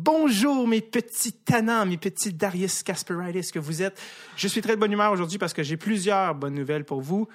Bonjour 0.00 0.68
mes 0.68 0.80
petits 0.80 1.32
tannants, 1.32 1.84
mes 1.84 1.96
petits 1.96 2.32
Darius 2.32 2.84
Kasparaitis 2.84 3.50
que 3.50 3.58
vous 3.58 3.82
êtes. 3.82 4.00
Je 4.36 4.46
suis 4.46 4.60
très 4.60 4.76
de 4.76 4.80
bonne 4.80 4.92
humeur 4.92 5.10
aujourd'hui 5.10 5.38
parce 5.38 5.52
que 5.52 5.64
j'ai 5.64 5.76
plusieurs 5.76 6.36
bonnes 6.36 6.54
nouvelles 6.54 6.84
pour 6.84 7.00
vous. 7.00 7.26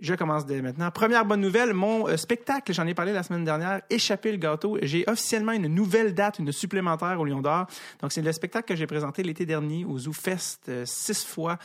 Je 0.00 0.12
commence 0.14 0.44
dès 0.44 0.60
maintenant. 0.60 0.90
Première 0.90 1.24
bonne 1.24 1.40
nouvelle, 1.40 1.72
mon 1.72 2.08
euh, 2.08 2.16
spectacle, 2.16 2.72
j'en 2.74 2.84
ai 2.88 2.94
parlé 2.94 3.12
la 3.12 3.22
semaine 3.22 3.44
dernière, 3.44 3.80
Échapper 3.90 4.32
le 4.32 4.38
gâteau. 4.38 4.76
J'ai 4.82 5.04
officiellement 5.06 5.52
une 5.52 5.68
nouvelle 5.68 6.14
date, 6.14 6.40
une 6.40 6.50
supplémentaire 6.50 7.20
au 7.20 7.24
Lion 7.24 7.40
d'Or. 7.40 7.68
Donc 8.00 8.10
c'est 8.10 8.22
le 8.22 8.32
spectacle 8.32 8.66
que 8.66 8.74
j'ai 8.74 8.88
présenté 8.88 9.22
l'été 9.22 9.46
dernier 9.46 9.84
au 9.84 9.96
Zoo 9.96 10.12
Fest 10.12 10.64
euh, 10.68 10.82
six 10.86 11.24
fois. 11.24 11.60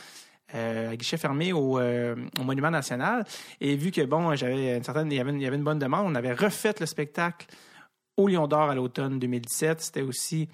Euh, 0.54 0.90
à 0.90 0.96
guichet 0.96 1.16
fermé 1.16 1.52
au, 1.52 1.80
Monument 2.40 2.70
National. 2.70 3.24
Et 3.60 3.74
vu 3.74 3.90
que, 3.90 4.02
bon, 4.02 4.36
j'avais 4.36 4.76
une 4.76 4.84
certaine, 4.84 5.10
il 5.10 5.16
y, 5.16 5.20
avait 5.20 5.32
il 5.32 5.42
y 5.42 5.46
avait 5.46 5.56
une 5.56 5.64
bonne 5.64 5.80
demande, 5.80 6.06
on 6.06 6.14
avait 6.14 6.32
refait 6.32 6.74
le 6.78 6.86
spectacle 6.86 7.48
au 8.20 8.28
Lion 8.28 8.46
d'Or 8.46 8.70
à 8.70 8.74
l'automne 8.74 9.18
2017. 9.18 9.80
C'était 9.80 10.02
aussi 10.02 10.48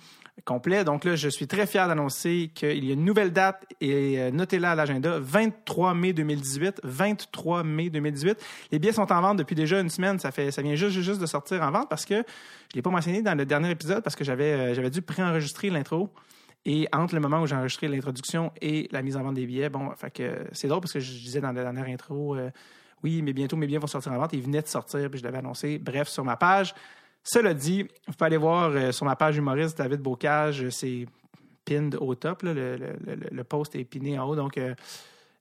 complet. 0.44 0.84
Donc 0.84 1.04
là, 1.04 1.16
je 1.16 1.28
suis 1.28 1.46
très 1.46 1.66
fier 1.66 1.88
d'annoncer 1.88 2.50
qu'il 2.54 2.84
y 2.84 2.90
a 2.90 2.94
une 2.94 3.04
nouvelle 3.04 3.32
date 3.32 3.64
et 3.80 4.20
euh, 4.20 4.30
notez-la 4.30 4.72
à 4.72 4.74
l'agenda, 4.74 5.18
23 5.18 5.94
mai 5.94 6.12
2018. 6.12 6.80
23 6.84 7.64
mai 7.64 7.90
2018. 7.90 8.38
Les 8.72 8.78
billets 8.78 8.92
sont 8.92 9.10
en 9.10 9.20
vente 9.20 9.38
depuis 9.38 9.54
déjà 9.54 9.80
une 9.80 9.88
semaine. 9.88 10.18
Ça 10.18 10.30
fait, 10.30 10.50
ça 10.50 10.62
vient 10.62 10.74
juste, 10.74 11.20
de 11.20 11.26
sortir 11.26 11.62
en 11.62 11.70
vente 11.70 11.88
parce 11.88 12.04
que 12.04 12.16
je 12.70 12.76
l'ai 12.76 12.82
pas 12.82 12.90
mentionné 12.90 13.22
dans 13.22 13.34
le 13.34 13.46
dernier 13.46 13.70
épisode 13.70 14.02
parce 14.02 14.16
que 14.16 14.24
j'avais, 14.24 14.52
euh, 14.52 14.74
j'avais 14.74 14.90
dû 14.90 15.02
préenregistrer 15.02 15.70
l'intro. 15.70 16.10
Et 16.68 16.88
entre 16.92 17.14
le 17.14 17.20
moment 17.20 17.40
où 17.40 17.46
j'ai 17.46 17.54
enregistré 17.54 17.86
l'introduction 17.86 18.50
et 18.60 18.88
la 18.90 19.00
mise 19.00 19.16
en 19.16 19.22
vente 19.22 19.34
des 19.34 19.46
billets, 19.46 19.68
bon, 19.68 19.90
que 20.12 20.46
c'est 20.50 20.66
drôle 20.66 20.80
parce 20.80 20.92
que 20.92 20.98
je 20.98 21.12
disais 21.12 21.40
dans 21.40 21.52
la 21.52 21.62
dernière 21.62 21.86
intro, 21.86 22.34
euh, 22.34 22.50
oui, 23.04 23.22
mais 23.22 23.32
bientôt 23.32 23.56
mes 23.56 23.66
billets 23.66 23.78
vont 23.78 23.86
sortir 23.86 24.12
en 24.12 24.18
vente. 24.18 24.32
Ils 24.32 24.42
venaient 24.42 24.62
de 24.62 24.66
sortir, 24.66 25.08
puis 25.08 25.20
je 25.20 25.24
l'avais 25.24 25.38
annoncé. 25.38 25.78
Bref, 25.78 26.08
sur 26.08 26.24
ma 26.24 26.36
page. 26.36 26.74
Cela 27.28 27.54
dit, 27.54 27.82
vous 27.82 28.12
pouvez 28.12 28.26
aller 28.26 28.36
voir 28.36 28.70
euh, 28.70 28.92
sur 28.92 29.04
ma 29.04 29.16
page 29.16 29.36
humoriste 29.36 29.78
David 29.78 30.00
Bocage, 30.00 30.68
c'est 30.70 31.06
pinned 31.64 31.96
au 31.96 32.14
top, 32.14 32.42
le, 32.44 33.42
post 33.42 33.74
est 33.74 33.84
piné 33.84 34.18
en 34.18 34.28
haut, 34.28 34.36
donc 34.36 34.56
euh, 34.56 34.74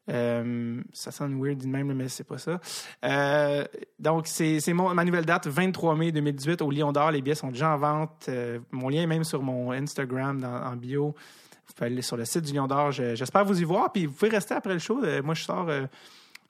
euh, 0.09 0.81
ça 0.93 1.11
sonne 1.11 1.41
weird 1.41 1.63
même, 1.65 1.93
mais 1.93 2.09
c'est 2.09 2.23
pas 2.23 2.37
ça. 2.37 2.59
Euh, 3.03 3.65
donc, 3.99 4.27
c'est 4.27 4.61
ma 4.73 5.03
nouvelle 5.03 5.25
date, 5.25 5.47
23 5.47 5.95
mai 5.95 6.11
2018 6.11 6.61
au 6.61 6.71
Lion 6.71 6.91
d'Or. 6.91 7.11
Les 7.11 7.21
billets 7.21 7.35
sont 7.35 7.51
déjà 7.51 7.73
en 7.73 7.77
vente. 7.77 8.25
Euh, 8.29 8.59
mon 8.71 8.89
lien 8.89 9.03
est 9.03 9.07
même 9.07 9.23
sur 9.23 9.41
mon 9.41 9.71
Instagram 9.71 10.39
dans, 10.39 10.63
en 10.63 10.75
bio. 10.75 11.15
Vous 11.67 11.73
pouvez 11.73 11.87
aller 11.87 12.01
sur 12.01 12.17
le 12.17 12.25
site 12.25 12.45
du 12.45 12.53
Lion 12.53 12.67
d'Or. 12.67 12.91
J'espère 12.91 13.45
vous 13.45 13.59
y 13.59 13.63
voir. 13.63 13.91
Puis 13.91 14.05
vous 14.05 14.13
pouvez 14.13 14.29
rester 14.29 14.53
après 14.53 14.73
le 14.73 14.79
show. 14.79 15.01
moi, 15.23 15.33
je 15.33 15.43
sors 15.43 15.69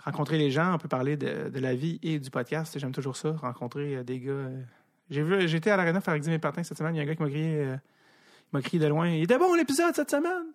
rencontrer 0.03 0.37
les 0.37 0.51
gens. 0.51 0.73
On 0.73 0.77
peut 0.77 0.89
parler 0.89 1.15
de 1.15 1.59
la 1.59 1.73
vie 1.73 1.99
et 2.03 2.19
du 2.19 2.29
podcast. 2.29 2.77
J'aime 2.77 2.91
toujours 2.91 3.15
ça, 3.15 3.31
rencontrer 3.31 4.03
des 4.03 4.19
gars. 4.19 4.49
J'ai 5.09 5.21
vu, 5.21 5.47
j'étais 5.47 5.69
à 5.69 5.77
l'Arena 5.77 6.01
faire 6.01 6.15
mes 6.15 6.39
patins 6.39 6.63
cette 6.63 6.77
semaine. 6.77 6.95
Il 6.95 6.97
y 6.97 7.01
a 7.01 7.03
un 7.03 7.05
gars 7.05 7.15
qui 7.15 7.23
m'a 7.23 7.29
crié, 7.29 7.75
m'a 8.51 8.61
crié 8.61 8.83
de 8.83 8.87
loin. 8.87 9.09
Il 9.09 9.23
était 9.23 9.37
bon 9.37 9.53
l'épisode 9.53 9.95
cette 9.95 10.09
semaine. 10.09 10.47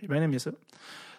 J'ai 0.00 0.08
bien 0.08 0.22
aimé 0.22 0.38
ça. 0.38 0.50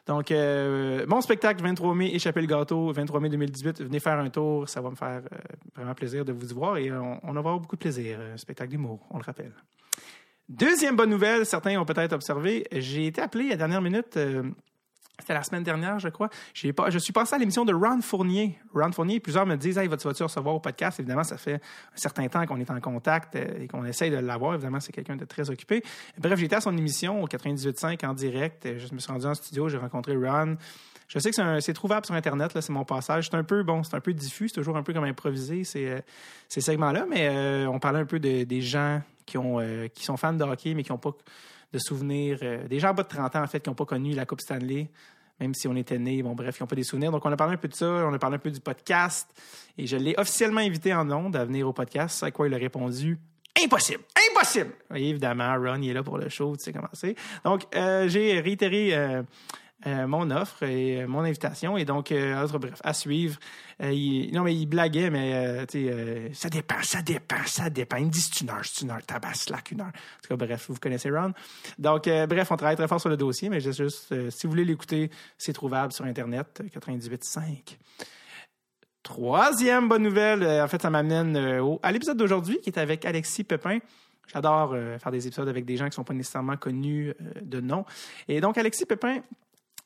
Donc, 0.07 0.31
euh, 0.31 1.05
mon 1.07 1.21
spectacle, 1.21 1.61
23 1.61 1.93
mai, 1.93 2.15
Échapper 2.15 2.41
le 2.41 2.47
gâteau, 2.47 2.91
23 2.91 3.19
mai 3.19 3.29
2018. 3.29 3.83
Venez 3.83 3.99
faire 3.99 4.17
un 4.17 4.29
tour, 4.29 4.67
ça 4.67 4.81
va 4.81 4.89
me 4.89 4.95
faire 4.95 5.21
euh, 5.31 5.37
vraiment 5.75 5.93
plaisir 5.93 6.25
de 6.25 6.31
vous 6.31 6.49
y 6.49 6.53
voir 6.53 6.77
et 6.77 6.91
on, 6.91 7.19
on 7.23 7.33
va 7.33 7.39
avoir 7.39 7.59
beaucoup 7.59 7.75
de 7.75 7.81
plaisir. 7.81 8.19
Un 8.19 8.37
spectacle 8.37 8.71
d'humour, 8.71 8.99
on 9.11 9.17
le 9.17 9.23
rappelle. 9.23 9.53
Deuxième 10.49 10.95
bonne 10.95 11.11
nouvelle, 11.11 11.45
certains 11.45 11.79
ont 11.79 11.85
peut-être 11.85 12.13
observé, 12.13 12.67
j'ai 12.73 13.07
été 13.07 13.21
appelé 13.21 13.45
à 13.45 13.49
la 13.49 13.57
dernière 13.57 13.81
minute. 13.81 14.17
C'était 15.21 15.33
la 15.33 15.43
semaine 15.43 15.63
dernière, 15.63 15.99
je 15.99 16.09
crois. 16.09 16.29
Pas, 16.75 16.89
je 16.89 16.97
suis 16.97 17.13
passé 17.13 17.35
à 17.35 17.37
l'émission 17.37 17.63
de 17.63 17.73
Ron 17.73 18.01
Fournier. 18.01 18.57
Ron 18.73 18.91
Fournier, 18.91 19.19
plusieurs 19.19 19.45
me 19.45 19.55
disent 19.55 19.77
Hey, 19.77 19.87
vas-tu 19.87 20.07
recevoir 20.07 20.55
au 20.55 20.59
podcast? 20.59 20.99
Évidemment, 20.99 21.23
ça 21.23 21.37
fait 21.37 21.55
un 21.55 21.59
certain 21.95 22.27
temps 22.27 22.45
qu'on 22.45 22.59
est 22.59 22.69
en 22.69 22.79
contact 22.79 23.35
euh, 23.35 23.61
et 23.61 23.67
qu'on 23.67 23.85
essaye 23.85 24.09
de 24.09 24.17
l'avoir. 24.17 24.55
Évidemment, 24.55 24.79
c'est 24.79 24.91
quelqu'un 24.91 25.15
de 25.15 25.25
très 25.25 25.49
occupé. 25.49 25.83
Bref, 26.17 26.39
j'étais 26.39 26.55
à 26.55 26.61
son 26.61 26.75
émission 26.75 27.21
au 27.23 27.27
98.5 27.27 28.05
en 28.05 28.13
direct. 28.13 28.67
Je 28.77 28.93
me 28.93 28.99
suis 28.99 29.11
rendu 29.11 29.25
en 29.27 29.35
studio, 29.35 29.69
j'ai 29.69 29.77
rencontré 29.77 30.15
Ron. 30.15 30.57
Je 31.07 31.19
sais 31.19 31.29
que 31.31 31.59
c'est 31.59 31.73
trouvable 31.73 32.05
sur 32.05 32.15
Internet, 32.15 32.51
c'est 32.59 32.69
mon 32.69 32.85
passage. 32.85 33.29
C'est 33.29 33.37
un 33.37 33.43
peu, 33.43 33.63
bon, 33.63 33.83
c'est 33.83 33.95
un 33.95 33.99
peu 33.99 34.13
diffus, 34.13 34.49
c'est 34.49 34.55
toujours 34.55 34.77
un 34.77 34.83
peu 34.83 34.93
comme 34.93 35.03
improvisé, 35.03 35.63
ces, 35.63 35.85
euh, 35.87 35.99
ces 36.49 36.61
segments-là, 36.61 37.05
mais 37.09 37.27
euh, 37.29 37.67
on 37.67 37.79
parlait 37.79 37.99
un 37.99 38.05
peu 38.05 38.19
de, 38.19 38.43
des 38.43 38.61
gens 38.61 39.01
qui, 39.25 39.37
ont, 39.37 39.59
qui 39.93 40.03
sont 40.03 40.17
fans 40.17 40.33
de 40.33 40.43
hockey, 40.43 40.73
mais 40.73 40.83
qui 40.83 40.91
n'ont 40.91 40.97
pas 40.97 41.11
de 41.73 41.79
souvenirs. 41.79 42.39
Euh, 42.41 42.67
des 42.67 42.79
gens 42.79 42.89
en 42.89 42.93
bas 42.93 43.03
de 43.03 43.07
30 43.07 43.35
ans, 43.35 43.43
en 43.43 43.47
fait, 43.47 43.61
qui 43.61 43.69
n'ont 43.69 43.75
pas 43.75 43.85
connu 43.85 44.13
la 44.13 44.25
Coupe 44.25 44.41
Stanley, 44.41 44.89
même 45.39 45.53
si 45.53 45.67
on 45.67 45.75
était 45.75 45.99
nés. 45.99 46.23
Bon, 46.23 46.33
bref, 46.33 46.57
qui 46.57 46.63
n'ont 46.63 46.67
pas 46.67 46.75
des 46.75 46.83
souvenirs. 46.83 47.11
Donc, 47.11 47.25
on 47.25 47.31
a 47.31 47.37
parlé 47.37 47.53
un 47.53 47.57
peu 47.57 47.67
de 47.67 47.75
ça. 47.75 47.85
On 47.87 48.13
a 48.13 48.19
parlé 48.19 48.35
un 48.35 48.39
peu 48.39 48.51
du 48.51 48.59
podcast. 48.59 49.29
Et 49.77 49.87
je 49.87 49.97
l'ai 49.97 50.15
officiellement 50.17 50.61
invité 50.61 50.93
en 50.93 51.09
ondes 51.11 51.35
à 51.35 51.45
venir 51.45 51.67
au 51.67 51.73
podcast. 51.73 52.23
À 52.23 52.31
quoi 52.31 52.47
il 52.47 52.53
a 52.53 52.57
répondu? 52.57 53.17
Impossible! 53.59 54.03
Impossible! 54.31 54.71
Et 54.95 55.09
évidemment, 55.09 55.53
Ron, 55.55 55.81
il 55.81 55.89
est 55.89 55.93
là 55.93 56.03
pour 56.03 56.17
le 56.17 56.29
show, 56.29 56.55
tu 56.55 56.63
sais 56.63 56.73
comment 56.73 56.87
c'est. 56.93 57.15
Donc, 57.43 57.63
euh, 57.75 58.07
j'ai 58.07 58.39
réitéré 58.39 58.95
euh, 58.95 59.23
euh, 59.87 60.05
mon 60.05 60.29
offre 60.29 60.61
et 60.61 61.01
euh, 61.01 61.07
mon 61.07 61.21
invitation. 61.21 61.75
Et 61.75 61.85
donc, 61.85 62.11
euh, 62.11 62.47
bref, 62.59 62.79
à 62.83 62.93
suivre. 62.93 63.39
Il, 63.79 64.31
non, 64.31 64.43
mais 64.43 64.55
il 64.55 64.67
blaguait, 64.67 65.09
mais 65.09 65.65
ça 66.33 66.49
dépend, 66.49 66.83
ça 66.83 67.01
dépend, 67.01 67.43
ça 67.47 67.69
dépend. 67.71 67.97
Il 67.97 68.05
me 68.05 68.11
dit 68.11 68.21
c'est 68.21 68.41
une 68.41 68.51
heure, 68.51 68.61
c'est 68.63 68.81
une 68.81 68.91
heure, 68.91 69.03
tabac, 69.03 69.33
slack, 69.33 69.71
une 69.71 69.81
heure. 69.81 69.87
En 69.87 70.21
tout 70.21 70.29
cas, 70.29 70.35
bref, 70.35 70.67
vous 70.69 70.75
connaissez 70.75 71.09
Ron. 71.09 71.33
Donc, 71.79 72.03
bref, 72.03 72.51
on 72.51 72.57
travaille 72.57 72.75
très 72.75 72.87
fort 72.87 73.01
sur 73.01 73.09
le 73.09 73.17
dossier, 73.17 73.49
mais 73.49 73.59
juste, 73.59 73.81
juste 73.81 74.29
si 74.29 74.45
vous 74.45 74.51
voulez 74.51 74.65
l'écouter, 74.65 75.09
c'est 75.39 75.53
trouvable 75.53 75.93
sur 75.93 76.05
Internet, 76.05 76.61
98.5. 76.75 77.77
Troisième 79.01 79.89
bonne 79.89 80.03
nouvelle, 80.03 80.43
en 80.61 80.67
fait, 80.67 80.79
ça 80.79 80.91
m'amène 80.91 81.35
à 81.81 81.91
l'épisode 81.91 82.17
d'aujourd'hui 82.17 82.59
qui 82.61 82.69
est 82.69 82.77
avec 82.77 83.03
Alexis 83.03 83.43
Pepin. 83.43 83.79
J'adore 84.31 84.75
faire 84.99 85.11
des 85.11 85.25
épisodes 85.25 85.49
avec 85.49 85.65
des 85.65 85.75
gens 85.75 85.85
qui 85.85 85.89
ne 85.89 85.95
sont 85.95 86.03
pas 86.03 86.13
nécessairement 86.13 86.55
connus 86.55 87.15
de 87.41 87.59
nom. 87.59 87.83
Et 88.27 88.41
donc, 88.41 88.59
Alexis 88.59 88.85
Pepin, 88.85 89.21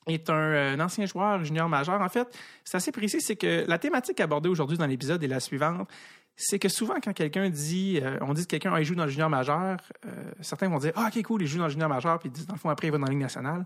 est 0.07 0.29
un, 0.29 0.79
ancien 0.79 1.05
joueur 1.05 1.43
junior 1.43 1.67
majeur. 1.69 2.01
En 2.01 2.09
fait, 2.09 2.27
c'est 2.63 2.77
assez 2.77 2.91
précis, 2.91 3.21
c'est 3.21 3.35
que 3.35 3.66
la 3.67 3.77
thématique 3.77 4.19
abordée 4.19 4.49
aujourd'hui 4.49 4.77
dans 4.77 4.85
l'épisode 4.85 5.23
est 5.23 5.27
la 5.27 5.39
suivante. 5.39 5.88
C'est 6.38 6.59
que 6.59 6.67
souvent, 6.67 6.95
quand 7.01 7.13
quelqu'un 7.13 7.49
dit, 7.49 7.99
euh, 8.03 8.17
on 8.21 8.33
dit 8.33 8.41
que 8.43 8.47
quelqu'un 8.47 8.73
ah, 8.73 8.81
il 8.81 8.85
joue 8.85 8.95
dans 8.95 9.05
le 9.05 9.09
junior 9.09 9.29
majeur, 9.29 9.77
euh, 10.05 10.09
certains 10.41 10.67
vont 10.67 10.79
dire 10.79 10.91
Ah, 10.95 11.09
ok, 11.13 11.23
cool, 11.23 11.43
il 11.43 11.47
joue 11.47 11.59
dans 11.59 11.66
le 11.66 11.71
junior 11.71 11.88
majeur, 11.88 12.19
puis 12.19 12.27
ils 12.27 12.31
disent, 12.33 12.45
dans 12.45 12.55
le 12.55 12.59
fond, 12.59 12.69
après, 12.69 12.88
il 12.88 12.91
va 12.91 12.97
dans 12.97 13.05
la 13.05 13.11
Ligue 13.11 13.21
nationale. 13.21 13.66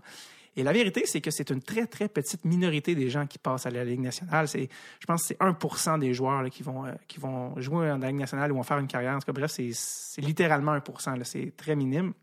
Et 0.56 0.62
la 0.62 0.72
vérité, 0.72 1.04
c'est 1.06 1.20
que 1.20 1.30
c'est 1.30 1.50
une 1.50 1.62
très, 1.62 1.86
très 1.86 2.08
petite 2.08 2.44
minorité 2.44 2.94
des 2.94 3.08
gens 3.08 3.26
qui 3.26 3.38
passent 3.38 3.66
à 3.66 3.70
la 3.70 3.84
Ligue 3.84 4.00
nationale. 4.00 4.48
C'est, 4.48 4.68
je 4.98 5.06
pense 5.06 5.22
que 5.22 5.28
c'est 5.28 5.88
1 5.88 5.98
des 5.98 6.12
joueurs 6.12 6.42
là, 6.42 6.50
qui, 6.50 6.62
vont, 6.62 6.86
euh, 6.86 6.92
qui 7.06 7.20
vont 7.20 7.58
jouer 7.60 7.88
dans 7.88 7.98
la 7.98 8.08
Ligue 8.08 8.20
nationale 8.20 8.50
ou 8.52 8.56
vont 8.56 8.62
faire 8.62 8.78
une 8.78 8.88
carrière. 8.88 9.14
En 9.14 9.18
tout 9.18 9.26
cas, 9.26 9.32
bref, 9.32 9.50
c'est, 9.50 10.20
littéralement 10.20 10.76
1% 10.76 11.24
C'est 11.24 11.56
très 11.56 11.76
minime. 11.76 12.14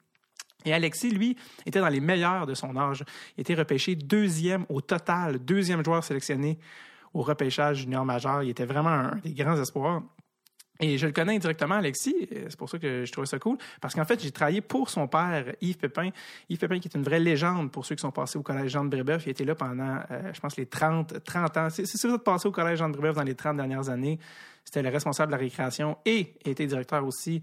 Et 0.68 0.74
Alexis, 0.74 1.12
lui, 1.12 1.38
était 1.66 1.80
dans 1.80 1.88
les 1.88 2.02
meilleurs 2.02 2.46
de 2.46 2.54
son 2.54 2.76
âge. 2.76 3.04
Il 3.38 3.42
était 3.42 3.56
repêché 3.56 3.96
deuxième 3.96 4.66
au 4.70 4.82
total, 4.82 5.40
deuxième 5.40 5.84
joueur 5.84 6.04
sélectionné 6.04 6.60
au 7.14 7.22
repêchage 7.22 7.78
junior 7.78 8.04
majeur. 8.06 8.44
Il 8.44 8.50
était 8.50 8.66
vraiment 8.66 8.90
un 8.90 9.16
des 9.24 9.34
grands 9.34 9.60
espoirs. 9.60 10.04
Et 10.80 10.98
je 10.98 11.08
le 11.08 11.12
connais 11.12 11.36
indirectement, 11.36 11.76
Alexis. 11.76 12.28
C'est 12.30 12.56
pour 12.56 12.70
ça 12.70 12.78
que 12.78 13.06
je 13.06 13.12
trouvais 13.12 13.26
ça 13.26 13.40
cool. 13.40 13.58
Parce 13.82 13.96
qu'en 13.96 14.06
fait, 14.06 14.22
j'ai 14.22 14.32
travaillé 14.32 14.62
pour 14.62 14.90
son 14.90 15.08
père, 15.08 15.46
Yves 15.62 15.78
Pépin. 15.78 16.10
Yves 16.50 16.60
Pépin, 16.60 16.80
qui 16.80 16.88
est 16.88 16.96
une 16.96 17.04
vraie 17.04 17.20
légende 17.20 17.72
pour 17.72 17.86
ceux 17.86 17.96
qui 17.96 18.02
sont 18.02 18.12
passés 18.12 18.38
au 18.38 18.44
collège 18.44 18.72
Jean 18.72 18.84
de 18.84 18.90
Brébeuf. 18.90 19.26
Il 19.26 19.30
était 19.30 19.46
là 19.46 19.56
pendant, 19.56 20.00
euh, 20.12 20.34
je 20.34 20.40
pense, 20.40 20.58
les 20.58 20.68
30, 20.68 21.24
30 21.24 21.58
ans. 21.58 21.70
Si, 21.70 21.82
vous 21.82 22.14
êtes 22.14 22.24
passé 22.24 22.48
au 22.48 22.52
collège 22.52 22.80
Jean 22.80 22.90
de 22.90 22.98
Brébeuf 22.98 23.16
dans 23.16 23.24
les 23.24 23.36
30 23.36 23.58
dernières 23.58 23.90
années, 23.90 24.20
c'était 24.66 24.84
le 24.84 24.90
responsable 24.90 25.32
de 25.32 25.38
la 25.38 25.42
récréation 25.42 25.98
et 26.06 26.36
était 26.46 26.68
directeur 26.68 27.04
aussi 27.06 27.42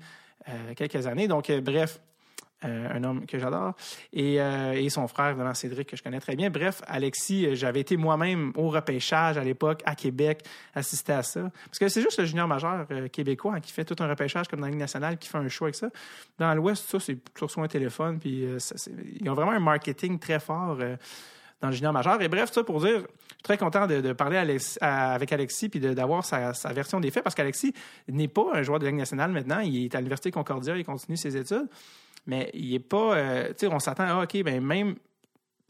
euh, 0.48 0.74
quelques 0.76 1.06
années. 1.06 1.26
Donc, 1.26 1.50
euh, 1.50 1.60
bref, 1.60 2.00
euh, 2.64 2.88
un 2.94 3.04
homme 3.04 3.26
que 3.26 3.38
j'adore, 3.38 3.74
et, 4.12 4.40
euh, 4.40 4.72
et, 4.72 4.88
son 4.88 5.06
frère, 5.06 5.30
évidemment, 5.30 5.52
Cédric, 5.52 5.88
que 5.88 5.96
je 5.96 6.02
connais 6.02 6.20
très 6.20 6.34
bien. 6.34 6.48
Bref, 6.48 6.80
Alexis, 6.86 7.46
euh, 7.46 7.54
j'avais 7.54 7.80
été 7.80 7.96
moi-même 7.96 8.52
au 8.56 8.70
repêchage 8.70 9.36
à 9.36 9.44
l'époque, 9.44 9.82
à 9.84 9.94
Québec, 9.94 10.44
assister 10.74 11.12
à 11.12 11.22
ça. 11.22 11.50
Parce 11.66 11.78
que 11.78 11.88
c'est 11.88 12.00
juste 12.00 12.18
le 12.18 12.24
junior 12.24 12.48
majeur 12.48 12.86
québécois 13.12 13.54
hein, 13.56 13.60
qui 13.60 13.72
fait 13.72 13.84
tout 13.84 14.02
un 14.02 14.08
repêchage 14.08 14.48
comme 14.48 14.60
dans 14.60 14.66
la 14.66 14.70
Ligue 14.70 14.80
nationale, 14.80 15.18
qui 15.18 15.28
fait 15.28 15.38
un 15.38 15.48
choix 15.48 15.66
avec 15.66 15.74
ça. 15.74 15.88
Dans 16.38 16.54
l'Ouest, 16.54 16.88
ça, 16.88 16.98
c'est 17.00 17.18
sur 17.36 17.62
un 17.62 17.68
téléphone, 17.68 18.18
puis 18.18 18.46
ils 19.20 19.28
ont 19.28 19.34
vraiment 19.34 19.52
un 19.52 19.60
marketing 19.60 20.18
très 20.18 20.40
fort 20.40 20.78
dans 21.60 21.68
le 21.68 21.74
junior 21.74 21.92
majeur. 21.92 22.20
Et 22.22 22.28
bref, 22.28 22.50
ça 22.50 22.64
pour 22.64 22.80
dire, 22.80 23.00
je 23.00 23.34
suis 23.34 23.42
très 23.42 23.58
content 23.58 23.86
de, 23.86 24.12
parler 24.14 24.38
avec 24.80 25.32
Alexis 25.32 25.68
puis 25.68 25.80
d'avoir 25.80 26.24
sa, 26.24 26.54
sa, 26.54 26.72
version 26.72 26.98
des 26.98 27.10
faits 27.10 27.22
parce 27.22 27.34
qu'Alexis 27.34 27.74
n'est 28.08 28.28
pas 28.28 28.46
un 28.54 28.62
joueur 28.62 28.78
de 28.78 28.86
Ligue 28.86 28.96
nationale 28.96 29.32
maintenant. 29.32 29.58
Il 29.60 29.84
est 29.84 29.94
à 29.94 29.98
l'Université 29.98 30.30
Concordia, 30.30 30.76
il 30.76 30.84
continue 30.84 31.18
ses 31.18 31.36
études 31.36 31.68
mais 32.26 32.50
il 32.54 32.74
est 32.74 32.78
pas. 32.80 33.16
Euh, 33.16 33.48
tu 33.48 33.54
sais, 33.58 33.66
on 33.68 33.78
s'attend 33.78 34.04
à, 34.04 34.22
OK, 34.22 34.42
ben 34.42 34.64
même. 34.64 34.96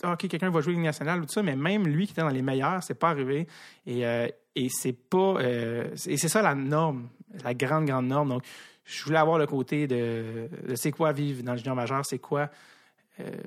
Ah, 0.03 0.13
OK, 0.13 0.29
quelqu'un 0.29 0.51
va 0.51 0.61
jouer 0.61 0.75
Ligue 0.75 0.83
nationale 0.83 1.21
ou 1.21 1.25
tout 1.25 1.33
ça, 1.33 1.43
mais 1.43 1.57
même 1.57 1.87
lui 1.87 2.07
qui 2.07 2.13
était 2.13 2.23
dans 2.23 2.29
les 2.29 2.43
meilleurs, 2.43 2.83
c'est 2.83 2.95
pas 2.95 3.11
arrivé. 3.11 3.47
Et, 3.87 4.07
euh, 4.07 4.29
et 4.55 4.69
c'est 4.69 4.93
pas. 4.93 5.37
Euh, 5.41 5.89
et 6.07 6.17
c'est 6.17 6.29
ça 6.29 6.43
la 6.43 6.55
norme, 6.55 7.09
la 7.43 7.55
grande, 7.55 7.87
grande 7.87 8.07
norme. 8.07 8.29
Donc, 8.29 8.45
je 8.85 9.05
voulais 9.05 9.19
avoir 9.19 9.39
le 9.39 9.47
côté 9.47 9.87
de, 9.87 10.49
de 10.69 10.75
c'est 10.75 10.91
quoi 10.91 11.13
vivre 11.13 11.43
dans 11.43 11.53
le 11.53 11.59
junior 11.59 11.77
majeur, 11.77 12.05
c'est 12.05 12.19
quoi 12.19 12.51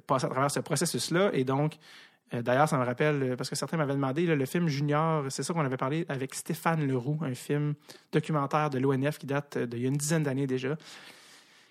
passer 0.08 0.26
à 0.26 0.30
travers 0.30 0.50
ce 0.50 0.62
processus-là. 0.62 1.32
Et 1.34 1.44
donc, 1.44 1.76
D'ailleurs, 2.30 2.68
ça 2.68 2.78
me 2.78 2.84
rappelle, 2.84 3.36
parce 3.38 3.50
que 3.50 3.56
certains 3.56 3.78
m'avaient 3.78 3.94
demandé, 3.94 4.26
le 4.26 4.46
film 4.46 4.68
Junior, 4.68 5.24
c'est 5.30 5.44
ça 5.44 5.54
qu'on 5.54 5.64
avait 5.64 5.78
parlé 5.78 6.06
avec 6.10 6.36
Stéphane 6.36 6.86
Leroux, 6.86 7.18
un 7.22 7.34
film 7.34 7.74
documentaire 8.12 8.70
de 8.70 8.80
l'ONF 8.80 9.18
qui 9.18 9.28
date 9.28 9.58
d'il 9.58 9.80
y 9.80 9.86
a 9.86 9.88
une 9.88 9.96
dizaine 9.96 10.24
d'années 10.24 10.46
déjà 10.46 10.76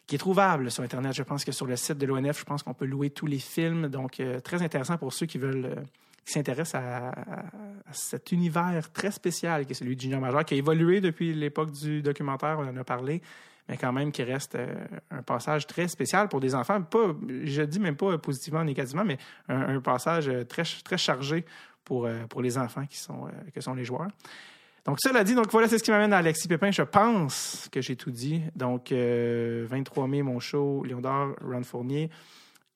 qui 0.06 0.14
est 0.14 0.19
trouvable 0.19 0.70
sur 0.70 0.82
Internet. 0.82 1.12
Je 1.12 1.23
pense 1.23 1.44
que 1.44 1.53
sur 1.53 1.67
le 1.67 1.76
site 1.76 1.99
de 1.99 2.06
l'ONF, 2.06 2.41
je 2.41 2.44
pense 2.44 2.62
qu'on 2.62 2.75
peut 2.75 2.87
louer 2.87 3.11
tous 3.11 3.26
les 3.26 3.38
films. 3.38 3.88
Donc, 3.88 4.20
euh, 4.20 4.41
très 4.41 4.62
intéressant 4.62 4.97
pour 4.97 5.12
ceux 5.12 5.26
qui 5.26 5.38
veulent, 5.38 5.67
euh, 5.67 5.82
s'intéressent 6.25 6.81
à, 6.82 7.12
cet 7.93 8.32
univers 8.32 8.91
très 8.93 9.11
spécial 9.11 9.64
qui 9.67 9.73
est 9.73 9.75
celui 9.75 9.97
du 9.97 10.03
Junior 10.03 10.20
Major, 10.20 10.44
qui 10.44 10.55
a 10.55 10.56
évolué 10.56 11.00
depuis 11.00 11.35
l'époque 11.35 11.73
du 11.73 12.03
documentaire, 12.03 12.58
on 12.58 12.69
en 12.69 12.76
a 12.76 12.85
parlé, 12.85 13.23
mais 13.69 13.76
quand 13.76 13.93
même 13.93 14.12
qui 14.12 14.23
reste 14.23 14.55
euh, 14.55 14.75
un 15.11 15.23
passage 15.23 15.67
très 15.67 15.88
spécial 15.88 16.29
pour 16.29 16.41
des 16.41 16.55
enfants. 16.55 16.82
Pas, 16.82 17.14
je 17.44 17.62
dis 17.62 17.81
même 17.81 17.97
pas 17.97 18.17
positivement, 18.19 18.62
négativement, 18.64 19.05
mais 19.05 19.19
un, 19.49 19.76
un 19.76 19.81
passage 19.81 20.31
très, 20.49 20.64
très 20.85 20.99
chargé 20.99 21.44
pour, 21.85 22.09
pour 22.29 22.43
les 22.43 22.59
enfants 22.59 22.87
qui 22.87 22.99
sont, 22.99 23.29
que 23.55 23.61
sont 23.61 23.75
les 23.75 23.85
joueurs. 23.85 24.09
Donc, 24.87 24.99
cela 25.00 25.25
dit, 25.25 25.35
donc 25.35 25.50
voilà, 25.50 25.69
c'est 25.69 25.79
ce 25.79 25.83
qui 25.83 25.91
m'amène 25.91 26.12
à 26.12 26.19
Alexis 26.19 26.47
Pépin. 26.47 26.71
Je 26.71 26.83
pense 26.83 27.69
que 27.73 27.81
j'ai 27.81 27.97
tout 27.97 28.12
dit. 28.12 28.43
Donc, 28.55 28.93
euh, 28.93 29.67
23 29.69 30.06
mai, 30.06 30.23
mon 30.23 30.38
show, 30.38 30.85
Léon 30.85 31.00
d'Or, 31.00 31.35
Ron 31.43 31.65
Fournier. 31.65 32.09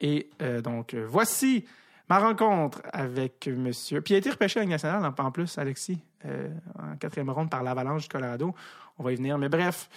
Et 0.01 0.31
euh, 0.43 0.61
donc, 0.61 0.95
euh, 0.95 1.07
voici 1.09 1.67
ma 2.09 2.19
rencontre 2.19 2.83
avec 2.93 3.47
monsieur. 3.47 4.01
Puis 4.01 4.15
il 4.15 4.17
a 4.17 4.19
été 4.19 4.31
repêché 4.31 4.59
à 4.59 4.65
la 4.65 4.69
nationale, 4.69 5.12
en, 5.17 5.31
plus, 5.31 5.57
Alexis, 5.59 6.01
euh, 6.25 6.49
en 6.77 6.97
quatrième 6.97 7.31
ronde 7.31 7.51
par 7.51 7.62
l'Avalanche 7.62 8.03
du 8.03 8.09
Colorado. 8.09 8.55
On 8.99 9.05
va 9.05 9.12
y 9.12 9.17
venir. 9.17 9.39
Mais 9.39 9.49
bref, 9.49 9.89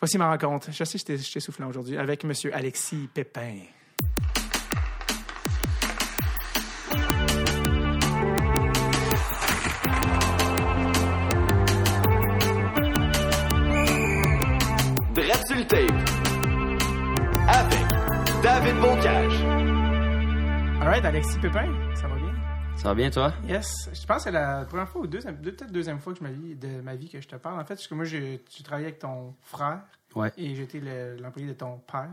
voici 0.00 0.18
ma 0.18 0.28
rencontre. 0.28 0.70
Je 0.70 0.84
sais 0.84 0.98
je 0.98 1.32
t'ai 1.32 1.40
soufflant 1.40 1.68
aujourd'hui 1.68 1.96
avec 1.96 2.24
monsieur 2.24 2.54
Alexis 2.54 3.08
Pépin. 3.14 3.60
David 18.78 18.96
Bocage. 18.96 19.42
All 20.80 20.86
right, 20.88 21.04
Alexis 21.04 21.38
Pépin, 21.40 21.66
ça 21.96 22.06
va 22.06 22.14
bien? 22.16 22.32
Ça 22.76 22.88
va 22.88 22.94
bien, 22.94 23.10
toi? 23.10 23.32
Yes. 23.48 23.66
Je 23.92 24.06
pense 24.06 24.18
que 24.18 24.22
c'est 24.24 24.30
la 24.30 24.64
première 24.66 24.88
fois 24.88 25.00
ou 25.00 25.06
deuxième, 25.08 25.36
deux- 25.40 25.52
peut-être 25.52 25.72
deuxième 25.72 25.98
fois 25.98 26.12
que 26.14 26.20
je 26.20 26.24
vie, 26.30 26.54
de 26.54 26.80
ma 26.80 26.94
vie 26.94 27.08
que 27.08 27.20
je 27.20 27.26
te 27.26 27.34
parle. 27.36 27.56
En 27.60 27.64
fait, 27.64 27.74
parce 27.74 27.88
que 27.88 27.94
moi, 27.94 28.04
j'ai 28.04 28.44
j'ai 28.56 28.62
travaillé 28.62 28.86
avec 28.86 29.00
ton 29.00 29.34
frère 29.42 29.80
Ouais. 30.14 30.30
et 30.36 30.54
j'étais 30.54 30.78
le- 30.80 31.16
l'employé 31.20 31.48
de 31.48 31.54
ton 31.54 31.78
père. 31.78 32.08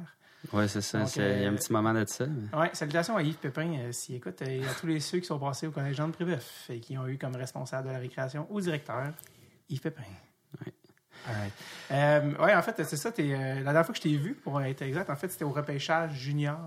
Ouais, 0.54 0.68
c'est 0.68 0.82
ça. 0.82 1.04
Il 1.16 1.22
y 1.22 1.46
a 1.46 1.50
un 1.50 1.54
euh, 1.54 1.56
petit 1.56 1.72
moment 1.72 1.94
de 1.94 2.04
ça. 2.08 2.26
mais- 2.26 2.58
Ouais, 2.60 2.70
salutations 2.74 3.16
à 3.16 3.22
Yves 3.22 3.38
Pépin, 3.38 3.72
euh, 3.78 3.92
s'il 3.92 4.16
écoute, 4.16 4.42
et 4.42 4.64
à 4.66 4.74
tous 4.80 4.88
les 4.88 5.00
ceux 5.00 5.20
qui 5.20 5.26
sont 5.26 5.38
passés 5.40 5.68
au 5.68 5.72
Collège 5.72 5.96
Jean 5.98 6.08
de 6.08 6.14
Prébeuf 6.14 6.66
et 6.70 6.80
qui 6.80 6.98
ont 6.98 7.08
eu 7.08 7.18
comme 7.20 7.36
responsable 7.36 7.88
de 7.90 7.94
la 7.94 8.00
récréation 8.00 8.48
ou 8.50 8.60
directeur 8.60 9.12
Yves 9.70 9.82
Pépin. 9.82 10.02
Ouais. 10.66 10.74
Right. 11.28 11.54
Euh, 11.92 12.58
en 12.58 12.62
fait, 12.62 12.84
c'est 12.84 12.98
ça. 12.98 13.10
euh, 13.18 13.56
la 13.56 13.64
dernière 13.64 13.86
fois 13.86 13.94
que 13.94 13.98
je 13.98 14.04
t'ai 14.04 14.18
vu, 14.18 14.34
pour 14.36 14.62
être 14.62 14.82
exact, 14.82 15.10
en 15.10 15.16
fait, 15.16 15.30
c'était 15.32 15.46
au 15.46 15.52
repêchage 15.52 16.14
junior. 16.14 16.58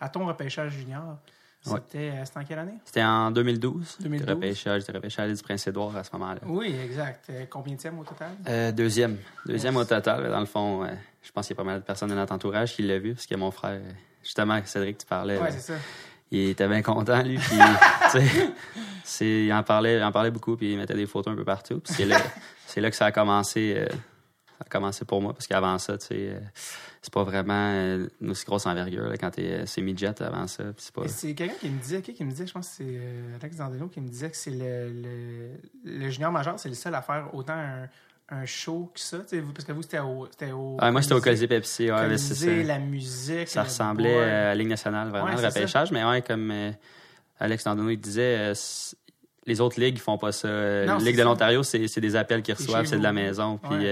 À 0.00 0.08
ton 0.08 0.26
repêchage 0.26 0.72
junior. 0.72 1.18
C'était 1.62 2.10
euh, 2.10 2.24
c'était 2.24 2.38
en 2.38 2.44
quelle 2.44 2.58
année? 2.60 2.78
C'était 2.84 3.02
en 3.02 3.30
2012. 3.30 3.96
2012. 4.00 4.18
J'étais 4.18 4.32
repêché, 4.32 4.80
j'étais 4.80 4.92
l'île 5.26 5.36
du 5.36 5.42
Prince-Édouard 5.42 5.96
à 5.96 6.04
ce 6.04 6.10
moment-là. 6.12 6.40
Oui, 6.46 6.74
exact. 6.84 7.24
Euh, 7.30 7.44
combien 7.50 7.74
de 7.74 7.80
au 7.98 8.04
total? 8.04 8.28
Euh, 8.48 8.70
deuxième. 8.70 9.18
Deuxième 9.44 9.76
au 9.76 9.84
total. 9.84 10.30
Dans 10.30 10.40
le 10.40 10.46
fond, 10.46 10.84
euh, 10.84 10.94
je 11.22 11.32
pense 11.32 11.46
qu'il 11.46 11.56
y 11.56 11.58
a 11.58 11.62
pas 11.62 11.66
mal 11.68 11.80
de 11.80 11.84
personnes 11.84 12.10
de 12.10 12.14
notre 12.14 12.32
entourage 12.32 12.74
qui 12.74 12.82
l'ont 12.82 13.00
vu, 13.00 13.14
parce 13.14 13.26
que 13.26 13.34
mon 13.34 13.50
frère, 13.50 13.80
justement, 14.22 14.60
Cédric, 14.64 14.98
tu 14.98 15.06
parlais, 15.06 15.38
euh, 15.38 15.46
c'est 15.50 15.72
ça. 15.72 15.74
Il 16.30 16.50
était 16.50 16.68
bien 16.68 16.82
content, 16.82 17.22
lui. 17.22 17.38
Puis, 17.38 17.56
tu 18.12 18.18
sais, 18.20 18.52
c'est- 19.04 19.44
il 19.46 19.52
en 19.52 19.62
parlait, 19.62 19.96
il 19.98 20.02
en 20.02 20.12
parlait 20.12 20.30
beaucoup, 20.30 20.56
puis 20.56 20.72
il 20.72 20.78
mettait 20.78 20.94
des 20.94 21.06
photos 21.06 21.32
un 21.32 21.36
peu 21.36 21.44
partout. 21.44 21.80
Puis 21.80 21.94
c'est 21.94 22.04
là, 22.06 22.18
c'est 22.66 22.80
là 22.80 22.90
que 22.90 22.96
ça 22.96 23.06
a 23.06 23.12
commencé. 23.12 23.74
euh, 23.76 23.86
ça 24.58 24.64
a 24.64 24.68
commencé 24.70 25.04
pour 25.04 25.20
moi, 25.20 25.34
parce 25.34 25.46
qu'avant 25.46 25.76
ça, 25.78 25.98
tu 25.98 26.06
sais, 26.06 26.14
euh, 26.30 26.40
c'est 27.02 27.12
pas 27.12 27.24
vraiment 27.24 27.52
euh, 27.74 28.08
une 28.22 28.30
aussi 28.30 28.46
grosse 28.46 28.64
envergure 28.66 29.06
là, 29.08 29.16
quand 29.18 29.30
t'es 29.30 29.42
euh, 29.50 29.66
semi-jet 29.66 30.18
avant 30.22 30.46
ça. 30.46 30.64
puis 30.64 30.74
c'est 30.78 30.94
pas... 30.94 31.06
C'est 31.08 31.34
quelqu'un 31.34 31.54
qui 31.60 31.68
me 31.68 31.78
disait, 31.78 32.00
qui 32.00 32.24
me 32.24 32.30
disait, 32.30 32.46
je 32.46 32.52
pense 32.54 32.68
que 32.70 32.74
c'est 32.78 32.84
euh, 32.86 33.36
Alex 33.38 33.56
Dandelo 33.56 33.88
qui 33.88 34.00
me 34.00 34.08
disait 34.08 34.30
que 34.30 34.36
c'est 34.36 34.50
le, 34.50 34.88
le, 34.88 35.50
le 35.84 36.08
junior 36.10 36.32
majeur, 36.32 36.58
c'est 36.58 36.70
le 36.70 36.74
seul 36.74 36.94
à 36.94 37.02
faire 37.02 37.28
autant 37.34 37.52
un, 37.52 37.86
un 38.28 38.44
show 38.44 38.90
que 38.92 39.00
ça. 39.00 39.18
Parce 39.18 39.64
que 39.64 39.72
vous, 39.72 39.82
c'était 39.82 40.00
au, 40.00 40.26
c'était 40.30 40.52
au. 40.52 40.76
Ah, 40.80 40.90
moi, 40.90 41.02
c'était 41.02 41.14
au 41.14 41.20
Colisée 41.20 41.46
Pepsi. 41.46 41.84
Ouais, 41.84 42.08
là, 42.08 42.18
c'est 42.18 42.28
Colisée, 42.34 42.62
ça. 42.62 42.66
la 42.68 42.78
musique. 42.78 43.48
Ça 43.48 43.62
ressemblait 43.62 44.18
à 44.22 44.44
la 44.46 44.54
Ligue 44.54 44.68
nationale, 44.68 45.08
vraiment, 45.10 45.26
Ouais, 45.26 45.32
le 45.32 45.38
ça. 45.38 45.48
repêchage. 45.48 45.92
Mais 45.92 46.04
ouais, 46.04 46.22
comme 46.22 46.50
euh, 46.50 46.72
Alex 47.38 47.64
il 47.88 48.00
disait, 48.00 48.36
euh, 48.38 48.54
les 49.46 49.60
autres 49.60 49.80
ligues 49.80 49.98
font 49.98 50.18
pas 50.18 50.32
ça. 50.32 50.48
Euh, 50.48 50.86
Non, 50.86 50.98
Ligue 50.98 51.16
de 51.16 51.22
l'Ontario, 51.22 51.62
c'est 51.62 51.86
c'est 51.86 52.00
des 52.00 52.16
appels 52.16 52.42
qu'ils 52.42 52.54
reçoivent, 52.54 52.86
c'est 52.86 52.98
de 52.98 53.02
la 53.02 53.12
maison. 53.12 53.58
Puis 53.58 53.86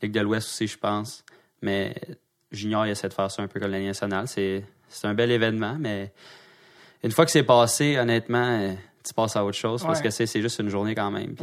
Ligue 0.00 0.12
de 0.12 0.20
l'Ouest 0.20 0.46
aussi, 0.48 0.66
je 0.68 0.78
pense. 0.78 1.24
Mais 1.60 1.94
Junior, 2.52 2.86
il 2.86 2.90
essaie 2.90 3.08
de 3.08 3.14
faire 3.14 3.30
ça 3.30 3.42
un 3.42 3.48
peu 3.48 3.58
comme 3.58 3.70
la 3.70 3.78
Ligue 3.78 3.88
nationale. 3.88 4.28
C'est 4.28 4.64
c'est 4.88 5.06
un 5.08 5.14
bel 5.14 5.30
événement, 5.30 5.76
mais 5.80 6.12
une 7.02 7.10
fois 7.10 7.24
que 7.24 7.30
c'est 7.32 7.42
passé, 7.42 7.98
honnêtement, 7.98 8.74
tu 9.02 9.12
passes 9.14 9.34
à 9.34 9.44
autre 9.44 9.56
chose 9.56 9.82
parce 9.82 10.00
que 10.00 10.10
c'est 10.10 10.26
c'est 10.26 10.40
juste 10.40 10.60
une 10.60 10.68
journée 10.68 10.94
quand 10.94 11.10
même. 11.10 11.34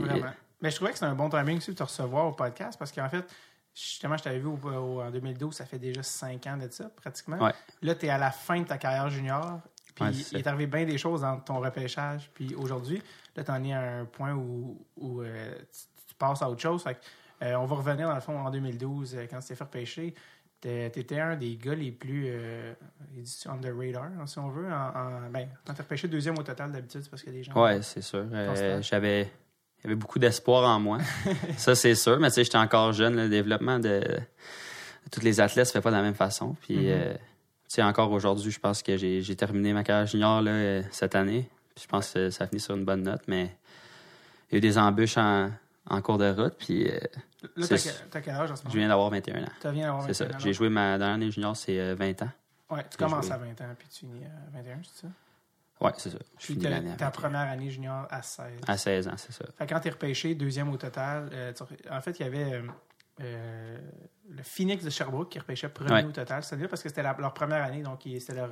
Mais 0.61 0.69
je 0.71 0.75
trouvais 0.75 0.91
que 0.91 0.97
c'était 0.97 1.09
un 1.11 1.15
bon 1.15 1.29
timing 1.29 1.57
aussi 1.57 1.71
de 1.71 1.75
te 1.75 1.83
recevoir 1.83 2.25
au 2.27 2.31
podcast 2.33 2.77
parce 2.77 2.91
qu'en 2.91 3.07
fait, 3.09 3.25
justement, 3.73 4.17
je 4.17 4.23
t'avais 4.23 4.39
vu 4.39 4.47
au- 4.47 4.57
au- 4.63 5.01
en 5.01 5.09
2012, 5.11 5.56
ça 5.56 5.65
fait 5.65 5.79
déjà 5.79 6.03
cinq 6.03 6.45
ans 6.47 6.57
de 6.57 6.67
ça, 6.69 6.89
pratiquement. 6.89 7.38
Ouais. 7.38 7.53
Là, 7.81 7.95
tu 7.95 8.06
es 8.06 8.09
à 8.09 8.17
la 8.17 8.31
fin 8.31 8.59
de 8.59 8.65
ta 8.67 8.77
carrière 8.77 9.09
junior. 9.09 9.61
Puis 9.95 10.06
Ouais, 10.06 10.11
il 10.31 10.38
est 10.38 10.47
arrivé 10.47 10.67
bien 10.67 10.85
des 10.85 10.97
choses 10.97 11.21
dans 11.21 11.38
ton 11.39 11.59
repêchage. 11.59 12.29
Puis 12.33 12.53
aujourd'hui, 12.56 13.01
là, 13.35 13.44
tu 13.44 13.51
en 13.51 13.63
es 13.63 13.73
à 13.73 13.81
un 14.00 14.06
point 14.06 14.33
où, 14.33 14.85
où, 14.97 15.21
euh, 15.21 15.56
tu, 15.71 15.79
tu 16.07 16.15
passes 16.15 16.41
à 16.41 16.50
autre 16.50 16.62
chose. 16.62 16.83
Fait 16.83 16.95
que, 16.95 17.00
euh, 17.45 17.55
on 17.59 17.65
va 17.65 17.75
revenir 17.77 18.07
dans 18.07 18.15
le 18.15 18.21
fond 18.21 18.38
en 18.38 18.50
2012, 18.50 19.15
euh, 19.15 19.25
quand 19.29 19.39
tu 19.39 19.47
t'es 19.50 19.55
fait 19.55 19.63
repêcher. 19.63 20.13
Tu 20.62 20.69
étais 20.69 21.19
un 21.19 21.38
des 21.38 21.55
gars 21.55 21.73
les 21.73 21.91
plus 21.91 22.25
euh, 22.27 22.73
on 23.47 23.57
the 23.59 23.71
radar, 23.73 24.03
hein, 24.19 24.27
si 24.27 24.39
on 24.39 24.50
veut. 24.50 24.69
En, 24.71 24.75
en- 24.94 25.29
ben, 25.29 25.47
quand 25.65 25.77
repêché 25.77 26.07
deuxième 26.09 26.38
au 26.38 26.44
total 26.44 26.71
d'habitude, 26.73 27.01
c'est 27.01 27.09
parce 27.09 27.23
que 27.23 27.29
les 27.29 27.44
gens. 27.44 27.53
Ouais, 27.62 27.81
c'est 27.81 28.01
sûr. 28.01 28.25
Euh. 28.31 28.81
J'avais 28.81 29.31
il 29.79 29.85
y 29.85 29.87
avait 29.87 29.95
beaucoup 29.95 30.19
d'espoir 30.19 30.67
en 30.69 30.79
moi. 30.79 30.97
ça, 31.57 31.75
c'est 31.75 31.95
sûr. 31.95 32.19
Mais 32.19 32.29
tu 32.29 32.35
sais, 32.35 32.43
j'étais 32.43 32.57
encore 32.57 32.91
jeune. 32.93 33.15
Le 33.15 33.29
développement 33.29 33.79
de, 33.79 33.99
de 34.01 34.19
tous 35.11 35.21
les 35.21 35.39
athlètes 35.39 35.67
se 35.67 35.71
fait 35.71 35.81
pas 35.81 35.91
de 35.91 35.95
la 35.95 36.01
même 36.01 36.15
façon. 36.15 36.55
Puis, 36.61 36.75
Mhm. 36.77 36.85
euh, 36.87 37.13
tu 37.13 37.19
sais, 37.75 37.83
encore 37.83 38.11
aujourd'hui, 38.11 38.51
je 38.51 38.59
pense 38.59 38.81
que 38.83 38.97
j'ai 38.97 39.35
terminé 39.35 39.73
ma 39.73 39.83
carrière 39.83 40.07
junior 40.07 40.41
là, 40.41 40.51
euh, 40.51 40.83
cette 40.91 41.15
année. 41.15 41.49
Puis 41.75 41.83
je 41.83 41.87
pense 41.87 42.11
que 42.11 42.29
ça 42.29 42.43
a 42.43 42.47
fini 42.47 42.59
sur 42.59 42.75
une 42.75 42.83
bonne 42.85 43.03
note. 43.03 43.21
Mais 43.27 43.55
il 44.51 44.53
y 44.53 44.55
a 44.55 44.57
eu 44.57 44.61
des 44.61 44.77
embûches 44.77 45.17
en, 45.17 45.51
en 45.89 46.01
cours 46.01 46.17
de 46.17 46.29
route. 46.31 46.55
Puis 46.57 46.87
euh, 46.89 46.99
Là, 47.55 47.67
t'as 47.69 47.77
c'est- 47.77 47.89
que- 47.91 48.09
t'as 48.11 48.19
quel 48.21 48.33
âge 48.35 48.51
en 48.51 48.55
ce 48.57 48.61
je 48.63 48.67
moment? 48.67 48.77
viens 48.79 48.87
d'avoir 48.89 49.09
21 49.11 49.43
ans. 49.43 49.47
Tu 49.61 49.69
viens 49.71 49.85
d'avoir 49.87 50.05
C'est 50.07 50.13
ça. 50.13 50.25
21 50.25 50.35
ans. 50.35 50.39
J'ai 50.43 50.53
joué 50.53 50.67
ma 50.69 50.97
dernière 50.97 51.15
année 51.15 51.31
junior, 51.31 51.55
c'est 51.55 51.79
euh, 51.79 51.95
20 51.97 52.21
ans. 52.23 52.29
Ouais, 52.71 52.85
tu 52.91 52.97
commences 52.97 53.31
à 53.31 53.37
20 53.37 53.45
ans 53.61 53.75
puis 53.77 53.87
tu 53.87 53.99
finis 53.99 54.25
à 54.25 54.57
21, 54.57 54.79
c'est 54.83 55.01
ça? 55.05 55.07
Ouais, 55.81 55.91
c'est 55.98 56.09
ça. 56.09 56.17
Je 56.38 56.45
finis 56.45 56.63
ta, 56.63 56.69
l'année 56.69 56.89
ta 56.98 57.05
21. 57.05 57.12
première 57.12 57.41
année 57.50 57.69
junior 57.69 58.05
à 58.09 58.21
16. 58.21 58.45
À 58.67 58.77
16 58.77 59.07
ans, 59.07 59.13
c'est 59.17 59.31
ça. 59.31 59.45
Fait 59.57 59.65
quand 59.67 59.79
t'es 59.79 59.89
repêché, 59.89 60.36
deuxième 60.36 60.69
au 60.69 60.77
total, 60.77 61.29
euh, 61.33 61.53
tu- 61.53 61.63
en 61.89 62.01
fait, 62.01 62.19
il 62.19 62.24
y 62.24 62.25
avait 62.25 62.53
euh, 62.53 62.62
euh, 63.21 63.77
le 64.29 64.43
Phoenix 64.43 64.83
de 64.83 64.89
Sherbrooke 64.89 65.29
qui 65.29 65.39
repêchait 65.39 65.69
premier 65.69 65.91
Ouais. 65.91 66.03
au 66.03 66.12
total. 66.12 66.43
C'est-à-dire 66.43 66.67
parce 66.69 66.83
que 66.83 66.89
c'était 66.89 67.03
la- 67.03 67.15
leur 67.19 67.33
première 67.33 67.63
année, 67.63 67.81
donc 67.81 68.05
il- 68.05 68.19
c'était 68.19 68.36
leur. 68.36 68.50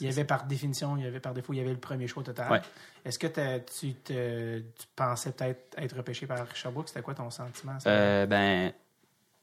Il 0.00 0.06
y 0.06 0.10
avait 0.10 0.24
par 0.24 0.44
définition, 0.44 0.96
il 0.96 1.04
y 1.04 1.06
avait 1.06 1.20
par 1.20 1.34
défaut, 1.34 1.52
il 1.52 1.58
y 1.58 1.60
avait 1.60 1.72
le 1.72 1.78
premier 1.78 2.06
choix 2.06 2.22
au 2.22 2.24
total. 2.24 2.50
Ouais. 2.50 2.60
Est-ce 3.04 3.18
que 3.18 3.26
tu, 3.58 3.94
te- 3.94 4.58
tu 4.60 4.86
pensais 4.96 5.32
peut-être 5.32 5.60
être 5.76 5.96
repêché 5.96 6.26
par 6.26 6.54
Sherbrooke? 6.56 6.88
C'était 6.88 7.02
quoi 7.02 7.14
ton 7.14 7.28
sentiment? 7.30 7.76
Euh, 7.86 8.24
ben, 8.26 8.72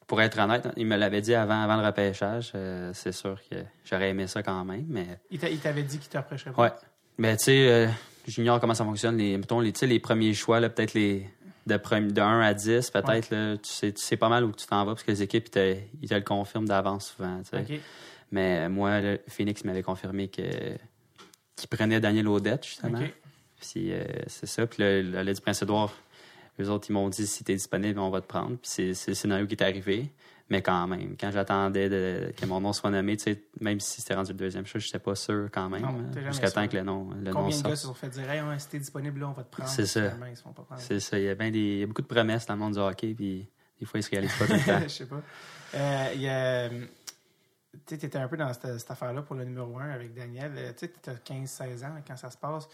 pour 0.08 0.20
être 0.22 0.40
honnête, 0.40 0.68
il 0.78 0.88
me 0.88 0.96
l'avait 0.96 1.22
dit 1.22 1.36
avant, 1.36 1.62
avant 1.62 1.76
le 1.78 1.86
repêchage. 1.86 2.54
euh, 2.56 2.92
c'est 2.94 3.12
sûr 3.12 3.40
que 3.50 3.58
j'aurais 3.86 4.10
aimé 4.10 4.26
ça 4.26 4.42
quand 4.42 4.64
même, 4.66 4.86
mais 4.88 5.20
Il 5.30 5.38
t'a- 5.40 5.50
il 5.50 5.60
t'avait 5.60 5.84
dit 5.84 6.00
qu'il 6.00 6.10
te 6.10 6.18
repêcherait 6.18 6.52
pas? 6.54 6.62
ouais. 6.64 6.72
Mais 7.18 7.36
tu 7.38 7.46
sais, 7.46 7.70
euh, 7.70 7.88
j'ignore 8.28 8.60
comment 8.60 8.74
ça 8.74 8.86
fonctionne. 8.86 9.18
Les, 9.18 9.38
mettons, 9.38 9.60
les, 9.60 9.74
les 9.82 10.00
premiers 10.00 10.34
choix, 10.34 10.60
là, 10.60 10.70
peut-être 10.70 10.94
les 10.94 11.28
de, 11.68 11.76
de 12.12 12.22
1 12.22 12.42
à 12.42 12.54
10, 12.54 12.92
peut-être, 12.92 13.30
là, 13.30 13.58
tu, 13.58 13.70
sais, 13.70 13.92
tu 13.92 14.02
sais 14.02 14.18
pas 14.18 14.30
mal 14.30 14.46
où 14.46 14.52
tu 14.54 14.66
t'en 14.66 14.86
vas 14.86 14.94
parce 14.94 15.04
que 15.04 15.12
les 15.12 15.22
équipes, 15.22 15.48
ils 15.48 15.52
te, 15.52 15.76
ils 16.02 16.10
te 16.10 16.14
le 16.14 16.22
confirment 16.22 16.68
d'avance 16.68 17.14
souvent. 17.16 17.42
Mais 18.32 18.60
euh, 18.60 18.70
moi, 18.70 19.00
Phoenix 19.28 19.64
m'avait 19.64 19.84
confirmé 19.84 20.28
que 20.28 20.44
qu'il 21.56 21.70
prenait 21.70 22.00
Daniel 22.00 22.28
Audette, 22.28 22.66
justement. 22.66 23.00
Puis 23.60 23.92
euh, 23.92 24.04
c'est 24.28 24.46
ça. 24.46 24.68
Puis 24.68 24.84
le, 24.84 25.02
le, 25.02 25.24
le 25.24 25.34
du 25.34 25.42
Prince-Édouard, 25.42 25.92
eux 26.60 26.70
autres, 26.70 26.88
ils 26.90 26.94
m'ont 26.94 27.10
dit 27.10 27.26
si 27.26 27.44
t'es 27.44 27.56
disponible, 27.56 28.00
on 28.00 28.10
va 28.10 28.22
te 28.22 28.28
prendre. 28.28 28.58
Puis 28.58 28.70
c'est 28.70 28.94
c'est 28.94 29.12
le 29.12 29.16
scénario 29.16 29.48
qui 29.48 29.56
est 29.56 29.64
arrivé. 29.64 30.12
Mais 30.50 30.62
quand 30.62 30.88
même, 30.88 31.18
quand 31.20 31.30
j'attendais 31.32 31.90
de- 31.90 32.32
que 32.36 32.46
mon 32.46 32.62
nom 32.62 32.72
soit 32.72 32.90
nommé, 32.90 33.18
même 33.60 33.80
si 33.82 34.00
c'était 34.02 34.14
rendu 34.14 34.32
le 34.32 34.38
deuxième 34.38 34.66
choix, 34.66 34.80
je 34.80 34.88
n'étais 34.88 35.00
pas 35.00 35.14
sûr 35.16 35.50
quand 35.52 35.68
même. 35.70 35.84
Hein, 35.84 36.06
Jusqu'à 36.32 36.50
temps 36.52 36.68
que 36.68 36.78
le 36.78 36.84
nom, 36.84 37.10
le 37.12 37.32
nom 37.32 37.42
Combien 37.44 37.58
de 37.58 37.64
gars 37.68 37.76
se 37.76 37.86
sont 37.88 37.94
fait 37.94 38.10
dire 38.10 38.30
hey, 38.30 38.42
ouais, 38.42 38.58
si 38.60 38.70
t'es 38.70 38.80
disponible 38.80 39.20
là, 39.20 39.28
on 39.30 39.34
va 39.34 39.44
te 39.44 39.52
prendre. 39.52 39.70
C'est 39.70 39.86
ça. 39.86 40.14
C'est 40.78 41.00
ça. 41.02 41.20
Il 41.20 41.26
y 41.26 41.30
a 41.30 41.36
bien 41.36 41.52
des, 41.52 41.60
il 41.60 41.80
y 41.80 41.84
a 41.84 41.88
beaucoup 41.88 42.02
de 42.02 42.08
promesses 42.08 42.46
dans 42.46 42.54
le 42.54 42.60
monde 42.62 42.74
du 42.74 42.80
hockey, 42.80 43.14
puis 43.14 43.50
des 43.80 43.86
fois, 43.86 44.00
ils 44.00 44.04
se 44.04 44.10
réalisent 44.10 44.36
pas 44.38 44.46
tout 44.48 44.54
le 44.54 44.60
temps. 44.66 44.80
Je 44.84 44.88
sais 44.88 45.06
pas. 45.06 45.22
Euh, 45.76 46.12
il 46.16 46.22
y 46.22 46.30
a, 46.30 46.70
tu 46.70 46.78
sais, 47.86 47.98
t'étais 47.98 48.18
un 48.18 48.28
peu 48.30 48.38
dans 48.38 48.52
cette, 48.54 48.80
cette 48.80 48.90
affaire-là 48.92 49.22
pour 49.24 49.36
le 49.36 49.44
numéro 49.44 49.78
1 49.78 49.90
avec 49.90 50.14
Daniel. 50.14 50.54
Euh, 50.56 50.72
Tu 50.80 50.88
t'étais 50.88 51.12
15-16 51.26 51.84
ans 51.86 51.96
quand 52.08 52.16
ça 52.16 52.32
se 52.32 52.38
passe. 52.38 52.70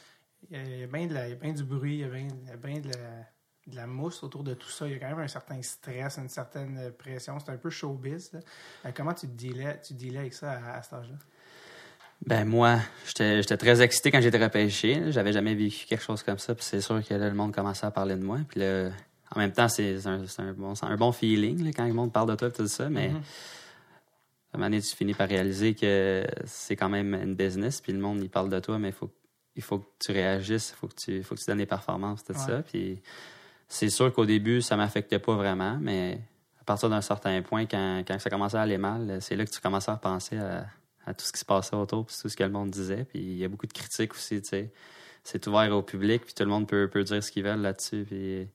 Il 0.51 0.79
y 0.79 0.83
a, 0.83 0.87
bien 0.87 1.07
de 1.07 1.13
la- 1.13 1.27
il 1.27 1.31
y 1.31 1.33
a 1.33 1.37
bien 1.37 1.53
du 1.53 1.63
bruit, 1.63 1.95
il 1.95 1.99
y 2.01 2.03
a 2.03 2.07
bien, 2.09 2.27
il 2.43 2.47
y 2.49 2.51
a 2.51 2.57
bien 2.57 2.79
de 2.79 2.89
la 2.89 3.25
de 3.67 3.75
la 3.75 3.88
mousse 3.88 4.24
autour 4.24 4.43
de 4.43 4.53
tout 4.53 4.70
ça. 4.70 4.88
Il 4.88 4.93
y 4.93 4.96
a 4.96 5.00
quand 5.00 5.08
même 5.10 5.20
un 5.20 5.27
certain 5.27 5.62
stress, 5.62 6.17
une 6.17 6.29
certaine 6.29 6.91
pression. 6.98 7.38
C'est 7.39 7.51
un 7.51 7.58
peu 7.58 7.70
showbiz. 7.70 8.32
là. 8.34 8.39
Euh, 8.86 8.91
comment 8.96 9.13
tu 9.13 9.27
dealais, 9.27 9.79
tu 9.82 9.93
dealais 9.93 10.20
avec 10.20 10.34
ça 10.34 10.51
à, 10.51 10.77
à 10.77 10.82
cet 10.84 10.93
âge-là? 10.93 11.15
Ben 12.25 12.46
moi, 12.46 12.79
j'étais 13.05 13.41
j'étais 13.41 13.58
très 13.58 13.82
excité 13.82 14.10
quand 14.12 14.22
j'étais 14.22 14.41
repêché. 14.41 15.12
J'avais 15.12 15.34
jamais 15.34 15.55
vécu 15.55 15.86
quelque 15.86 16.03
chose 16.03 16.24
comme 16.24 16.39
ça. 16.39 16.55
Puis 16.55 16.63
c'est 16.63 16.79
sûr 16.82 17.05
que 17.05 17.13
là, 17.13 17.27
le 17.29 17.36
monde 17.36 17.53
commençait 17.53 17.86
à 17.86 17.91
parler 17.91 18.15
de 18.15 18.24
moi. 18.24 18.39
Puis 18.48 18.60
là, 18.62 18.91
en 19.32 19.39
même 19.39 19.51
temps, 19.51 19.67
c'est 19.67 20.05
un, 20.08 20.24
un 20.38 20.53
bon, 20.53 20.74
un 20.82 20.96
bon 20.96 21.12
feeling 21.12 21.63
là, 21.63 21.72
quand 21.75 21.86
le 21.86 21.93
monde 21.93 22.13
parle 22.13 22.29
de 22.29 22.36
toi 22.36 22.48
et 22.48 22.51
tout 22.51 22.67
ça. 22.67 22.89
Mais 22.89 23.10
Mhm. 23.10 23.15
à 23.15 23.20
un 23.20 24.58
moment 24.60 24.65
donné, 24.70 24.82
tu 24.82 24.96
finis 24.96 25.13
par 25.13 25.27
réaliser 25.27 25.74
que 25.74 26.25
c'est 26.46 26.75
quand 26.75 26.89
même 26.89 27.13
une 27.13 27.36
business. 27.36 27.82
Puis 27.82 27.91
le 27.91 28.00
monde, 28.00 28.20
il 28.22 28.29
parle 28.29 28.50
de 28.50 28.60
toi, 28.60 28.77
mais 28.79 28.89
il 28.89 28.93
faut, 28.93 29.12
il 29.55 29.63
faut 29.63 29.79
que 29.79 29.88
tu 30.00 30.12
réagisses. 30.13 30.74
Il 30.75 30.79
faut 30.79 30.88
que 30.88 30.96
tu, 30.96 31.24
faut 31.24 31.36
que 31.36 31.39
tu 31.41 31.46
donnes 31.48 31.58
des 31.58 31.65
performances, 31.65 32.24
tout 32.24 32.34
Ouais. 32.34 32.39
ça. 32.39 32.62
Puis 32.62 33.01
c'est 33.73 33.89
sûr 33.89 34.13
qu'au 34.13 34.25
début, 34.25 34.61
ça 34.61 34.77
m'affectait 34.77 35.17
pas 35.17 35.35
vraiment. 35.35 35.79
Mais 35.81 36.21
à 36.61 36.63
partir 36.63 36.89
d'un 36.89 37.01
certain 37.01 37.41
point, 37.41 37.65
quand, 37.65 38.03
quand 38.07 38.19
ça 38.19 38.29
commençait 38.29 38.57
à 38.57 38.61
aller 38.61 38.77
mal, 38.77 39.17
c'est 39.19 39.35
là 39.35 39.45
que 39.45 39.49
tu 39.49 39.59
commençais 39.59 39.89
à 39.89 39.95
repenser 39.95 40.37
à, 40.37 40.67
à 41.07 41.13
tout 41.15 41.25
ce 41.25 41.33
qui 41.33 41.39
se 41.39 41.45
passait 41.45 41.75
autour, 41.75 42.05
puis 42.05 42.15
tout 42.21 42.29
ce 42.29 42.37
que 42.37 42.43
le 42.43 42.51
monde 42.51 42.69
disait. 42.69 43.03
Puis 43.05 43.19
il 43.19 43.37
y 43.37 43.43
a 43.43 43.47
beaucoup 43.47 43.65
de 43.65 43.73
critiques 43.73 44.13
aussi, 44.13 44.41
tu 44.43 44.49
sais. 44.49 44.71
C'est 45.23 45.47
ouvert 45.47 45.75
au 45.75 45.81
public, 45.81 46.23
puis 46.23 46.33
tout 46.35 46.43
le 46.43 46.49
monde 46.49 46.67
peut, 46.67 46.87
peut 46.87 47.03
dire 47.03 47.23
ce 47.23 47.31
qu'ils 47.31 47.43
veulent 47.43 47.61
là-dessus. 47.61 48.05
Puis 48.07 48.47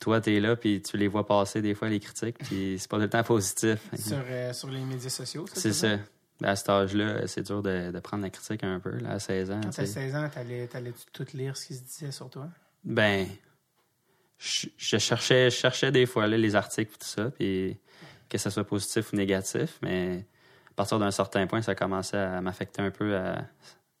toi, 0.00 0.22
t'es 0.22 0.40
là, 0.40 0.56
puis 0.56 0.80
tu 0.80 0.96
les 0.96 1.08
vois 1.08 1.26
passer 1.26 1.60
des 1.60 1.74
fois, 1.74 1.88
les 1.90 2.00
critiques, 2.00 2.38
puis 2.38 2.76
c'est 2.78 2.88
pas 2.88 2.96
tout 2.96 3.02
le 3.02 3.10
temps 3.10 3.22
positif. 3.22 3.86
Sur, 3.98 4.16
euh, 4.26 4.52
sur 4.54 4.70
les 4.70 4.80
médias 4.80 5.10
sociaux, 5.10 5.46
ça, 5.46 5.60
C'est 5.60 5.70
tu 5.70 5.74
ça. 5.74 5.98
À 6.42 6.56
cet 6.56 6.68
âge-là, 6.70 7.26
c'est 7.26 7.42
dur 7.42 7.62
de, 7.62 7.90
de 7.92 8.00
prendre 8.00 8.22
la 8.22 8.30
critique 8.30 8.64
un 8.64 8.80
peu, 8.80 8.96
là, 8.98 9.10
à 9.10 9.18
16 9.18 9.50
ans. 9.50 9.60
Quand 9.62 9.70
tu 9.70 9.76
t'as 9.76 9.86
sais. 9.86 10.10
16 10.10 10.16
ans, 10.16 10.28
t'allais, 10.32 10.66
t'allais-tu 10.68 11.04
tout 11.12 11.26
lire 11.34 11.56
ce 11.56 11.66
qui 11.66 11.74
se 11.74 11.82
disait 11.82 12.12
sur 12.12 12.30
toi? 12.30 12.48
Ben, 12.82 13.26
je, 14.38 14.66
je 14.76 14.98
cherchais, 14.98 15.50
je 15.50 15.56
cherchais 15.56 15.90
des 15.92 16.06
fois 16.06 16.26
là, 16.26 16.36
les 16.36 16.54
articles 16.54 16.92
et 16.94 16.98
tout 16.98 17.06
ça, 17.06 17.30
puis 17.30 17.78
que 18.28 18.38
ce 18.38 18.50
soit 18.50 18.64
positif 18.64 19.12
ou 19.12 19.16
négatif, 19.16 19.78
mais 19.82 20.24
à 20.70 20.74
partir 20.74 20.98
d'un 20.98 21.10
certain 21.10 21.46
point, 21.46 21.62
ça 21.62 21.74
commençait 21.74 22.16
à 22.18 22.40
m'affecter 22.40 22.82
un 22.82 22.90
peu 22.90 23.16
à- 23.16 23.44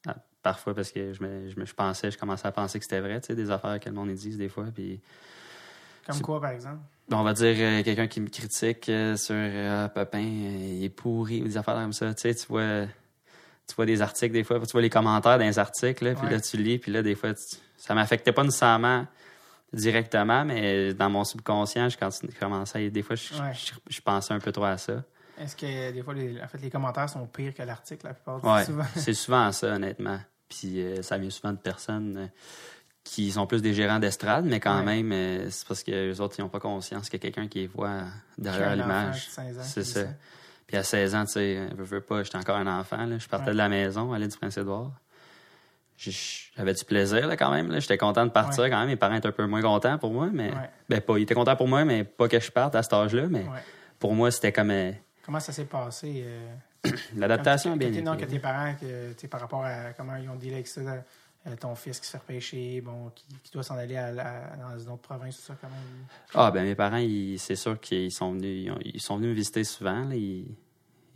à- 0.06 0.16
parfois 0.42 0.74
parce 0.74 0.90
que 0.90 1.12
je, 1.12 1.22
me, 1.22 1.48
je, 1.48 1.58
me- 1.58 1.64
je 1.64 1.74
pensais, 1.74 2.10
je 2.10 2.18
commençais 2.18 2.46
à 2.48 2.52
penser 2.52 2.78
que 2.78 2.84
c'était 2.84 3.00
vrai, 3.00 3.20
tu 3.20 3.28
sais, 3.28 3.34
des 3.34 3.50
affaires 3.50 3.78
que 3.80 3.88
le 3.88 3.94
monde 3.94 4.12
disent 4.12 4.36
des 4.38 4.48
fois, 4.48 4.66
puis 4.74 5.00
Comme 6.06 6.20
quoi, 6.20 6.40
par 6.40 6.50
exemple? 6.50 6.80
on 7.12 7.22
va 7.22 7.32
dire 7.32 7.54
euh, 7.58 7.82
quelqu'un 7.82 8.06
qui 8.08 8.20
me 8.20 8.28
critique 8.28 8.88
euh, 8.88 9.16
sur 9.16 9.34
euh, 9.36 9.88
Pepin, 9.88 10.18
euh, 10.18 10.74
il 10.78 10.84
est 10.84 10.88
pourri 10.90 11.42
ou 11.42 11.44
des 11.44 11.56
affaires 11.56 11.74
comme 11.74 11.92
ça. 11.92 12.12
Tu 12.14 12.22
sais, 12.22 12.34
tu 12.34 12.46
vois, 12.48 12.86
tu 13.66 13.74
vois 13.76 13.86
des 13.86 14.02
articles 14.02 14.32
des 14.32 14.42
fois, 14.44 14.58
tu 14.60 14.72
vois 14.72 14.82
les 14.82 14.90
commentaires 14.90 15.38
dans 15.38 15.44
les 15.44 15.58
articles, 15.58 16.04
là, 16.04 16.14
puis 16.14 16.26
Ouais. 16.26 16.32
là 16.32 16.40
tu 16.40 16.56
lis, 16.56 16.78
puis 16.78 16.92
là 16.92 17.02
des 17.02 17.14
fois 17.14 17.32
tu- 17.34 17.56
ça 17.76 17.94
m'affectait 17.94 18.32
pas 18.32 18.42
nécessairement 18.42 19.06
directement, 19.74 20.44
mais 20.44 20.94
dans 20.94 21.10
mon 21.10 21.24
subconscient, 21.24 21.88
je, 21.88 21.98
continue- 21.98 22.32
je 22.34 22.38
commençais, 22.38 22.86
à- 22.86 22.90
des 22.90 23.02
fois 23.02 23.16
je, 23.16 23.34
Ouais. 23.34 23.52
je, 23.54 23.72
je 23.88 24.00
pensais 24.00 24.32
un 24.32 24.40
peu 24.40 24.52
trop 24.52 24.64
à 24.64 24.78
ça. 24.78 25.02
Est-ce 25.38 25.56
que 25.56 25.90
des 25.92 26.02
fois, 26.02 26.14
les, 26.14 26.40
en 26.40 26.46
fait, 26.46 26.58
les 26.58 26.70
commentaires 26.70 27.08
sont 27.08 27.26
pires 27.26 27.52
que 27.54 27.62
l'article 27.62 28.06
la 28.06 28.14
plupart 28.14 28.40
du 28.40 28.46
Ouais, 28.46 28.64
souvent? 28.64 28.84
c'est 28.96 29.14
souvent 29.14 29.50
ça 29.52 29.74
honnêtement. 29.74 30.20
Puis 30.48 30.80
euh, 30.80 31.02
ça 31.02 31.18
vient 31.18 31.30
souvent 31.30 31.52
de 31.52 31.58
personnes 31.58 32.16
euh, 32.16 32.26
qui 33.02 33.32
sont 33.32 33.46
plus 33.46 33.60
des 33.60 33.74
gérants 33.74 33.98
d'estrade, 33.98 34.44
mais 34.46 34.60
quand 34.60 34.78
Ouais. 34.78 34.84
même, 35.02 35.10
euh, 35.12 35.50
c'est 35.50 35.66
parce 35.66 35.82
que 35.82 35.90
les 35.90 36.20
autres, 36.20 36.36
ils 36.38 36.42
n'ont 36.42 36.48
pas 36.48 36.60
conscience 36.60 37.08
qu'il 37.08 37.18
y 37.18 37.22
a 37.22 37.30
quelqu'un 37.30 37.48
qui 37.48 37.58
les 37.60 37.66
voit 37.66 38.02
derrière 38.38 38.76
l'image. 38.76 39.26
de 39.26 39.30
16 39.32 39.58
ans 39.58 39.62
C'est 39.64 39.84
ça. 39.84 40.04
Puis 40.66 40.76
à 40.78 40.82
16 40.82 41.14
ans, 41.14 41.24
tu 41.26 41.32
sais, 41.32 41.68
je 41.76 41.82
veux 41.82 42.00
pas, 42.00 42.22
j'étais 42.22 42.38
encore 42.38 42.56
un 42.56 42.66
enfant. 42.78 43.04
Là. 43.04 43.18
Je 43.18 43.28
partais 43.28 43.46
Ouais. 43.48 43.52
de 43.52 43.58
la 43.58 43.68
maison, 43.68 44.12
aller 44.12 44.28
du 44.28 44.36
Prince-Édouard. 44.36 44.92
J'avais 45.96 46.74
du 46.74 46.84
plaisir 46.84 47.26
là, 47.26 47.36
quand 47.36 47.50
même. 47.50 47.70
là? 47.70 47.78
J'étais 47.78 47.96
content 47.98 48.26
de 48.26 48.30
partir 48.30 48.62
Ouais. 48.64 48.70
quand 48.70 48.78
même. 48.80 48.88
Mes 48.88 48.96
parents 48.96 49.14
étaient 49.14 49.28
un 49.28 49.32
peu 49.32 49.46
moins 49.46 49.62
contents 49.62 49.96
pour 49.98 50.12
moi, 50.12 50.28
mais 50.32 50.50
Ouais. 50.50 50.70
ben 50.88 51.00
pas. 51.00 51.18
Ils 51.18 51.22
étaient 51.22 51.34
contents 51.34 51.56
pour 51.56 51.68
moi, 51.68 51.84
mais 51.84 52.04
pas 52.04 52.28
que 52.28 52.40
je 52.40 52.50
parte 52.50 52.74
à 52.74 52.82
cet 52.82 52.92
âge-là. 52.92 53.26
Mais 53.28 53.40
Ouais. 53.44 53.62
pour 53.98 54.14
moi, 54.14 54.30
c'était 54.30 54.52
comme 54.52 54.70
euh, 54.70 54.92
Comment 55.24 55.40
ça 55.40 55.52
s'est 55.52 55.64
passé? 55.64 56.22
euh, 56.26 56.50
l'adaptation 57.16 57.76
bien 57.76 57.90
Non, 58.02 58.16
que 58.16 58.24
tes 58.24 58.38
parents, 58.38 58.74
que, 58.74 59.26
par 59.26 59.40
rapport 59.40 59.64
à 59.64 59.92
comment 59.96 60.16
ils 60.16 60.28
ont 60.28 60.34
dealé 60.36 60.54
avec 60.54 60.66
ça, 60.66 60.80
euh, 61.46 61.56
ton 61.60 61.74
fils 61.74 62.00
qui 62.00 62.06
se 62.06 62.12
fait 62.12 62.18
repêcher, 62.18 62.80
bon, 62.80 63.10
qui, 63.14 63.24
qui 63.42 63.52
doit 63.52 63.62
s'en 63.62 63.76
aller 63.76 63.96
à, 63.96 64.12
dans 64.12 64.78
une 64.78 64.88
autre 64.90 65.02
province, 65.02 65.36
tout 65.36 65.42
ça, 65.42 65.54
comment 65.60 65.74
Ah 66.34 66.50
ben 66.50 66.64
mes 66.64 66.74
parents, 66.74 66.96
ils- 66.98 67.38
c'est 67.38 67.56
sûr 67.56 67.78
qu'ils 67.80 68.10
sont 68.12 68.32
venus, 68.32 68.64
ils, 68.66 68.70
ont- 68.70 68.78
ils 68.84 69.00
sont 69.00 69.16
venus 69.16 69.30
me 69.30 69.34
visiter 69.34 69.62
souvent. 69.64 70.04
Là. 70.04 70.14
Ils, 70.14 70.54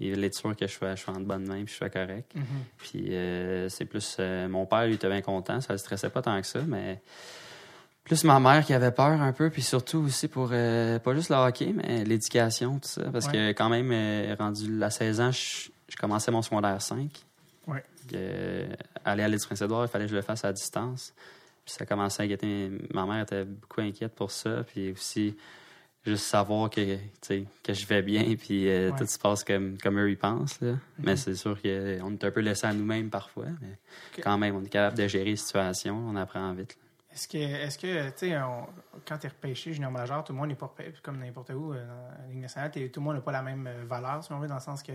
voulaient 0.01 0.27
être 0.29 0.35
sûrs 0.35 0.55
que 0.57 0.67
je 0.67 0.73
sois, 0.73 0.95
je 0.95 1.03
sois 1.03 1.15
en 1.15 1.21
bonne 1.21 1.47
main 1.47 1.65
puis 1.65 1.73
je 1.73 1.79
sois 1.79 1.91
correct. 1.91 2.33
Mhm. 2.35 2.45
Puis 2.79 3.07
euh, 3.15 3.69
c'est 3.69 3.85
plus 3.85 4.17
euh, 4.21 4.49
mon 4.49 4.67
père, 4.67 4.87
lui, 4.87 4.95
était 4.95 5.09
bien 5.09 5.23
content, 5.23 5.61
ça 5.61 5.73
le 5.73 5.79
stressait 5.79 6.11
pas 6.11 6.23
tant 6.23 6.41
que 6.41 6.47
ça, 6.47 6.61
mais 6.67 7.01
plus 8.05 8.25
ma 8.25 8.41
mère 8.41 8.65
qui 8.65 8.73
avait 8.73 8.91
peur 8.93 9.21
un 9.21 9.33
peu, 9.33 9.51
puis 9.51 9.61
surtout 9.63 9.99
aussi 9.99 10.29
pour 10.29 10.51
euh, 10.53 10.99
pas 10.99 11.15
juste 11.15 11.29
le 11.31 11.37
hockey, 11.37 11.73
mais 11.75 12.05
l'éducation, 12.05 12.79
tout 12.79 12.89
ça. 12.89 13.03
Parce 13.13 13.27
Ouais. 13.27 13.33
que 13.33 13.49
quand 13.53 13.69
même, 13.69 13.91
rendu 14.39 14.83
à 14.83 14.89
16 14.91 15.21
ans, 15.21 15.31
je, 15.33 15.69
je 15.89 15.97
commençais 15.97 16.31
mon 16.31 16.41
secondaire 16.43 16.81
5. 16.81 17.11
Ouais. 17.67 17.85
Aller 19.05 19.23
à 19.23 19.29
l'île 19.29 19.39
du 19.39 19.47
Prince-Édouard, 19.47 19.85
il 19.85 19.89
fallait 19.89 20.05
que 20.07 20.11
je 20.11 20.17
le 20.17 20.23
fasse 20.23 20.45
à 20.45 20.53
distance. 20.53 21.13
Puis 21.65 21.75
ça 21.75 21.85
commençait 21.85 22.23
à 22.23 22.25
inquiéter. 22.25 22.71
Ma 22.95 23.05
mère 23.05 23.23
était 23.23 23.45
beaucoup 23.45 23.83
inquiète 23.83 24.15
pour 24.15 24.31
ça. 24.31 24.65
Puis 24.65 24.93
aussi, 24.93 25.37
juste 26.09 26.25
savoir 26.25 26.71
que, 26.71 26.97
tu 26.97 27.01
sais, 27.23 27.45
que 27.63 27.73
je 27.73 27.87
vais 27.87 28.03
bien, 28.03 28.35
puis 28.37 28.69
euh, 28.69 28.91
Ouais. 28.91 28.99
tout 28.99 29.07
se 29.07 29.19
passe 29.19 29.45
comme, 29.45 29.79
comme 29.79 29.99
eux 29.99 30.11
ils 30.11 30.19
pensent. 30.19 30.61
Là. 30.61 30.75
Mais 30.99 31.17
c'est 31.17 31.35
sûr 31.35 31.61
qu'on 31.61 31.69
est 31.69 32.25
un 32.25 32.31
peu 32.31 32.41
laissé 32.41 32.67
à 32.67 32.73
nous-mêmes 32.73 33.11
parfois. 33.11 33.47
Mais 33.61 33.79
quand 34.23 34.37
même, 34.39 34.57
on 34.57 34.63
est 34.65 34.69
capable 34.69 34.97
de 34.99 35.07
gérer 35.07 35.25
les 35.31 35.37
situations, 35.37 35.97
on 35.97 36.17
apprend 36.17 36.53
vite. 36.55 36.77
Est-ce 37.13 37.27
que, 37.27 37.39
est-ce 37.39 37.79
que, 37.79 38.09
tu 38.11 38.29
sais, 38.31 38.39
quand 39.07 39.19
tu 39.19 39.27
es 39.27 39.31
repêché 39.31 39.73
junior 39.73 39.91
majeur, 39.91 40.23
tout 40.23 40.33
le 40.33 40.39
monde 40.39 40.49
n'est 40.49 40.55
pas 40.55 40.67
repêché, 40.67 40.93
comme 41.03 41.19
n'importe 41.19 41.51
où 41.51 41.73
euh, 41.73 41.87
dans 41.87 42.23
la 42.23 42.29
Ligue 42.29 42.43
nationale, 42.43 42.71
tout 42.71 43.01
le 43.01 43.05
monde 43.05 43.15
n'a 43.17 43.21
pas 43.23 43.33
la 43.33 43.43
même 43.43 43.67
euh, 43.67 43.85
valeur, 43.87 44.23
si 44.23 44.31
on 44.33 44.39
veut, 44.39 44.47
dans 44.47 44.55
le 44.57 44.61
sens 44.61 44.83
que 44.83 44.93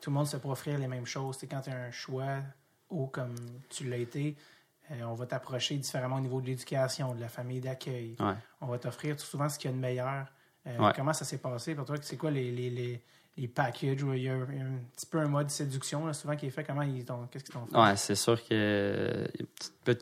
tout 0.00 0.10
le 0.10 0.14
monde 0.14 0.26
se 0.28 0.36
peut 0.36 0.48
offrir 0.48 0.78
les 0.78 0.86
mêmes 0.88 1.04
choses. 1.06 1.36
Tu 1.36 1.40
sais, 1.40 1.46
quand 1.48 1.60
tu 1.60 1.70
as 1.70 1.76
un 1.76 1.90
choix 1.90 2.38
haut 2.88 3.08
comme 3.08 3.34
tu 3.68 3.84
l'as 3.88 3.96
été, 3.98 4.36
euh, 4.92 5.02
on 5.02 5.14
va 5.14 5.26
t'approcher 5.26 5.76
différemment 5.76 6.16
au 6.16 6.20
niveau 6.20 6.40
de 6.40 6.46
l'éducation, 6.46 7.14
de 7.14 7.20
la 7.20 7.28
famille 7.28 7.60
d'accueil. 7.60 8.16
Ouais. 8.20 8.34
On 8.62 8.66
va 8.68 8.78
t'offrir 8.78 9.16
tout 9.16 9.26
souvent 9.26 9.48
ce 9.50 9.58
qu'il 9.58 9.70
y 9.70 9.74
a 9.74 9.76
de 9.76 9.80
meilleur. 9.82 10.32
Euh, 10.68 10.78
Ouais. 10.78 10.92
Comment 10.94 11.12
ça 11.12 11.24
s'est 11.24 11.38
passé 11.38 11.74
pour 11.74 11.84
toi? 11.84 11.96
C'est 12.00 12.16
quoi 12.16 12.30
les, 12.30 12.50
les, 12.50 12.70
les, 12.70 13.00
les 13.36 13.48
packages? 13.48 14.02
où 14.02 14.12
Il 14.14 14.22
y 14.22 14.28
a 14.28 14.34
un, 14.34 14.46
petit 14.94 15.06
peu 15.06 15.18
un 15.18 15.28
mode 15.28 15.50
séduction 15.50 16.06
là, 16.06 16.12
souvent 16.12 16.36
qui 16.36 16.46
est 16.46 16.50
fait? 16.50 16.64
Comment 16.64 16.82
ils 16.82 17.04
t'ont, 17.04 17.26
qu'est-ce 17.30 17.44
qu'ils 17.44 17.54
t'ont 17.54 17.66
fait? 17.66 17.76
Ouais, 17.76 17.96
c'est 17.96 18.14
sûr 18.14 18.36
que 18.42 18.48
euh, 18.52 19.26
peut 19.84 19.98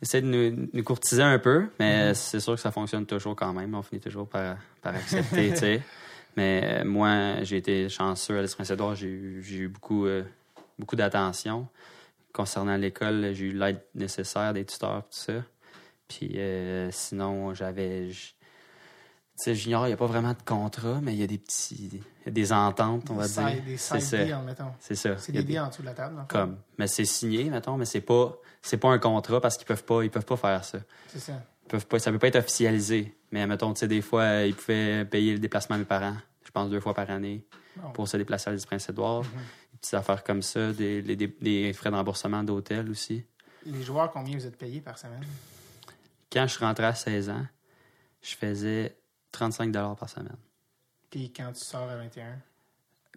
essayer 0.00 0.22
de 0.22 0.28
nous, 0.28 0.68
nous 0.72 0.84
courtiser 0.84 1.22
un 1.22 1.38
peu, 1.40 1.68
mais 1.80 2.08
Mhm. 2.10 2.14
c'est 2.14 2.40
sûr 2.40 2.54
que 2.54 2.60
ça 2.60 2.70
fonctionne 2.70 3.04
toujours 3.06 3.34
quand 3.34 3.52
même. 3.52 3.74
On 3.74 3.82
finit 3.82 4.00
toujours 4.00 4.28
par, 4.28 4.56
par 4.80 4.94
accepter, 4.94 5.50
tu 5.50 5.56
sais. 5.56 5.82
Mais 6.36 6.62
euh, 6.64 6.84
moi, 6.84 7.42
j'ai 7.42 7.56
été 7.56 7.88
chanceux 7.88 8.38
à 8.38 8.42
l'Esprit 8.42 8.58
Prince-Édouard. 8.62 8.94
J'ai 8.94 9.08
eu, 9.08 9.42
j'ai 9.42 9.56
eu 9.56 9.68
beaucoup, 9.68 10.06
euh, 10.06 10.22
beaucoup 10.78 10.94
d'attention. 10.94 11.66
Concernant 12.32 12.76
l'école, 12.76 13.32
j'ai 13.34 13.46
eu 13.46 13.52
l'aide 13.58 13.80
nécessaire 13.96 14.52
des 14.52 14.64
tuteurs, 14.64 15.02
tout 15.02 15.16
ça. 15.18 15.32
Puis 16.06 16.34
euh, 16.36 16.90
sinon, 16.92 17.54
j'avais... 17.54 18.10
sais, 19.42 19.54
junior, 19.54 19.86
il 19.86 19.90
n'y 19.90 19.94
a 19.94 19.96
pas 19.96 20.06
vraiment 20.06 20.32
de 20.32 20.42
contrat, 20.44 21.00
mais 21.02 21.12
il 21.14 21.18
y 21.20 21.22
a 21.22 21.26
des 21.26 21.38
petits... 21.38 22.00
des 22.26 22.52
ententes, 22.52 23.08
on 23.10 23.14
va 23.14 23.26
Des 23.26 23.32
dire. 23.34 23.62
Des 23.64 23.76
side 23.76 24.00
ça. 24.00 24.24
deals, 24.24 24.38
mettons. 24.44 24.72
C'est 24.80 24.94
ça. 24.94 25.16
C'est 25.18 25.30
a 25.36 25.40
des 25.40 25.44
deals 25.44 25.60
en 25.60 25.68
dessous 25.68 25.82
de 25.82 25.86
la 25.86 25.94
table. 25.94 26.14
le 26.16 26.20
fond. 26.22 26.26
comme 26.28 26.58
mais 26.78 26.86
c'est 26.86 27.04
signé 27.04 27.44
mettons 27.50 27.76
mais 27.76 27.84
c'est 27.84 28.00
pas 28.00 28.36
c'est 28.62 28.76
pas 28.78 28.88
un 28.90 28.98
contrat 28.98 29.40
parce 29.40 29.56
qu'ils 29.56 29.66
peuvent 29.66 29.84
pas 29.84 30.02
ils 30.02 30.10
peuvent 30.10 30.24
pas 30.26 30.36
faire 30.36 30.64
ça 30.64 30.78
C'est 31.08 31.18
ça. 31.20 31.32
ils 31.64 31.68
peuvent 31.68 31.86
pas 31.86 31.98
ça 31.98 32.10
peut 32.10 32.18
pas 32.18 32.28
être 32.28 32.36
officialisé 32.36 33.16
mais 33.32 33.46
mettons 33.46 33.72
tu 33.72 33.80
sais 33.80 33.88
des 33.88 34.00
fois 34.02 34.42
ils 34.44 34.54
pouvaient 34.54 35.04
payer 35.04 35.32
le 35.32 35.38
déplacement 35.38 35.76
à 35.76 35.78
mes 35.78 35.84
parents 35.84 36.16
je 36.44 36.50
pense 36.50 36.68
deux 36.70 36.80
fois 36.80 36.94
par 36.94 37.08
année 37.10 37.44
pour 37.94 38.08
se 38.08 38.16
déplacer 38.16 38.48
à 38.48 38.52
l'île 38.52 38.60
du 38.60 38.66
Prince-Édouard 38.66 39.22
Mhm. 39.22 39.28
des 39.72 39.78
petites 39.78 39.94
affaires 39.94 40.24
comme 40.24 40.42
ça 40.42 40.72
des, 40.72 41.02
des, 41.02 41.14
des- 41.16 41.36
des 41.40 41.72
frais 41.72 41.90
de 41.90 41.94
remboursement 41.96 42.42
d'hôtel 42.42 42.90
aussi 42.90 43.24
Les 43.64 43.82
joueurs, 43.82 44.10
combien 44.10 44.36
vous 44.36 44.46
êtes 44.46 44.56
payés 44.58 44.80
par 44.80 44.98
semaine? 44.98 45.24
quand 46.32 46.46
je 46.46 46.54
suis 46.54 46.64
rentré 46.64 46.84
à 46.84 46.94
16 46.94 47.30
ans 47.30 47.46
je 48.22 48.34
faisais 48.34 48.96
35 49.32 49.72
par 49.72 50.08
semaine 50.08 50.36
Puis 51.10 51.32
quand 51.34 51.52
tu 51.52 51.64
sors 51.64 51.88
à 51.88 51.96
21? 51.96 52.38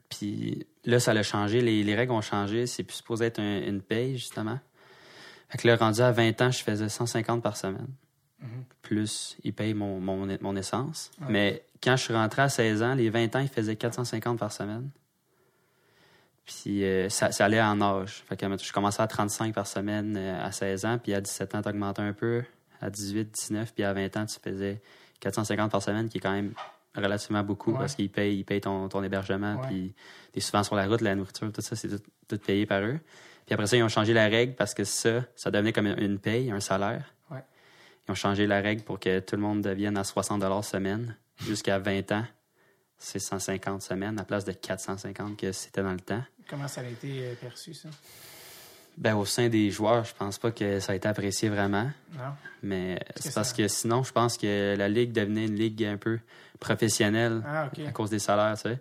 Puis 0.09 0.65
là, 0.85 0.99
ça 0.99 1.11
a 1.11 1.23
changé. 1.23 1.61
Les, 1.61 1.83
les 1.83 1.95
règles 1.95 2.11
ont 2.11 2.21
changé. 2.21 2.67
C'est 2.67 2.83
plus 2.83 2.97
supposé 2.97 3.25
être 3.25 3.39
un- 3.39 3.61
une 3.61 3.81
paye, 3.81 4.17
justement. 4.17 4.59
Fait 5.49 5.57
que 5.57 5.67
là, 5.67 5.75
rendu 5.77 6.01
à 6.01 6.11
20 6.11 6.41
ans, 6.41 6.51
je 6.51 6.63
faisais 6.63 6.89
150 6.89 7.41
par 7.41 7.55
semaine. 7.57 7.87
Mhm. 8.39 8.63
Plus, 8.81 9.37
ils 9.43 9.53
payent 9.53 9.73
mon, 9.73 9.99
mon, 9.99 10.27
mon 10.41 10.55
essence. 10.55 11.11
Mais 11.29 11.63
quand 11.81 11.95
je 11.95 12.03
suis 12.03 12.13
rentré 12.13 12.41
à 12.41 12.49
16 12.49 12.81
ans, 12.83 12.93
les 12.95 13.09
20 13.09 13.35
ans, 13.35 13.39
ils 13.39 13.47
faisaient 13.49 13.75
450 13.75 14.39
par 14.39 14.51
semaine. 14.51 14.89
Puis 16.45 16.83
euh, 16.83 17.07
ça, 17.09 17.31
ça 17.31 17.45
allait 17.45 17.61
en 17.61 17.79
âge. 17.81 18.23
Fait 18.27 18.35
que 18.35 18.45
je 18.57 18.73
commençais 18.73 19.01
à 19.01 19.07
35 19.07 19.53
par 19.53 19.67
semaine 19.67 20.15
euh, 20.17 20.43
à 20.43 20.51
16 20.51 20.85
ans. 20.85 20.97
Puis 20.97 21.13
à 21.13 21.21
17 21.21 21.55
ans, 21.55 21.61
tu 21.61 21.69
augmentais 21.69 22.01
un 22.01 22.13
peu. 22.13 22.43
À 22.81 22.89
18, 22.89 23.31
19. 23.31 23.73
Puis 23.73 23.83
à 23.83 23.93
20 23.93 24.17
ans, 24.17 24.25
tu 24.25 24.37
faisais 24.41 24.81
450 25.21 25.71
par 25.71 25.81
semaine, 25.81 26.09
qui 26.09 26.17
est 26.17 26.21
quand 26.21 26.31
même 26.33 26.53
relativement 26.95 27.41
beaucoup 27.43 27.71
Ouais. 27.71 27.77
parce 27.79 27.95
qu'ils 27.95 28.09
payent, 28.11 28.39
ils 28.39 28.43
payent 28.43 28.59
ton, 28.59 28.89
ton 28.89 29.01
hébergement. 29.01 29.57
Puis 29.59 29.93
t'es 30.33 30.41
souvent 30.41 30.63
sur 30.63 30.75
la 30.75 30.87
route, 30.87 30.99
la 31.01 31.15
nourriture, 31.15 31.49
tout 31.53 31.61
ça, 31.61 31.75
c'est 31.77 31.87
tout, 31.87 32.03
tout 32.27 32.37
payé 32.37 32.65
par 32.65 32.81
eux. 32.81 32.99
Puis 33.45 33.53
après 33.53 33.67
ça, 33.67 33.77
ils 33.77 33.83
ont 33.83 33.87
changé 33.89 34.13
la 34.13 34.27
règle 34.27 34.53
parce 34.55 34.73
que 34.73 34.83
ça, 34.83 35.23
ça 35.35 35.49
devenait 35.51 35.71
comme 35.73 35.87
une- 35.87 36.19
paye, 36.19 36.51
un 36.51 36.59
salaire. 36.59 37.13
Ouais. 37.31 37.43
ils 38.07 38.11
ont 38.11 38.15
changé 38.15 38.45
la 38.47 38.59
règle 38.61 38.83
pour 38.83 38.99
que 38.99 39.19
tout 39.19 39.35
le 39.37 39.41
monde 39.41 39.61
devienne 39.61 39.97
à 39.97 40.03
60 40.03 40.63
semaine. 40.63 41.15
Jusqu'à 41.39 41.79
20 41.79 42.11
ans, 42.11 42.25
c'est 42.97 43.19
150 43.19 43.81
semaines 43.81 44.19
à 44.19 44.23
place 44.25 44.43
de 44.45 44.51
450 44.51 45.37
que 45.37 45.51
c'était 45.53 45.81
dans 45.81 45.93
le 45.93 45.99
temps. 45.99 46.21
Comment 46.49 46.67
ça 46.67 46.81
a 46.81 46.83
été 46.83 47.25
euh, 47.25 47.33
perçu, 47.35 47.73
ça? 47.73 47.89
Ben, 48.97 49.15
au 49.15 49.25
sein 49.25 49.47
des 49.49 49.71
joueurs, 49.71 50.03
je 50.03 50.13
pense 50.13 50.37
pas 50.37 50.51
que 50.51 50.79
ça 50.79 50.91
a 50.91 50.95
été 50.95 51.07
apprécié 51.07 51.49
vraiment. 51.49 51.89
Non? 52.13 52.23
Mais 52.61 52.99
c'est 53.15 53.33
parce 53.33 53.49
ça- 53.49 53.55
que 53.55 53.67
sinon, 53.67 54.03
je 54.03 54.11
pense 54.11 54.37
que 54.37 54.75
la 54.77 54.87
ligue 54.89 55.11
devenait 55.11 55.45
une 55.45 55.55
ligue 55.55 55.83
un 55.85 55.97
peu 55.97 56.19
professionnelle 56.59 57.41
Ah, 57.45 57.69
à 57.87 57.91
cause 57.91 58.09
des 58.09 58.19
salaires, 58.19 58.55
tu 58.55 58.69
sais. 58.69 58.79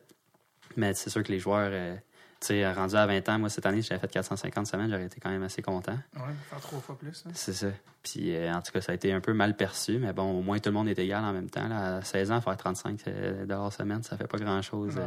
Mais 0.77 0.95
c'est 0.95 1.11
sûr 1.11 1.23
que 1.23 1.33
les 1.33 1.39
joueurs, 1.39 1.71
euh, 1.73 1.95
tu 2.41 2.49
sais, 2.49 2.73
rendus 2.73 2.95
à 2.97 3.07
20 3.07 3.29
ans, 3.29 3.39
moi, 3.39 3.49
cette 3.49 3.67
année, 3.67 3.83
j'avais 3.83 4.01
fait 4.01 4.11
450 4.11 4.67
semaines, 4.67 4.91
j'aurais 4.91 5.07
été 5.07 5.19
quand 5.21 5.31
même 5.31 5.43
assez 5.43 5.63
content. 5.63 5.97
Ouais, 6.17 6.23
faire 6.49 6.61
trois 6.61 6.81
fois 6.81 6.99
plus. 6.99 7.25
hein. 7.27 7.31
C'est 7.35 7.53
ça. 7.55 7.69
Puis, 8.03 8.35
euh, 8.37 8.53
en 8.55 8.61
tout 8.63 8.73
cas, 8.73 8.81
ça 8.81 8.93
a 8.93 8.95
été 8.95 9.13
un 9.13 9.21
peu 9.21 9.33
mal 9.33 9.57
perçu, 9.57 9.99
mais 9.99 10.13
bon, 10.13 10.39
au 10.39 10.43
moins, 10.43 10.59
tout 10.59 10.69
le 10.71 10.75
monde 10.75 10.89
est 10.89 10.99
égal 10.99 11.25
en 11.25 11.33
même 11.33 11.51
temps. 11.51 11.67
Là. 11.69 11.97
À 11.97 12.03
16 12.03 12.31
ans, 12.31 12.41
faire 12.41 12.57
35 12.57 13.01
euh, 13.09 13.47
dollars 13.47 13.73
semaine, 13.73 14.03
ça 14.03 14.17
fait 14.17 14.27
pas 14.29 14.39
grand-chose. 14.39 14.95
Euh, 14.99 15.07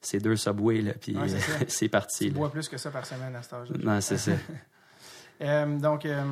c'est 0.00 0.18
deux 0.18 0.36
subways, 0.36 0.82
là, 0.82 0.92
puis 1.00 1.16
Ouais, 1.16 1.28
c'est 1.28 1.38
ça. 1.40 1.52
euh, 1.52 1.64
c'est 1.68 1.88
parti. 1.88 2.26
Tu 2.26 2.30
là. 2.30 2.34
bois 2.38 2.50
plus 2.50 2.68
que 2.68 2.76
ça 2.78 2.90
par 2.90 3.04
semaine 3.06 3.34
à 3.36 3.42
cet 3.42 3.52
âge-là. 3.52 3.76
Non, 3.82 4.00
c'est 4.00 4.18
ça. 4.18 4.32
Euh, 5.42 5.78
donc, 5.78 6.04
euh, 6.04 6.22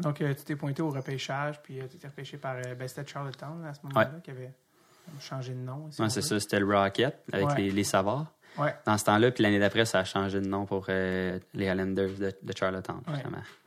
donc 0.00 0.22
euh, 0.22 0.32
tu 0.32 0.44
t'es 0.44 0.56
pointé 0.56 0.80
au 0.80 0.88
repêchage, 0.88 1.60
puis 1.62 1.78
tu 1.90 1.98
t'es 1.98 2.08
repêché 2.08 2.38
par 2.38 2.56
ben, 2.56 2.88
c'était 2.88 3.06
Charlottetown 3.06 3.62
à 3.66 3.74
ce 3.74 3.80
moment-là, 3.82 4.18
qui 4.22 4.30
avait 4.30 4.54
changé 5.20 5.52
de 5.52 5.58
nom. 5.58 5.90
si 5.90 6.00
Ouais, 6.00 6.08
c'est 6.08 6.22
ça, 6.22 6.40
c'était 6.40 6.58
le 6.58 6.64
Rocket 6.74 7.22
avec 7.30 7.58
les, 7.58 7.70
les. 7.70 7.94
Ouais, 8.56 8.74
Dans 8.86 8.96
ce 8.96 9.04
temps-là, 9.04 9.30
puis 9.30 9.42
l'année 9.42 9.58
d'après, 9.58 9.84
ça 9.84 9.98
a 9.98 10.04
changé 10.04 10.40
de 10.40 10.46
nom 10.46 10.64
pour 10.64 10.86
les 10.88 11.68
Highlanders 11.68 12.14
de, 12.18 12.32
de 12.42 12.56
Charlottetown, 12.56 13.02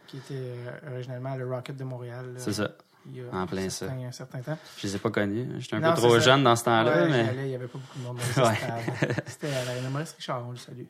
qui 0.08 0.18
était 0.18 0.54
originalement 0.92 1.36
le 1.36 1.48
Rocket 1.48 1.78
de 1.78 1.84
Montréal. 1.84 2.34
C'est 2.38 2.54
ça. 2.54 2.72
Il 3.10 3.18
y 3.18 3.22
a 3.22 3.34
En 3.34 3.46
plein 3.48 3.64
un 3.66 3.70
ça. 3.70 3.88
certain, 3.88 4.04
un 4.06 4.12
certain 4.12 4.40
temps. 4.42 4.58
Je 4.78 4.88
les 4.88 4.96
ai 4.96 5.00
pas 5.00 5.12
connus. 5.12 5.48
J'étais 5.60 5.76
un 5.76 5.80
Non, 5.80 5.94
peu 5.94 6.02
trop 6.02 6.14
ça. 6.16 6.20
jeune 6.20 6.44
dans 6.44 6.56
ce 6.56 6.64
temps-là, 6.66 7.04
Ouais, 7.04 7.10
mais 7.10 7.36
il 7.44 7.48
n'y 7.50 7.56
avait 7.56 7.68
pas 7.68 7.78
beaucoup 7.78 8.00
de 8.00 8.04
monde 8.04 8.18
Ouais. 8.38 9.24
C'était 9.28 9.54
à 9.54 9.64
la 9.82 9.90
Maurice 9.90 10.14
Richard, 10.14 10.46
on 10.48 10.52
le 10.52 10.58
salue. 10.58 10.84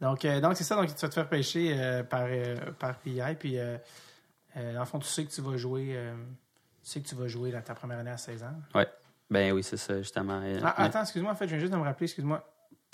Donc, 0.00 0.24
euh, 0.24 0.40
donc 0.40 0.56
c'est 0.56 0.64
ça. 0.64 0.74
Donc, 0.76 0.86
tu 0.94 1.00
vas 1.00 1.08
te 1.08 1.14
faire 1.14 1.28
pêcher 1.28 1.74
euh, 1.78 2.02
par, 2.02 2.24
euh, 2.26 2.56
par 2.78 2.96
PI. 2.96 3.20
Puis, 3.38 3.56
dans 4.56 4.80
le 4.80 4.84
fond, 4.84 4.98
tu 4.98 5.06
sais 5.08 5.24
que 5.24 5.30
tu 5.30 5.40
vas 5.40 5.56
jouer. 5.56 5.96
tu 6.82 6.90
sais 6.90 7.00
que 7.00 7.08
tu 7.08 7.14
vas 7.14 7.28
jouer 7.28 7.52
dans 7.52 7.62
ta 7.62 7.74
première 7.74 7.98
année 7.98 8.10
à 8.10 8.16
16 8.18 8.42
ans. 8.42 8.54
ben 9.30 9.52
oui, 9.52 9.62
c'est 9.62 9.76
ça, 9.76 9.96
justement. 9.98 10.40
Ah, 10.62 10.74
mais- 10.78 10.84
attends, 10.84 11.02
excuse-moi, 11.02 11.32
en 11.32 11.36
fait, 11.36 11.44
je 11.46 11.50
viens 11.50 11.60
juste 11.60 11.72
de 11.72 11.78
me 11.78 11.82
rappeler, 11.84 12.04
excuse-moi. 12.06 12.46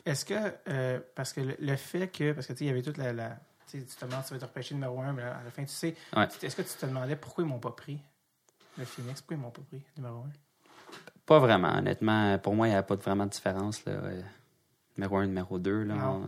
Est-ce 0.05 0.25
que, 0.25 0.99
parce 1.15 1.33
que 1.33 1.41
le, 1.41 1.57
le 1.61 1.77
fait 1.77 2.09
que, 2.09 2.33
parce 2.33 2.47
que 2.47 2.53
tu 2.53 2.59
sais, 2.61 2.65
il 2.65 2.69
y 2.69 2.71
avait 2.71 2.83
toute 2.83 2.99
la. 2.99 3.12
la 3.12 3.37
tu 3.71 3.85
te 3.85 4.05
demandes 4.07 4.23
si 4.23 4.29
tu 4.29 4.35
vas 4.35 4.41
te 4.41 4.45
repêcher 4.47 4.75
numéro 4.75 4.99
1, 4.99 5.12
mais 5.12 5.23
à 5.23 5.43
la 5.45 5.50
fin, 5.50 5.62
tu 5.62 5.69
sais. 5.75 5.95
Ouais. 6.17 6.27
Est-ce 6.43 6.57
que 6.57 6.62
tu 6.62 6.69
te 6.69 6.87
demandais 6.87 7.17
pourquoi 7.17 7.45
ils 7.45 7.47
m'ont 7.47 7.59
pas 7.59 7.73
pris? 7.73 7.99
Le 8.78 8.85
Phoenix 8.85 9.20
Pourquoi 9.20 9.37
ils 9.37 9.40
m'ont 9.40 9.50
pas 9.50 9.62
pris 9.68 9.82
numéro 9.97 10.18
1 10.18 10.23
Pas 11.26 11.38
vraiment, 11.38 11.76
honnêtement. 11.76 12.38
Pour 12.38 12.54
moi, 12.54 12.68
il 12.68 12.70
n'y 12.70 12.76
a 12.76 12.82
pas 12.82 12.97
vraiment 12.97 13.25
de 13.26 13.30
différence. 13.30 13.85
Là. 13.85 13.92
euh, 13.92 14.20
Numéro 14.97 15.16
1, 15.18 15.26
numéro 15.26 15.58
2. 15.58 15.82
Là. 15.85 15.94
On- 16.11 16.23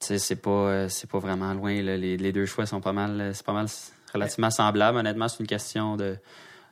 Tu 0.00 0.06
sais, 0.06 0.18
c'est 0.18 0.36
pas, 0.36 0.50
euh, 0.50 0.88
c'est 0.88 1.10
pas 1.10 1.18
vraiment 1.18 1.52
loin. 1.54 1.74
là. 1.82 1.96
Les, 1.96 2.16
les 2.16 2.32
deux 2.32 2.46
choix 2.46 2.66
sont 2.66 2.80
pas 2.80 2.92
mal, 2.92 3.20
euh, 3.20 3.32
c'est 3.32 3.44
pas 3.44 3.52
mal 3.52 3.66
relativement 4.14 4.50
semblables. 4.50 4.96
Honnêtement, 4.98 5.26
c'est 5.28 5.40
une 5.40 5.46
question 5.48 5.96
de, 5.96 6.16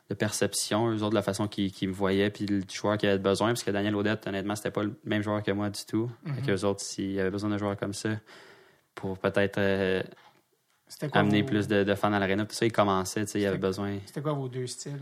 de 0.09 0.15
perception. 0.15 0.91
Eux 0.93 1.03
autres, 1.03 1.11
de 1.11 1.15
la 1.17 1.23
façon 1.23 1.49
qu'ils 1.49 1.73
qu'ils 1.73 1.89
me 1.89 1.93
voyaient, 1.95 2.31
puis 2.31 2.47
le 2.47 2.63
joueur 2.73 2.97
qui 2.99 3.07
avait 3.07 3.19
besoin. 3.19 3.49
Parce 3.49 3.65
que 3.65 3.71
Daniel 3.73 3.97
Audette, 3.97 4.27
honnêtement, 4.29 4.55
c'était 4.57 4.71
pas 4.71 4.85
le 4.85 4.95
même 5.05 5.23
joueur 5.23 5.43
que 5.43 5.51
moi 5.51 5.71
du 5.71 5.85
tout. 5.85 6.11
Mhm. 6.25 6.35
Fait 6.37 6.43
qu'eux 6.43 6.65
autres, 6.65 6.81
s'ils 6.83 7.19
avaient 7.21 7.31
besoin 7.31 7.51
d'un 7.51 7.59
joueur 7.59 7.77
comme 7.77 7.93
ça, 7.95 8.11
pour 8.95 9.19
peut-être 9.19 9.59
euh, 9.59 10.03
quoi 11.11 11.21
amener 11.21 11.43
vos- 11.43 11.49
plus 11.49 11.69
de, 11.69 11.85
de 11.85 11.95
fans 11.95 12.13
à 12.13 12.19
l'aréna, 12.19 12.45
tout 12.47 12.55
ça, 12.55 12.65
ils 12.67 12.73
commençaient. 12.73 13.25
tu 13.25 13.33
sais, 13.33 13.41
Ils 13.41 13.47
avaient 13.47 13.57
C'était- 13.57 13.67
besoin. 13.67 13.99
C'était 14.07 14.23
quoi 14.23 14.33
vos 14.33 14.49
deux 14.49 14.67
styles? 14.67 15.01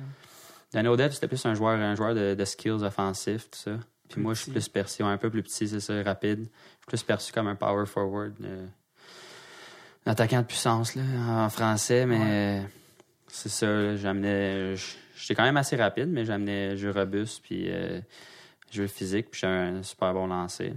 Daniel 0.72 0.92
Odette, 0.92 1.12
c'était 1.12 1.28
plus 1.28 1.44
un 1.46 1.54
joueur, 1.54 1.78
un 1.78 1.94
joueur 1.94 2.14
de, 2.14 2.34
de 2.34 2.44
skills 2.44 2.82
offensifs, 2.82 3.50
tout 3.50 3.58
ça. 3.58 3.70
Puis 4.08 4.14
Plus 4.14 4.22
moi, 4.22 4.34
je 4.34 4.42
suis 4.42 4.50
plus 4.50 4.68
perçu, 4.68 5.02
ouais, 5.02 5.08
un 5.10 5.16
peu 5.18 5.30
plus 5.30 5.42
petit, 5.42 5.68
c'est 5.68 5.80
ça, 5.80 6.02
rapide. 6.02 6.40
Je 6.40 6.46
suis 6.46 6.86
plus 6.88 7.02
perçu 7.04 7.32
comme 7.32 7.46
un 7.46 7.54
power 7.54 7.86
forward. 7.86 8.34
euh, 8.42 8.66
un 10.06 10.10
attaquant 10.12 10.40
de 10.40 10.46
puissance, 10.46 10.94
là, 10.96 11.02
en 11.28 11.48
français, 11.48 12.04
mais 12.06 12.62
c'est 13.28 13.48
ça, 13.48 13.96
j'amenais. 13.96 14.74
J'étais 15.16 15.34
quand 15.34 15.44
même 15.44 15.56
assez 15.56 15.76
rapide, 15.76 16.08
mais 16.10 16.24
j'amenais 16.24 16.76
jeu 16.76 16.90
robuste, 16.90 17.40
puis 17.42 17.66
euh, 17.70 18.00
jeu 18.70 18.86
physique, 18.86 19.30
puis 19.30 19.40
j'ai 19.40 19.46
un 19.46 19.82
super 19.82 20.12
bon 20.12 20.26
lancer. 20.26 20.74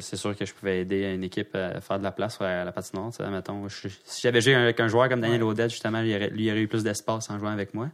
C'est 0.00 0.16
sûr 0.16 0.36
que 0.36 0.44
je 0.44 0.52
pouvais 0.54 0.80
aider 0.80 1.12
une 1.14 1.24
équipe 1.24 1.54
à 1.54 1.80
faire 1.80 1.98
de 1.98 2.04
la 2.04 2.12
place 2.12 2.40
à 2.40 2.64
la 2.64 2.72
patinoire. 2.72 3.10
Mettons, 3.30 3.68
je- 3.68 3.88
si 4.04 4.20
j'avais 4.22 4.40
joué 4.40 4.54
avec 4.54 4.78
un 4.80 4.88
joueur 4.88 5.08
comme 5.08 5.20
Daniel 5.20 5.42
Ouais. 5.42 5.50
Odette, 5.50 5.70
justement, 5.70 6.00
lui, 6.00 6.10
il 6.12 6.50
aurait, 6.50 6.60
eu 6.62 6.68
plus 6.68 6.82
d'espace 6.82 7.30
en 7.30 7.38
jouant 7.38 7.50
avec 7.50 7.74
moi. 7.74 7.90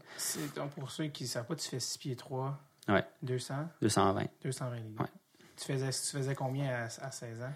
Donc, 0.57 0.71
Pour 0.71 0.91
ceux 0.91 1.07
qui 1.09 1.25
ne 1.25 1.29
savent 1.29 1.47
pas, 1.47 1.57
tu 1.57 1.69
fais 1.69 1.81
6 1.81 1.99
pieds 1.99 2.17
3, 2.17 2.59
Ouais. 2.89 3.05
200, 3.23 3.55
220. 3.81 4.27
220 4.45 4.77
livres. 4.77 5.01
Ouais. 5.01 5.07
Tu 5.57 5.73
faisais, 5.73 5.91
tu 5.91 6.17
faisais 6.17 6.35
combien 6.35 6.71
à, 6.71 6.85
à 6.85 7.11
16 7.11 7.41
ans? 7.43 7.53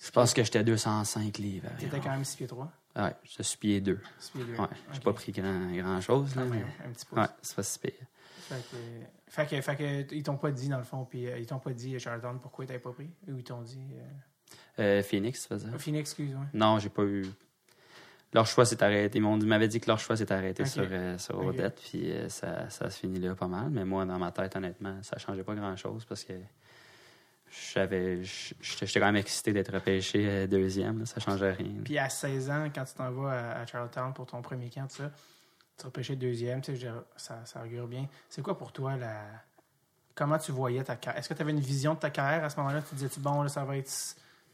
Je 0.00 0.10
pense 0.10 0.32
que 0.32 0.44
j'étais 0.44 0.62
205 0.62 1.38
livres. 1.38 1.68
Tu 1.78 1.86
étais 1.86 1.98
quand 2.00 2.10
même 2.10 2.24
6 2.24 2.36
pieds 2.36 2.46
3, 2.46 2.70
Ouais, 2.96 3.14
je 3.24 3.42
suis 3.42 3.58
pied 3.58 3.80
2. 3.80 3.98
6 4.18 4.30
pieds 4.30 4.44
2. 4.44 4.52
Ouais, 4.62 4.68
j'ai 4.92 5.00
pas 5.00 5.12
pris 5.12 5.32
grand, 5.32 5.70
grand 5.72 6.00
chose, 6.00 6.34
là, 6.36 6.44
mais... 6.44 6.62
un 6.86 6.90
petit 6.92 7.04
peu. 7.06 7.20
Ouais, 7.20 7.26
c'est 7.42 7.56
pas 7.56 7.62
si 7.62 7.78
pire. 7.78 7.92
Fait 8.48 8.54
que, 8.70 8.76
fait 9.28 9.46
que, 9.48 9.60
fait 9.60 9.76
que 9.76 10.14
ils 10.14 10.22
t'ont 10.22 10.36
pas 10.36 10.50
dit, 10.50 10.68
dans 10.68 10.78
le 10.78 10.84
fond, 10.84 11.04
puis 11.04 11.28
euh, 11.28 11.38
ils 11.38 11.46
t'ont 11.46 11.58
pas 11.58 11.72
dit, 11.72 11.98
Charlotte, 12.00 12.40
pourquoi 12.40 12.64
ils 12.64 12.68
t'avaient 12.68 12.78
pas 12.80 12.92
pris? 12.92 13.10
Ou 13.28 13.36
ils 13.38 13.44
t'ont 13.44 13.62
dit. 13.62 13.80
euh, 14.78 14.98
Euh, 14.98 15.02
Phoenix, 15.02 15.42
tu 15.42 15.48
faisais? 15.48 15.68
Phoenix, 15.78 16.10
excuse-moi. 16.10 16.46
Non, 16.54 16.78
j'ai 16.78 16.88
pas 16.88 17.02
eu... 17.04 17.24
Leur 18.34 18.46
choix 18.46 18.66
s'est 18.66 18.82
arrêté. 18.82 19.18
Ils 19.18 19.22
m'avaient 19.46 19.68
dit 19.68 19.80
que 19.80 19.86
leur 19.86 19.98
choix 19.98 20.14
s'est 20.16 20.30
arrêté 20.30 20.66
sur, 20.66 20.86
euh, 20.90 21.16
sur. 21.16 21.38
Odette, 21.38 21.80
puis 21.80 22.12
euh, 22.12 22.28
ça, 22.28 22.68
ça 22.68 22.90
se 22.90 22.98
finit 23.00 23.18
là 23.20 23.34
pas 23.34 23.46
mal. 23.46 23.70
Mais 23.70 23.86
moi, 23.86 24.04
dans 24.04 24.18
ma 24.18 24.30
tête, 24.32 24.54
honnêtement, 24.54 24.98
ça 25.02 25.16
changeait 25.18 25.42
pas 25.44 25.54
grand-chose 25.54 26.04
parce 26.04 26.24
que 26.24 26.34
j'avais... 27.74 28.22
J'étais 28.22 29.00
quand 29.00 29.06
même 29.06 29.16
excité 29.16 29.52
d'être 29.54 29.72
repêché 29.72 30.28
euh, 30.28 30.46
deuxième, 30.46 30.98
là, 31.00 31.06
ça 31.06 31.20
changeait 31.20 31.52
rien. 31.52 31.72
Puis 31.84 31.96
à 31.98 32.10
16 32.10 32.50
ans, 32.50 32.66
quand 32.74 32.84
tu 32.84 32.94
t'en 32.94 33.10
vas 33.12 33.30
à, 33.30 33.60
à 33.60 33.66
Charlottetown 33.66 34.12
pour 34.12 34.26
ton 34.26 34.42
premier 34.42 34.68
camp, 34.68 34.86
tout 34.88 34.96
ça, 34.96 35.10
tu 35.78 35.86
repêchais 35.86 36.16
deuxième, 36.16 36.60
tu 36.60 36.76
sais, 36.76 36.88
ça, 37.16 37.40
ça 37.44 37.62
augure 37.62 37.86
bien. 37.86 38.06
C'est 38.28 38.42
quoi 38.42 38.58
pour 38.58 38.72
toi 38.72 38.96
la. 38.96 39.22
Comment 40.14 40.38
tu 40.38 40.50
voyais 40.50 40.82
ta 40.82 40.96
carrière? 40.96 41.20
Est-ce 41.20 41.28
que 41.28 41.34
tu 41.34 41.42
avais 41.42 41.52
une 41.52 41.60
vision 41.60 41.94
de 41.94 42.00
ta 42.00 42.10
carrière 42.10 42.44
à 42.44 42.50
ce 42.50 42.56
moment-là? 42.56 42.82
Tu 42.82 42.88
te 42.90 42.94
disais-tu, 42.96 43.20
bon, 43.20 43.42
là, 43.42 43.48
ça 43.48 43.64
va 43.64 43.76
être 43.76 43.90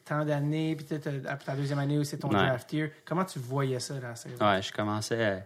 tant 0.04 0.22
d'années, 0.24 0.76
puis 0.76 0.84
peut-être 0.84 1.06
euh, 1.06 1.22
après 1.26 1.46
ta 1.46 1.56
deuxième 1.56 1.78
année 1.78 1.98
où 1.98 2.04
c'est 2.04 2.18
ton 2.18 2.28
Ouais. 2.28 2.34
draft 2.46 2.70
year. 2.74 2.90
Comment 3.06 3.24
tu 3.24 3.38
voyais 3.38 3.80
ça, 3.80 3.98
là, 3.98 4.10
à 4.10 4.14
16 4.16 4.42
ans? 4.42 4.50
Ouais, 4.50 4.60
je 4.60 4.70
commençais 4.72 5.24
à... 5.24 5.40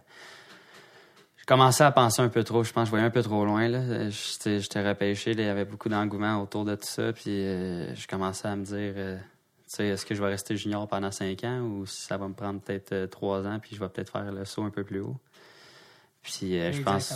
Je 1.37 1.45
commençais 1.45 1.83
à 1.85 1.91
penser 1.91 2.21
un 2.21 2.27
peu 2.29 2.43
trop. 2.43 2.63
Je 2.65 2.71
pense 2.73 2.83
que 2.83 2.85
je 2.87 2.89
voyais 2.91 3.05
un 3.05 3.09
peu 3.09 3.23
trop 3.23 3.43
loin. 3.45 3.67
Là. 3.69 4.09
J'étais, 4.09 4.87
repêché. 4.87 5.33
là, 5.33 5.43
Il 5.43 5.45
y 5.45 5.49
avait 5.49 5.65
beaucoup 5.65 5.87
d'engouement 5.89 6.41
autour 6.43 6.65
de 6.65 6.75
tout 6.75 6.85
ça. 6.85 7.11
Puis 7.13 7.29
euh, 7.29 7.95
je 7.95 8.05
commençais 8.07 8.47
à 8.49 8.55
me 8.57 8.63
dire, 8.65 8.93
euh, 8.97 9.17
tu 9.17 9.23
sais, 9.67 9.87
est-ce 9.87 10.05
que 10.05 10.13
je 10.13 10.21
vais 10.21 10.29
rester 10.29 10.57
junior 10.57 10.87
pendant 10.87 11.09
cinq 11.11 11.43
ans 11.45 11.61
ou 11.61 11.85
si 11.87 12.01
ça 12.01 12.17
va 12.17 12.27
me 12.27 12.33
prendre 12.35 12.59
peut-être 12.59 12.91
euh, 12.91 13.07
trois 13.07 13.47
ans 13.47 13.57
puis 13.59 13.75
je 13.75 13.79
vais 13.79 13.89
peut-être 13.89 14.11
faire 14.11 14.31
le 14.31 14.43
saut 14.45 14.63
un 14.63 14.69
peu 14.69 14.83
plus 14.83 14.99
haut? 14.99 15.17
Puis 16.37 16.59
euh, 16.59 16.71
je 16.71 16.81
pense... 16.81 17.13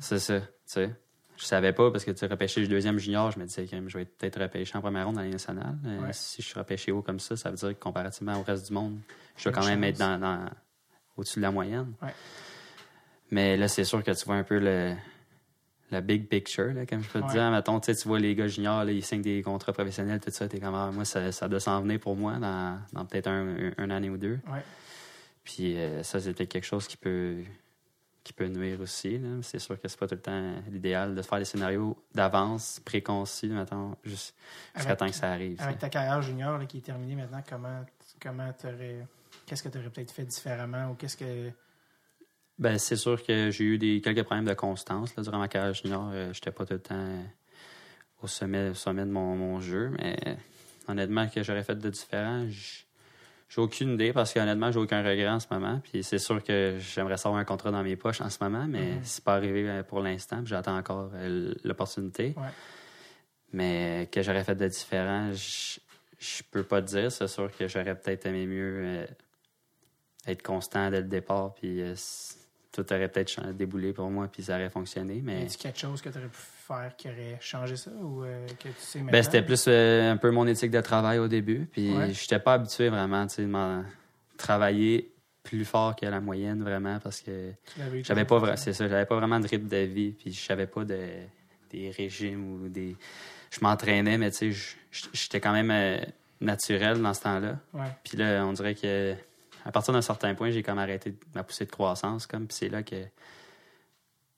C'est 0.00 0.18
ça, 0.18 0.40
tu 0.40 0.46
sais. 0.66 0.90
Je 1.36 1.44
savais 1.44 1.72
pas 1.72 1.90
parce 1.90 2.04
que 2.04 2.12
tu 2.12 2.24
repêché 2.26 2.60
le 2.60 2.68
deuxième 2.68 2.96
junior, 2.98 3.30
je 3.32 3.40
me 3.40 3.44
disais 3.44 3.66
que 3.66 3.76
je 3.88 3.98
vais 3.98 4.04
peut-être 4.04 4.40
repêché 4.40 4.76
en 4.78 4.80
première 4.80 5.06
ronde 5.06 5.16
dans 5.16 5.22
Ligue 5.22 5.32
nationale. 5.32 5.76
Euh, 5.84 6.00
Ouais. 6.02 6.12
Si 6.12 6.42
je 6.42 6.46
suis 6.46 6.58
repêché 6.58 6.92
haut 6.92 7.02
comme 7.02 7.18
ça, 7.18 7.36
ça 7.36 7.50
veut 7.50 7.56
dire 7.56 7.70
que 7.70 7.82
comparativement 7.82 8.38
au 8.38 8.42
reste 8.44 8.68
du 8.68 8.72
monde, 8.72 8.98
je 9.36 9.48
Une 9.48 9.54
quand 9.54 9.64
même 9.66 9.80
chance. 9.82 9.88
être 9.90 9.98
dans, 9.98 10.18
dans- 10.20 10.46
au-dessus 11.16 11.40
de 11.40 11.42
la 11.42 11.50
moyenne. 11.50 11.92
Ouais. 12.02 12.14
Mais 13.32 13.56
là, 13.56 13.66
c'est 13.66 13.82
sûr 13.84 14.02
que 14.04 14.12
tu 14.12 14.24
vois 14.26 14.36
un 14.36 14.44
peu 14.44 14.60
le, 14.60 14.94
la 15.90 16.00
big 16.00 16.28
picture, 16.28 16.72
là, 16.72 16.86
comme 16.86 17.02
je 17.02 17.08
peux 17.08 17.20
te 17.20 17.24
Ouais. 17.26 17.32
dire. 17.32 17.50
Mettons, 17.50 17.80
tu 17.80 17.92
vois 18.06 18.20
les 18.20 18.36
gars 18.36 18.46
juniors, 18.46 18.84
là, 18.84 18.92
ils 18.92 19.04
signent 19.04 19.22
des 19.22 19.42
contrats 19.42 19.72
professionnels, 19.72 20.20
tout 20.20 20.30
ça. 20.30 20.46
T'es 20.46 20.60
comme, 20.60 20.74
ah, 20.76 20.90
moi, 20.92 21.04
ça, 21.04 21.32
ça 21.32 21.48
doit 21.48 21.58
s'en 21.60 21.80
venir 21.82 21.98
pour 21.98 22.14
moi 22.14 22.34
dans, 22.38 22.78
dans 22.92 23.04
peut-être 23.06 23.26
un, 23.26 23.48
un, 23.56 23.72
un 23.78 23.90
année 23.90 24.08
ou 24.10 24.18
deux. 24.18 24.38
Puis 25.42 25.76
euh, 25.76 26.02
ça, 26.04 26.20
c'est 26.20 26.32
peut-être 26.32 26.48
quelque 26.50 26.64
chose 26.66 26.86
qui 26.86 26.96
peut 26.96 27.38
qui 28.24 28.32
peut 28.32 28.46
nuire 28.46 28.80
aussi. 28.80 29.20
C'est 29.42 29.58
sûr 29.58 29.78
que 29.80 29.86
c'est 29.86 29.98
pas 29.98 30.08
tout 30.08 30.14
le 30.14 30.20
temps 30.20 30.54
l'idéal 30.70 31.14
de 31.14 31.22
faire 31.22 31.38
des 31.38 31.44
scénarios 31.44 31.96
d'avance, 32.14 32.80
préconcis, 32.84 33.48
mettons, 33.48 33.94
juste 34.02 34.34
jusqu'à 34.74 34.96
temps 34.96 35.06
que 35.06 35.14
ça 35.14 35.30
arrive. 35.30 35.60
Avec 35.60 35.74
ça. 35.74 35.80
ta 35.82 35.88
carrière 35.90 36.22
junior 36.22 36.58
là, 36.58 36.64
qui 36.64 36.78
est 36.78 36.80
terminée 36.80 37.14
maintenant, 37.14 37.42
comment 37.48 37.84
comment 38.24 38.52
t'aurais. 38.52 39.06
Qu'est-ce 39.46 39.62
que 39.62 39.68
tu 39.68 39.78
aurais 39.78 39.90
peut-être 39.90 40.10
fait 40.10 40.24
différemment 40.24 40.90
ou 40.90 40.94
qu'est-ce 40.94 41.16
que. 41.16 41.50
Ben, 42.58 42.78
c'est 42.78 42.96
sûr 42.96 43.22
que 43.22 43.50
j'ai 43.50 43.64
eu 43.64 43.78
des, 43.78 44.00
quelques 44.00 44.22
problèmes 44.22 44.46
de 44.46 44.54
constance 44.54 45.14
là, 45.16 45.22
durant 45.22 45.38
ma 45.38 45.48
carrière 45.48 45.74
junior. 45.74 46.10
Euh, 46.12 46.32
J'étais 46.32 46.52
pas 46.52 46.64
tout 46.64 46.74
le 46.74 46.78
temps 46.80 47.24
au 48.22 48.26
sommet, 48.26 48.70
au 48.70 48.74
sommet 48.74 49.04
de 49.04 49.10
mon, 49.10 49.36
mon 49.36 49.60
jeu, 49.60 49.90
mais 49.98 50.16
honnêtement, 50.88 51.28
que 51.28 51.42
j'aurais 51.42 51.64
fait 51.64 51.74
de 51.74 51.90
différent, 51.90 52.46
j'ai 53.48 53.60
aucune 53.60 53.94
idée 53.94 54.12
parce 54.12 54.32
qu'honnêtement, 54.32 54.72
j'ai 54.72 54.78
aucun 54.80 55.02
regret 55.02 55.28
en 55.28 55.38
ce 55.40 55.46
moment. 55.50 55.80
Puis 55.84 56.02
c'est 56.02 56.18
sûr 56.18 56.42
que 56.42 56.76
j'aimerais 56.78 57.16
savoir 57.16 57.40
un 57.40 57.44
contrat 57.44 57.70
dans 57.70 57.82
mes 57.82 57.96
poches 57.96 58.20
en 58.20 58.30
ce 58.30 58.42
moment, 58.42 58.66
mais 58.68 58.92
Mhm. 58.94 59.00
c'est 59.04 59.22
pas 59.24 59.34
arrivé 59.34 59.68
euh, 59.68 59.82
pour 59.82 60.00
l'instant. 60.00 60.40
J'attends 60.44 60.76
encore 60.76 61.10
euh, 61.14 61.54
l'opportunité. 61.62 62.34
Ouais. 62.36 62.48
Mais 63.52 64.08
que 64.10 64.22
j'aurais 64.22 64.42
fait 64.44 64.56
de 64.56 64.66
différent, 64.68 65.32
je 65.32 65.78
je 66.18 66.42
peux 66.50 66.62
pas 66.62 66.80
te 66.80 66.86
dire. 66.86 67.12
C'est 67.12 67.28
sûr 67.28 67.54
que 67.54 67.68
j'aurais 67.68 67.94
peut-être 67.98 68.24
aimé 68.26 68.46
mieux 68.46 68.76
euh, 68.82 69.06
être 70.26 70.42
constant 70.42 70.90
dès 70.90 71.02
le 71.02 71.08
départ. 71.08 71.52
Puis, 71.54 71.82
tout 72.74 72.92
aurait 72.92 73.08
peut-être 73.08 73.52
déboulé 73.52 73.92
pour 73.92 74.10
moi, 74.10 74.28
puis 74.30 74.42
ça 74.42 74.54
aurait 74.56 74.68
fonctionné. 74.70 75.16
Y 75.16 75.22
Mais 75.22 75.36
a-t-il 75.42 75.56
quelque 75.56 75.78
chose 75.78 76.02
que 76.02 76.08
tu 76.08 76.18
aurais 76.18 76.26
pu 76.28 76.38
faire 76.66 76.92
qui 76.96 77.08
aurait 77.08 77.38
changé 77.40 77.76
ça 77.76 77.90
ou 77.92 78.24
euh, 78.24 78.46
que 78.48 78.68
tu 78.68 78.74
sais 78.78 78.98
maintenant? 78.98 79.12
ben, 79.12 79.22
c'était 79.22 79.42
plus 79.42 79.64
euh, 79.68 80.10
un 80.12 80.16
peu 80.16 80.30
mon 80.30 80.46
éthique 80.46 80.70
de 80.72 80.80
travail 80.80 81.18
au 81.18 81.28
début. 81.28 81.66
Puis 81.70 81.92
Ouais. 81.96 82.12
j'étais 82.12 82.38
pas 82.40 82.54
habitué 82.54 82.88
vraiment, 82.88 83.26
tu 83.26 83.34
sais, 83.36 83.42
de 83.44 83.82
travailler 84.36 85.10
plus 85.42 85.64
fort 85.64 85.94
que 85.94 86.06
la 86.06 86.20
moyenne, 86.20 86.62
vraiment, 86.62 86.98
parce 87.00 87.20
que 87.20 87.52
j'avais 88.02 88.24
pas, 88.24 88.38
vra- 88.38 88.56
c'est 88.56 88.72
ça, 88.72 88.88
j'avais 88.88 89.04
pas 89.06 89.16
vraiment 89.16 89.38
de 89.40 89.46
rythme 89.46 89.68
de 89.68 89.76
vie, 89.76 90.12
puis 90.12 90.32
je 90.32 90.40
savais 90.40 90.66
pas 90.66 90.84
de, 90.84 90.98
des 91.70 91.90
régimes 91.90 92.62
ou 92.64 92.68
des. 92.68 92.96
Je 93.50 93.58
m'entraînais, 93.60 94.16
mais 94.18 94.30
tu 94.30 94.36
sais, 94.38 94.52
je- 94.52 94.74
je- 94.90 95.06
j'étais 95.12 95.40
quand 95.40 95.52
même 95.52 95.70
euh, 95.70 95.98
naturel 96.40 97.00
dans 97.00 97.12
ce 97.14 97.20
temps-là. 97.22 97.58
Ouais. 97.74 97.86
Puis 98.02 98.16
là, 98.16 98.44
on 98.46 98.52
dirait 98.52 98.74
que 98.74 99.14
à 99.64 99.72
partir 99.72 99.92
d'un 99.94 100.02
certain 100.02 100.34
point, 100.34 100.50
j'ai 100.50 100.62
comme 100.62 100.78
arrêté 100.78 101.14
ma 101.34 101.42
poussée 101.42 101.64
de 101.66 101.70
croissance, 101.70 102.26
comme, 102.26 102.46
puis 102.46 102.56
c'est 102.56 102.68
là 102.68 102.82
que 102.82 102.96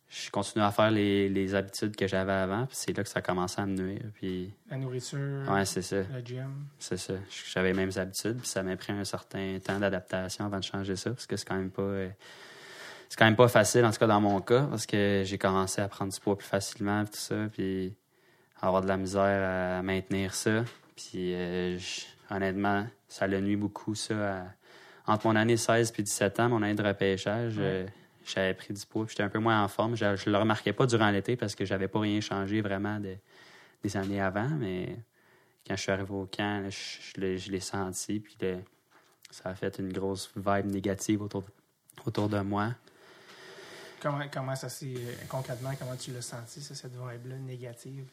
je 0.09 0.31
continue 0.31 0.65
à 0.65 0.71
faire 0.71 0.91
les, 0.93 1.29
les 1.29 1.55
habitudes 1.57 1.97
que 1.97 2.07
j'avais 2.07 2.33
avant, 2.33 2.67
puis 2.67 2.77
c'est 2.79 2.97
là 2.97 3.03
que 3.03 3.09
ça 3.09 3.19
a 3.19 3.23
commencé 3.23 3.61
à 3.61 3.67
me 3.67 3.75
nuire. 3.75 4.03
Puis, 4.15 4.55
La 4.71 4.77
nourriture, 4.77 5.19
ouais, 5.51 5.65
c'est 5.65 5.83
ça. 5.83 5.97
le 5.97 6.21
gym. 6.25 6.67
C'est 6.79 6.97
ça. 6.97 7.15
J'avais 7.53 7.73
les 7.73 7.75
mêmes 7.77 7.91
habitudes, 7.97 8.39
puis 8.39 8.47
ça 8.49 8.63
m'a 8.63 8.77
pris 8.77 8.93
un 8.93 9.05
certain 9.05 9.59
temps 9.59 9.79
d'adaptation 9.81 10.45
avant 10.47 10.59
de 10.59 10.65
changer 10.65 10.95
ça, 10.95 11.11
parce 11.11 11.27
que 11.27 11.37
c'est 11.37 11.47
quand 11.47 11.57
même 11.57 11.71
pas. 11.71 11.83
euh, 11.83 12.09
c'est 13.09 13.17
quand 13.19 13.25
même 13.25 13.37
pas 13.37 13.49
facile, 13.49 13.85
en 13.85 13.91
tout 13.91 13.99
cas 13.99 14.07
dans 14.07 14.21
mon 14.21 14.41
cas, 14.41 14.63
parce 14.63 14.87
que 14.87 15.23
j'ai 15.25 15.39
commencé 15.39 15.81
à 15.81 15.89
prendre 15.89 16.13
du 16.13 16.21
poids 16.21 16.37
plus 16.39 16.47
facilement, 16.47 17.03
puis 17.05 17.13
tout 17.13 17.19
ça, 17.21 17.49
puis 17.53 17.95
avoir 18.61 18.83
de 18.83 18.89
la 18.89 18.97
misère 18.97 19.79
à 19.79 19.83
maintenir 19.83 20.35
ça. 20.35 20.65
Puis 20.97 21.33
euh, 21.35 21.79
honnêtement, 22.31 22.87
ça 23.09 23.27
l'a 23.27 23.41
nuit 23.41 23.57
beaucoup, 23.57 23.95
ça. 23.97 24.15
à- 24.43 24.45
Entre 25.07 25.27
mon 25.27 25.37
année 25.37 25.57
16 25.57 25.93
puis 25.93 26.03
17 26.03 26.41
ans, 26.41 26.49
mon 26.49 26.63
année 26.63 26.75
de 26.75 26.83
repêchage, 26.83 27.59
Ouais. 27.59 27.65
euh, 27.65 27.87
j'avais 28.25 28.55
pris 28.55 28.75
du 28.75 28.85
poids, 28.87 29.07
j'étais 29.09 29.23
un 29.23 29.29
peu 29.29 29.39
moins 29.39 29.63
en 29.63 29.69
forme. 29.69 29.95
Je, 29.97 30.17
je 30.17 30.29
le 30.31 30.37
remarquais 30.39 30.73
pas 30.73 30.87
durant 30.87 31.11
l'été 31.11 31.37
parce 31.37 31.55
que 31.55 31.65
j'avais 31.65 31.89
pas 31.89 32.01
rien 32.01 32.21
changé 32.21 32.61
vraiment 32.61 32.99
de- 32.99 33.17
des 33.85 33.97
années 33.97 34.21
avant, 34.21 34.49
mais 34.49 34.97
quand 35.67 35.77
je 35.77 35.83
suis 35.83 35.93
arrivé 35.93 36.13
au 36.13 36.27
camp, 36.27 36.63
là, 36.65 36.71
je, 36.71 37.37
je 37.39 37.51
l'ai- 37.51 37.61
senti, 37.61 38.19
puis 38.21 38.37
ça 39.31 39.51
a 39.51 39.55
fait 39.55 39.79
une 39.79 39.93
grosse 39.93 40.31
vibe 40.35 40.67
négative 40.67 41.23
autour, 41.23 41.45
autour 42.05 42.29
de 42.29 42.41
moi. 42.41 42.71
Comment, 44.01 44.25
comment 44.33 44.55
ça 44.57 44.69
s'est. 44.69 44.95
euh, 44.97 45.13
Concrètement, 45.29 45.71
comment 45.79 45.97
tu 45.97 46.13
l'as 46.13 46.21
senti, 46.23 46.61
ça, 46.61 46.75
cette 46.75 46.93
vibe-là 46.93 47.37
négative? 47.37 48.05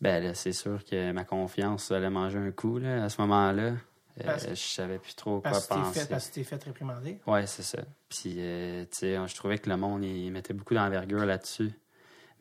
Ben 0.00 0.34
c'est 0.34 0.52
sûr 0.52 0.84
que 0.84 1.12
ma 1.12 1.24
confiance 1.24 1.90
allait 1.92 2.10
manger 2.10 2.38
un 2.38 2.50
coup 2.50 2.78
là, 2.78 3.04
à 3.04 3.08
ce 3.08 3.20
moment-là. 3.20 3.72
Euh, 4.20 4.24
Parce- 4.26 4.48
je 4.48 4.54
savais 4.54 4.98
plus 4.98 5.14
trop 5.14 5.40
quoi 5.40 5.50
Parce 5.50 5.66
penser. 5.66 6.00
fait, 6.00 6.06
parce 6.08 6.28
que 6.28 6.34
t'es 6.34 6.44
fait 6.44 6.62
réprimander. 6.62 7.18
Ouais, 7.26 7.46
c'est 7.46 7.64
ça. 7.64 7.82
Puis, 8.08 8.34
euh, 8.38 8.84
tu 8.84 8.98
sais, 8.98 9.16
je 9.26 9.34
trouvais 9.34 9.58
que 9.58 9.68
le 9.68 9.76
monde, 9.76 10.04
il 10.04 10.30
mettait 10.30 10.54
beaucoup 10.54 10.74
d'envergure 10.74 11.26
là-dessus. 11.26 11.72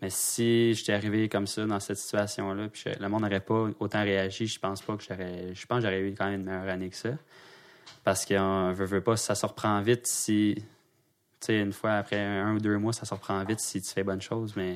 Mais 0.02 0.10
si 0.12 0.74
j'étais 0.76 0.94
arrivé 0.94 1.30
comme 1.30 1.48
ça, 1.48 1.66
dans 1.66 1.80
cette 1.80 1.98
situation-là, 1.98 2.68
puis 2.68 2.92
le 3.00 3.08
monde 3.10 3.22
n'aurait 3.22 3.40
pas 3.40 3.70
autant 3.80 4.04
réagi, 4.04 4.46
je 4.48 4.60
pense 4.60 4.82
pas 4.82 4.98
que 4.98 5.04
j'aurais... 5.04 5.56
Je 5.56 5.66
pense 5.66 5.78
que 5.78 5.84
j'aurais 5.86 6.02
eu 6.02 6.14
quand 6.14 6.26
même 6.26 6.42
une 6.42 6.46
meilleure 6.46 6.68
année 6.70 6.90
que 6.90 6.96
ça. 6.96 7.12
Parce 8.04 8.26
qu'on 8.26 8.72
veut, 8.74 8.86
veut 8.86 9.02
pas, 9.02 9.16
ça 9.18 9.34
se 9.34 9.46
reprend 9.46 9.82
vite 9.82 10.06
si... 10.06 10.56
Tu 11.40 11.48
sais, 11.48 11.60
une 11.60 11.74
fois 11.74 11.94
après 11.94 12.20
un 12.20 12.54
ou 12.56 12.60
deux 12.60 12.78
mois, 12.78 12.94
ça 12.94 13.06
se 13.06 13.14
reprend 13.14 13.44
vite 13.46 13.60
si 13.62 13.82
tu 13.82 13.90
fais 13.90 14.04
bonne 14.04 14.22
chose, 14.22 14.54
mais 14.56 14.76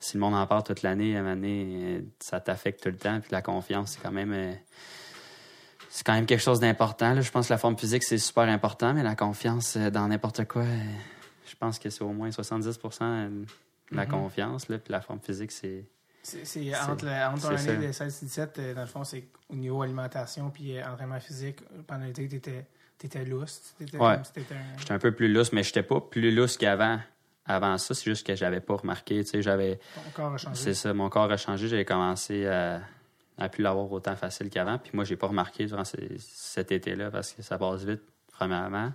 si 0.00 0.16
le 0.16 0.20
monde 0.20 0.34
en 0.34 0.46
parle 0.46 0.64
toute 0.64 0.82
l'année, 0.82 1.16
à 1.16 1.20
un 1.20 1.22
moment 1.22 1.34
donné, 1.36 1.66
euh, 1.98 2.00
ça 2.20 2.40
t'affecte 2.40 2.82
tout 2.82 2.90
le 2.90 2.96
temps, 2.98 3.20
puis 3.20 3.30
la 3.32 3.40
confiance, 3.42 3.92
c'est 3.92 4.02
quand 4.02 4.12
même... 4.12 4.58
euh, 5.96 5.98
c'est 5.98 6.04
quand 6.04 6.12
même 6.14 6.26
quelque 6.26 6.42
chose 6.42 6.60
d'important. 6.60 7.14
là. 7.14 7.20
Je 7.20 7.30
pense 7.30 7.48
que 7.48 7.52
la 7.52 7.58
forme 7.58 7.78
physique, 7.78 8.02
c'est 8.02 8.18
super 8.18 8.44
important, 8.44 8.92
mais 8.94 9.02
la 9.02 9.14
confiance 9.16 9.76
euh, 9.76 9.90
dans 9.90 10.06
n'importe 10.08 10.44
quoi, 10.46 10.62
euh, 10.62 10.78
je 11.48 11.54
pense 11.56 11.78
que 11.78 11.88
c'est 11.90 12.02
au 12.02 12.12
moins 12.12 12.30
70 12.30 12.78
de 12.78 13.46
la 13.96 14.04
Mhm. 14.04 14.10
confiance. 14.10 14.68
Là, 14.68 14.78
puis 14.78 14.92
la 14.92 15.00
forme 15.00 15.20
physique, 15.20 15.52
c'est. 15.52 15.84
Entre, 16.88 17.06
entre 17.06 17.50
ton 17.50 17.56
c'est 17.56 17.70
année 17.70 17.92
ça. 17.92 18.04
de 18.04 18.10
16-17, 18.10 18.58
euh, 18.58 18.74
dans 18.74 18.80
le 18.80 18.86
fond, 18.88 19.04
c'est 19.04 19.28
au 19.48 19.54
niveau 19.54 19.80
alimentation 19.82 20.50
puis 20.50 20.76
euh, 20.76 20.82
entraînement 20.84 21.20
physique. 21.20 21.60
Pendant 21.86 22.04
l'été, 22.04 22.26
t'étais 22.28 22.66
étais 23.02 23.24
lousse. 23.24 23.74
Ouais. 23.80 24.00
un- 24.00 24.22
J'étais 24.78 24.92
un 24.92 24.98
peu 24.98 25.12
plus 25.12 25.32
lousse, 25.32 25.52
mais 25.52 25.62
j'étais 25.62 25.84
pas 25.84 26.00
plus 26.00 26.34
lousse 26.34 26.56
qu'avant. 26.56 26.98
Avant 27.48 27.78
ça, 27.78 27.94
c'est 27.94 28.02
juste 28.06 28.26
que 28.26 28.34
j'avais 28.34 28.58
pas 28.58 28.74
remarqué. 28.74 29.22
Tu 29.22 29.40
j'avais. 29.40 29.78
Ton 29.94 30.10
corps 30.14 30.34
a 30.34 30.36
changé. 30.38 30.60
C'est 30.60 30.74
ça, 30.74 30.92
mon 30.92 31.08
corps 31.08 31.30
a 31.30 31.36
changé. 31.36 31.68
J'avais 31.68 31.84
commencé 31.84 32.44
à, 32.46 32.80
à 33.38 33.48
plus 33.48 33.62
l'avoir 33.62 33.90
autant 33.92 34.16
facile 34.16 34.48
qu'avant. 34.50 34.78
Puis 34.78 34.90
moi, 34.94 35.04
j'ai 35.04 35.16
pas 35.16 35.26
remarqué 35.26 35.66
durant 35.66 35.84
ces- 35.84 36.16
cet 36.18 36.72
été-là 36.72 37.10
parce 37.10 37.32
que 37.32 37.42
ça 37.42 37.58
passe 37.58 37.84
vite, 37.84 38.02
premièrement. 38.32 38.92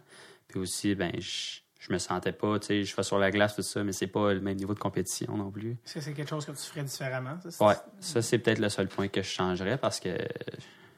Puis 0.48 0.60
aussi, 0.60 0.96
ben, 0.96 1.12
je, 1.20 1.60
je 1.80 1.94
me 1.94 1.98
sentais 1.98 2.32
pas, 2.32 2.60
tu 2.60 2.68
sais, 2.68 2.84
je 2.84 2.94
fais 2.94 3.04
sur 3.04 3.20
la 3.20 3.32
glace, 3.32 3.56
tout 3.56 3.62
ça, 3.62 3.84
mais 3.84 3.92
c'est 3.92 4.08
pas 4.08 4.34
le 4.34 4.42
même 4.42 4.58
niveau 4.58 4.74
de 4.74 4.80
compétition 4.80 5.38
non 5.38 5.52
plus. 5.52 5.72
Est-ce 5.86 5.94
que 5.96 6.02
c'est 6.02 6.14
quelque 6.14 6.30
chose 6.30 6.46
que 6.46 6.52
tu 6.52 6.58
ferais 6.58 6.84
différemment? 6.84 7.38
Ça, 7.48 7.66
Ouais, 7.66 7.76
ça, 8.00 8.22
c'est 8.22 8.40
peut-être 8.40 8.60
le 8.60 8.70
seul 8.70 8.88
point 8.88 9.08
que 9.08 9.22
je 9.22 9.30
changerais 9.30 9.78
parce 9.78 10.00
que 10.00 10.10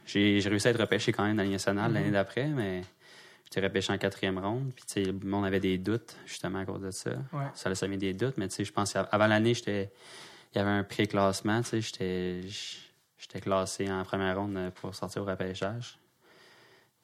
j'ai 0.06 0.40
réussi 0.46 0.68
à 0.68 0.72
être 0.72 0.80
repêché 0.82 1.12
quand 1.12 1.24
même 1.26 1.38
dans 1.38 1.44
la 1.44 1.50
nationale 1.50 1.90
Mhm. 1.92 1.94
l'année 1.98 2.12
d'après, 2.12 2.48
mais 2.48 2.82
j'étais 3.46 3.62
repêché 3.66 3.94
en 3.94 3.98
quatrième 3.98 4.38
ronde. 4.40 4.72
Puis, 4.76 4.86
tu 4.86 4.94
sais, 4.94 5.04
le 5.04 5.14
monde 5.28 5.46
avait 5.46 5.60
des 5.60 5.78
doutes, 5.78 6.16
justement, 6.26 6.60
à 6.60 6.66
cause 6.66 6.82
de 6.82 6.92
ça. 6.92 7.12
Ouais. 7.32 7.46
Ça 7.54 7.70
a 7.70 7.88
mis 7.88 7.98
des 7.98 8.14
doutes, 8.14 8.38
mais 8.38 8.48
tu 8.48 8.56
sais, 8.56 8.66
je 8.66 8.74
pense 8.74 8.94
qu'avant 8.94 9.28
l'année, 9.28 9.54
j'étais. 9.54 9.92
Il 10.56 10.60
y 10.60 10.62
avait 10.62 10.70
un 10.72 10.84
pré-classement, 10.84 11.62
tu 11.64 11.70
sais, 11.70 11.82
j'étais. 11.82 12.42
J'étais 13.24 13.40
classé 13.40 13.90
en 13.90 14.04
première 14.04 14.38
ronde 14.38 14.72
pour 14.82 14.94
sortir 14.94 15.22
au 15.22 15.26
repêchage. 15.26 15.98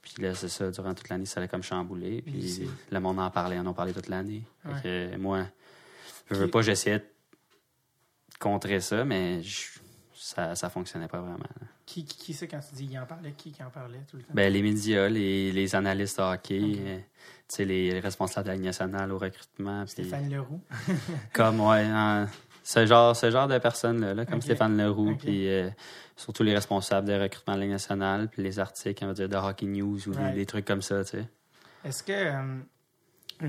Puis 0.01 0.21
là, 0.21 0.35
c'est 0.35 0.49
ça, 0.49 0.69
durant 0.69 0.93
toute 0.93 1.07
l'année, 1.07 1.25
ça 1.25 1.39
allait 1.39 1.47
comme 1.47 1.63
chambouler. 1.63 2.21
Puis 2.21 2.33
Ici. 2.37 2.69
le 2.91 2.99
monde 2.99 3.19
en 3.19 3.29
parlait, 3.31 3.57
on 3.59 3.65
en 3.65 3.73
parlait 3.73 3.93
toute 3.93 4.07
l'année. 4.09 4.43
Fait 4.63 4.69
Ouais. 4.69 5.11
que 5.13 5.17
moi, 5.17 5.45
je 6.29 6.35
veux 6.35 6.49
pas, 6.49 6.61
j'essayais 6.61 6.99
de 6.99 7.05
contrer 8.37 8.81
ça, 8.81 9.05
mais 9.05 9.41
je- 9.43 9.79
ça, 10.13 10.55
ça 10.55 10.69
fonctionnait 10.69 11.07
pas 11.07 11.21
vraiment. 11.21 11.45
Qui, 11.85 12.03
qui, 12.05 12.17
qui 12.17 12.33
c'est 12.33 12.47
quand 12.49 12.59
tu 12.59 12.75
dis 12.75 12.85
il 12.91 12.99
en 12.99 13.05
parlait? 13.05 13.31
Qui, 13.31 13.51
qui 13.51 13.63
en 13.63 13.69
parlait 13.69 14.01
tout 14.09 14.17
le 14.17 14.23
temps? 14.23 14.33
Ben, 14.33 14.51
les 14.51 14.61
médias, 14.61 15.07
les, 15.07 15.51
les 15.53 15.75
analystes 15.75 16.19
hockey, 16.19 16.75
euh, 16.77 17.65
les 17.65 17.99
responsables 18.01 18.45
de 18.45 18.49
la 18.51 18.55
Ligue 18.55 18.65
nationale 18.65 19.11
au 19.11 19.17
recrutement. 19.17 19.85
Stéphane 19.87 20.29
Leroux. 20.29 20.61
Comme, 21.33 21.61
ouais, 21.61 21.83
hein, 21.85 22.27
ce, 22.71 22.85
genre, 22.85 23.15
ce 23.15 23.31
genre 23.31 23.47
de 23.47 23.57
personnes-là, 23.57 24.13
là, 24.13 24.25
comme. 24.25 24.41
Stéphane 24.41 24.77
Leroux, 24.77 25.11
Ok. 25.11 25.19
puis 25.19 25.47
euh, 25.49 25.69
surtout 26.15 26.43
les 26.43 26.53
responsables 26.53 27.07
de 27.07 27.13
recrutement 27.19 27.55
de 27.55 27.59
la 27.59 27.65
Ligue 27.65 27.73
nationale, 27.73 28.27
puis 28.27 28.43
les 28.43 28.59
articles, 28.59 29.03
on 29.03 29.07
va 29.07 29.13
dire, 29.13 29.27
de 29.29 29.35
Hockey 29.35 29.65
News 29.65 30.07
ou 30.07 30.11
des- 30.11 30.17
Right. 30.17 30.35
des, 30.35 30.45
trucs 30.45 30.65
comme 30.65 30.81
ça, 30.81 31.03
tu 31.03 31.11
sais. 31.17 31.25
Est-ce 31.83 32.03
que, 32.03 32.11
euh, 32.11 32.59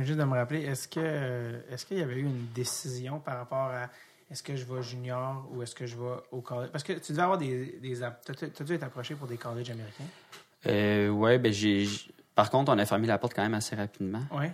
juste 0.02 0.18
de 0.18 0.24
me 0.24 0.34
rappeler, 0.34 0.62
est-ce 0.62 0.88
que 0.88 1.00
euh, 1.02 1.60
est-ce 1.70 1.84
qu'il 1.84 1.98
y 1.98 2.02
avait 2.02 2.14
eu 2.16 2.22
une 2.24 2.46
décision 2.54 3.18
par 3.20 3.36
rapport 3.38 3.58
à 3.70 3.88
est-ce 4.30 4.42
que 4.42 4.54
je 4.56 4.64
vais 4.64 4.82
junior 4.82 5.46
ou 5.52 5.62
est-ce 5.62 5.74
que 5.74 5.86
je 5.86 5.96
vais 5.96 6.14
au 6.30 6.40
college? 6.40 6.70
Parce 6.70 6.84
que 6.84 6.92
tu 6.94 7.12
devais 7.12 7.22
avoir 7.22 7.38
des. 7.38 7.78
des 7.82 8.02
app- 8.02 8.24
t'as- 8.24 8.48
T'as 8.48 8.64
dû 8.64 8.74
être 8.74 8.84
approché 8.84 9.14
pour 9.16 9.26
des 9.26 9.36
colleges 9.36 9.70
américains? 9.70 10.04
Ouais, 11.12 11.38
ben 11.38 11.52
j'ai... 11.52 11.88
Par 12.34 12.48
contre, 12.50 12.72
on 12.72 12.78
a 12.78 12.86
fermé 12.86 13.06
la 13.06 13.18
porte 13.18 13.34
quand 13.34 13.42
même 13.42 13.54
assez 13.54 13.74
rapidement. 13.76 14.22
Oui. 14.32 14.46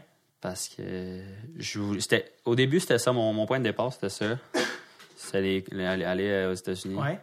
Parce 0.48 0.68
que 0.68 1.22
je 1.56 1.80
au 2.44 2.54
début 2.54 2.78
c'était 2.78 2.98
ça 2.98 3.10
mon, 3.12 3.32
mon 3.32 3.46
point 3.46 3.58
de 3.58 3.64
départ 3.64 3.92
c'était 3.92 4.08
ça. 4.10 4.38
C'était 5.16 5.64
aller, 5.84 6.04
aller- 6.04 6.28
euh, 6.28 6.50
aux 6.52 6.54
États-Unis. 6.54 6.94
Oui. 6.96 7.16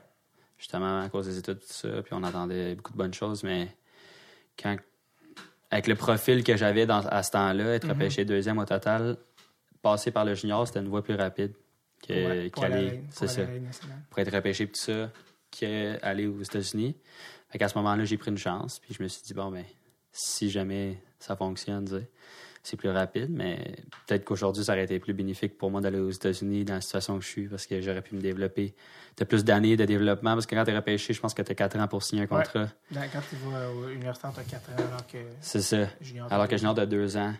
justement 0.58 1.02
à 1.02 1.08
cause 1.10 1.28
des 1.28 1.38
études 1.38 1.60
tout 1.60 1.66
ça 1.74 2.02
puis 2.04 2.14
on 2.14 2.22
attendait 2.24 2.76
beaucoup 2.76 2.92
de 2.92 2.98
bonnes 2.98 3.14
choses 3.14 3.44
mais 3.44 3.70
quand 4.62 4.76
avec 5.72 5.88
le 5.88 5.96
profil 5.96 6.44
que 6.44 6.58
j'avais 6.58 6.86
à 6.90 7.24
ce 7.24 7.32
temps-là 7.32 7.76
être 7.76 7.86
Mhm. 7.86 7.92
repêché 7.94 8.26
deuxième 8.26 8.58
au 8.58 8.66
total 8.66 9.16
passer 9.82 10.12
par 10.12 10.26
le 10.26 10.36
junior 10.36 10.68
c'était 10.68 10.80
une 10.82 10.90
voie 10.90 11.02
plus 11.04 11.16
rapide 11.16 11.54
que 12.06 12.14
Ouais, 12.14 12.50
qu'aller 12.50 13.04
pour 13.16 13.30
c'est 13.30 13.48
être 14.18 14.34
repêché 14.36 14.68
tout 14.68 14.76
ça 14.76 15.10
qu'aller 15.50 16.28
aux 16.28 16.42
États-Unis. 16.42 16.96
Fait 17.50 17.58
qu'à 17.58 17.70
ce 17.70 17.78
moment-là 17.78 18.04
j'ai 18.04 18.18
pris 18.18 18.32
une 18.32 18.38
chance 18.38 18.80
puis 18.80 18.94
je 18.94 19.02
me 19.02 19.08
suis 19.08 19.22
dit 19.24 19.34
bon 19.34 19.50
ben 19.50 19.64
si 20.12 20.50
jamais 20.50 21.02
ça 21.20 21.38
fonctionne 21.38 21.86
tu 21.86 21.94
sais, 21.96 22.10
c'est 22.64 22.78
plus 22.78 22.90
rapide, 22.90 23.30
mais 23.30 23.76
peut-être 24.08 24.24
qu'aujourd'hui, 24.24 24.64
ça 24.64 24.72
aurait 24.72 24.86
été 24.86 24.98
plus 25.00 25.14
bénéfique 25.14 25.58
pour 25.58 25.70
moi 25.70 25.82
d'aller 25.82 26.00
aux 26.00 26.10
États-Unis 26.10 26.64
dans 26.64 26.76
la 26.76 26.82
situation 26.82 27.18
que 27.20 27.24
je 27.24 27.30
suis 27.30 27.48
parce 27.48 27.66
que 27.66 27.82
j'aurais 27.82 28.02
pu 28.02 28.16
me 28.16 28.22
développer. 28.22 28.74
Tu 29.18 29.26
plus 29.26 29.44
d'années 29.44 29.76
de 29.76 29.84
développement 29.86 30.34
parce 30.34 30.46
que 30.46 30.56
quand 30.56 30.64
tu 30.64 30.72
es 30.72 30.76
repêché, 30.76 31.14
je 31.14 31.20
pense 31.20 31.34
que 31.34 31.42
tu 31.42 31.52
as 31.52 31.56
4 31.56 31.78
ans 31.78 31.88
pour 31.90 32.02
signer 32.04 32.24
un 32.24 32.28
contrat. 32.28 32.68
Dans- 32.90 33.02
Quand 33.12 33.20
tu 33.30 33.36
vas 33.36 33.70
au 33.70 33.90
universitaire, 33.90 34.32
tu 34.34 34.40
as 34.40 34.44
4 34.44 34.70
ans 34.72 34.76
alors 34.88 35.06
que 35.08 35.18
C'est 35.42 35.62
ça. 35.62 35.88
junior. 36.02 36.32
Alors 36.32 36.48
que 36.48 36.56
junior 36.58 36.74
de 36.74 36.86
2 36.86 37.18
ans. 37.18 37.34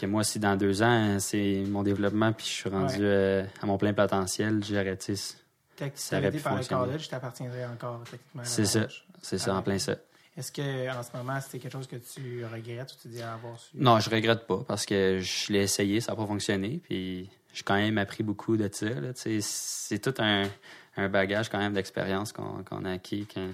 Que 0.00 0.04
moi, 0.06 0.24
si 0.24 0.40
dans 0.40 0.56
2 0.56 0.82
ans, 0.82 1.18
c'est 1.20 1.62
mon 1.68 1.84
développement 1.84 2.32
puis 2.32 2.44
je 2.46 2.50
suis 2.50 2.68
rendu 2.68 2.94
Ouais. 2.96 3.00
euh, 3.02 3.44
à 3.62 3.66
mon 3.66 3.78
plein 3.78 3.92
potentiel, 3.94 4.60
si 4.64 4.74
ça 4.74 5.36
tu 5.76 6.16
aurait 6.16 6.28
été 6.28 6.38
pu 6.38 6.42
par 6.42 6.52
le 6.54 6.58
fonctionner. 6.58 6.84
college, 6.86 7.08
tu 7.08 7.14
appartiendrais 7.14 7.64
encore 7.66 8.02
techniquement 8.10 8.42
à 8.42 8.44
C'est 8.44 8.64
ça. 8.64 8.86
C'est 9.22 9.38
ça, 9.38 9.54
en 9.54 9.62
plein 9.62 9.78
ça. 9.78 9.94
Est-ce 10.36 10.52
que 10.52 10.90
en 10.96 11.02
ce 11.02 11.16
moment, 11.16 11.40
c'était 11.40 11.58
quelque 11.58 11.72
chose 11.72 11.86
que 11.86 11.96
tu 11.96 12.44
regrettes 12.44 12.92
ou 12.92 12.96
tu 13.02 13.08
dis 13.08 13.22
avoir 13.22 13.58
su? 13.58 13.70
Non, 13.74 13.98
je 14.00 14.10
regrette 14.10 14.46
pas 14.46 14.62
parce 14.66 14.84
que 14.84 15.18
je 15.20 15.52
l'ai 15.52 15.60
essayé, 15.62 16.00
ça 16.00 16.12
n'a 16.12 16.16
pas 16.16 16.26
fonctionné. 16.26 16.78
Puis 16.82 17.30
j'ai 17.54 17.62
quand 17.62 17.76
même 17.76 17.96
appris 17.98 18.22
beaucoup 18.22 18.56
de 18.56 18.68
ça. 18.70 18.86
C'est 19.40 19.98
tout 19.98 20.14
un, 20.18 20.44
un 20.96 21.08
bagage 21.08 21.48
quand 21.48 21.58
même 21.58 21.72
d'expérience 21.72 22.32
qu'on 22.32 22.62
qu'on 22.64 22.84
a 22.84 22.92
acquis 22.92 23.26
quand, 23.32 23.48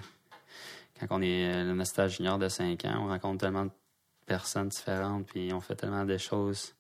quand 0.99 1.07
on 1.11 1.23
est 1.23 1.53
euh, 1.55 1.79
un 1.79 1.85
stage 1.85 2.17
junior 2.17 2.39
de 2.39 2.49
5 2.49 2.85
ans. 2.87 3.05
On 3.05 3.09
rencontre 3.09 3.39
tellement 3.43 3.67
de 3.67 3.71
personnes 4.27 4.69
différentes, 4.69 5.27
puis 5.27 5.53
on 5.53 5.61
fait 5.61 5.77
tellement 5.77 6.05
de 6.05 6.17
choses 6.19 6.75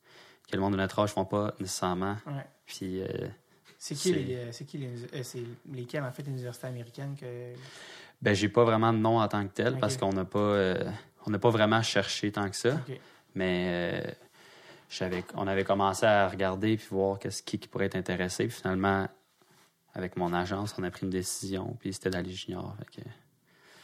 que 0.50 0.56
le 0.56 0.62
monde 0.62 0.72
de 0.72 0.78
notre 0.78 0.98
âge 0.98 1.10
font 1.10 1.24
pas 1.24 1.54
nécessairement. 1.60 2.16
Ouais. 2.26 2.46
Puis, 2.66 3.00
euh, 3.02 3.06
C'est 3.78 3.94
qui, 3.94 4.10
C'est- 4.10 4.14
les, 4.14 4.34
euh, 4.36 4.52
c'est 4.52 4.64
qui 4.64 4.78
les, 4.78 5.22
c'est 5.24 5.42
lesquels, 5.72 6.02
en 6.04 6.12
fait, 6.12 6.22
les 6.22 6.30
universités 6.32 6.66
américaines 6.66 7.16
que. 7.20 7.52
Ben, 8.22 8.34
j'ai 8.34 8.48
pas 8.48 8.64
vraiment 8.64 8.92
de 8.92 8.98
nom 8.98 9.20
en 9.20 9.28
tant 9.28 9.46
que 9.46 9.52
tel 9.52 9.78
parce 9.78 9.96
qu'on 9.96 10.12
n'a 10.12 10.24
pas, 10.24 10.38
euh, 10.38 10.90
on 11.26 11.30
n'a 11.30 11.38
pas 11.38 11.50
vraiment 11.50 11.82
cherché 11.82 12.30
tant 12.32 12.48
que 12.48 12.56
ça. 12.56 12.80
Mais 13.34 13.66
euh, 14.06 14.10
j'avais, 14.90 15.24
on 15.34 15.46
avait 15.46 15.64
commencé 15.64 16.06
à 16.06 16.28
regarder 16.28 16.76
puis 16.76 16.86
voir 16.90 17.18
qu'est-ce 17.18 17.42
qui, 17.42 17.58
qui 17.58 17.68
pourrait 17.68 17.86
être 17.86 17.96
intéressé. 17.96 18.46
Puis 18.46 18.56
finalement, 18.56 19.08
avec 19.94 20.16
mon 20.16 20.32
agence, 20.32 20.74
on 20.78 20.82
a 20.84 20.90
pris 20.90 21.02
une 21.02 21.10
décision. 21.10 21.76
Puis 21.80 21.92
c'était 21.94 22.10
d'aller 22.10 22.32
junior. 22.32 22.74
Fait 22.78 23.02
que- 23.02 23.08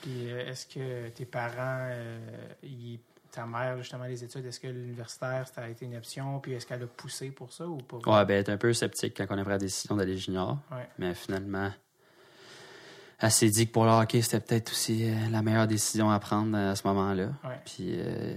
Puis 0.02 0.30
euh, 0.30 0.46
est-ce 0.50 0.66
que 0.66 1.08
tes 1.10 1.24
parents, 1.26 1.90
ils- 2.62 3.00
ta 3.30 3.44
mère, 3.44 3.76
justement, 3.78 4.04
les 4.04 4.24
études, 4.24 4.46
est-ce 4.46 4.58
que 4.58 4.68
l'universitaire, 4.68 5.46
ça 5.54 5.62
a 5.62 5.68
été 5.68 5.84
une 5.84 5.96
option? 5.96 6.40
Puis 6.40 6.52
est-ce 6.54 6.64
qu'elle 6.66 6.82
a 6.82 6.86
poussé 6.86 7.30
pour 7.30 7.52
ça 7.52 7.66
ou 7.66 7.76
pas? 7.76 7.96
Ouais, 7.98 8.24
ben, 8.24 8.34
elle 8.34 8.40
était 8.40 8.52
un 8.52 8.56
peu 8.56 8.72
sceptique 8.72 9.14
quand 9.18 9.26
on 9.28 9.36
a 9.38 9.42
pris 9.42 9.50
la 9.50 9.58
décision 9.58 9.96
d'aller 9.96 10.16
junior. 10.16 10.56
Ouais. 10.72 10.88
Mais 10.98 11.14
finalement, 11.14 11.70
elle 13.20 13.30
s'est 13.30 13.48
dit 13.50 13.66
que 13.66 13.72
pour 13.72 13.84
le 13.84 13.90
hockey, 13.90 14.22
c'était 14.22 14.40
peut-être 14.40 14.70
aussi 14.72 15.08
euh, 15.10 15.14
la 15.30 15.42
meilleure 15.42 15.66
décision 15.66 16.10
à 16.10 16.18
prendre 16.18 16.56
à 16.56 16.74
ce 16.76 16.86
moment-là. 16.86 17.26
Ouais. 17.44 17.60
Puis 17.64 17.86
euh, 17.98 18.36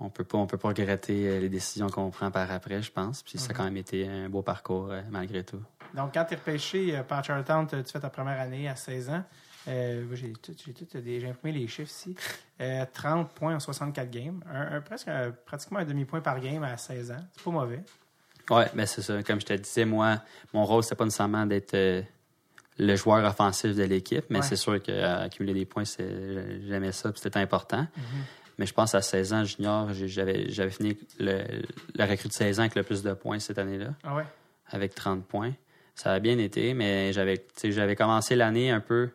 on 0.00 0.08
peut 0.10 0.24
pas, 0.24 0.38
on 0.38 0.46
peut 0.46 0.58
pas 0.58 0.68
regretter 0.68 1.28
euh, 1.28 1.40
les 1.40 1.48
décisions 1.48 1.88
qu'on 1.88 2.10
prend 2.10 2.30
par 2.30 2.50
après, 2.50 2.82
je 2.82 2.90
pense. 2.90 3.22
Puis 3.22 3.38
ça 3.38 3.46
a 3.46 3.48
Mhm. 3.52 3.56
quand 3.56 3.64
même 3.64 3.76
été 3.76 4.08
un 4.08 4.28
beau 4.28 4.42
parcours 4.42 4.88
euh, 4.90 5.00
malgré 5.10 5.44
tout. 5.44 5.62
Donc, 5.94 6.12
quand 6.14 6.24
tu 6.24 6.34
es 6.34 6.36
repêché 6.36 6.96
euh, 6.96 7.02
par 7.04 7.22
Charlottetown, 7.24 7.66
tu 7.68 7.76
fais 7.92 8.00
ta 8.00 8.10
première 8.10 8.40
année 8.40 8.68
à 8.68 8.74
16 8.74 9.10
ans. 9.10 9.22
Euh, 9.68 10.04
j'ai 10.12 10.32
tout, 10.34 10.52
j'ai 10.66 10.72
tout 10.74 10.86
des- 11.00 11.20
j'ai 11.20 11.28
imprimé 11.30 11.58
les 11.60 11.66
chiffres 11.68 11.90
ici. 11.90 12.14
Euh, 12.60 12.84
30 12.92 13.30
points 13.32 13.54
en 13.54 13.60
64 13.60 14.10
games. 14.10 14.42
Un, 14.52 14.76
un- 14.76 14.80
presque 14.80 15.08
un- 15.08 15.30
pratiquement 15.46 15.78
un 15.78 15.84
demi-point 15.84 16.20
par 16.20 16.38
game 16.40 16.62
à 16.64 16.76
16 16.76 17.12
ans. 17.12 17.24
C'est 17.34 17.44
pas 17.44 17.50
mauvais. 17.50 17.82
Ouais, 18.50 18.66
ben 18.74 18.84
c'est 18.84 19.00
ça. 19.00 19.22
Comme 19.22 19.40
je 19.40 19.46
te 19.46 19.52
disais, 19.54 19.86
moi, 19.86 20.20
mon 20.52 20.64
rôle, 20.66 20.82
c'était 20.82 20.96
pas 20.96 21.04
nécessairement 21.04 21.46
d'être 21.46 21.72
euh, 21.74 22.02
le 22.78 22.96
joueur 22.96 23.24
offensif 23.24 23.74
de 23.76 23.82
l'équipe, 23.84 24.24
mais 24.30 24.38
Ouais. 24.40 24.44
c'est 24.44 24.56
sûr 24.56 24.82
qu'accumuler 24.82 25.54
des 25.54 25.64
points, 25.64 25.84
c'est, 25.84 26.08
j'aimais 26.66 26.92
ça, 26.92 27.12
puis 27.12 27.20
c'était 27.20 27.38
important. 27.38 27.86
Mais 28.58 28.66
je 28.66 28.72
pense 28.74 28.94
à 28.94 29.02
16 29.02 29.32
ans 29.32 29.44
junior, 29.44 29.88
j'avais, 29.92 30.48
fini 30.70 30.96
le, 31.18 31.42
le 31.96 32.04
recrue 32.04 32.28
de 32.28 32.32
16 32.32 32.58
ans 32.60 32.62
avec 32.62 32.74
le 32.76 32.82
plus 32.84 33.02
de 33.02 33.12
points 33.12 33.38
cette 33.40 33.58
année-là, 33.58 33.94
Ah 34.04 34.14
ouais? 34.16 34.24
avec 34.70 34.94
30 34.94 35.24
points. 35.26 35.52
Ça 35.96 36.12
a 36.12 36.18
bien 36.20 36.38
été, 36.38 36.74
mais 36.74 37.12
j'avais, 37.12 37.38
commencé 37.96 38.34
l'année 38.36 38.70
un 38.70 38.80
peu. 38.80 39.10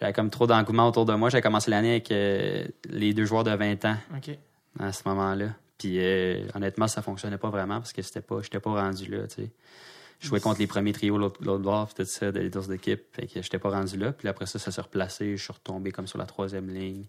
J'avais 0.00 0.12
comme 0.12 0.30
trop 0.30 0.46
d'engouement 0.46 0.86
autour 0.88 1.04
de 1.06 1.14
moi. 1.14 1.28
J'avais 1.28 1.42
commencé 1.42 1.70
l'année 1.72 1.90
avec 1.92 2.12
euh, 2.12 2.64
les 2.88 3.12
deux 3.14 3.24
joueurs 3.24 3.42
de 3.42 3.50
20 3.50 3.84
ans 3.84 3.96
à 4.78 4.92
ce 4.92 5.02
moment-là. 5.08 5.48
Puis 5.76 5.96
euh, 5.98 6.46
honnêtement, 6.54 6.86
ça 6.86 7.02
fonctionnait 7.02 7.38
pas 7.38 7.50
vraiment 7.50 7.78
parce 7.78 7.92
que 7.92 8.02
c'était 8.02 8.20
pas, 8.20 8.40
j'étais 8.42 8.60
pas 8.60 8.70
rendu 8.70 9.10
là. 9.10 9.24
Je 10.18 10.26
jouais 10.26 10.40
contre 10.40 10.58
les 10.58 10.66
premiers 10.66 10.92
trios 10.92 11.16
l'autre 11.16 11.58
bord, 11.58 11.86
puis 11.86 12.04
tout 12.04 12.10
ça, 12.10 12.32
de 12.32 12.40
les. 12.40 12.50
Fait 13.12 13.26
que 13.26 13.40
j'étais 13.40 13.58
pas 13.58 13.70
rendu 13.70 13.96
là. 13.96 14.12
Puis 14.12 14.26
après 14.26 14.46
ça, 14.46 14.58
ça 14.58 14.72
s'est 14.72 14.80
replacé. 14.80 15.36
Je 15.36 15.42
suis 15.42 15.52
retombé 15.52 15.92
comme 15.92 16.06
sur 16.06 16.18
la 16.18 16.26
troisième 16.26 16.68
ligne. 16.68 17.06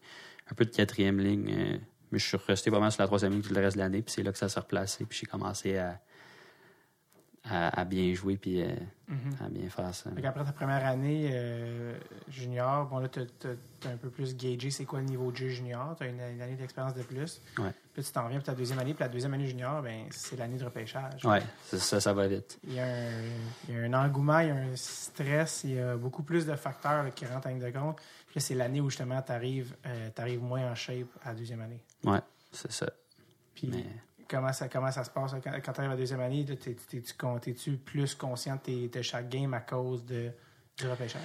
Un 0.51 0.55
peu 0.55 0.65
de 0.65 0.69
quatrième 0.69 1.19
ligne. 1.19 1.49
euh, 1.49 1.77
mais 2.11 2.17
je 2.17 2.25
suis 2.25 2.37
resté 2.37 2.69
vraiment 2.69 2.89
sur 2.89 3.01
la 3.01 3.07
troisième 3.07 3.33
ligne 3.33 3.41
tout 3.41 3.53
le 3.53 3.61
reste 3.61 3.77
de 3.77 3.81
l'année. 3.81 4.01
Puis 4.01 4.13
c'est 4.13 4.23
là 4.23 4.31
que 4.31 4.37
ça 4.37 4.49
s'est 4.49 4.59
replacé. 4.59 5.05
Puis 5.05 5.19
j'ai 5.21 5.27
commencé 5.27 5.77
à, 5.77 5.99
à, 7.45 7.79
à 7.79 7.85
bien 7.85 8.13
jouer 8.13 8.37
puis 8.37 8.61
euh, 8.61 8.75
Mhm. 9.07 9.35
à 9.43 9.49
bien 9.49 9.69
faire 9.69 9.95
ça. 9.95 10.11
Qu'après 10.21 10.43
ta 10.45 10.51
première 10.51 10.85
année 10.85 11.31
euh, 11.33 11.97
junior, 12.29 12.85
bon 12.85 12.99
là, 12.99 13.09
tu 13.09 13.21
as, 13.21 13.89
un 13.89 13.97
peu 13.97 14.09
plus 14.11 14.35
gagé 14.35 14.69
c'est 14.69 14.85
quoi 14.85 14.99
le 14.99 15.05
niveau 15.05 15.31
de 15.31 15.37
jeu 15.37 15.49
junior. 15.49 15.95
Tu 15.97 16.03
as 16.03 16.07
une, 16.07 16.19
une 16.19 16.41
année 16.41 16.55
d'expérience 16.55 16.93
de 16.93 17.01
plus. 17.01 17.41
Ouais. 17.57 17.71
Puis 17.93 18.03
tu 18.03 18.11
t'en 18.11 18.25
reviens 18.25 18.37
pour 18.37 18.45
ta 18.45 18.53
deuxième 18.53 18.77
année. 18.77 18.93
Puis 18.93 19.03
la 19.03 19.09
deuxième 19.09 19.33
année 19.33 19.47
junior, 19.47 19.81
ben, 19.81 20.05
c'est 20.11 20.35
l'année 20.37 20.59
de 20.59 20.65
repêchage. 20.65 21.25
C'est 21.65 21.79
ça, 21.79 21.99
ça 21.99 22.13
va 22.13 22.27
vite. 22.27 22.59
Il 22.63 22.73
y, 22.73 22.79
a 22.79 22.85
un, 22.85 23.11
il 23.67 23.73
y 23.73 23.77
a 23.79 23.81
un 23.81 23.93
engouement, 24.05 24.39
il 24.39 24.47
y 24.49 24.51
a 24.51 24.55
un 24.55 24.75
stress, 24.75 25.63
il 25.63 25.71
y 25.73 25.79
a 25.79 25.97
beaucoup 25.97 26.21
plus 26.21 26.45
de 26.45 26.53
facteurs 26.55 27.03
là, 27.03 27.09
qui 27.09 27.25
rentrent 27.25 27.47
en 27.47 27.49
ligne 27.49 27.59
de 27.65 27.71
compte. 27.71 27.97
Puis 28.27 28.35
là, 28.35 28.41
c'est 28.41 28.53
l'année 28.55 28.79
où 28.79 28.91
justement 28.91 29.21
tu 29.23 29.31
arrives, 29.31 29.75
moins 30.39 30.71
en 30.71 30.75
shape 30.75 31.07
à 31.23 31.29
la 31.29 31.35
deuxième 31.35 31.61
année. 31.61 31.83
Ouais, 32.03 32.21
c'est 32.51 32.71
ça. 32.71 32.91
Puis 33.55 33.69
Mais 33.71 33.85
comment, 34.29 34.53
ça, 34.53 34.67
comment 34.69 34.91
ça 34.91 35.03
se 35.03 35.09
passe 35.09 35.33
là, 35.33 35.39
quand, 35.43 35.51
quand 35.63 35.73
tu 35.73 35.79
arrives 35.79 35.91
à 35.91 35.95
la 35.95 35.99
deuxième 35.99 36.19
année? 36.21 36.45
T'es-tu 36.45 37.77
plus 37.77 38.15
conscient 38.15 38.59
de, 38.67 38.87
de 38.87 39.01
chaque 39.01 39.29
game 39.29 39.53
à 39.53 39.59
cause 39.61 40.05
de, 40.05 40.31
du 40.77 40.87
repêchage? 40.87 41.21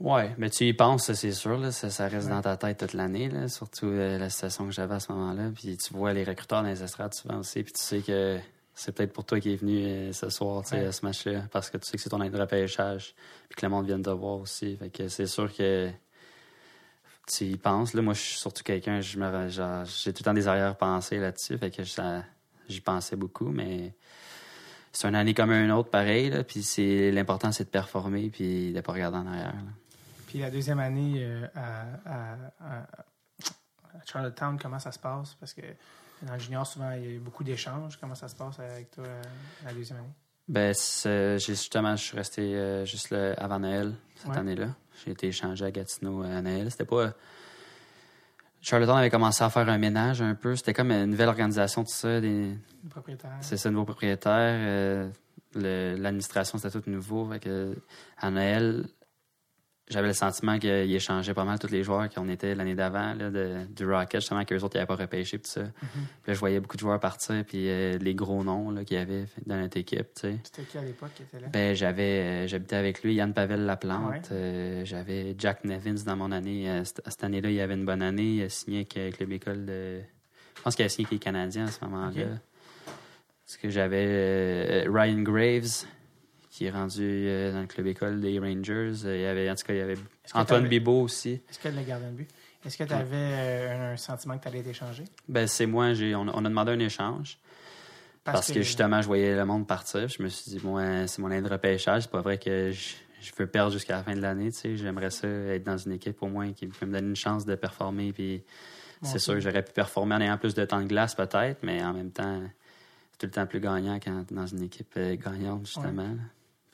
Ouais, 0.00 0.34
mais 0.38 0.50
tu 0.50 0.64
y 0.66 0.72
penses, 0.74 1.12
c'est 1.12 1.32
sûr. 1.32 1.56
Là, 1.56 1.70
ça, 1.70 1.88
ça 1.88 2.08
reste 2.08 2.26
Ouais. 2.26 2.32
dans 2.34 2.42
ta 2.42 2.56
tête 2.56 2.78
toute 2.78 2.94
l'année, 2.94 3.30
surtout 3.48 3.86
euh, 3.86 4.18
la 4.18 4.28
situation 4.28 4.66
que 4.66 4.72
j'avais 4.72 4.94
à 4.94 5.00
ce 5.00 5.12
moment-là. 5.12 5.50
Puis 5.54 5.76
tu 5.76 5.94
vois 5.94 6.12
les 6.12 6.24
recruteurs 6.24 6.62
dans 6.62 6.68
les 6.68 6.82
estrades 6.82 7.14
souvent 7.14 7.38
aussi, 7.38 7.62
puis 7.62 7.72
tu 7.72 7.80
sais 7.80 8.00
que 8.00 8.38
c'est 8.74 8.90
peut-être 8.92 9.12
pour 9.12 9.24
toi 9.24 9.38
qui 9.38 9.52
est 9.52 9.56
venu 9.56 9.84
euh, 9.86 10.12
ce 10.12 10.30
soir, 10.30 10.62
tu 10.64 10.70
sais, 10.70 10.80
Ouais. 10.80 10.86
à 10.86 10.92
ce 10.92 11.06
match-là, 11.06 11.42
parce 11.52 11.70
que 11.70 11.78
tu 11.78 11.86
sais 11.88 11.96
que 11.96 12.02
c'est 12.02 12.10
ton 12.10 12.20
année 12.20 12.30
de 12.30 12.40
repêchage, 12.40 13.14
puis 13.48 13.56
que 13.60 13.64
le 13.64 13.70
monde 13.70 13.86
vient 13.86 13.98
de 13.98 14.02
te 14.02 14.10
voir 14.10 14.38
aussi. 14.40 14.76
Fait 14.76 14.90
que 14.90 15.06
c'est 15.08 15.26
sûr 15.26 15.54
que 15.54 15.88
tu 17.26 17.44
y 17.44 17.56
penses. 17.56 17.94
Là, 17.94 18.02
moi, 18.02 18.14
je 18.14 18.20
suis 18.20 18.38
surtout 18.38 18.62
quelqu'un, 18.62 19.00
j'ai 19.00 19.14
tout 19.18 19.20
le 19.20 20.12
temps 20.24 20.34
des 20.34 20.48
arrière-pensées 20.48 21.18
là-dessus, 21.18 21.56
fait 21.58 21.70
que 21.70 21.82
j'y 22.68 22.80
pensais 22.80 23.16
beaucoup, 23.16 23.48
mais 23.50 23.94
c'est 24.92 25.08
une 25.08 25.14
année 25.14 25.34
comme 25.34 25.50
une 25.52 25.70
autre, 25.72 25.90
pareil. 25.90 26.30
Là, 26.30 26.44
puis 26.44 26.62
c'est 26.62 27.10
l'important, 27.10 27.50
c'est 27.52 27.64
de 27.64 27.68
performer, 27.70 28.30
puis 28.30 28.72
de 28.72 28.80
pas 28.80 28.92
regarder 28.92 29.18
en 29.18 29.26
arrière. 29.26 29.54
là. 29.54 29.70
Puis 30.28 30.38
la 30.40 30.50
deuxième 30.50 30.80
année 30.80 31.24
euh, 31.24 31.46
à, 31.54 31.82
à- 32.04 32.36
à- 32.60 32.86
Charlottetown, 34.06 34.58
comment 34.60 34.78
ça 34.78 34.90
se 34.92 34.98
passe? 34.98 35.34
Parce 35.34 35.52
que 35.54 35.62
dans 36.22 36.32
le 36.34 36.38
junior, 36.38 36.66
souvent, 36.66 36.90
il 36.92 37.12
y 37.12 37.16
a 37.16 37.20
beaucoup 37.20 37.44
d'échanges. 37.44 37.96
Comment 38.00 38.14
ça 38.14 38.28
se 38.28 38.34
passe 38.34 38.58
avec 38.58 38.90
toi 38.90 39.04
euh, 39.04 39.22
la 39.64 39.72
deuxième 39.72 39.98
année? 40.00 40.12
Ben, 40.48 40.74
justement, 41.38 41.96
je 41.96 42.02
suis 42.02 42.16
resté 42.16 42.42
euh, 42.54 42.84
juste 42.84 43.10
le- 43.10 43.34
avant 43.40 43.58
Noël 43.60 43.94
cette 44.16 44.30
Ouais. 44.32 44.38
année-là. 44.38 44.68
J'ai 45.04 45.12
été 45.12 45.28
échangé 45.28 45.64
à 45.64 45.70
Gatineau 45.70 46.22
euh, 46.22 46.38
à 46.38 46.42
Noël. 46.42 46.70
C'était 46.70 46.84
pas. 46.84 47.12
Charlottetown 48.60 48.96
avait 48.98 49.10
commencé 49.10 49.44
à 49.44 49.50
faire 49.50 49.68
un 49.68 49.78
ménage 49.78 50.22
un 50.22 50.34
peu. 50.34 50.56
C'était 50.56 50.72
comme 50.72 50.90
une 50.90 51.10
nouvelle 51.10 51.28
organisation, 51.28 51.84
tout 51.84 51.92
ça. 51.92 52.20
Des... 52.20 52.56
C'est 53.42 53.56
ça, 53.58 53.70
nouveau 53.70 53.84
propriétaire. 53.84 54.56
euh, 54.58 55.08
L'administration, 55.54 56.58
c'était 56.58 56.80
tout 56.80 56.90
nouveau. 56.90 57.28
Fait 57.30 57.40
que, 57.40 57.76
à 58.18 58.30
Noël, 58.30 58.86
j'avais 59.88 60.08
le 60.08 60.14
sentiment 60.14 60.58
qu'il 60.58 60.94
échangeait 60.94 61.34
pas 61.34 61.44
mal 61.44 61.58
tous 61.58 61.70
les 61.70 61.82
joueurs 61.82 62.08
qu'on 62.08 62.28
était 62.28 62.54
l'année 62.54 62.74
d'avant, 62.74 63.14
du 63.14 63.86
Rocket, 63.86 64.20
justement, 64.20 64.44
qu'eux 64.44 64.58
autres, 64.60 64.76
n'avaient 64.76 64.86
pas 64.86 64.96
repêché, 64.96 65.38
tout 65.38 65.50
ça. 65.50 65.60
Mhm. 65.60 65.70
Puis 65.82 66.28
là, 66.28 66.34
je 66.34 66.38
voyais 66.38 66.60
beaucoup 66.60 66.76
de 66.76 66.80
joueurs 66.80 66.98
partir, 66.98 67.44
puis 67.44 67.68
euh, 67.68 67.98
les 67.98 68.14
gros 68.14 68.42
noms 68.42 68.74
qu'il 68.84 68.96
y 68.96 69.00
avait 69.00 69.26
dans 69.44 69.56
notre 69.56 69.76
équipe, 69.76 70.14
tu 70.14 70.22
sais. 70.22 70.38
C'était 70.42 70.62
qui 70.62 70.78
à 70.78 70.82
l'époque 70.82 71.10
qui 71.14 71.22
était 71.22 71.38
là? 71.38 71.48
Ben, 71.52 71.74
j'avais, 71.74 72.02
euh, 72.02 72.46
j'habitais 72.46 72.76
avec 72.76 73.02
lui, 73.02 73.14
Yann 73.14 73.34
Pavel 73.34 73.66
Laplante. 73.66 74.10
Ouais. 74.10 74.20
Euh, 74.32 74.84
j'avais 74.86 75.34
Jack 75.38 75.64
Nevins 75.64 76.02
dans 76.06 76.16
mon 76.16 76.32
année. 76.32 76.82
Cette, 76.84 77.22
année-là, 77.22 77.50
il 77.50 77.60
avait 77.60 77.74
une 77.74 77.84
bonne 77.84 78.02
année. 78.02 78.36
Il 78.36 78.42
a 78.42 78.48
signé 78.48 78.78
avec, 78.78 78.96
avec 78.96 79.20
le 79.20 79.26
Bécole 79.26 79.66
de. 79.66 80.00
Je 80.56 80.62
pense 80.62 80.76
qu'il 80.76 80.84
a 80.86 80.88
signé 80.88 81.06
avec 81.06 81.12
les 81.12 81.18
Canadiens 81.18 81.66
à 81.66 81.70
ce 81.70 81.84
moment-là. 81.84 82.08
Ok. 82.08 82.26
Parce 83.44 83.58
que 83.58 83.68
j'avais 83.68 84.86
Ryan 84.88 85.20
Graves, 85.20 85.84
qui 86.54 86.66
est 86.66 86.70
rendu 86.70 87.02
euh, 87.02 87.52
dans 87.52 87.62
le 87.62 87.66
club 87.66 87.88
école 87.88 88.20
des 88.20 88.38
Rangers. 88.38 88.92
Euh, 89.04 89.16
il 89.16 89.22
y 89.22 89.26
avait, 89.26 89.50
en 89.50 89.56
tout 89.56 89.64
cas, 89.64 89.72
il 89.72 89.78
y 89.78 89.80
avait 89.80 89.98
Antoine 90.34 90.68
Bibeau 90.68 91.02
aussi. 91.02 91.40
Est-ce 91.50 91.58
que 91.58 91.66
le 91.66 91.82
gardien 91.82 92.10
de 92.10 92.14
but? 92.14 92.30
Est-ce 92.64 92.78
que 92.78 92.84
tu 92.84 92.92
avais 92.92 93.70
un, 93.72 93.96
sentiment 93.96 94.38
que 94.38 94.42
tu 94.42 94.48
allais 94.48 94.60
être 94.60 94.68
échangé? 94.68 95.02
Ben, 95.28 95.48
c'est 95.48 95.66
moi, 95.66 95.94
j'ai, 95.94 96.14
on, 96.14 96.28
a- 96.28 96.32
on 96.32 96.44
a 96.44 96.48
demandé 96.48 96.70
un 96.70 96.78
échange. 96.78 97.40
Parce, 98.22 98.52
que, 98.52 98.62
justement, 98.62 99.02
je 99.02 99.08
voyais 99.08 99.34
le 99.34 99.44
monde 99.44 99.66
partir. 99.66 100.06
Je 100.06 100.22
me 100.22 100.28
suis 100.28 100.52
dit, 100.52 100.60
moi, 100.64 101.08
c'est 101.08 101.20
mon 101.20 101.28
année 101.28 101.42
de 101.42 101.52
repêchage. 101.52 102.02
C'est 102.02 102.10
pas 102.10 102.20
vrai 102.22 102.38
que 102.38 102.70
je, 102.70 102.94
je 103.20 103.32
veux 103.36 103.48
perdre 103.48 103.72
jusqu'à 103.72 103.96
la 103.96 104.04
fin 104.04 104.14
de 104.14 104.20
l'année. 104.20 104.52
Tu 104.52 104.58
sais. 104.58 104.76
J'aimerais 104.76 105.10
ça 105.10 105.26
être 105.26 105.64
dans 105.64 105.76
une 105.76 105.92
équipe 105.92 106.22
au 106.22 106.28
moins 106.28 106.52
qui 106.52 106.68
peut 106.68 106.86
me 106.86 106.92
donner 106.92 107.08
une 107.08 107.16
chance 107.16 107.44
de 107.44 107.56
performer. 107.56 108.12
Puis 108.12 108.44
Bon, 109.02 109.08
c'est 109.08 109.18
sûr 109.18 109.34
que 109.34 109.40
j'aurais 109.40 109.64
pu 109.64 109.72
performer 109.72 110.14
en 110.14 110.20
ayant 110.20 110.38
plus 110.38 110.54
de 110.54 110.64
temps 110.64 110.80
de 110.80 110.86
glace, 110.86 111.16
peut-être, 111.16 111.64
mais 111.64 111.82
en 111.82 111.92
même 111.92 112.12
temps, 112.12 112.40
c'est 113.10 113.18
tout 113.18 113.26
le 113.26 113.32
temps 113.32 113.46
plus 113.46 113.60
gagnant 113.60 113.98
quand 113.98 114.24
dans 114.32 114.46
une 114.46 114.62
équipe 114.62 114.94
euh, 114.96 115.16
gagnante, 115.16 115.66
justement. 115.66 116.16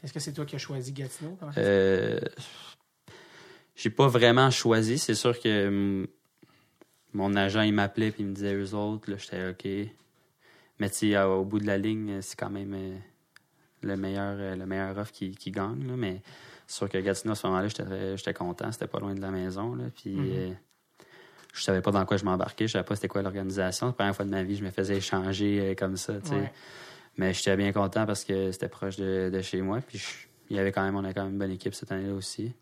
Est-ce 0.02 0.12
que 0.12 0.20
c'est 0.20 0.32
toi 0.32 0.44
qui 0.46 0.56
as 0.56 0.58
choisi 0.58 0.92
Gatineau? 0.92 1.36
Euh, 1.58 2.18
j'ai 3.76 3.90
pas 3.90 4.08
vraiment 4.08 4.50
choisi. 4.50 4.98
C'est 4.98 5.14
sûr 5.14 5.38
que 5.38 5.68
hum, 5.68 6.06
mon 7.12 7.34
agent, 7.36 7.62
il 7.62 7.72
m'appelait 7.74 8.10
puis 8.10 8.22
il 8.22 8.28
me 8.28 8.34
disait 8.34 8.54
eux 8.54 8.74
autres. 8.74 9.10
Là, 9.10 9.16
j'étais 9.18 9.48
OK. 9.48 9.90
Mais 10.78 10.88
tu 10.88 10.96
sais, 11.12 11.18
au 11.22 11.44
bout 11.44 11.58
de 11.58 11.66
la 11.66 11.76
ligne, 11.78 12.22
c'est 12.22 12.38
quand 12.38 12.50
même 12.50 12.72
euh, 12.74 12.96
le 13.82 13.96
meilleur 13.96 14.36
euh, 14.38 14.56
le 14.56 14.66
meilleur 14.66 14.96
offre 14.96 15.12
qui, 15.12 15.32
qui 15.32 15.50
gagne. 15.50 15.86
là. 15.86 15.94
Mais 15.96 16.22
c'est 16.66 16.76
sûr 16.78 16.88
que 16.88 16.98
Gatineau, 16.98 17.32
à 17.32 17.36
ce 17.36 17.46
moment-là, 17.46 17.68
j'étais 18.16 18.34
content. 18.34 18.72
C'était 18.72 18.86
pas 18.86 19.00
loin 19.00 19.14
de 19.14 19.20
la 19.20 19.30
maison. 19.30 19.74
Là, 19.74 19.84
puis 19.94 20.14
Mhm. 20.14 20.30
euh, 20.32 20.50
je 21.52 21.62
savais 21.62 21.82
pas 21.82 21.90
dans 21.90 22.06
quoi 22.06 22.16
je 22.16 22.24
m'embarquais. 22.24 22.66
Je 22.68 22.72
savais 22.72 22.84
pas 22.84 22.94
c'était 22.94 23.08
quoi 23.08 23.22
l'organisation. 23.22 23.88
La 23.88 23.92
première 23.92 24.14
fois 24.16 24.24
de 24.24 24.30
ma 24.30 24.42
vie, 24.42 24.56
je 24.56 24.64
me 24.64 24.70
faisais 24.70 24.96
échanger 24.96 25.74
comme 25.78 25.96
ça. 25.96 26.14
tu 26.20 26.28
sais. 26.28 26.34
Ouais. 26.36 26.52
Mais 27.20 27.34
j'étais 27.34 27.54
bien 27.54 27.70
content 27.70 28.06
parce 28.06 28.24
que 28.24 28.50
c'était 28.50 28.70
proche 28.70 28.96
de, 28.96 29.28
de 29.30 29.42
chez 29.42 29.60
moi. 29.60 29.80
Puis 29.86 29.98
je- 29.98 30.26
il 30.48 30.56
y 30.56 30.58
avait 30.58 30.72
quand 30.72 30.82
même, 30.82 30.96
on 30.96 31.04
a 31.04 31.12
quand 31.12 31.22
même 31.24 31.32
une 31.34 31.38
bonne 31.38 31.50
équipe 31.50 31.74
cette 31.74 31.92
année-là 31.92 32.14
aussi. 32.14 32.54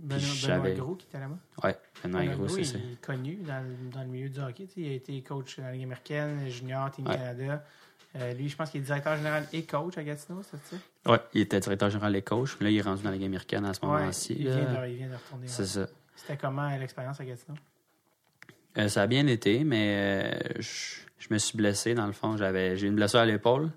Benoît, 0.00 0.70
Gros 0.70 0.96
qui 0.96 1.06
était 1.06 1.20
là-bas. 1.20 1.38
Ouais, 1.62 1.78
Benoît 2.02 2.22
Benoît 2.22 2.34
Gros, 2.34 2.48
c'est 2.48 2.60
il 2.62 2.66
ça. 2.66 2.78
est 2.78 3.00
connu 3.00 3.36
dans, 3.36 3.62
le- 3.64 3.90
dans 3.92 4.00
le 4.02 4.08
milieu 4.08 4.28
du 4.28 4.40
hockey. 4.40 4.66
Il 4.76 4.88
a 4.88 4.92
été 4.94 5.22
coach 5.22 5.58
dans 5.58 5.66
la 5.66 5.72
Ligue 5.72 5.84
américaine, 5.84 6.48
junior, 6.48 6.90
Team 6.90 7.06
Ouais. 7.06 7.14
Canada. 7.16 7.64
Euh, 8.16 8.34
lui, 8.34 8.48
je 8.48 8.56
pense 8.56 8.70
qu'il 8.70 8.80
est 8.80 8.84
directeur 8.84 9.16
général 9.16 9.46
et 9.52 9.62
coach 9.62 9.96
à 9.96 10.02
Gatineau, 10.02 10.42
c'est 10.42 10.56
ça? 10.56 11.12
Ouais, 11.12 11.20
il 11.32 11.42
était 11.42 11.60
directeur 11.60 11.88
général 11.90 12.12
des 12.12 12.22
coachs. 12.22 12.60
Là, 12.60 12.68
il 12.68 12.76
est 12.78 12.82
rendu 12.82 13.04
dans 13.04 13.10
la 13.10 13.16
Ligue 13.16 13.26
américaine 13.26 13.64
à 13.64 13.74
ce 13.74 13.80
Ouais, 13.82 13.86
moment-ci. 13.86 14.34
il, 14.40 14.48
vient 14.48 14.56
de, 14.82 14.88
il 14.88 14.96
vient 14.96 15.08
de 15.08 15.14
retourner. 15.14 15.46
C'est 15.46 15.66
ça. 15.66 15.86
C'était 16.16 16.36
comment 16.36 16.68
euh, 16.68 16.78
l'expérience 16.78 17.20
à 17.20 17.24
Gatineau? 17.24 17.56
Euh, 18.76 18.88
ça 18.88 19.02
a 19.02 19.06
bien 19.06 19.26
été, 19.28 19.62
mais 19.62 20.40
je, 20.58 20.96
je 21.18 21.28
me 21.30 21.38
suis 21.38 21.56
blessé 21.56 21.94
dans 21.94 22.06
le 22.06 22.12
fond. 22.12 22.36
J'avais, 22.36 22.76
j'ai 22.76 22.88
une 22.88 22.96
blessure 22.96 23.20
à 23.20 23.26
l'épaule, 23.26 23.70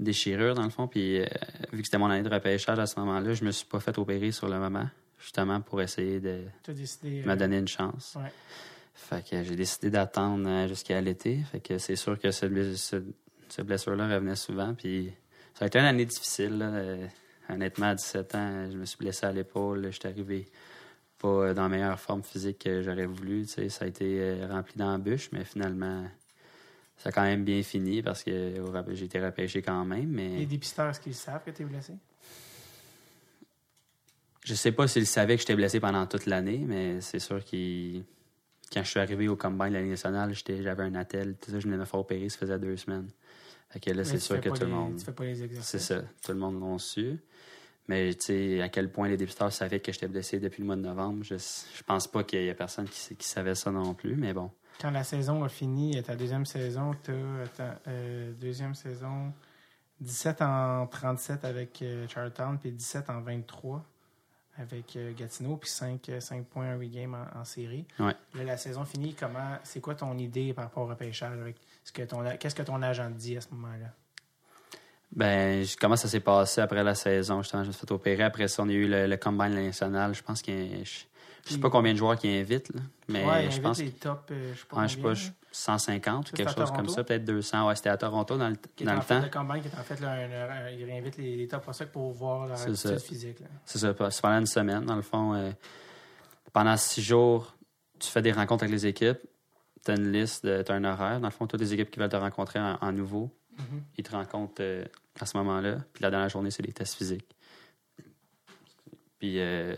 déchirure 0.00 0.54
dans 0.54 0.64
le 0.64 0.70
fond. 0.70 0.88
Puis 0.88 1.20
euh, 1.20 1.26
vu 1.72 1.80
que 1.80 1.84
c'était 1.86 1.98
mon 1.98 2.10
année 2.10 2.28
de 2.28 2.32
repêchage 2.34 2.78
à 2.78 2.86
ce 2.86 2.98
moment-là, 3.00 3.34
je 3.34 3.44
me 3.44 3.50
suis 3.52 3.66
pas 3.66 3.80
fait 3.80 3.96
opérer 3.98 4.32
sur 4.32 4.48
le 4.48 4.58
moment, 4.58 4.88
justement 5.18 5.60
pour 5.60 5.80
essayer 5.82 6.20
de 6.20 6.42
décidé. 6.68 7.22
me 7.24 7.32
euh, 7.32 7.36
donner 7.36 7.58
une 7.58 7.68
chance. 7.68 8.16
ouais. 8.20 8.30
Fait 8.94 9.24
que 9.26 9.42
j'ai 9.44 9.56
décidé 9.56 9.88
d'attendre 9.90 10.46
euh, 10.48 10.68
jusqu'à 10.68 11.00
l'été. 11.00 11.38
Fait 11.50 11.60
que 11.60 11.78
c'est 11.78 11.96
sûr 11.96 12.18
que 12.18 12.30
cette, 12.30 12.52
bless- 12.52 12.76
ce- 12.76 13.02
cette 13.48 13.66
blessure-là 13.66 14.08
revenait 14.08 14.36
souvent. 14.36 14.74
Puis 14.74 15.10
ça 15.54 15.64
a 15.64 15.68
été 15.68 15.78
une 15.78 15.86
année 15.86 16.04
difficile. 16.06 16.58
là. 16.58 16.66
Euh, 16.66 17.06
honnêtement, 17.48 17.86
à 17.86 17.94
17 17.94 18.34
ans, 18.34 18.68
je 18.70 18.76
me 18.76 18.84
suis 18.84 18.98
blessé 18.98 19.24
à 19.26 19.32
l'épaule. 19.32 19.86
Je 19.86 19.98
suis 19.98 20.06
arrivé 20.08 20.46
pas 21.18 21.28
euh, 21.28 21.54
dans 21.54 21.62
la 21.62 21.68
meilleure 21.70 21.98
forme 21.98 22.22
physique 22.22 22.58
que 22.58 22.82
j'aurais 22.82 23.06
voulu. 23.06 23.42
tu 23.46 23.52
sais. 23.54 23.68
Ça 23.70 23.86
a 23.86 23.88
été 23.88 24.18
euh, 24.20 24.46
rempli 24.50 24.74
d'embûches, 24.76 25.30
mais 25.32 25.44
finalement, 25.44 26.04
ça 27.02 27.08
a 27.08 27.12
quand 27.12 27.22
même 27.22 27.44
bien 27.44 27.62
fini 27.62 28.02
parce 28.02 28.22
que 28.22 28.60
rap- 28.70 28.90
j'ai 28.92 29.06
été 29.06 29.18
repêché 29.20 29.62
quand 29.62 29.84
même. 29.84 30.14
Les 30.16 30.28
Mais 30.36 30.46
dépisteurs, 30.46 30.88
est-ce 30.90 31.00
qu'ils 31.00 31.14
savent 31.14 31.42
que 31.44 31.50
tu 31.50 31.62
es 31.62 31.64
blessé? 31.64 31.94
je 34.44 34.54
sais 34.54 34.72
pas 34.72 34.88
s'ils 34.88 35.06
savaient 35.06 35.34
que 35.36 35.40
j'étais 35.42 35.54
blessé 35.54 35.80
pendant 35.80 36.06
toute 36.06 36.26
l'année, 36.26 36.62
mais 36.66 37.00
c'est 37.00 37.18
sûr 37.18 37.44
qu'ils. 37.44 38.04
Quand 38.72 38.82
je 38.84 38.88
suis 38.88 39.00
arrivé 39.00 39.26
au 39.28 39.36
combine 39.36 39.68
de 39.70 39.74
l'année 39.74 39.90
nationale, 39.90 40.32
j'avais 40.32 40.82
un 40.84 40.94
attel. 40.94 41.34
Tout 41.40 41.50
ça, 41.50 41.58
je 41.58 41.64
venais 41.66 41.76
me 41.76 41.84
faire 41.84 41.98
opérer, 42.00 42.28
ça 42.28 42.38
faisait 42.38 42.58
deux 42.58 42.76
semaines. 42.76 43.08
Fait 43.70 43.80
que 43.80 43.90
là, 43.90 44.04
c'est 44.04 44.18
sûr 44.18 44.40
que 44.40 44.48
tout 44.48 44.54
le 44.60 44.66
les- 44.66 44.72
monde. 44.72 44.96
Tu 44.96 45.04
fais 45.04 45.12
pas 45.12 45.24
les 45.24 45.42
exercices. 45.42 45.70
C'est 45.70 45.78
ça. 45.80 46.02
Tout 46.24 46.32
le 46.32 46.38
monde 46.38 46.60
l'a 46.60 46.78
su. 46.78 47.18
Mais 47.88 48.14
tu 48.14 48.26
sais, 48.26 48.60
à 48.62 48.68
quel 48.68 48.90
point 48.90 49.08
les 49.08 49.16
dépisteurs 49.16 49.52
savaient 49.52 49.80
que 49.80 49.90
j'étais 49.92 50.06
blessé 50.06 50.38
depuis 50.38 50.60
le 50.60 50.66
mois 50.66 50.76
de 50.76 50.82
novembre, 50.82 51.24
je, 51.24 51.34
je 51.36 51.82
pense 51.82 52.06
pas 52.06 52.22
qu'il 52.22 52.40
y 52.42 52.48
ait 52.48 52.54
personne 52.54 52.88
qui 52.88 53.26
savait 53.28 53.56
ça 53.56 53.72
non 53.72 53.94
plus, 53.94 54.14
mais 54.14 54.32
bon. 54.32 54.50
Quand 54.80 54.90
la 54.90 55.04
saison 55.04 55.44
a 55.44 55.48
fini, 55.48 55.98
euh, 55.98 56.02
ta 56.02 56.16
deuxième 56.16 56.46
saison, 56.46 56.92
tu 57.04 57.12
as 57.60 57.76
deuxième 58.40 58.74
saison 58.74 59.32
17 60.00 60.42
en 60.42 60.86
37 60.86 61.44
avec 61.44 61.82
euh, 61.82 62.06
Charlottetown, 62.08 62.58
puis 62.58 62.72
17 62.72 63.10
en 63.10 63.20
23 63.20 63.84
avec 64.58 64.96
euh, 64.96 65.12
Gatineau, 65.16 65.56
puis 65.56 65.70
5, 65.70 66.08
euh, 66.08 66.20
5 66.20 66.44
points, 66.46 66.74
8 66.74 66.88
games 66.90 67.14
en, 67.14 67.40
en 67.40 67.44
série. 67.44 67.86
Ouais. 67.98 68.14
Là, 68.34 68.44
la 68.44 68.56
saison 68.56 68.84
finie, 68.84 69.14
comment 69.14 69.56
c'est 69.62 69.80
quoi 69.80 69.94
ton 69.94 70.16
idée 70.18 70.52
par 70.52 70.64
rapport 70.64 70.84
au 70.84 70.86
repêchage? 70.86 71.38
Avec 71.38 71.56
ce 71.84 71.92
que 71.92 72.02
ton, 72.02 72.24
qu'est-ce 72.38 72.54
que 72.54 72.62
ton 72.62 72.82
agent 72.82 73.10
te 73.12 73.18
dit 73.18 73.36
à 73.36 73.40
ce 73.40 73.48
moment-là? 73.52 73.88
Ben, 75.12 75.64
comment 75.80 75.96
ça 75.96 76.08
s'est 76.08 76.20
passé 76.20 76.60
après 76.60 76.84
la 76.84 76.94
saison? 76.94 77.42
Justement, 77.42 77.64
je 77.64 77.68
me 77.68 77.72
suis 77.72 77.80
fait 77.80 77.92
opérer. 77.92 78.22
Après 78.22 78.48
ça, 78.48 78.62
on 78.62 78.68
a 78.68 78.72
eu 78.72 78.86
le, 78.86 79.06
le 79.06 79.16
combine 79.16 79.54
national. 79.54 80.14
Je 80.14 80.22
pense 80.22 80.42
je, 80.46 81.04
je 81.46 81.52
sais 81.54 81.58
pas 81.60 81.70
combien 81.70 81.92
de 81.92 81.98
joueurs 81.98 82.16
qui 82.18 82.28
invitent, 82.28 82.72
là, 82.74 82.80
mais 83.08 83.24
ouais, 83.24 83.50
je 83.50 83.60
pense 83.60 83.78
les 83.78 83.90
top, 83.92 84.28
euh, 84.30 84.52
je 84.54 84.60
sais 84.60 84.66
pas 84.66 84.76
Ouais, 84.78 84.88
je 84.88 84.94
sais 84.96 85.00
pas, 85.02 85.08
là, 85.08 85.14
je- 85.14 85.30
150 85.52 86.30
ou 86.30 86.36
quelque 86.36 86.52
chose 86.52 86.70
comme 86.70 86.88
ça, 86.88 87.02
peut-être 87.02 87.24
200. 87.24 87.66
Ouais, 87.66 87.74
c'était 87.74 87.88
à 87.88 87.96
Toronto 87.96 88.36
dans 88.38 88.48
le, 88.50 88.56
qui 88.76 88.84
dans 88.84 88.94
le 88.94 89.00
temps. 89.00 89.20
le 89.20 89.28
combine, 89.28 89.60
qui 89.62 89.68
est 89.68 89.78
en 89.78 89.82
fait 89.82 89.98
là, 90.00 90.12
un- 90.12 90.66
un- 90.66 90.70
il 90.70 90.84
réinvite 90.84 91.16
les, 91.16 91.34
les 91.36 91.48
top 91.48 91.62
prospects 91.62 91.88
pour 91.90 92.12
voir 92.12 92.46
leur 92.46 92.60
attitude 92.60 92.98
physique. 93.00 93.40
Là. 93.40 93.46
C'est 93.64 93.78
ça, 93.78 93.92
c'est 94.10 94.22
pendant 94.22 94.38
une 94.38 94.46
semaine. 94.46 94.84
Dans 94.84 94.94
le 94.94 95.02
fond, 95.02 95.34
euh, 95.34 95.50
pendant 96.52 96.76
six 96.76 97.02
jours, 97.02 97.56
tu 97.98 98.08
fais 98.08 98.22
des 98.22 98.30
rencontres 98.32 98.62
avec 98.64 98.72
les 98.72 98.86
équipes. 98.86 99.18
Tu 99.84 99.90
as 99.90 99.94
une 99.96 100.12
liste, 100.12 100.42
tu 100.64 100.70
as 100.70 100.74
un 100.74 100.84
horaire. 100.84 101.18
Dans 101.20 101.26
le 101.26 101.32
fond, 101.32 101.46
toutes 101.48 101.60
les 101.60 101.72
équipes 101.74 101.90
qui 101.90 101.98
veulent 101.98 102.08
te 102.10 102.16
rencontrer 102.16 102.60
en, 102.60 102.78
en 102.80 102.92
nouveau, 102.92 103.34
Mhm. 103.58 103.82
ils 103.98 104.04
te 104.04 104.12
rencontrent 104.12 104.60
euh, 104.60 104.84
à 105.20 105.26
ce 105.26 105.36
moment-là. 105.38 105.78
Puis 105.92 106.02
la 106.02 106.10
dernière 106.10 106.28
journée, 106.28 106.50
c'est 106.52 106.62
des 106.62 106.72
tests 106.72 106.94
physiques. 106.94 107.34
Puis 109.18 109.40
euh, 109.40 109.74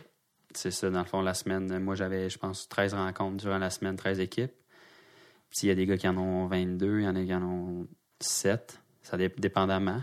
c'est 0.57 0.71
ça, 0.71 0.91
dans 0.91 1.01
le 1.01 1.05
fond, 1.07 1.21
la 1.23 1.35
semaine. 1.35 1.79
Moi, 1.79 1.95
j'avais, 1.95 2.29
je 2.31 2.39
pense, 2.39 2.69
13 2.69 2.95
rencontres 2.95 3.37
durant 3.39 3.59
la 3.59 3.71
semaine, 3.71 3.97
13 3.97 4.21
équipes. 4.21 4.53
Puis 5.51 5.61
il 5.65 5.69
y 5.69 5.71
a 5.71 5.75
des 5.75 5.85
gars 5.87 5.97
qui 5.97 6.09
en 6.09 6.17
ont 6.17 6.47
22, 6.47 7.01
il 7.01 7.05
y 7.05 7.09
en 7.09 7.15
a 7.17 7.23
qui 7.23 7.35
en 7.35 7.43
ont 7.43 7.87
7. 8.21 8.79
Ça 9.03 9.17
dé- 9.17 9.29
dépendamment. 9.37 10.01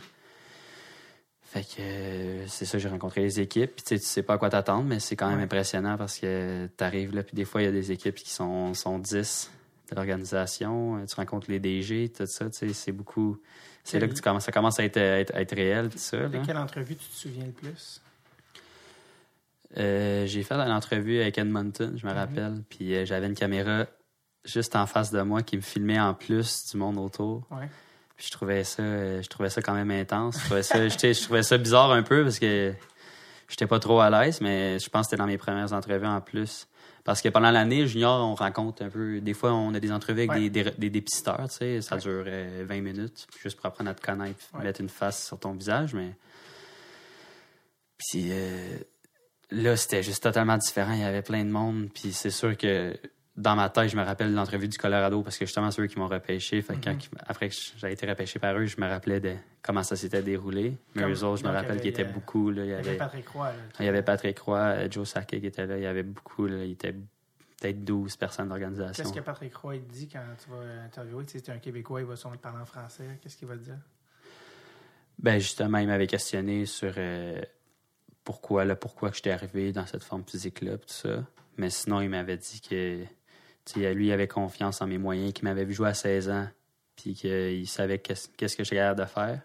Fait 1.41 1.63
que 1.63 1.81
euh, 1.81 2.47
c'est 2.47 2.65
ça, 2.65 2.77
j'ai 2.77 2.89
rencontré 2.89 3.21
les 3.21 3.39
équipes. 3.39 3.71
Puis 3.75 3.83
tu 3.83 3.95
sais, 3.95 3.99
tu 3.99 4.05
sais 4.05 4.21
pas 4.23 4.35
à 4.35 4.37
quoi 4.37 4.49
t'attendre, 4.49 4.83
mais 4.83 4.99
c'est 4.99 5.15
quand 5.15 5.29
même 5.29 5.39
impressionnant 5.39 5.97
parce 5.97 6.19
que 6.19 6.67
t'arrives 6.77 7.15
là, 7.15 7.23
puis 7.23 7.35
des 7.35 7.45
fois, 7.45 7.61
il 7.63 7.65
y 7.65 7.67
a 7.67 7.71
des 7.71 7.91
équipes 7.91 8.15
qui 8.15 8.29
sont, 8.29 8.75
sont 8.75 8.99
10 8.99 9.49
de 9.89 9.95
l'organisation. 9.95 10.97
Euh, 10.97 11.05
Tu 11.07 11.15
rencontres 11.15 11.49
les 11.49 11.59
DG, 11.59 12.09
tout 12.09 12.27
ça, 12.27 12.49
tu 12.51 12.57
sais, 12.57 12.73
c'est 12.73 12.91
beaucoup... 12.91 13.37
C'est 13.83 13.99
là 13.99 14.07
que 14.07 14.13
tu 14.13 14.21
commences, 14.21 14.43
ça 14.45 14.51
commence 14.51 14.79
à 14.79 14.83
être, 14.83 14.97
à 14.97 15.19
être, 15.21 15.33
à 15.33 15.41
être 15.41 15.55
réel, 15.55 15.89
tout 15.89 15.97
ça. 15.97 16.27
De 16.27 16.37
quelle 16.45 16.57
entrevue 16.57 16.95
tu 16.95 17.07
te 17.07 17.15
souviens 17.15 17.45
le 17.45 17.51
plus? 17.51 17.99
Euh, 19.77 20.25
j'ai 20.25 20.41
fait 20.43 20.55
une 20.55 20.71
entrevue 20.71 21.19
avec 21.21 21.37
Edmonton, 21.37 21.93
je 21.95 22.05
me 22.05 22.11
Mhm. 22.11 22.17
rappelle. 22.17 22.63
Puis 22.69 22.95
euh, 22.95 23.05
j'avais 23.05 23.27
une 23.27 23.35
caméra 23.35 23.85
juste 24.45 24.75
en 24.75 24.85
face 24.87 25.11
de 25.11 25.21
moi 25.21 25.43
qui 25.43 25.57
me 25.57 25.61
filmait 25.61 25.99
en 25.99 26.13
plus 26.13 26.71
du 26.71 26.77
monde 26.77 26.97
autour. 26.97 27.45
Ouais. 27.51 27.69
Puis 28.17 28.25
je 28.27 28.31
trouvais 28.31 28.63
ça, 28.63 28.81
euh, 28.81 29.21
je 29.21 29.27
trouvais 29.29 29.49
ça 29.49 29.61
quand 29.61 29.73
même 29.73 29.91
intense. 29.91 30.39
Je 30.39 30.45
trouvais 30.45 30.63
ça, 30.63 30.87
je 30.87 31.23
trouvais 31.23 31.43
ça 31.43 31.57
bizarre 31.57 31.91
un 31.91 32.03
peu 32.03 32.23
parce 32.23 32.39
que 32.39 32.73
j'étais 33.47 33.67
pas 33.67 33.79
trop 33.79 33.99
à 33.99 34.09
l'aise, 34.09 34.41
mais 34.41 34.79
je 34.79 34.89
pense 34.89 35.05
que 35.05 35.11
c'était 35.11 35.21
dans 35.21 35.27
mes 35.27 35.37
premières 35.37 35.71
entrevues 35.73 36.05
en 36.07 36.19
plus. 36.21 36.67
Parce 37.05 37.21
que 37.21 37.29
pendant 37.29 37.49
l'année, 37.49 37.87
junior, 37.87 38.27
on 38.27 38.35
rencontre 38.35 38.83
un 38.83 38.89
peu. 38.89 39.21
Des 39.21 39.33
fois, 39.33 39.53
on 39.53 39.73
a 39.73 39.79
des 39.79 39.91
entrevues 39.91 40.19
avec 40.19 40.31
Ouais. 40.31 40.49
des, 40.49 40.63
des, 40.63 40.71
des 40.77 40.89
dépisteurs, 40.89 41.47
tu 41.49 41.55
sais. 41.55 41.81
Ça 41.81 41.95
Ouais. 41.95 42.01
dure 42.01 42.23
euh, 42.27 42.65
20 42.67 42.81
minutes, 42.81 43.25
juste 43.41 43.55
pour 43.55 43.65
apprendre 43.67 43.89
à 43.89 43.93
te 43.93 44.01
connaître, 44.05 44.39
mettre 44.61 44.81
une 44.81 44.89
face 44.89 45.25
sur 45.27 45.39
ton 45.39 45.53
visage, 45.53 45.93
mais. 45.93 46.13
Puis 47.97 48.29
là, 49.51 49.75
c'était 49.75 50.03
juste 50.03 50.23
totalement 50.23 50.57
différent. 50.57 50.93
Il 50.93 50.99
y 51.01 51.03
avait 51.03 51.21
plein 51.21 51.43
de 51.43 51.49
monde. 51.49 51.89
Puis 51.93 52.11
c'est 52.13 52.29
sûr 52.29 52.55
que 52.57 52.95
dans 53.37 53.55
ma 53.55 53.69
tête, 53.69 53.89
je 53.89 53.95
me 53.95 54.03
rappelle 54.03 54.31
de 54.31 54.35
l'entrevue 54.35 54.67
du 54.67 54.77
Colorado 54.77 55.21
parce 55.23 55.37
que 55.37 55.45
justement, 55.45 55.71
c'est 55.71 55.81
eux 55.81 55.87
qui 55.87 55.97
m'ont 55.97 56.07
repêché. 56.07 56.61
Fait 56.61 56.75
que 56.75 56.83
quand- 56.83 56.93
Mhm. 56.93 57.19
après 57.25 57.47
que 57.49 57.55
j'ai 57.77 57.91
été 57.91 58.05
repêché 58.05 58.37
par 58.37 58.55
eux, 58.57 58.65
je 58.65 58.79
me 58.81 58.87
rappelais 58.87 59.19
de 59.21 59.33
comment 59.61 59.81
ça 59.83 59.95
s'était 59.95 60.21
déroulé. 60.21 60.77
Mais 60.93 61.03
Comme- 61.03 61.11
eux 61.13 61.23
autres, 61.23 61.41
je 61.41 61.47
me 61.47 61.53
rappelle 61.53 61.79
qu'ils 61.79 61.89
étaient 61.91 62.01
avait, 62.01 62.11
euh, 62.11 62.13
beaucoup. 62.13 62.51
Là. 62.51 62.63
Il, 62.65 62.69
y 62.71 62.73
avait 62.73 62.97
Patrick 62.97 63.27
Roy. 63.29 63.47
là, 63.47 63.53
il 63.79 63.85
y 63.85 63.89
avait 63.89 64.03
Patrick 64.03 64.39
Roy, 64.39 64.57
euh, 64.59 64.87
Joe 64.91 65.07
Sakic 65.07 65.39
qui 65.41 65.47
était 65.47 65.65
là. 65.65 65.77
Il 65.77 65.83
y 65.83 65.87
avait 65.87 66.03
beaucoup. 66.03 66.47
Là. 66.47 66.65
Il 66.65 66.71
était 66.71 66.91
peut-être 66.93 67.83
12 67.85 68.17
personnes 68.17 68.49
d'organisation. 68.49 69.03
Qu'est-ce 69.03 69.13
que 69.15 69.23
Patrick 69.23 69.55
Roy 69.55 69.77
dit 69.77 70.07
quand 70.09 70.19
tu 70.43 70.49
vas 70.49 70.83
interviewer? 70.85 71.25
Tu 71.25 71.39
sais, 71.39 71.43
c'est 71.45 71.51
un 71.53 71.59
Québécois, 71.59 72.01
il 72.01 72.07
va 72.07 72.15
sûrement 72.17 72.35
parler 72.37 72.61
en 72.61 72.65
français. 72.65 73.19
Qu'est-ce 73.21 73.37
qu'il 73.37 73.47
va 73.47 73.55
te 73.55 73.63
dire? 73.63 73.77
Ben 75.17 75.39
justement, 75.39 75.77
il 75.79 75.87
m'avait 75.87 76.07
questionné 76.07 76.65
sur 76.65 76.93
euh, 76.97 77.41
pourquoi 78.29 78.63
là, 78.63 78.75
pourquoi 78.75 79.09
que 79.09 79.15
j'étais 79.15 79.31
arrivé 79.31 79.71
dans 79.71 79.87
cette 79.87 80.03
forme 80.03 80.23
physique-là, 80.23 80.77
tout 80.77 80.83
ça. 80.87 81.25
Mais 81.57 81.71
sinon, 81.71 81.99
il 81.99 82.09
m'avait 82.09 82.37
dit 82.37 82.61
que 82.61 83.03
lui, 83.75 84.05
il 84.05 84.11
avait 84.11 84.27
confiance 84.27 84.83
en 84.83 84.85
mes 84.85 84.99
moyens, 84.99 85.33
qu'il 85.33 85.45
m'avait 85.45 85.65
vu 85.65 85.73
jouer 85.73 85.89
à 85.89 85.93
16 85.95 86.29
ans, 86.29 86.47
puis 86.95 87.15
qu'il 87.15 87.67
savait 87.67 87.97
qu'est-ce 87.97 88.27
que 88.55 88.63
j'étais 88.63 88.75
capable 88.75 88.99
de 88.99 89.05
faire. 89.05 89.41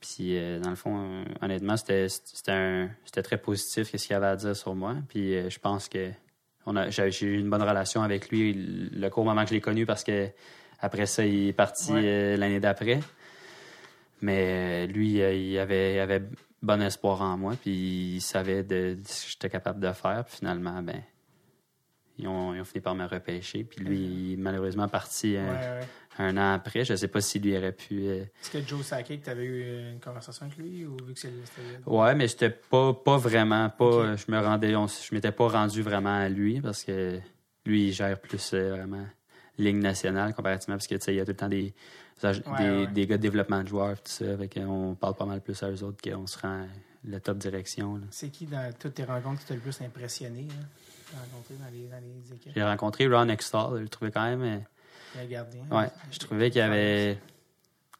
Puis 0.00 0.36
euh, 0.36 0.58
dans 0.58 0.70
le 0.70 0.74
fond, 0.74 1.24
honnêtement, 1.42 1.76
c'était 1.76 2.08
très 3.22 3.38
positif 3.38 3.88
ce 3.96 4.04
qu'il 4.04 4.16
avait 4.16 4.26
à 4.26 4.34
dire 4.34 4.56
sur 4.56 4.74
moi. 4.74 4.96
Puis 5.08 5.36
euh, 5.36 5.48
je 5.48 5.60
pense 5.60 5.88
que 5.88 6.10
j'ai 6.88 7.10
j'ai 7.12 7.26
eu 7.28 7.38
une 7.38 7.50
bonne 7.50 7.62
relation 7.62 8.02
avec 8.02 8.30
lui 8.30 8.52
le 8.92 9.08
court 9.10 9.24
moment 9.24 9.42
que 9.44 9.50
je 9.50 9.54
l'ai 9.54 9.60
connu 9.60 9.86
parce 9.86 10.02
que 10.02 10.28
après 10.80 11.06
ça, 11.06 11.24
il 11.24 11.50
est 11.50 11.52
parti 11.52 11.92
Ouais. 11.92 12.02
euh, 12.04 12.36
l'année 12.36 12.58
d'après. 12.58 12.98
Mais 14.22 14.88
lui, 14.88 15.18
il 15.18 15.58
avait, 15.58 15.94
il 15.94 16.00
avait 16.00 16.22
bon 16.62 16.80
espoir 16.82 17.22
en 17.22 17.36
moi, 17.36 17.54
puis 17.60 18.14
il 18.16 18.20
savait 18.20 18.62
de, 18.62 18.94
de 18.94 19.00
ce 19.06 19.24
que 19.26 19.30
j'étais 19.32 19.50
capable 19.50 19.80
de 19.80 19.92
faire. 19.92 20.24
Puis 20.26 20.36
finalement, 20.38 20.82
ben, 20.82 21.02
ils 22.18 22.28
ont, 22.28 22.54
ils 22.54 22.60
ont 22.60 22.64
fini 22.64 22.82
par 22.82 22.94
me 22.94 23.06
repêcher. 23.06 23.64
Puis 23.64 23.80
lui, 23.84 23.98
il 23.98 24.32
est 24.34 24.36
malheureusement 24.36 24.88
parti 24.88 25.36
euh, 25.36 25.48
ouais. 25.48 25.80
un 26.18 26.36
an 26.36 26.52
après. 26.54 26.84
Je 26.84 26.94
sais 26.94 27.08
pas 27.08 27.20
s'il 27.22 27.42
lui 27.42 27.56
aurait 27.56 27.72
pu. 27.72 28.06
euh, 28.06 28.24
Est-ce 28.42 28.50
que 28.50 28.60
Joe 28.60 28.84
Sakic, 28.84 29.22
tu 29.22 29.30
avais 29.30 29.44
eu 29.44 29.90
une 29.92 30.00
conversation 30.00 30.44
avec 30.44 30.58
lui 30.58 30.84
ou 30.84 30.96
vu 31.06 31.14
que 31.14 31.20
c'est- 31.20 31.28
c'était. 31.44 31.88
Ouais, 31.90 32.14
mais 32.14 32.28
c'était 32.28 32.50
pas, 32.50 32.92
pas 32.92 33.16
vraiment. 33.16 33.70
Pas, 33.70 34.16
Je 34.16 34.30
me 34.30 34.38
rendais, 34.38 34.76
on- 34.76 34.86
je 34.86 35.14
m'étais 35.14 35.32
pas 35.32 35.48
rendu 35.48 35.80
vraiment 35.82 36.14
à 36.18 36.28
lui 36.28 36.60
parce 36.60 36.84
que 36.84 37.18
lui, 37.64 37.88
il 37.88 37.92
gère 37.92 38.20
plus 38.20 38.52
euh, 38.52 38.70
vraiment 38.76 39.06
ligne 39.58 39.80
nationale 39.80 40.34
comparativement 40.34 40.76
parce 40.76 40.86
que 40.86 40.94
tu 40.96 41.00
sais, 41.02 41.14
il 41.14 41.16
y 41.16 41.20
a 41.20 41.24
tout 41.24 41.32
le 41.32 41.36
temps 41.36 41.48
des, 41.48 41.74
des, 42.22 42.28
Ouais, 42.50 42.70
ouais. 42.80 42.86
des 42.88 43.06
gars 43.06 43.16
de 43.16 43.22
développement 43.22 43.62
de 43.62 43.68
joueurs, 43.68 43.96
tout 43.96 44.10
ça. 44.12 44.36
Fait 44.36 44.48
qu'on 44.48 44.94
parle 44.98 45.14
pas 45.14 45.26
mal 45.26 45.40
plus 45.40 45.62
à 45.62 45.70
eux 45.70 45.82
autres 45.82 46.00
qu'on 46.02 46.26
se 46.26 46.38
rend 46.38 46.66
la 47.04 47.20
top 47.20 47.38
direction. 47.38 48.00
C'est 48.10 48.28
qui 48.28 48.46
dans 48.46 48.70
toutes 48.78 48.94
tes 48.94 49.04
rencontres 49.04 49.40
qui 49.40 49.46
t'a 49.46 49.54
le 49.54 49.60
plus 49.60 49.80
impressionné? 49.80 50.46
Hein? 50.50 51.16
rencontré 51.32 51.54
dans 51.54 51.70
les, 51.72 51.86
dans 51.88 51.96
les 52.00 52.34
équipes? 52.34 52.52
J'ai 52.54 52.62
rencontré 52.62 53.06
Ron 53.08 53.28
Extall, 53.28 53.76
je 53.78 53.82
le 53.82 53.88
trouvais 53.88 54.10
quand 54.12 54.22
même. 54.22 54.42
euh, 54.42 54.58
Le 55.22 55.26
gardien. 55.28 55.62
Ouais, 55.70 55.88
je 56.12 56.18
trouvais 56.18 56.50
qu'il 56.50 56.60
avait. 56.60 57.18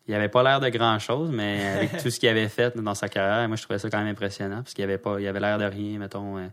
Il 0.06 0.14
avait 0.14 0.28
pas 0.28 0.42
l'air 0.42 0.60
de 0.60 0.68
grand 0.70 0.98
chose, 0.98 1.30
mais 1.30 1.64
avec 1.66 1.96
tout 2.02 2.10
ce 2.10 2.18
qu'il 2.18 2.28
avait 2.28 2.48
fait 2.48 2.76
dans 2.76 2.94
sa 2.94 3.08
carrière, 3.08 3.46
moi 3.48 3.56
je 3.56 3.62
trouvais 3.62 3.78
ça 3.78 3.88
quand 3.90 3.98
même 3.98 4.08
impressionnant 4.08 4.56
parce 4.62 4.74
qu'il 4.74 4.82
avait 4.84 4.98
pas, 4.98 5.20
il 5.20 5.26
avait 5.28 5.38
l'air 5.40 5.56
de 5.58 5.64
rien, 5.64 5.98
mettons, 5.98 6.36
euh, 6.38 6.46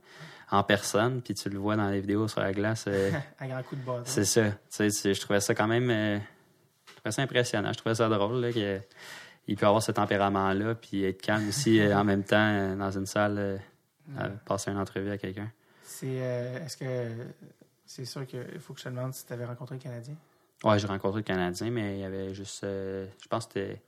en 0.52 0.64
personne, 0.64 1.22
puis 1.22 1.34
tu 1.34 1.50
le 1.50 1.58
vois 1.58 1.76
dans 1.76 1.90
les 1.90 2.00
vidéos 2.02 2.28
sur 2.28 2.42
la 2.42 2.52
glace. 2.54 2.86
euh, 2.88 3.12
Un 3.40 3.48
grand 3.48 3.64
coup 3.64 3.76
de 3.76 3.82
bâton. 3.82 4.04
c'est 4.06 4.26
ça. 4.26 4.52
Tu 4.76 4.90
sais, 4.92 5.14
je 5.14 5.20
trouvais 5.22 5.40
ça 5.42 5.56
quand 5.56 5.68
même. 5.68 5.90
Je 6.90 6.94
trouvais 6.96 7.12
ça 7.12 7.22
impressionnant. 7.22 7.72
Je 7.74 7.78
trouvais 7.78 7.96
ça 7.96 8.10
drôle 8.10 8.42
là, 8.42 8.52
que- 8.52 8.80
il 9.48 9.56
peut 9.56 9.66
avoir 9.66 9.82
ce 9.82 9.92
tempérament-là, 9.92 10.76
puis 10.76 11.06
être 11.06 11.22
calme 11.22 11.48
aussi 11.48 11.80
euh, 11.80 11.98
en 11.98 12.04
même 12.04 12.24
temps 12.24 12.36
euh, 12.38 12.76
dans 12.76 12.92
une 12.92 13.06
salle, 13.06 13.38
euh, 13.38 13.58
à 14.18 14.28
passer 14.30 14.72
une 14.72 14.78
entrevue 14.78 15.10
à 15.12 15.18
quelqu'un. 15.18 15.50
C'est, 15.84 16.08
est-ce 16.08 16.76
que 16.78 16.86
c'est 17.86 18.06
sûr 18.06 18.26
qu'il 18.28 18.60
faut 18.60 18.74
que 18.74 18.80
je 18.80 18.86
te 18.86 18.90
demande 18.90 19.14
si 19.14 19.26
tu 19.26 19.32
avais 19.34 19.46
rencontré 19.46 19.76
un 19.76 19.80
Canadien? 19.80 20.16
Ouais, 20.64 20.78
j'ai 20.80 20.88
rencontré 20.88 21.20
le 21.20 21.24
Canadien, 21.24 21.70
mais 21.70 21.96
il 21.98 22.00
y 22.02 22.04
avait 22.04 22.34
juste. 22.34 22.62
je 22.64 23.28
pense 23.30 23.46
que 23.46 23.54
c'était 23.54 23.74
à 23.76 23.80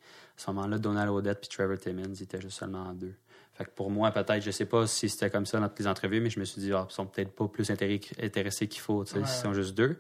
ce 0.41 0.51
moment-là, 0.51 0.77
Donald 0.77 1.09
Odette 1.09 1.39
puis 1.41 1.49
Trevor 1.49 1.77
Timmins, 1.77 2.03
ils 2.13 2.23
étaient 2.23 2.39
juste 2.39 2.59
seulement 2.59 2.93
deux. 2.93 3.13
Fait 3.53 3.65
que 3.65 3.71
pour 3.71 3.91
moi, 3.91 4.11
peut-être, 4.11 4.41
je 4.41 4.51
sais 4.51 4.65
pas 4.65 4.87
si 4.87 5.09
c'était 5.09 5.29
comme 5.29 5.45
ça 5.45 5.59
dans 5.59 5.67
toutes 5.67 5.79
les 5.79 5.87
entrevues, 5.87 6.21
mais 6.21 6.29
je 6.29 6.39
me 6.39 6.45
suis 6.45 6.61
dit, 6.61 6.71
ah, 6.71 6.87
ils 6.89 6.93
sont 6.93 7.05
peut-être 7.05 7.31
pas 7.35 7.47
plus 7.49 7.69
intéressés 7.69 8.67
qu'il 8.69 8.79
faut. 8.81 9.03
Ouais, 9.03 9.17
ouais. 9.19 9.25
sont 9.25 9.53
juste 9.53 9.75
deux, 9.75 9.99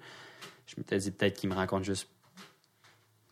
je 0.65 0.75
m'étais 0.77 0.97
dit 0.97 1.11
peut-être 1.11 1.37
qu'ils 1.37 1.49
me 1.49 1.55
rencontrent 1.55 1.83
juste 1.85 2.07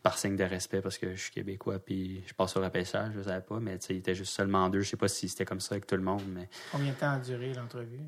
par 0.08 0.16
signe 0.18 0.36
de 0.36 0.44
respect 0.44 0.80
parce 0.80 0.96
que 0.96 1.14
je 1.14 1.20
suis 1.20 1.30
québécois 1.32 1.78
puis 1.78 2.22
je 2.26 2.32
passe 2.32 2.56
au 2.56 2.62
repêchage, 2.62 3.12
je 3.14 3.20
savais 3.22 3.42
pas, 3.44 3.60
mais 3.60 3.78
tu 3.78 3.86
sais, 3.88 3.94
ils 3.94 3.98
étaient 3.98 4.14
juste 4.14 4.32
seulement 4.32 4.70
deux. 4.70 4.80
Je 4.80 4.88
sais 4.90 4.96
pas 4.96 5.08
si 5.08 5.28
c'était 5.28 5.44
comme 5.44 5.60
ça 5.60 5.74
avec 5.74 5.86
tout 5.86 5.96
le 5.96 6.02
monde, 6.02 6.22
mais 6.28 6.48
Combien 6.72 6.92
de 6.92 6.96
temps 6.98 7.10
a 7.12 7.18
duré 7.18 7.52
l'entrevue? 7.52 8.00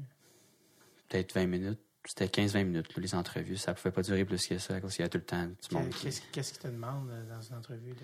peut-être 1.09 1.35
20 1.35 1.47
minutes. 1.47 1.79
C'était 2.07 2.27
15-20 2.29 2.65
minutes, 2.65 2.97
les 2.97 3.15
entrevues. 3.15 3.59
Ça 3.59 3.75
pouvait 3.75 3.91
pas 3.91 4.01
durer 4.01 4.25
plus 4.25 4.47
que 4.47 4.57
ça, 4.57 4.81
parce 4.81 4.95
qu'il 4.97 5.03
y 5.03 5.07
a 5.07 5.11
tout 5.11 5.19
le 5.19 5.25
temps 5.25 5.45
du 5.45 5.75
monde. 5.75 5.91
qui- 5.91 6.05
Qu'est-ce 6.05 6.23
qu'est-ce 6.33 6.53
qu'ils 6.55 6.63
te 6.63 6.69
demandent 6.69 7.11
euh, 7.11 7.29
dans 7.29 7.43
une 7.43 7.57
entrevue? 7.57 7.91
De... 7.91 7.97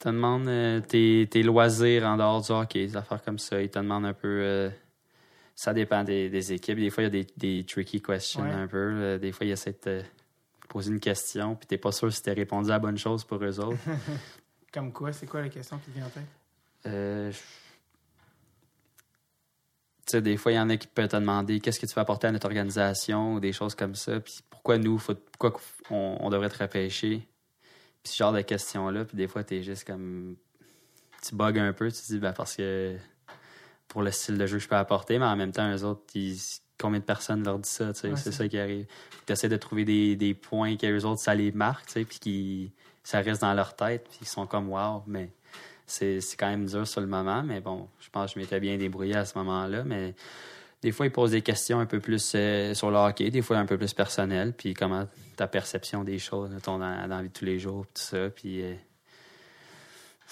te 0.00 0.08
demande 0.08 0.48
euh, 0.48 0.80
tes, 0.80 1.28
tes 1.30 1.44
loisirs 1.44 2.04
en 2.04 2.16
dehors 2.16 2.42
du 2.42 2.50
hockey, 2.50 2.86
des 2.86 2.96
affaires 2.96 3.22
comme 3.22 3.38
ça. 3.38 3.62
Ils 3.62 3.70
te 3.70 3.78
demandent 3.78 4.06
un 4.06 4.14
peu. 4.14 4.26
euh, 4.42 4.70
ça 5.54 5.72
dépend 5.72 6.02
des, 6.02 6.28
des 6.30 6.52
équipes. 6.52 6.78
Des 6.80 6.90
fois, 6.90 7.04
il 7.04 7.06
y 7.06 7.20
a 7.20 7.22
des, 7.22 7.26
des 7.36 7.64
tricky 7.64 8.02
questions 8.02 8.42
Ouais. 8.42 8.50
un 8.50 8.66
peu. 8.66 9.18
Des 9.20 9.30
fois, 9.30 9.46
ils 9.46 9.50
essaient 9.52 9.76
de 9.86 10.02
poser 10.70 10.90
une 10.92 11.00
question, 11.00 11.56
puis 11.56 11.66
t'es 11.66 11.76
pas 11.78 11.90
sûr 11.92 12.12
si 12.12 12.22
t'as 12.22 12.32
répondu 12.32 12.70
à 12.70 12.74
la 12.74 12.78
bonne 12.78 12.96
chose 12.96 13.24
pour 13.24 13.42
eux 13.44 13.58
autres. 13.60 13.76
Comme 14.72 14.92
quoi? 14.92 15.12
C'est 15.12 15.26
quoi 15.26 15.42
la 15.42 15.48
question 15.48 15.76
qui 15.78 15.90
te 15.90 15.96
vient 15.96 16.06
en 16.06 16.10
tête? 16.10 16.22
Euh, 16.86 17.32
tu 20.06 20.12
sais, 20.12 20.22
des 20.22 20.36
fois, 20.36 20.52
il 20.52 20.54
y 20.54 20.58
en 20.60 20.70
a 20.70 20.76
qui 20.76 20.86
peuvent 20.86 21.08
te 21.08 21.16
demander 21.16 21.58
qu'est-ce 21.60 21.80
que 21.80 21.86
tu 21.86 21.94
vas 21.94 22.02
apporter 22.02 22.28
à 22.28 22.32
notre 22.32 22.46
organisation 22.46 23.34
ou 23.34 23.40
des 23.40 23.52
choses 23.52 23.74
comme 23.74 23.96
ça. 23.96 24.20
Puis 24.20 24.40
pourquoi 24.48 24.78
nous, 24.78 24.98
faut, 24.98 25.14
pourquoi 25.14 25.60
on, 25.90 26.18
on 26.20 26.30
devrait 26.30 26.48
te 26.48 26.58
repêcher? 26.58 27.26
Puis 28.02 28.12
ce 28.12 28.16
genre 28.16 28.32
de 28.32 28.40
questions-là. 28.40 29.04
Puis 29.04 29.16
des 29.16 29.26
fois, 29.28 29.42
tu 29.44 29.56
es 29.56 29.62
juste 29.62 29.84
comme. 29.84 30.36
Tu 31.22 31.34
bugs 31.34 31.58
un 31.58 31.72
peu. 31.72 31.90
Tu 31.90 32.00
te 32.00 32.06
dis, 32.06 32.18
ben, 32.18 32.32
parce 32.32 32.56
que 32.56 32.96
pour 33.88 34.02
le 34.02 34.10
style 34.12 34.38
de 34.38 34.46
jeu 34.46 34.58
que 34.58 34.62
je 34.62 34.68
peux 34.68 34.76
apporter, 34.76 35.18
mais 35.18 35.26
en 35.26 35.36
même 35.36 35.52
temps, 35.52 35.68
eux 35.70 35.84
autres, 35.84 36.02
ils- 36.14 36.60
combien 36.80 37.00
de 37.00 37.04
personnes 37.04 37.44
leur 37.44 37.58
disent 37.58 37.72
ça? 37.72 37.92
tu 37.92 38.00
sais, 38.00 38.08
Ouais, 38.08 38.16
c'est 38.16 38.30
c'est- 38.32 38.38
ça 38.38 38.48
qui 38.48 38.58
arrive. 38.58 38.86
Tu 39.26 39.32
essaies 39.32 39.48
de 39.48 39.56
trouver 39.56 39.84
des, 39.84 40.16
des 40.16 40.34
points 40.34 40.76
que 40.76 40.86
eux 40.86 41.04
autres, 41.04 41.20
ça 41.20 41.34
les 41.34 41.52
marque, 41.52 41.86
tu 41.86 41.92
sais, 41.92 42.04
puis 42.04 42.18
qui, 42.18 42.72
ça 43.04 43.20
reste 43.20 43.40
dans 43.42 43.54
leur 43.54 43.74
tête, 43.76 44.04
puis 44.08 44.18
ils 44.22 44.26
sont 44.28 44.46
comme 44.46 44.68
wow, 44.70 45.02
mais 45.06 45.30
c'est 45.86 46.20
c'est 46.20 46.36
quand 46.36 46.48
même 46.48 46.66
dur 46.66 46.86
sur 46.86 47.00
le 47.00 47.06
moment, 47.06 47.42
mais 47.42 47.60
bon, 47.60 47.88
je 48.00 48.08
pense 48.10 48.32
que 48.32 48.34
je 48.34 48.44
m'étais 48.44 48.60
bien 48.60 48.76
débrouillé 48.78 49.16
à 49.16 49.24
ce 49.24 49.36
moment-là, 49.38 49.82
mais 49.84 50.14
des 50.82 50.92
fois, 50.92 51.04
ils 51.06 51.12
posent 51.12 51.32
des 51.32 51.42
questions 51.42 51.78
un 51.78 51.84
peu 51.86 52.00
plus 52.00 52.32
euh, 52.34 52.72
sur 52.74 52.90
le 52.90 52.96
hockey, 52.96 53.30
des 53.30 53.42
fois 53.42 53.58
un 53.58 53.66
peu 53.66 53.76
plus 53.76 53.92
personnelles, 53.92 54.54
puis 54.56 54.72
comment 54.72 55.06
ta 55.36 55.46
perception 55.46 56.04
des 56.04 56.18
choses, 56.18 56.48
mettons, 56.50 56.78
dans, 56.78 57.02
dans 57.02 57.16
la 57.16 57.22
vie 57.22 57.28
de 57.28 57.34
tous 57.34 57.44
les 57.44 57.58
jours, 57.58 57.84
tout 57.86 58.00
ça, 58.02 58.30
puis 58.30 58.62
euh, 58.62 58.74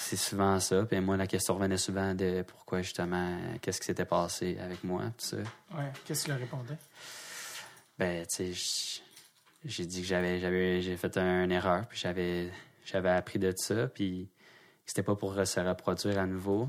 c'est 0.01 0.17
souvent 0.17 0.59
ça. 0.61 0.85
Puis 0.85 1.01
moi, 1.01 1.17
la 1.17 1.27
question 1.27 1.55
revenait 1.55 1.77
souvent 1.77 2.15
de 2.15 2.43
pourquoi, 2.43 2.83
justement, 2.83 3.37
qu'est-ce 3.61 3.81
qui 3.81 3.87
s'était 3.87 4.05
passé 4.05 4.57
avec 4.61 4.85
moi, 4.85 5.03
tout 5.19 5.27
ça. 5.27 5.37
Ouais. 5.37 5.91
Qu'est-ce 6.05 6.29
leur 6.29 6.39
répondais? 6.39 6.77
Ben, 7.99 8.25
tu 8.27 8.55
sais, 8.55 9.03
j'ai 9.65 9.85
dit 9.87 10.03
que 10.03 10.07
j'avais, 10.07 10.39
j'avais, 10.39 10.81
j'ai 10.83 10.97
fait 10.97 11.17
un- 11.17 11.45
une 11.45 11.53
erreur, 11.53 11.87
puis 11.89 11.99
j'avais, 11.99 12.51
j'avais 12.85 13.11
appris 13.11 13.39
de 13.41 13.53
ça, 13.57 13.89
puis 13.89 14.29
que 14.85 14.91
c'était 14.91 15.03
pas 15.03 15.17
pour 15.17 15.35
se 15.45 15.61
reproduire 15.61 16.19
à 16.21 16.27
nouveau. 16.27 16.69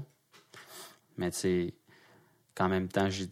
Mais 1.18 1.30
tu 1.32 1.38
sais, 1.38 1.74
qu'en 2.56 2.68
même 2.68 2.88
temps, 2.88 3.10
j'ai 3.10 3.30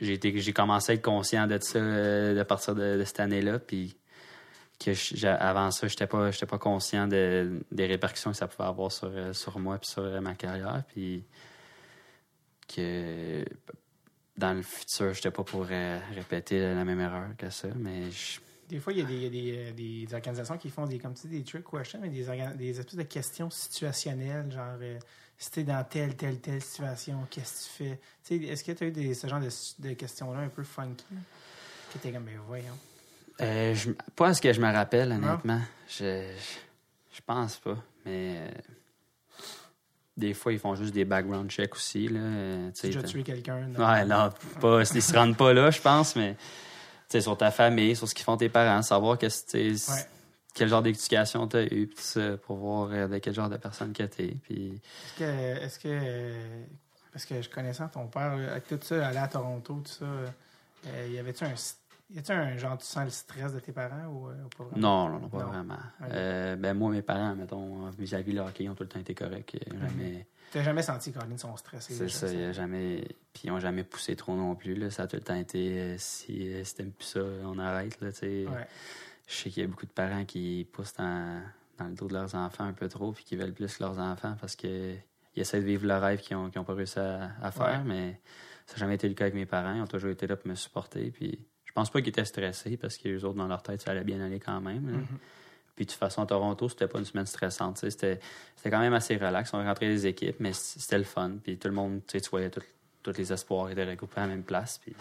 j'ai 0.00 0.40
j'ai 0.40 0.52
commencé 0.52 0.92
à 0.92 0.94
être 0.96 1.02
conscient 1.04 1.46
de 1.46 1.58
ça 1.60 1.78
euh, 1.78 2.34
de 2.36 2.42
partir 2.42 2.74
de, 2.74 2.96
de 2.98 3.04
cette 3.04 3.20
année-là, 3.20 3.58
puis 3.58 3.96
que 4.78 5.26
avant 5.26 5.70
ça, 5.70 5.88
j'étais 5.88 6.06
pas, 6.06 6.30
j'étais 6.30 6.46
pas 6.46 6.58
conscient 6.58 7.08
de- 7.08 7.60
des 7.72 7.86
répercussions 7.86 8.30
que 8.30 8.36
ça 8.36 8.46
pouvait 8.46 8.68
avoir 8.68 8.92
sur, 8.92 9.08
euh, 9.12 9.32
sur 9.32 9.58
moi 9.58 9.78
puis 9.78 9.88
sur 9.90 10.02
euh, 10.02 10.20
ma 10.20 10.34
carrière, 10.34 10.82
puis 10.88 11.24
que 12.74 13.44
dans 14.36 14.54
le 14.54 14.62
futur, 14.62 15.12
j'étais 15.14 15.30
pas 15.30 15.42
pour 15.42 15.66
euh, 15.70 15.98
répéter 16.14 16.60
la 16.60 16.84
même 16.84 17.00
erreur 17.00 17.28
que 17.36 17.50
ça, 17.50 17.68
mais 17.76 18.10
je- 18.10 18.40
Des 18.68 18.78
fois, 18.78 18.92
il 18.92 18.98
y 19.00 19.02
a 19.02 19.04
des, 19.04 19.16
y 19.16 19.26
a 19.26 19.30
des, 19.30 19.72
des 20.06 20.14
organisations 20.14 20.58
qui 20.58 20.68
font 20.70 20.86
des, 20.86 20.98
comme 20.98 21.14
tu 21.14 21.26
dis, 21.26 21.38
des 21.38 21.44
trick 21.44 21.64
questions, 21.68 21.98
mais 22.00 22.08
des, 22.10 22.24
des 22.56 22.78
espèces 22.78 22.96
de 22.96 23.02
questions 23.02 23.50
situationnelles, 23.50 24.52
genre 24.52 24.76
euh, 24.80 24.98
si 25.38 25.50
t'es 25.50 25.64
dans 25.64 25.82
telle, 25.84 26.14
telle, 26.16 26.38
telle 26.40 26.60
situation, 26.62 27.26
qu'est-ce 27.30 27.68
que 27.78 27.84
tu 27.84 27.98
fais? 28.28 28.46
Est-ce 28.48 28.62
que 28.64 28.72
tu 28.72 28.84
as 28.84 28.86
eu 28.88 28.92
des, 28.92 29.14
ce 29.14 29.26
genre 29.26 29.40
de, 29.40 29.48
de 29.78 29.94
questions-là 29.94 30.40
un 30.40 30.48
peu 30.48 30.62
funky? 30.62 31.04
Qui 31.90 31.98
étaient 31.98 32.12
comme, 32.12 32.24
ben 32.24 32.38
voyons. 32.46 32.76
Euh, 33.40 33.74
je- 33.74 33.90
pas 34.16 34.28
à 34.28 34.34
ce 34.34 34.40
que 34.42 34.52
je 34.52 34.60
me 34.60 34.72
rappelle, 34.72 35.12
honnêtement. 35.12 35.60
Je, 35.88 36.04
je, 36.36 37.16
je 37.16 37.20
pense 37.26 37.56
pas, 37.58 37.76
mais 38.04 38.36
euh, 38.38 38.48
des 40.16 40.34
fois, 40.34 40.52
ils 40.52 40.58
font 40.58 40.74
juste 40.74 40.92
des 40.94 41.04
background 41.04 41.50
checks 41.50 41.74
aussi. 41.74 42.08
Là, 42.08 42.20
euh, 42.20 42.70
tu 42.72 42.96
as 42.98 43.02
tué 43.04 43.22
quelqu'un? 43.22 43.68
Ouais, 43.78 44.04
non, 44.04 44.30
pas, 44.60 44.82
ils 44.94 45.02
se 45.02 45.14
rendent 45.14 45.36
pas 45.36 45.52
là, 45.52 45.70
je 45.70 45.80
pense, 45.80 46.16
mais 46.16 46.36
sur 47.20 47.36
ta 47.38 47.50
famille, 47.50 47.94
sur 47.96 48.08
ce 48.08 48.14
qu'ils 48.14 48.24
font 48.24 48.36
tes 48.36 48.48
parents, 48.48 48.82
savoir 48.82 49.16
que 49.18 49.26
Ouais. 49.26 50.06
quel 50.54 50.68
genre 50.68 50.82
d'éducation 50.82 51.46
tu 51.46 51.56
as 51.56 51.64
eu, 51.72 51.88
pour 52.42 52.56
voir 52.56 52.88
euh, 52.90 53.06
de 53.06 53.18
quel 53.18 53.32
genre 53.34 53.48
de 53.48 53.56
personne 53.56 53.92
que 53.92 54.02
tu 54.02 54.22
es. 54.24 54.34
Puis, 54.42 54.80
Est-ce 55.04 55.18
que, 55.18 55.64
est-ce 55.64 55.78
que, 55.78 56.30
parce 57.12 57.24
que 57.24 57.40
je 57.40 57.48
connaissant 57.48 57.86
ton 57.88 58.08
père, 58.08 58.32
euh, 58.36 58.50
avec 58.50 58.66
tout 58.66 58.78
ça, 58.82 59.06
aller 59.06 59.18
à 59.18 59.28
Toronto, 59.28 59.80
tout 59.84 59.92
ça, 59.92 60.04
euh, 60.04 61.08
y 61.12 61.18
avait-tu 61.18 61.44
un, 61.44 61.54
y 62.10 62.18
a-tu 62.18 62.32
un 62.32 62.56
genre, 62.56 62.78
tu 62.78 62.86
sens 62.86 63.04
le 63.04 63.10
stress 63.10 63.52
de 63.52 63.60
tes 63.60 63.72
parents 63.72 64.06
ou, 64.06 64.28
euh, 64.28 64.44
ou 64.44 64.48
pas 64.48 64.64
vraiment? 64.64 65.06
non, 65.06 65.08
non, 65.12 65.18
non, 65.20 65.28
pas 65.28 65.38
Non. 65.44 65.46
vraiment. 65.48 65.78
Euh, 66.02 66.56
ben, 66.56 66.74
moi, 66.74 66.90
mes 66.90 67.02
parents, 67.02 67.34
mettons, 67.34 67.88
vis-à-vis 67.90 68.32
le 68.32 68.40
hockey, 68.40 68.64
ils 68.64 68.68
ont 68.70 68.74
tout 68.74 68.82
le 68.84 68.88
temps 68.88 69.00
été 69.00 69.14
corrects. 69.14 69.56
euh, 69.70 69.74
Mhm. 69.74 69.88
Jamais, 69.88 70.26
T'as 70.50 70.62
jamais 70.62 70.82
senti 70.82 71.12
que 71.12 71.18
sont 71.36 71.56
stressés? 71.56 71.94
c'est 71.94 72.08
ça, 72.08 72.26
il 72.32 72.40
y 72.40 72.44
a 72.44 72.52
jamais. 72.52 73.06
Puis, 73.34 73.42
ils 73.44 73.50
ont 73.50 73.60
jamais 73.60 73.84
poussé 73.84 74.16
trop 74.16 74.34
non 74.34 74.54
plus. 74.54 74.74
Là. 74.74 74.90
Ça 74.90 75.02
a 75.02 75.06
tout 75.06 75.16
le 75.16 75.22
temps 75.22 75.34
été, 75.34 75.78
euh, 75.80 75.94
si, 75.98 76.52
euh, 76.52 76.64
si 76.64 76.74
t'aimes 76.74 76.92
plus 76.92 77.04
ça, 77.06 77.20
on 77.44 77.58
arrête. 77.58 78.00
Là. 78.00 78.08
Ouais. 78.22 78.66
Je 79.26 79.34
sais 79.34 79.50
qu'il 79.50 79.62
y 79.62 79.66
a 79.66 79.68
beaucoup 79.68 79.84
de 79.84 79.90
parents 79.92 80.24
qui 80.24 80.66
poussent 80.72 80.94
dans, 80.94 81.42
dans 81.76 81.84
le 81.88 81.94
dos 81.94 82.08
de 82.08 82.14
leurs 82.14 82.34
enfants 82.34 82.64
un 82.64 82.72
peu 82.72 82.88
trop, 82.88 83.12
puis 83.12 83.24
qui 83.24 83.36
veulent 83.36 83.52
plus 83.52 83.76
que 83.76 83.82
leurs 83.82 83.98
enfants 83.98 84.34
parce 84.40 84.56
qu'ils 84.56 84.98
essaient 85.36 85.60
de 85.60 85.66
vivre 85.66 85.86
le 85.86 85.96
rêve 85.98 86.20
qu'ils 86.22 86.36
n'ont 86.38 86.48
pas 86.64 86.72
réussi 86.74 86.98
à, 86.98 87.32
à 87.42 87.50
faire. 87.50 87.82
Ouais. 87.82 87.84
Mais 87.84 88.20
ça 88.64 88.72
n'a 88.74 88.78
jamais 88.78 88.94
été 88.94 89.06
le 89.06 89.14
cas 89.14 89.24
avec 89.24 89.34
mes 89.34 89.44
parents. 89.44 89.74
Ils 89.74 89.82
ont 89.82 89.86
toujours 89.86 90.10
été 90.10 90.26
là 90.26 90.36
pour 90.36 90.48
me 90.48 90.54
supporter. 90.54 91.10
Puis 91.10 91.46
je 91.68 91.72
pense 91.72 91.90
pas 91.90 92.00
qu'ils 92.00 92.08
étaient 92.08 92.24
stressés 92.24 92.76
parce 92.76 92.96
que 92.98 93.08
les 93.08 93.24
autres, 93.24 93.36
dans 93.36 93.46
leur 93.46 93.62
tête, 93.62 93.80
ça 93.82 93.92
allait 93.92 94.02
bien 94.04 94.20
aller 94.20 94.40
quand 94.40 94.60
même. 94.60 94.90
là. 94.90 94.96
Mhm. 94.98 95.06
Puis 95.76 95.84
de 95.86 95.90
toute 95.92 95.98
façon, 96.00 96.22
à 96.22 96.26
Toronto, 96.26 96.68
c'était 96.68 96.88
pas 96.88 96.98
une 96.98 97.04
semaine 97.04 97.26
stressante. 97.26 97.78
C'était 97.78 98.18
quand 98.64 98.80
même 98.80 98.94
assez 98.94 99.16
relax. 99.16 99.54
On 99.54 99.62
rentrait 99.62 99.86
des 99.86 100.06
équipes, 100.08 100.36
mais 100.40 100.52
c'était 100.52 100.98
le 100.98 101.04
fun. 101.04 101.32
Puis 101.42 101.56
tout 101.56 101.68
le 101.68 101.74
monde, 101.74 102.00
tu 102.08 102.18
voyais 102.30 102.50
tous 102.50 103.12
les 103.16 103.32
espoirs 103.32 103.70
étaient 103.70 103.84
regroupés 103.84 104.18
à 104.18 104.22
la 104.22 104.26
même 104.28 104.42
place. 104.42 104.78
Puis 104.78 104.92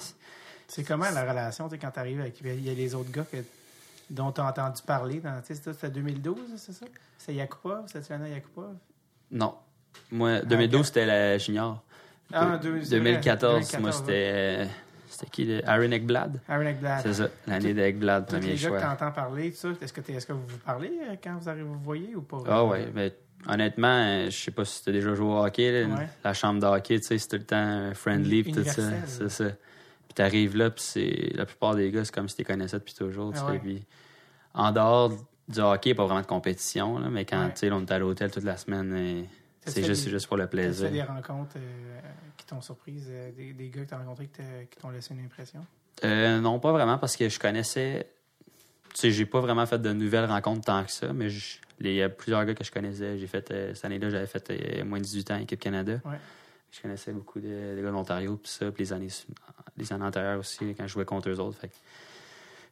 C'est 0.67 0.83
comment 0.83 1.09
la 1.09 1.21
relation, 1.27 1.67
quand 1.69 1.91
tu 1.91 1.99
arrives 1.99 2.19
avec. 2.21 2.39
Il 2.41 2.63
y 2.63 2.69
a 2.69 2.73
les 2.75 2.93
autres 2.93 3.09
gars 3.11 3.25
que, 3.31 3.37
dont 4.11 4.31
tu 4.31 4.39
as 4.39 4.45
entendu 4.45 4.81
parler. 4.85 5.19
dans- 5.19 5.41
C'était 5.43 5.73
c'était 5.73 5.89
2012, 5.89 6.37
c'est 6.57 6.73
ça? 6.73 6.85
C'est 7.17 7.33
Yakupov? 7.33 7.87
C'était 7.87 8.13
Lana 8.13 8.29
Yakupov? 8.29 8.75
non. 9.31 9.55
Moi, 10.11 10.41
2012, 10.41 10.79
ok. 10.81 10.85
c'était 10.85 11.05
la 11.07 11.37
junior. 11.39 11.83
Ah, 12.31 12.57
De- 12.57 12.61
deux- 12.61 12.83
c'est 12.83 12.99
vrai, 12.99 13.13
2014, 13.13 13.53
2014, 13.71 13.81
moi, 13.81 13.91
c'était. 13.91 14.67
C'était 15.09 15.29
qui 15.29 15.45
le- 15.45 15.67
Aaron 15.67 15.91
Ekblad 15.91 16.39
Aaron. 16.47 16.73
C'est 17.01 17.13
ça, 17.13 17.27
l'année 17.47 17.73
d'Ekblad, 17.73 18.25
Tous 18.27 18.35
premier 18.35 18.47
les 18.47 18.55
gars 18.55 18.61
que 18.61 18.67
choix. 18.67 18.79
tu 18.81 18.85
entends 18.87 19.11
parler, 19.11 19.51
tout 19.51 19.57
ça, 19.57 19.69
est-ce 19.81 19.93
que, 19.93 20.01
t'es- 20.01 20.13
est-ce 20.13 20.27
que 20.27 20.33
vous 20.33 20.45
vous 20.47 20.57
parlez 20.59 20.91
euh, 21.09 21.15
quand 21.23 21.37
vous 21.37 21.47
arrivez 21.49 21.63
vous 21.63 21.79
voyez 21.79 22.15
ou 22.15 22.21
pas? 22.21 22.37
Ah 22.47 22.65
ouais, 22.65 22.87
mais 22.93 23.13
honnêtement, 23.47 23.87
euh, 24.05 24.25
je 24.29 24.35
sais 24.37 24.51
pas 24.51 24.65
si 24.65 24.83
tu 24.83 24.89
as 24.89 24.93
déjà 24.93 25.13
joué 25.15 25.27
au 25.27 25.43
hockey. 25.45 25.83
là, 25.83 25.95
Ouais. 25.95 26.07
La 26.23 26.33
chambre 26.33 26.59
de 26.61 26.65
hockey, 26.65 26.99
tu 26.99 27.05
sais, 27.07 27.17
c'est 27.17 27.27
tout 27.29 27.37
le 27.37 27.43
temps 27.43 27.91
friendly 27.93 28.43
pis 28.43 28.51
tout 28.51 28.63
ça. 28.63 28.81
C'est 29.05 29.29
ça. 29.29 29.45
Puis 29.45 30.13
t'arrives 30.15 30.55
là, 30.57 30.69
puis 30.69 30.83
c'est 30.83 31.31
la 31.35 31.45
plupart 31.45 31.75
des 31.75 31.89
gars, 31.91 32.03
c'est 32.05 32.13
comme 32.13 32.27
si 32.29 32.35
tu 32.35 32.41
les 32.41 32.45
connaissais 32.45 32.77
depuis 32.77 32.93
toujours. 32.95 33.31
tu 33.33 33.39
Ah 33.41 33.45
sais, 33.47 33.51
ouais. 33.53 33.59
puis 33.59 33.85
en 34.53 34.71
dehors 34.71 35.11
du 35.47 35.59
hockey, 35.59 35.93
pas 35.93 36.05
vraiment 36.05 36.21
de 36.21 36.25
compétition, 36.25 36.97
là, 36.99 37.09
mais 37.09 37.23
quand 37.25 37.45
Ouais. 37.45 37.51
tu 37.53 37.59
sais, 37.59 37.71
on 37.71 37.81
est 37.81 37.91
à 37.91 37.99
l'hôtel 37.99 38.31
toute 38.31 38.43
la 38.43 38.57
semaine, 38.57 38.93
et 38.95 39.25
c'est 39.71 39.83
juste, 39.83 40.01
des- 40.01 40.05
c'est 40.05 40.09
juste 40.11 40.27
pour 40.27 40.37
le 40.37 40.47
plaisir. 40.47 40.87
fait 40.87 40.93
des 40.93 41.03
rencontres 41.03 41.55
euh, 41.57 41.99
qui 42.37 42.45
t'ont 42.45 42.61
surprise, 42.61 43.05
euh, 43.09 43.31
des, 43.31 43.53
des 43.53 43.69
gars 43.69 43.83
que 43.83 43.89
tu 43.89 43.93
as 43.93 43.97
rencontrés 43.97 44.29
qui 44.69 44.77
t'ont 44.77 44.89
laissé 44.89 45.13
une 45.13 45.23
impression? 45.25 45.65
Euh, 46.03 46.39
non, 46.39 46.59
pas 46.59 46.71
vraiment, 46.71 46.97
parce 46.97 47.15
que 47.15 47.27
je 47.29 47.39
connaissais. 47.39 48.07
Tu 48.93 49.01
sais, 49.01 49.11
j'ai 49.11 49.25
pas 49.25 49.39
vraiment 49.41 49.65
fait 49.65 49.79
de 49.79 49.91
nouvelles 49.93 50.25
rencontres 50.25 50.65
tant 50.65 50.83
que 50.83 50.91
ça, 50.91 51.13
mais 51.13 51.29
je- 51.29 51.57
il 51.79 51.93
y 51.93 52.01
a 52.01 52.09
plusieurs 52.09 52.43
gars 52.45 52.55
que 52.55 52.63
je 52.63 52.71
connaissais. 52.71 53.17
J'ai 53.19 53.27
fait, 53.27 53.47
cette 53.75 53.85
année-là, 53.85 54.09
j'avais 54.09 54.25
fait 54.27 54.83
moins 54.83 54.97
de 54.99 55.03
18 55.03 55.29
ans, 55.31 55.37
équipe 55.37 55.59
Canada. 55.59 55.99
Ouais. 56.05 56.17
Je 56.71 56.81
connaissais 56.81 57.11
beaucoup 57.11 57.39
de, 57.39 57.75
de 57.77 57.81
gars 57.83 57.91
d'Ontario, 57.91 58.35
puis 58.37 58.51
ça, 58.51 58.71
puis 58.71 58.83
les 58.83 58.93
années, 58.93 59.07
les 59.77 59.93
années 59.93 60.03
antérieures 60.05 60.39
aussi, 60.39 60.73
quand 60.75 60.85
je 60.87 60.93
jouais 60.93 61.05
contre 61.05 61.29
eux 61.29 61.39
autres. 61.39 61.57
Fait 61.59 61.69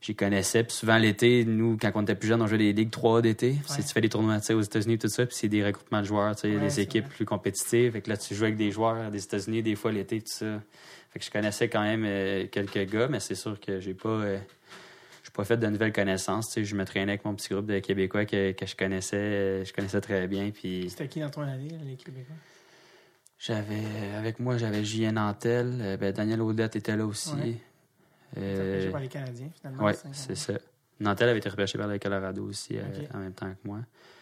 j'y 0.02 0.16
connaissais. 0.16 0.64
Puis 0.64 0.74
souvent, 0.74 0.98
l'été, 0.98 1.46
nous, 1.46 1.78
quand 1.80 1.92
on 1.96 2.02
était 2.04 2.16
plus 2.16 2.28
jeunes, 2.28 2.42
on 2.42 2.48
jouait 2.48 2.58
des 2.58 2.74
ligues 2.74 2.92
3 2.92 3.22
d'été. 3.22 3.52
Ouais. 3.52 3.76
Tu 3.78 3.82
fais 3.84 4.02
des 4.02 4.10
tournois 4.10 4.38
aux 4.54 4.62
États-Unis, 4.62 4.98
tout 4.98 5.08
ça, 5.08 5.26
puis 5.26 5.36
c'est 5.36 5.48
des 5.50 5.64
regroupements 5.66 6.02
de 6.02 6.06
joueurs, 6.06 6.36
tu 6.36 6.42
sais, 6.42 6.56
Ouais, 6.56 6.60
des 6.62 6.80
équipes 6.80 7.06
vrai. 7.06 7.16
plus 7.16 7.26
compétitives. 7.26 7.92
Fait 7.94 8.02
que 8.02 8.10
là, 8.10 8.18
tu 8.18 8.36
joues 8.36 8.44
avec 8.44 8.58
des 8.58 8.72
joueurs 8.72 9.10
des 9.12 9.24
États-Unis, 9.24 9.64
des 9.64 9.76
fois 9.76 9.92
l'été, 9.92 10.20
tout 10.22 10.28
ça. 10.32 10.62
Fait 11.12 11.20
que 11.20 11.26
je 11.26 11.32
connaissais 11.32 11.70
quand 11.70 11.82
même 11.84 12.04
euh, 12.06 12.46
quelques 12.52 12.90
gars, 12.92 13.08
mais 13.08 13.20
c'est 13.20 13.36
sûr 13.36 13.60
que 13.60 13.80
j'ai 13.80 13.94
pas. 13.94 14.10
euh, 14.10 14.38
pas 15.34 15.44
fait 15.44 15.58
de 15.58 15.68
nouvelles 15.68 15.92
connaissances. 15.92 16.48
Tu 16.48 16.54
sais, 16.54 16.64
je 16.64 16.76
me 16.78 16.86
traînais 16.86 17.12
avec 17.12 17.26
mon 17.26 17.36
petit 17.36 17.50
groupe 17.54 17.66
de 17.66 17.80
Québécois 17.80 18.24
que, 18.24 18.54
que 18.54 18.66
je 18.66 18.74
connaissais, 18.74 19.66
je 19.66 19.74
connaissais 19.74 20.00
très 20.00 20.28
bien. 20.28 20.50
Puis 20.52 20.86
C'était 20.90 21.10
qui 21.10 21.20
dans 21.20 21.30
ton 21.30 21.42
année, 21.42 21.68
les 21.84 21.96
Québécois? 21.98 22.36
j'avais, 23.38 23.84
avec 24.18 24.40
moi, 24.40 24.58
j'avais 24.58 24.84
Julien 24.86 25.12
Nantel, 25.12 25.78
euh, 25.82 25.98
ben, 25.98 26.14
Daniel 26.14 26.42
Audette 26.42 26.78
était 26.78 26.96
là 26.96 27.06
aussi. 27.06 27.34
Ouais. 27.34 27.58
Euh, 28.38 28.82
J'ai 28.82 28.90
pas 28.92 29.00
les 29.00 29.08
Canadiens, 29.08 29.50
finalement. 29.54 29.94
cinq 29.94 30.14
c'est 30.14 30.36
ça. 30.36 30.54
Nantel 31.00 31.30
avait 31.30 31.40
été 31.40 31.50
repêché 31.50 31.78
par 31.78 31.88
le 31.88 32.00
Colorado 32.00 32.44
aussi 32.46 32.78
euh, 32.78 32.84
en 33.14 33.20
même 33.20 33.34
temps 33.34 33.52
que 33.52 33.68
moi. 33.68 33.80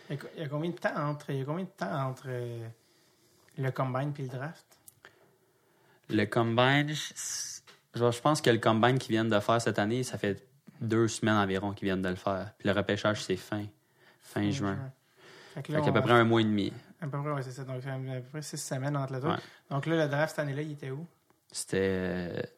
Il 0.10 0.18
y, 0.38 0.42
a, 0.42 0.48
combien 0.48 0.72
de 0.72 0.76
temps 0.76 0.96
entre, 0.96 1.30
il 1.30 1.38
y 1.38 1.42
a 1.42 1.46
combien 1.46 1.64
de 1.66 1.70
temps 1.70 2.08
entre 2.08 2.26
euh, 2.28 2.68
le 3.58 3.72
combine 3.72 4.14
et 4.18 4.22
le 4.24 4.28
draft? 4.28 4.66
Le 6.10 6.26
combine, 6.26 6.90
je, 6.94 7.98
genre, 7.98 8.12
je 8.12 8.22
pense 8.22 8.42
que 8.42 8.50
le 8.50 8.58
combine 8.58 8.98
qu'ils 8.98 9.12
viennent 9.12 9.30
de 9.30 9.40
faire 9.40 9.62
cette 9.62 9.80
année, 9.80 10.04
ça 10.04 10.18
fait 10.18 10.46
deux 10.82 11.08
semaines 11.08 11.38
environ 11.38 11.74
qu'ils 11.74 11.86
viennent 11.86 12.02
de 12.02 12.10
le 12.10 12.16
faire. 12.16 12.54
Puis 12.58 12.68
le 12.68 12.76
repêchage, 12.76 13.24
c'est 13.24 13.38
fin, 13.38 13.66
fin 14.22 14.50
juin. 14.52 14.78
Fait 15.54 15.62
que 15.62 15.68
Fait 15.68 15.74
là, 15.74 15.82
qu'à 15.82 15.92
peu 15.92 16.02
près 16.02 16.14
un 16.14 16.24
mois 16.24 16.42
et 16.42 16.46
demi. 16.46 16.74
À 17.00 17.08
peu 17.08 17.22
près, 17.22 17.32
ouais, 17.32 17.44
c'est 17.44 17.52
ça. 17.52 17.64
Donc, 17.64 17.86
à 17.86 17.98
peu 17.98 18.22
près 18.32 18.42
six 18.42 18.58
semaines 18.58 18.98
entre 18.98 19.14
les 19.14 19.20
deux. 19.20 19.28
Ouais. 19.28 19.38
Donc 19.70 19.86
là, 19.86 20.04
le 20.04 20.10
draft 20.10 20.32
cette 20.32 20.40
année-là, 20.40 20.62
il 20.64 20.72
était 20.72 20.92
où? 20.92 21.06
C'était. 21.52 22.50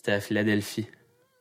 Euh, 0.00 0.02
C'était 0.02 0.12
à 0.12 0.20
Philadelphie. 0.20 0.86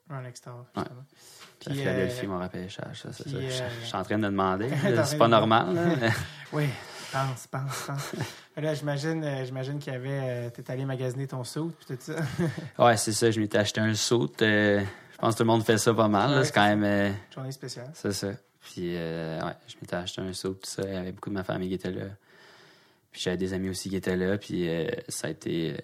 Ouais. 0.09 0.17
justement. 0.29 0.65
Puis 0.75 1.67
à 1.67 1.71
Puis, 1.71 1.79
Philadelphie, 1.79 2.25
euh, 2.25 2.29
mon 2.29 2.39
repêchage. 2.39 3.01
Ça, 3.01 3.09
puis, 3.09 3.23
ça. 3.23 3.29
Je- 3.29 3.35
euh, 3.63 3.69
Je 3.81 3.85
suis 3.87 3.95
en 3.95 4.03
train 4.03 4.17
de 4.17 4.23
demander. 4.23 4.69
En 4.97 5.05
c'est 5.05 5.17
pas 5.17 5.27
normal. 5.27 5.73
là, 5.75 6.09
Oui, 6.53 6.65
pense, 7.11 7.47
pense, 7.47 7.83
pense. 7.87 8.11
Là, 8.57 8.73
j'imagine, 8.73 9.23
euh, 9.23 9.45
j'imagine 9.45 9.77
qu'il 9.79 9.93
y 9.93 9.95
avait. 9.95 10.19
euh, 10.21 10.49
T'es 10.49 10.69
allé 10.71 10.83
magasiner 10.85 11.27
ton 11.27 11.43
suit 11.43 11.71
puis 11.85 11.95
tout 11.95 12.01
ça. 12.01 12.15
ouais, 12.85 12.97
c'est 12.97 13.11
ça. 13.13 13.29
Je 13.31 13.39
m'étais 13.39 13.57
acheté 13.57 13.79
un 13.81 13.93
saut. 13.93 14.29
je 14.39 14.83
pense 15.19 15.33
que 15.33 15.37
tout 15.37 15.43
le 15.43 15.47
monde 15.47 15.63
fait 15.63 15.77
ça 15.77 15.93
pas 15.93 16.07
mal. 16.07 16.37
Ouais, 16.39 16.43
c'est 16.45 16.53
quand 16.53 16.65
même. 16.67 16.83
euh, 16.83 17.11
Journée 17.33 17.51
spéciale. 17.51 17.91
C'est 17.93 18.11
ça. 18.13 18.29
Puis, 18.61 18.95
euh, 18.95 19.39
ouais, 19.45 19.53
je 19.67 19.75
m'étais 19.81 19.95
acheté 19.95 20.21
un 20.21 20.33
saut, 20.33 20.53
tout 20.53 20.69
ça. 20.69 20.81
Il 20.85 20.93
y 20.93 20.97
avait 20.97 21.11
beaucoup 21.11 21.29
de 21.29 21.35
ma 21.35 21.43
famille 21.43 21.69
qui 21.69 21.75
était 21.75 21.91
là. 21.91 22.05
Puis, 23.11 23.21
j'avais 23.21 23.37
des 23.37 23.53
amis 23.53 23.69
aussi 23.69 23.89
qui 23.89 23.95
étaient 23.95 24.17
là. 24.17 24.37
Puis, 24.37 24.67
euh, 24.67 24.89
ça 25.07 25.27
a 25.27 25.31
été. 25.31 25.77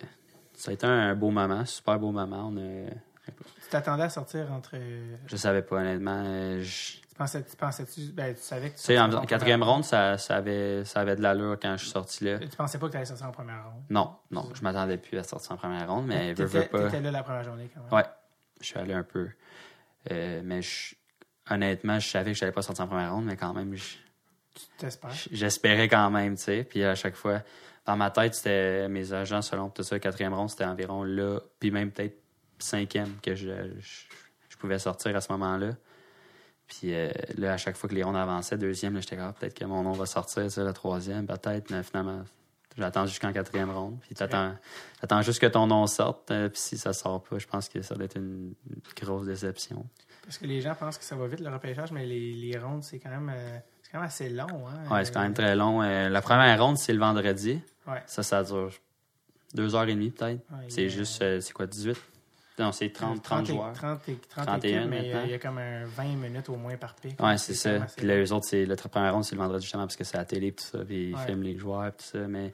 Ça 0.57 0.71
a 0.71 0.73
été 0.73 0.85
un 0.85 1.15
beau 1.15 1.31
moment, 1.31 1.65
super 1.65 1.99
beau 1.99 2.11
moment. 2.11 2.49
On 2.51 2.57
a- 2.57 2.89
Tu 3.25 3.69
t'attendais 3.69 4.03
à 4.03 4.09
sortir 4.09 4.51
entre. 4.51 4.71
euh, 4.75 5.15
Je 5.27 5.35
savais 5.35 5.61
pas, 5.63 5.77
honnêtement. 5.77 6.21
euh, 6.25 6.61
je- 6.61 6.97
Tu 7.01 7.15
pensais, 7.17 7.43
tu 7.43 7.55
pensais-tu. 7.55 8.11
Ben, 8.11 8.35
tu 8.35 8.41
savais 8.41 8.69
que 8.69 8.75
tu. 8.75 8.81
Tu 8.81 8.83
sais, 8.87 8.99
en, 8.99 9.09
quatrième 9.25 9.63
ronde, 9.63 9.83
ça, 9.85 10.17
ça, 10.17 10.35
avait, 10.35 10.83
ça 10.85 10.99
avait 10.99 11.15
de 11.15 11.21
l'allure 11.21 11.57
quand 11.61 11.71
je 11.77 11.83
suis 11.83 11.91
sorti 11.91 12.25
là. 12.25 12.39
Tu 12.39 12.47
pensais 12.49 12.77
pas 12.77 12.87
que 12.87 12.91
tu 12.91 12.97
allais 12.97 13.05
sortir 13.05 13.27
en 13.27 13.31
première 13.31 13.63
ronde? 13.65 13.83
Non, 13.89 14.15
non, 14.31 14.49
je 14.53 14.61
m'attendais 14.61 14.97
plus 14.97 15.17
à 15.17 15.23
sortir 15.23 15.53
en 15.53 15.57
première 15.57 15.89
ronde, 15.89 16.05
mais 16.07 16.33
veux, 16.33 16.45
veux 16.45 16.63
pas. 16.67 16.83
t'étais 16.83 17.01
là 17.01 17.11
la 17.11 17.23
première 17.23 17.43
journée 17.43 17.69
quand 17.73 17.81
même. 17.81 17.93
Ouais, 17.93 18.05
je 18.59 18.65
suis 18.65 18.77
allé 18.77 18.93
un 18.93 19.03
peu. 19.03 19.29
Euh, 20.11 20.41
mais 20.43 20.61
je- 20.61 20.95
honnêtement, 21.49 21.99
je 21.99 22.07
savais 22.09 22.33
que 22.33 22.37
je 22.37 22.43
n'allais 22.43 22.53
pas 22.53 22.61
sortir 22.61 22.85
en 22.85 22.87
première 22.87 23.13
ronde, 23.13 23.25
mais 23.25 23.37
quand 23.37 23.53
même, 23.53 23.73
je- 23.75 23.95
Tu 24.53 24.65
t'espères. 24.77 25.11
j'espérais 25.31 25.87
quand 25.87 26.11
même, 26.11 26.35
tu 26.35 26.43
sais. 26.43 26.63
Puis 26.63 26.83
à 26.83 26.95
chaque 26.95 27.15
fois, 27.15 27.41
dans 27.85 27.95
ma 27.95 28.09
tête, 28.11 28.33
c'était 28.35 28.87
mes 28.89 29.13
agents, 29.13 29.41
selon 29.41 29.69
tout 29.69 29.83
ça, 29.83 29.99
quatrième 29.99 30.33
ronde, 30.33 30.49
c'était 30.49 30.65
environ 30.65 31.03
là, 31.03 31.39
puis 31.59 31.71
même 31.71 31.91
peut-être 31.91 32.17
cinquième 32.57 33.17
que 33.21 33.35
je, 33.35 33.51
je, 33.79 34.57
pouvais 34.57 34.79
sortir 34.79 35.15
à 35.15 35.21
ce 35.21 35.31
moment-là. 35.33 35.75
Puis 36.67 36.95
euh, 36.95 37.11
là, 37.37 37.53
à 37.53 37.57
chaque 37.57 37.75
fois 37.77 37.87
que 37.89 37.93
les 37.93 38.01
rondes 38.01 38.15
avançaient, 38.15 38.57
deuxième, 38.57 38.99
j'étais 38.99 39.17
comme, 39.17 39.25
Ah, 39.25 39.33
peut-être 39.33 39.53
que 39.53 39.65
mon 39.65 39.83
nom 39.83 39.91
va 39.91 40.05
sortir, 40.07 40.49
ça, 40.49 40.63
la 40.63 40.73
troisième, 40.73 41.27
peut-être, 41.27 41.69
mais 41.69 41.83
finalement, 41.83 42.23
j'attends 42.75 43.05
jusqu'en 43.05 43.31
quatrième 43.31 43.69
ronde. 43.69 43.99
Puis 43.99 44.15
t'attends, 44.15 44.55
t'attends 44.99 45.21
juste 45.21 45.39
que 45.39 45.45
ton 45.45 45.67
nom 45.67 45.85
sorte, 45.85 46.31
euh, 46.31 46.49
puis 46.49 46.59
si 46.59 46.77
ça 46.77 46.93
sort 46.93 47.21
pas, 47.21 47.37
je 47.37 47.45
pense 47.45 47.69
que 47.69 47.81
ça 47.83 47.93
doit 47.93 48.05
être 48.05 48.17
une, 48.17 48.55
une 48.69 48.81
grosse 48.99 49.27
déception. 49.27 49.85
Parce 50.23 50.39
que 50.39 50.45
les 50.47 50.61
gens 50.61 50.73
pensent 50.73 50.97
que 50.97 51.03
ça 51.03 51.15
va 51.15 51.27
vite 51.27 51.41
le 51.41 51.49
repêchage, 51.49 51.91
mais 51.91 52.05
les, 52.05 52.33
les 52.33 52.57
rondes, 52.57 52.83
c'est 52.83 52.97
quand 52.97 53.11
même. 53.11 53.31
euh, 53.35 53.59
c'est 53.85 53.91
quand 53.91 53.99
même 53.99 54.07
assez 54.07 54.29
long. 54.29 54.47
Hein? 54.67 54.91
Ouais, 54.91 55.05
c'est 55.05 55.13
quand 55.13 55.21
même 55.21 55.31
Euh, 55.31 55.35
très 55.35 55.55
long. 55.55 55.81
Euh, 55.83 56.09
la 56.09 56.21
première 56.21 56.59
ronde, 56.63 56.77
c'est 56.77 56.91
le 56.93 56.99
vendredi. 56.99 57.61
Ouais. 57.87 58.01
Ça, 58.07 58.23
ça 58.23 58.43
dure 58.43 58.71
deux 59.53 59.75
heures 59.75 59.83
et 59.87 59.93
demie, 59.93 60.09
peut-être. 60.09 60.41
Ouais, 60.51 60.65
C'est 60.69 60.89
juste, 60.89 61.21
euh, 61.21 61.39
c'est 61.39 61.53
quoi, 61.53 61.67
18? 61.67 61.95
Non, 62.57 62.71
c'est 62.71 62.89
30, 62.89 63.21
30 63.21 63.43
et- 63.49 63.53
joueurs. 63.53 63.73
30 63.73 64.09
et- 64.09 64.15
30 64.29 64.45
31 64.47 64.77
équipes, 64.79 64.89
mais 64.89 65.11
il 65.25 65.29
y 65.31 65.33
a- 65.33 65.39
comme 65.39 65.57
un 65.59 65.85
20 65.85 66.15
minutes 66.15 66.49
au 66.49 66.55
moins 66.55 66.75
par 66.77 66.95
pic. 66.95 67.21
Ouais, 67.21 67.37
c'est 67.37 67.53
ça. 67.53 67.79
Puis 67.95 68.07
là, 68.07 68.17
eux 68.17 68.31
autres, 68.33 68.45
c'est 68.49 68.65
le 68.65 68.75
première 68.75 69.13
ronde, 69.13 69.23
c'est 69.25 69.35
le 69.35 69.41
vendredi 69.41 69.63
justement 69.63 69.83
parce 69.83 69.95
que 69.97 70.03
c'est 70.05 70.15
à 70.15 70.21
la 70.21 70.25
télé 70.25 70.51
tout 70.53 70.63
ça, 70.63 70.79
puis 70.79 71.09
ils 71.09 71.15
Ouais. 71.15 71.25
filment 71.25 71.43
les 71.43 71.57
joueurs 71.57 71.91
tout 71.91 72.05
ça. 72.05 72.19
Mais 72.19 72.53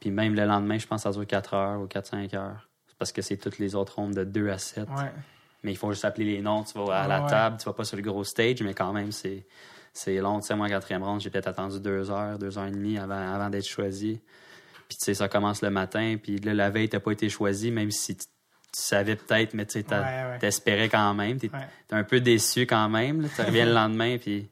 puis 0.00 0.10
même 0.10 0.34
le 0.34 0.44
lendemain, 0.44 0.78
je 0.78 0.86
pense 0.86 1.02
que 1.04 1.10
ça 1.10 1.16
dure 1.16 1.26
4 1.26 1.54
heures 1.54 1.80
ou 1.80 1.86
4-5 1.86 2.34
heures. 2.34 2.68
Parce 2.98 3.12
que 3.12 3.20
c'est 3.22 3.36
toutes 3.36 3.58
les 3.58 3.74
autres 3.74 3.96
rondes 3.96 4.14
de 4.14 4.24
2 4.24 4.48
à 4.50 4.56
7. 4.58 4.88
Ouais. 4.88 5.12
Mais 5.62 5.72
il 5.72 5.76
faut 5.76 5.90
juste 5.92 6.04
appeler 6.06 6.36
les 6.36 6.40
noms. 6.42 6.62
Tu 6.64 6.78
vas 6.78 7.02
à 7.02 7.08
la 7.08 7.22
Ouais. 7.22 7.28
table, 7.30 7.56
tu 7.58 7.64
vas 7.66 7.72
pas 7.74 7.84
sur 7.84 7.96
le 7.96 8.02
gros 8.02 8.24
stage, 8.24 8.62
mais 8.62 8.72
quand 8.74 8.92
même, 8.92 9.12
c'est 9.12 9.44
c'est 9.94 10.16
long. 10.16 10.40
Tu 10.40 10.48
sais, 10.48 10.56
moi, 10.56 10.66
en 10.66 10.68
quatrième 10.68 11.02
ronde, 11.02 11.20
j'ai 11.20 11.30
peut-être 11.30 11.46
attendu 11.46 11.80
deux 11.80 12.10
heures, 12.10 12.38
deux 12.38 12.58
heures 12.58 12.66
et 12.66 12.72
demie 12.72 12.98
avant, 12.98 13.14
avant 13.14 13.48
d'être 13.48 13.66
choisi. 13.66 14.20
Puis, 14.88 14.98
tu 14.98 15.04
sais, 15.04 15.14
ça 15.14 15.28
commence 15.28 15.62
le 15.62 15.70
matin. 15.70 16.16
Puis 16.22 16.38
là, 16.38 16.52
la 16.52 16.68
veille, 16.68 16.88
t'as 16.88 17.00
pas 17.00 17.12
été 17.12 17.28
choisi, 17.28 17.70
même 17.70 17.90
si 17.90 18.16
tu, 18.16 18.26
savais 18.72 19.14
peut-être, 19.14 19.54
mais 19.54 19.64
tu 19.66 19.80
sais, 19.80 19.86
Ouais, 19.94 20.38
t'espérais 20.40 20.88
quand 20.88 21.14
même. 21.14 21.38
T'es 21.38 21.48
t'es 21.48 21.94
un 21.94 22.02
peu 22.02 22.20
déçu 22.20 22.66
quand 22.66 22.88
même. 22.88 23.28
Tu 23.34 23.40
reviens 23.40 23.66
le 23.66 23.72
lendemain, 23.72 24.18
puis 24.18 24.48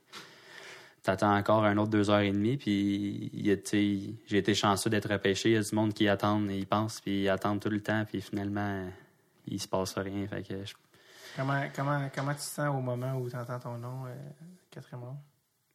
t'attends 1.03 1.37
encore 1.37 1.65
un 1.65 1.77
autre 1.77 1.91
deux 1.91 2.09
heures 2.09 2.21
et 2.21 2.31
demie. 2.31 2.57
Puis, 2.57 3.33
j'ai 3.35 4.39
été 4.39 4.55
chanceux 4.55 4.91
d'être 4.91 5.11
repêché. 5.11 5.51
Il 5.51 5.55
y 5.55 5.57
a 5.57 5.63
du 5.63 5.75
monde 5.75 5.93
qui 5.93 6.09
attendent, 6.09 6.49
ils 6.53 6.69
pensent, 6.69 7.01
puis 7.01 7.25
ils 7.25 7.29
attendent 7.29 7.61
tout 7.61 7.69
le 7.69 7.81
temps. 7.81 8.05
Puis 8.05 8.21
finalement, 8.21 8.87
il 9.49 9.61
se 9.61 9.67
passe 9.67 9.99
rien. 9.99 10.29
Fait 10.29 10.43
que 10.43 10.65
je 10.65 10.73
Comment, 11.35 11.63
comment, 11.75 12.11
comment 12.15 12.33
tu 12.33 12.41
te 12.41 12.45
sens 12.45 12.69
au 12.69 12.81
moment 12.81 13.15
où 13.15 13.29
tu 13.29 13.37
entends 13.37 13.59
ton 13.59 13.79
nom, 13.79 14.05
euh, 14.07 14.15
quatrième 14.71 15.05
ronde? 15.05 15.17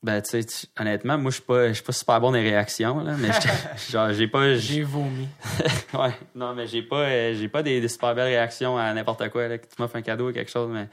Ben, 0.04 0.22
tu 0.22 0.42
sais, 0.42 0.68
honnêtement, 0.80 1.18
moi, 1.18 1.32
je 1.32 1.38
suis 1.38 1.44
pas, 1.44 1.70
pas 1.70 1.92
super 1.92 2.22
bon 2.22 2.32
des 2.32 2.42
réactions, 2.42 3.00
là, 3.04 3.16
mais 3.18 3.30
genre, 3.90 4.14
j'ai 4.14 4.28
pas, 4.28 4.54
J'ai 4.56 4.84
vomi. 4.84 5.28
ouais, 5.94 6.14
non, 6.36 6.54
mais 6.54 6.68
j'ai 6.68 6.84
pas, 6.84 7.02
euh, 7.02 7.34
j'ai 7.34 7.48
pas 7.48 7.64
des, 7.64 7.82
des 7.82 7.88
super 7.88 8.14
belles 8.14 8.28
réactions 8.28 8.78
à 8.78 8.94
n'importe 8.94 9.28
quoi, 9.30 9.48
là, 9.48 9.58
que 9.58 9.66
tu 9.66 9.82
m'offres 9.82 9.96
un 9.96 10.04
cadeau 10.04 10.30
ou 10.30 10.34
quelque 10.34 10.52
chose, 10.52 10.70
mais, 10.72 10.88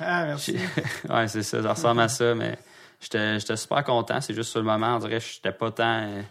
Ah, 0.00 0.24
merci. 0.26 0.56
ouais, 1.08 1.28
c'est 1.28 1.44
ça, 1.44 1.62
ça 1.62 1.72
ressemble 1.72 2.00
à 2.00 2.08
ça, 2.08 2.34
mais 2.34 2.58
j'étais, 3.00 3.38
j'étais 3.38 3.56
super 3.56 3.84
content, 3.84 4.20
c'est 4.20 4.34
juste 4.34 4.50
sur 4.50 4.58
le 4.60 4.66
moment, 4.66 4.96
on 4.96 4.98
dirait 4.98 5.20
que 5.20 5.24
j'étais 5.24 5.52
pas 5.52 5.70
tant, 5.70 6.02
euh, 6.02 6.22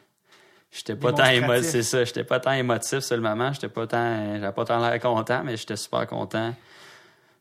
j'étais 0.72 0.95
pas 0.97 1.13
tant 1.13 1.26
émotif, 1.26 1.70
c'est 1.70 1.84
ça, 1.84 2.03
j'étais 2.03 2.26
pas 2.26 2.41
tant 2.41 2.51
émotif 2.51 2.99
sur 2.99 3.15
le 3.15 3.22
moment, 3.22 3.53
j'étais 3.53 3.70
pas 3.70 3.88
tant, 3.88 3.97
euh, 3.97 4.39
j'avais 4.41 4.53
pas 4.53 4.65
tant 4.65 4.86
l'air 4.86 4.99
content, 4.99 5.41
mais 5.45 5.55
j'étais 5.55 5.78
super 5.78 6.05
content. 6.05 6.53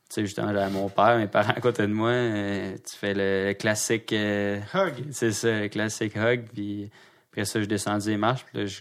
Tu 0.09 0.15
sais, 0.15 0.21
justement, 0.23 0.53
j'avais 0.55 0.71
mon 0.71 0.89
père, 0.89 1.19
mes 1.19 1.27
parents 1.27 1.53
à 1.55 1.61
côté 1.61 1.83
de 1.83 1.93
moi, 1.93 2.09
euh, 2.11 2.75
tu 2.77 2.97
fais 2.97 3.13
le 3.15 3.53
classique, 3.53 4.13
euh, 4.15 4.59
Hug. 4.73 5.05
c'est 5.11 5.33
ça, 5.33 5.61
le 5.61 5.69
classique 5.69 6.17
hug. 6.17 6.47
Puis 6.53 6.91
après 7.31 7.45
ça, 7.45 7.61
je 7.61 7.67
descendu 7.67 8.09
les 8.09 8.17
marches. 8.17 8.45
Puis 8.47 8.59
là, 8.59 8.67
je, 8.67 8.81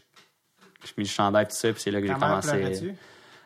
je 0.86 0.94
mis 0.98 1.04
le 1.04 1.10
chandail 1.10 1.46
tout 1.48 1.56
ça. 1.56 1.74
Puis 1.74 1.82
c'est 1.82 1.92
là 1.92 2.00
que 2.00 2.08
j'ai 2.08 2.14
commencé. 2.14 2.96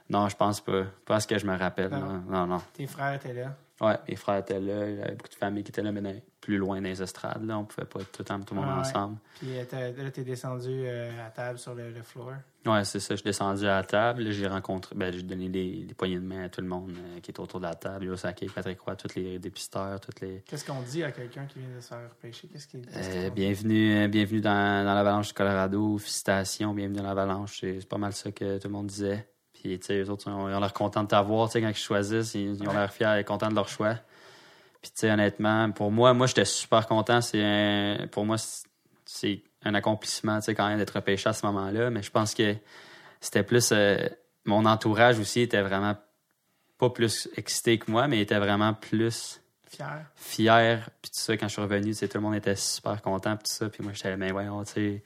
Non, 0.09 0.29
je 0.29 0.35
pense 0.35 0.61
pas. 0.61 0.83
Pas 1.05 1.19
ce 1.21 1.27
que 1.27 1.39
je 1.39 1.45
me 1.47 1.57
rappelle. 1.57 1.89
Non. 1.89 1.99
Non, 1.99 2.21
non. 2.29 2.47
non. 2.47 2.61
Tes 2.73 2.85
frères 2.85 3.13
étaient 3.13 3.33
là. 3.33 3.55
Ouais, 3.79 3.97
mes 4.07 4.15
frères 4.15 4.37
étaient 4.37 4.59
là. 4.59 4.87
Il 4.87 4.97
y 4.97 5.01
avait 5.01 5.15
beaucoup 5.15 5.29
de 5.29 5.35
familles 5.35 5.63
qui 5.63 5.71
étaient 5.71 5.81
là, 5.81 5.91
mais 5.91 6.21
plus 6.41 6.57
loin 6.57 6.81
les 6.81 7.01
estrades. 7.03 7.45
Là. 7.45 7.57
On 7.59 7.65
pouvait 7.65 7.85
pas 7.85 7.99
tout 7.99 8.07
le 8.19 8.25
temps 8.25 8.39
tout 8.41 8.55
le 8.55 8.61
monde 8.61 8.69
Ah 8.71 8.81
ouais. 8.81 8.87
ensemble. 8.87 9.17
Puis 9.39 9.49
euh, 9.57 10.03
là, 10.03 10.09
t'es 10.11 10.23
descendu 10.23 10.69
euh, 10.71 11.09
à 11.25 11.29
table 11.29 11.59
sur 11.59 11.75
le, 11.75 11.91
le 11.91 12.01
floor. 12.01 12.31
Ouais, 12.65 12.83
c'est 12.83 12.99
ça. 12.99 13.13
Je 13.13 13.17
suis 13.19 13.23
descendu 13.25 13.65
à 13.65 13.75
la 13.77 13.83
table. 13.83 14.31
J'ai 14.31 14.47
rencontré. 14.47 14.95
Ben, 14.95 15.13
j'ai 15.13 15.21
donné 15.23 15.49
des, 15.49 15.83
des 15.85 15.93
poignées 15.93 16.15
de 16.15 16.25
main 16.25 16.43
à 16.45 16.49
tout 16.49 16.61
le 16.61 16.67
monde 16.67 16.91
euh, 16.91 17.19
qui 17.21 17.29
était 17.31 17.39
autour 17.39 17.59
de 17.59 17.65
la 17.65 17.75
table. 17.75 18.05
Yosaki, 18.05 18.47
Patrick 18.47 18.79
Roy, 18.81 18.95
tous 18.95 19.15
les 19.15 19.37
dépisteurs, 19.39 19.99
toutes 19.99 20.19
les. 20.21 20.43
Qu'est-ce 20.47 20.65
qu'on 20.65 20.81
dit 20.81 21.03
à 21.03 21.11
quelqu'un 21.11 21.45
qui 21.45 21.59
vient 21.59 21.75
de 21.75 21.79
se 21.81 21.89
faire 21.89 22.09
repêcher? 22.09 22.47
Qu'est-ce 22.47 22.67
qu'il 22.67 22.81
Euh, 22.95 23.29
qu'on- 23.29 23.35
bienvenue 23.35 24.07
bienvenue 24.07 24.41
dans, 24.41 24.83
dans 24.85 24.93
l'Avalanche 24.95 25.27
du 25.29 25.33
Colorado. 25.33 25.97
Félicitations, 25.99 26.73
bienvenue 26.73 26.97
dans 26.97 27.03
l'Avalanche. 27.07 27.59
C'est 27.61 27.87
pas 27.87 27.97
mal 27.97 28.13
ça 28.13 28.31
que 28.31 28.57
tout 28.57 28.67
le 28.67 28.73
monde 28.73 28.87
disait. 28.87 29.27
Puis, 29.53 29.77
tu 29.79 29.85
sais, 29.85 30.01
eux 30.01 30.09
autres, 30.09 30.27
ils 30.27 30.31
ont 30.33 30.47
l'air 30.59 30.73
contents 30.73 31.03
de 31.03 31.07
t'avoir. 31.07 31.47
Tu 31.47 31.53
sais, 31.53 31.61
quand 31.61 31.69
ils 31.69 31.75
choisissent, 31.75 32.33
ils, 32.33 32.55
ils 32.55 32.67
ont 32.67 32.73
l'air 32.73 32.91
fiers 32.91 33.19
et 33.19 33.23
contents 33.23 33.49
de 33.49 33.53
leur 33.53 33.67
choix. 33.69 33.95
Puis, 34.81 34.91
tu 34.91 35.01
sais, 35.01 35.11
honnêtement, 35.11 35.71
pour 35.71 35.91
moi, 35.91 36.13
moi, 36.13 36.27
j'étais 36.27 36.45
super 36.45 36.87
content. 36.87 37.21
C'est 37.21 37.43
un- 37.43 38.07
pour 38.07 38.25
moi, 38.25 38.37
c'est- 39.05 39.41
un 39.63 39.75
accomplissement, 39.75 40.39
tu 40.39 40.45
sais, 40.45 40.55
quand 40.55 40.67
même, 40.67 40.77
d'être 40.79 40.95
repêché 40.95 41.29
à 41.29 41.33
ce 41.33 41.45
moment-là. 41.45 41.89
Mais 41.91 42.01
je 42.01 42.09
pense 42.09 42.33
que 42.33 42.55
c'était 43.19 43.43
plus... 43.43 43.69
euh, 43.71 43.97
mon 44.45 44.65
entourage 44.65 45.19
aussi 45.19 45.41
était 45.41 45.61
vraiment 45.61 45.95
pas 46.79 46.89
plus 46.89 47.29
excité 47.37 47.77
que 47.77 47.91
moi, 47.91 48.07
mais 48.07 48.19
était 48.21 48.39
vraiment 48.39 48.73
plus 48.73 49.39
Fier. 49.69 50.05
fier 50.15 50.89
puis 51.01 51.11
tout 51.11 51.19
ça 51.19 51.37
quand 51.37 51.47
je 51.47 51.53
suis 51.53 51.61
revenu 51.61 51.95
tout 51.95 52.07
le 52.15 52.19
monde 52.19 52.35
était 52.35 52.55
super 52.57 53.01
content 53.01 53.37
puis 53.37 53.43
tout 53.47 53.53
ça 53.55 53.69
puis 53.69 53.81
moi 53.83 53.93
j'étais 53.93 54.17
mais 54.17 54.31
voyons 54.31 54.63
tu 54.65 54.71
sais 54.73 55.03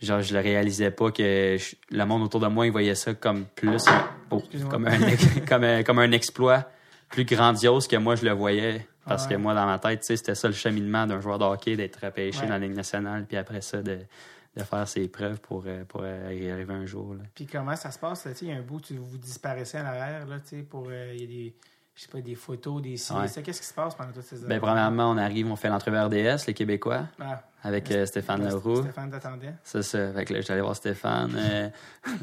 genre, 0.00 0.20
je 0.20 0.34
le 0.34 0.40
réalisais 0.40 0.90
pas 0.90 1.10
que 1.10 1.56
je- 1.58 1.76
le 1.96 2.04
monde 2.04 2.22
autour 2.24 2.40
de 2.40 2.46
moi, 2.48 2.66
il 2.66 2.72
voyait 2.72 2.94
ça 2.94 3.14
comme 3.14 3.46
plus, 3.46 3.82
oh, 4.30 4.42
comme, 4.68 4.86
un, 4.86 4.98
comme, 5.48 5.64
un, 5.64 5.82
comme 5.82 5.98
un 5.98 6.12
exploit 6.12 6.68
plus 7.08 7.24
grandiose 7.24 7.86
que 7.88 7.96
moi, 7.96 8.14
je 8.16 8.24
le 8.24 8.32
voyais. 8.32 8.86
Parce 9.04 9.24
Ouais. 9.26 9.34
que 9.34 9.40
moi, 9.40 9.54
dans 9.54 9.66
ma 9.66 9.78
tête, 9.78 10.02
c'était 10.02 10.34
ça 10.34 10.48
le 10.48 10.54
cheminement 10.54 11.06
d'un 11.06 11.20
joueur 11.20 11.38
de 11.38 11.44
hockey, 11.44 11.76
d'être 11.76 12.04
repêché 12.04 12.40
Ouais. 12.40 12.46
dans 12.46 12.54
la 12.54 12.58
Ligue 12.58 12.74
nationale, 12.74 13.24
puis 13.24 13.36
après 13.36 13.60
ça, 13.60 13.80
de, 13.80 14.00
de 14.56 14.62
faire 14.64 14.88
ses 14.88 15.06
preuves 15.06 15.40
pour, 15.40 15.62
euh, 15.66 15.84
pour 15.84 16.00
euh, 16.02 16.32
y 16.34 16.50
arriver 16.50 16.74
un 16.74 16.86
jour. 16.86 17.14
là. 17.14 17.22
Puis 17.34 17.46
comment 17.46 17.76
ça 17.76 17.92
se 17.92 17.98
passe? 18.00 18.26
Il 18.42 18.48
y 18.48 18.52
a 18.52 18.56
un 18.56 18.62
bout, 18.62 18.80
tu, 18.80 18.96
vous 18.96 19.16
disparaissez 19.18 19.78
en 19.78 19.84
arrière, 19.84 20.26
là, 20.26 20.40
tu 20.40 20.56
sais, 20.56 20.62
pour. 20.62 20.88
euh, 20.90 21.12
Il 21.14 21.20
y 21.20 21.24
a 21.24 21.26
des. 21.28 21.54
Je 21.94 22.02
sais 22.02 22.08
pas, 22.08 22.20
des 22.20 22.34
photos, 22.34 22.82
des 22.82 22.96
signes. 22.98 23.16
Ouais. 23.16 23.42
Qu'est-ce 23.42 23.60
qui 23.60 23.66
se 23.66 23.72
passe 23.72 23.94
pendant 23.94 24.12
toutes 24.12 24.24
ces 24.24 24.42
heures? 24.42 24.48
Ben, 24.50 24.60
premièrement, 24.60 25.10
on 25.12 25.16
arrive, 25.16 25.50
on 25.50 25.56
fait 25.56 25.68
l'entrevue 25.70 25.96
RDS, 25.98 26.44
les 26.46 26.52
Québécois, 26.52 27.04
Ah, 27.18 27.42
avec 27.62 27.90
euh, 27.90 28.04
Stéphane 28.04 28.44
Leroux. 28.46 28.82
Stéphane 28.82 29.10
t'attendait? 29.10 29.54
C'est 29.62 29.80
ça. 29.82 30.12
Fait 30.12 30.24
que 30.26 30.34
là, 30.34 30.40
j'étais 30.40 30.52
allé 30.52 30.60
voir 30.60 30.76
Stéphane. 30.76 31.32
euh, 31.38 31.68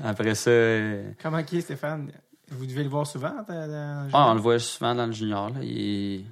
après 0.04 0.36
ça, 0.36 0.52
euh, 0.52 1.12
Comment 1.24 1.42
qui 1.42 1.58
est 1.58 1.62
Stéphane? 1.62 2.12
Vous 2.58 2.66
devez 2.66 2.84
le 2.84 2.90
voir 2.90 3.06
souvent 3.08 3.34
dans, 3.48 3.68
dans- 3.68 4.10
ah, 4.14 4.30
on 4.32 4.34
le 4.36 4.40
voit 4.42 4.60
souvent 4.60 4.94
dans 4.96 5.06
le 5.06 5.12
junior. 5.12 5.50
Là. 5.50 5.56
Il, 5.62 6.16
est, 6.20 6.26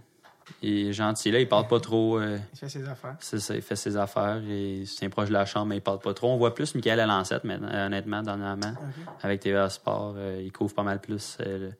il 0.62 0.88
est 0.88 0.94
gentil. 0.94 1.32
Là. 1.32 1.40
Il 1.40 1.48
parle 1.48 1.68
pas 1.68 1.80
trop. 1.80 2.18
euh, 2.20 2.38
Il 2.54 2.58
fait 2.60 2.70
ses 2.70 2.88
affaires. 2.88 3.16
c'est 3.20 3.40
ça, 3.40 3.56
il 3.56 3.62
fait 3.62 3.76
ses 3.76 3.98
affaires. 3.98 4.42
Et 4.50 4.84
tient 4.86 5.10
proche 5.10 5.28
de 5.30 5.34
la 5.34 5.46
chambre, 5.46 5.68
mais 5.68 5.78
il 5.78 5.82
parle 5.82 6.00
pas 6.00 6.14
trop. 6.14 6.30
On 6.32 6.38
voit 6.38 6.54
plus 6.54 6.74
Michael 6.76 7.00
Alancette, 7.00 7.44
mais 7.44 7.56
honnêtement, 7.56 8.22
dernièrement. 8.22 8.72
OK. 8.72 9.06
Avec 9.24 9.40
TVA 9.42 9.70
Sport, 9.70 10.14
euh, 10.18 10.42
il 10.44 10.52
couvre 10.52 10.74
pas 10.74 10.84
mal 10.84 11.00
plus 11.00 11.38
euh, 11.42 11.70
le- 11.70 11.74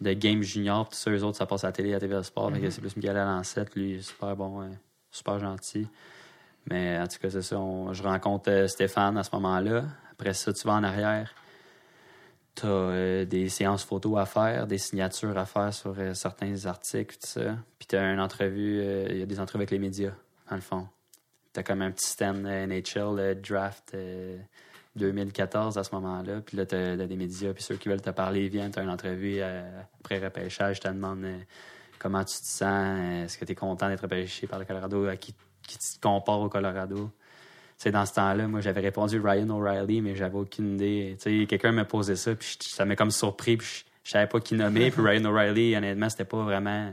de 0.00 0.12
games 0.14 0.42
junior. 0.42 0.88
Puis 0.88 0.98
tous 1.02 1.10
eux 1.10 1.22
autres, 1.24 1.36
ça 1.36 1.46
passe 1.46 1.64
à 1.64 1.68
la 1.68 1.72
télé 1.72 1.94
à 1.94 2.00
TVA 2.00 2.22
Sport. 2.22 2.52
Que 2.52 2.70
c'est 2.70 2.80
plus 2.80 2.96
Michael 2.96 3.16
Alancette. 3.18 3.74
Lui, 3.76 4.02
super 4.02 4.34
bon, 4.36 4.62
euh, 4.62 4.66
super 5.10 5.38
gentil. 5.38 5.86
Mais 6.68 6.98
en 6.98 7.06
tout 7.06 7.18
cas, 7.20 7.30
c'est 7.30 7.42
ça. 7.42 7.58
on- 7.58 7.92
je 7.92 8.02
rencontre 8.02 8.50
euh, 8.50 8.66
Stéphane 8.66 9.16
à 9.18 9.24
ce 9.24 9.30
moment-là. 9.34 9.84
Après 10.12 10.34
ça, 10.34 10.52
tu 10.52 10.66
vas 10.66 10.74
en 10.74 10.84
arrière. 10.84 11.32
Tu 12.54 12.66
as 12.66 13.24
des 13.24 13.48
séances 13.48 13.84
photos 13.84 14.18
à 14.18 14.26
faire, 14.26 14.66
des 14.66 14.78
signatures 14.78 15.36
à 15.38 15.46
faire 15.46 15.72
sur 15.72 15.94
euh, 15.98 16.14
certains 16.14 16.66
articles, 16.66 17.16
tout 17.16 17.26
ça. 17.28 17.56
Puis 17.78 17.86
tu 17.88 17.96
as 17.96 18.12
une 18.12 18.20
entrevue, 18.20 18.80
euh, 18.80 19.06
il 19.10 19.18
y 19.18 19.22
a 19.22 19.26
des 19.26 19.40
entrevues 19.40 19.62
avec 19.62 19.70
les 19.70 19.78
médias, 19.78 20.12
dans 20.48 20.56
le 20.56 20.62
fond. 20.62 20.88
Tu 21.52 21.60
as 21.60 21.62
comme 21.62 21.82
un 21.82 21.90
petit 21.90 22.08
stand 22.08 22.44
euh, 22.46 22.66
NHL 22.66 23.18
euh, 23.18 23.34
draft 23.34 23.92
euh, 23.94 24.38
2014 24.96 25.78
à 25.78 25.84
ce 25.84 25.94
moment-là. 25.94 26.40
Puis 26.40 26.56
là, 26.56 26.66
tu 26.66 26.74
as, 26.74 26.96
des 26.96 27.16
médias, 27.16 27.52
puis 27.52 27.62
ceux 27.62 27.76
qui 27.76 27.88
veulent 27.88 28.00
te 28.00 28.10
parler 28.10 28.48
viennent. 28.48 28.70
Tu 28.70 28.78
as 28.78 28.82
une 28.82 28.90
entrevue 28.90 29.36
euh, 29.40 29.80
après 30.00 30.18
repêchage, 30.18 30.76
je 30.76 30.80
te 30.82 30.88
demande 30.88 31.24
euh, 31.24 31.38
comment 31.98 32.24
tu 32.24 32.38
te 32.38 32.46
sens, 32.46 32.98
euh, 32.98 33.24
est-ce 33.24 33.38
que 33.38 33.44
tu 33.44 33.52
es 33.52 33.54
content 33.54 33.88
d'être 33.88 34.02
repêché 34.02 34.46
par 34.46 34.58
le 34.58 34.64
Colorado, 34.64 35.06
à 35.06 35.16
qui, 35.16 35.34
qui 35.66 35.78
tu 35.78 35.96
te 35.96 36.00
compares 36.00 36.40
au 36.40 36.48
Colorado? 36.48 37.10
Sais, 37.80 37.90
dans 37.90 38.04
ce 38.04 38.12
temps-là, 38.12 38.46
moi, 38.46 38.60
j'avais 38.60 38.82
répondu 38.82 39.18
Ryan 39.18 39.48
O'Reilly, 39.48 40.02
mais 40.02 40.14
j'avais 40.14 40.36
aucune 40.36 40.74
idée. 40.74 41.16
Tu 41.18 41.40
sais, 41.40 41.46
quelqu'un 41.46 41.72
m'a 41.72 41.86
posé 41.86 42.14
ça, 42.14 42.34
puis 42.34 42.58
ça 42.60 42.84
m'a 42.84 42.94
comme 42.94 43.10
surpris, 43.10 43.56
puis 43.56 43.66
je, 43.66 43.84
je 44.04 44.10
savais 44.10 44.26
pas 44.26 44.38
qui 44.38 44.54
nommer. 44.54 44.90
Puis 44.90 45.00
Ryan 45.00 45.24
O'Reilly, 45.24 45.74
honnêtement, 45.74 46.10
c'était 46.10 46.26
pas 46.26 46.42
vraiment... 46.42 46.92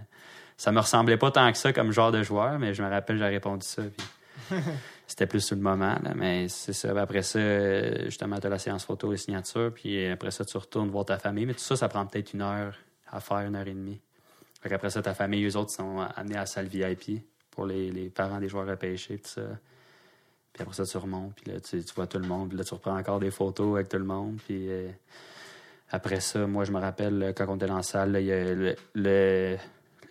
Ça 0.56 0.72
me 0.72 0.80
ressemblait 0.80 1.18
pas 1.18 1.30
tant 1.30 1.52
que 1.52 1.58
ça 1.58 1.74
comme 1.74 1.92
genre 1.92 2.14
de 2.14 2.24
joueur, 2.24 2.58
mais 2.58 2.74
je 2.74 2.82
me 2.82 2.90
rappelle, 2.90 3.18
j'ai 3.18 3.26
répondu 3.26 3.68
ça, 3.68 3.82
puis 4.50 4.58
c'était 5.08 5.28
plus 5.28 5.42
sur 5.42 5.58
le 5.58 5.62
moment, 5.62 5.98
là. 6.02 6.14
Mais 6.16 6.48
c'est 6.48 6.72
ça. 6.72 6.98
Après 6.98 7.22
ça, 7.22 8.06
justement, 8.06 8.40
tu 8.40 8.48
as 8.48 8.50
la 8.50 8.58
séance 8.58 8.86
photo 8.86 9.12
et 9.12 9.18
signature, 9.18 9.74
puis 9.76 10.08
après 10.08 10.32
ça, 10.32 10.46
tu 10.46 10.58
retournes 10.58 10.90
voir 10.90 11.04
ta 11.04 11.18
famille. 11.18 11.46
Mais 11.46 11.54
tout 11.54 11.60
ça, 11.60 11.76
ça 11.76 11.90
prend 11.90 12.06
peut-être 12.06 12.32
une 12.32 12.44
heure 12.44 12.74
à 13.12 13.20
faire, 13.20 13.40
une 13.40 13.58
heure 13.58 13.68
et 13.68 13.74
demie. 13.74 14.00
Fait 14.62 14.74
après 14.74 14.90
ça, 14.90 15.02
ta 15.02 15.14
famille, 15.14 15.46
eux 15.46 15.58
autres, 15.58 15.72
sont 15.72 16.00
amenés 16.16 16.36
à 16.36 16.40
la 16.40 16.46
salle 16.46 16.68
VIP 16.68 17.24
pour 17.52 17.66
les, 17.66 17.92
les 17.92 18.10
parents 18.10 18.40
des 18.40 18.48
joueurs 18.48 18.68
repêchés, 18.68 19.18
tout 19.18 19.32
ça. 19.32 19.42
Puis 20.58 20.64
après 20.64 20.76
ça, 20.76 20.86
tu 20.86 20.97
remontes, 20.97 21.36
puis 21.36 21.51
là, 21.51 21.60
tu, 21.60 21.84
tu 21.84 21.93
vois 21.93 22.08
tout 22.08 22.18
le 22.18 22.28
monde. 22.28 22.49
Puis 22.49 22.58
là, 22.58 22.64
tu 22.64 22.74
reprends 22.74 22.97
encore 22.97 23.20
des 23.20 23.30
photos 23.30 23.76
avec 23.76 23.89
tout 23.89 23.97
le 23.99 24.03
monde. 24.05 24.39
Puis 24.47 24.68
euh, 24.72 24.89
après 25.91 26.20
ça, 26.20 26.47
moi, 26.47 26.66
je 26.66 26.72
me 26.72 26.80
rappelle, 26.80 27.20
là, 27.20 27.34
quand 27.34 27.45
on 27.47 27.58
était 27.58 27.68
dans 27.68 27.78
la 27.78 27.84
salle, 27.84 28.12
là, 28.14 28.20
il 28.20 28.26
y 28.26 28.32
a 28.32 28.43
le, 28.55 28.76
le, 28.95 29.55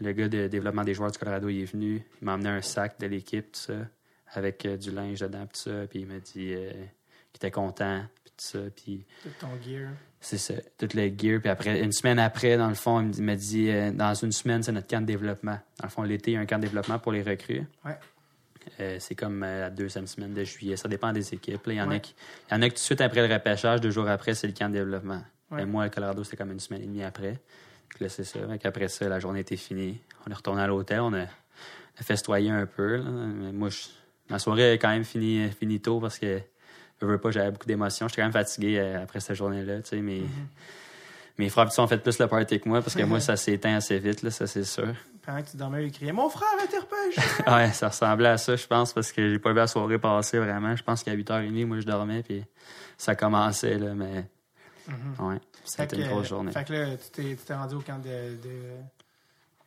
le 0.01 0.13
gars 0.13 0.29
de 0.29 0.47
développement 0.47 0.85
des 0.85 0.95
joueurs 0.95 1.11
du 1.11 1.19
Colorado, 1.19 1.49
il 1.49 1.63
est 1.63 1.73
venu. 1.73 2.01
Il 2.23 2.25
m'a 2.25 2.35
amené 2.35 2.49
un 2.51 2.63
sac 2.63 3.01
de 3.01 3.07
l'équipe, 3.09 3.51
tout 3.53 3.61
ça, 3.61 3.75
avec 4.35 4.65
euh, 4.67 4.77
du 4.77 4.93
linge 4.93 5.19
dedans, 5.21 5.47
tout 5.47 5.61
ça. 5.61 5.87
Puis 5.91 6.01
il 6.01 6.07
m'a 6.07 6.21
dit 6.21 6.55
euh, 6.55 6.71
qu'il 6.71 7.37
était 7.37 7.51
content, 7.51 8.03
puis 8.25 8.33
tout 8.37 8.45
ça. 8.47 8.59
Puis 8.77 9.05
Tout 9.25 9.29
ton 9.41 9.49
gear. 9.69 9.91
c'est 10.21 10.39
ça, 10.39 10.55
tout 10.79 10.89
le 10.95 11.09
gear. 11.09 11.41
Puis 11.41 11.49
après, 11.51 11.81
une 11.83 11.93
semaine 11.93 12.21
après, 12.21 12.57
dans 12.57 12.69
le 12.69 12.75
fond, 12.75 13.11
il 13.17 13.23
m'a 13.25 13.35
dit, 13.35 13.69
euh, 13.69 13.91
dans 13.91 14.15
une 14.15 14.31
semaine, 14.33 14.63
c'est 14.63 14.71
notre 14.73 14.87
camp 14.87 15.01
de 15.01 15.07
développement. 15.07 15.59
Dans 15.81 15.87
le 15.87 15.91
fond, 15.91 16.03
l'été, 16.05 16.31
il 16.31 16.35
y 16.35 16.37
a 16.37 16.41
un 16.41 16.47
camp 16.47 16.59
de 16.59 16.63
développement 16.63 17.01
pour 17.01 17.11
les 17.11 17.23
recrues. 17.23 17.65
Ouais. 17.85 17.99
Euh, 18.81 18.97
c'est 19.01 19.15
comme 19.15 19.43
euh, 19.43 19.61
la 19.63 19.71
deuxième 19.71 20.07
semaine 20.07 20.35
de 20.35 20.45
juillet. 20.45 20.77
Ça 20.77 20.89
dépend 20.89 21.13
des 21.13 21.33
équipes. 21.35 21.61
Il 21.67 21.75
y 21.75 21.81
en, 21.83 21.89
Ouais. 21.89 21.97
a 21.97 21.99
qui, 22.01 22.15
y 22.51 22.55
en 22.55 22.63
a 22.63 22.65
qui 22.69 22.71
tout 22.71 22.75
de 22.75 22.79
suite 22.81 23.01
après 23.01 23.27
le 23.27 23.33
repêchage, 23.33 23.81
deux 23.81 23.91
jours 23.91 24.09
après, 24.09 24.35
c'est 24.35 24.47
le 24.47 24.53
camp 24.53 24.69
de 24.69 24.75
développement. 24.75 25.23
Ouais. 25.51 25.63
Et 25.63 25.65
moi, 25.65 25.85
le 25.85 25.91
Colorado, 25.91 26.25
c'était 26.25 26.37
comme 26.37 26.53
une 26.53 26.61
semaine 26.61 26.83
et 26.83 26.87
demie 26.87 27.05
après. 27.05 27.31
Donc 27.33 28.01
là, 28.01 28.09
c'est 28.09 28.25
ça. 28.25 28.41
Après 28.65 28.89
ça, 28.89 29.09
la 29.09 29.19
journée 29.21 29.41
était 29.41 29.57
finie. 29.57 30.01
On 30.27 30.31
est 30.31 30.35
retourné 30.35 30.63
à 30.63 30.67
l'hôtel. 30.67 31.01
On 31.01 31.15
a, 31.15 31.27
festoyé 32.03 32.51
un 32.51 32.67
peu. 32.67 32.97
là. 32.97 33.05
Mais 33.05 33.53
moi, 33.53 33.69
je- 33.71 33.87
ma 34.29 34.39
soirée 34.39 34.73
est 34.75 34.79
quand 34.79 34.91
même 34.91 35.05
finie, 35.05 35.49
finie 35.59 35.81
tôt 35.81 35.99
parce 36.01 36.19
que 36.19 36.41
je 37.01 37.07
veux 37.07 37.19
pas, 37.19 37.31
j'avais 37.31 37.51
beaucoup 37.53 37.67
d'émotions. 37.67 38.09
J'étais 38.09 38.21
quand 38.23 38.27
même 38.27 38.33
fatigué 38.33 38.79
euh, 38.79 39.03
après 39.03 39.21
cette 39.21 39.37
journée-là. 39.37 39.81
tu 39.83 39.89
sais, 39.91 39.97
Mais 40.03 40.21
mes 41.39 41.49
frères 41.49 41.69
ont 41.79 41.87
fait 41.87 41.99
plus 41.99 42.19
le 42.19 42.27
party 42.27 42.61
que 42.61 42.69
moi 42.69 42.81
parce 42.83 42.95
que 42.95 43.03
moi, 43.05 43.21
ça 43.21 43.37
s'est 43.37 43.53
éteint 43.55 43.77
assez 43.77 43.99
vite, 43.99 44.23
là, 44.23 44.31
ça 44.31 44.47
c'est 44.47 44.65
sûr. 44.65 44.95
Pendant 45.27 45.43
que 45.43 45.51
tu 45.51 45.57
dormais, 45.57 45.85
il 45.85 45.91
criait 45.93 46.13
Mon 46.13 46.29
frère 46.29 46.49
été 46.65 46.79
repêché! 46.79 47.21
Ouais, 47.51 47.73
ça 47.73 47.89
ressemblait 47.89 48.29
à 48.29 48.39
ça, 48.39 48.55
je 48.55 48.67
pense, 48.67 48.93
parce 48.93 49.11
que 49.11 49.29
j'ai 49.29 49.39
pas 49.41 49.51
vu 49.51 49.57
la 49.57 49.67
soirée 49.67 49.99
passer 49.99 50.39
vraiment. 50.39 50.75
Je 50.77 50.85
pense 50.85 51.03
qu'à 51.03 51.15
8h30, 51.17 51.67
moi, 51.67 51.81
je 51.81 51.87
dormais, 51.87 52.23
puis 52.23 52.45
ça 52.97 53.17
commençait, 53.17 53.77
là, 53.77 53.93
mais 53.95 54.25
ouais, 55.19 55.41
ça 55.65 55.83
a 55.83 55.85
été 55.85 55.97
que, 55.97 56.03
une 56.03 56.09
grosse 56.09 56.29
journée. 56.29 56.53
Fait 56.53 56.65
que 56.65 56.73
là, 56.73 56.97
tu 56.97 57.37
t'es, 57.37 57.55
rendu 57.55 57.75
au 57.75 57.81
camp 57.81 57.99
de, 57.99 58.37
de, 58.37 58.51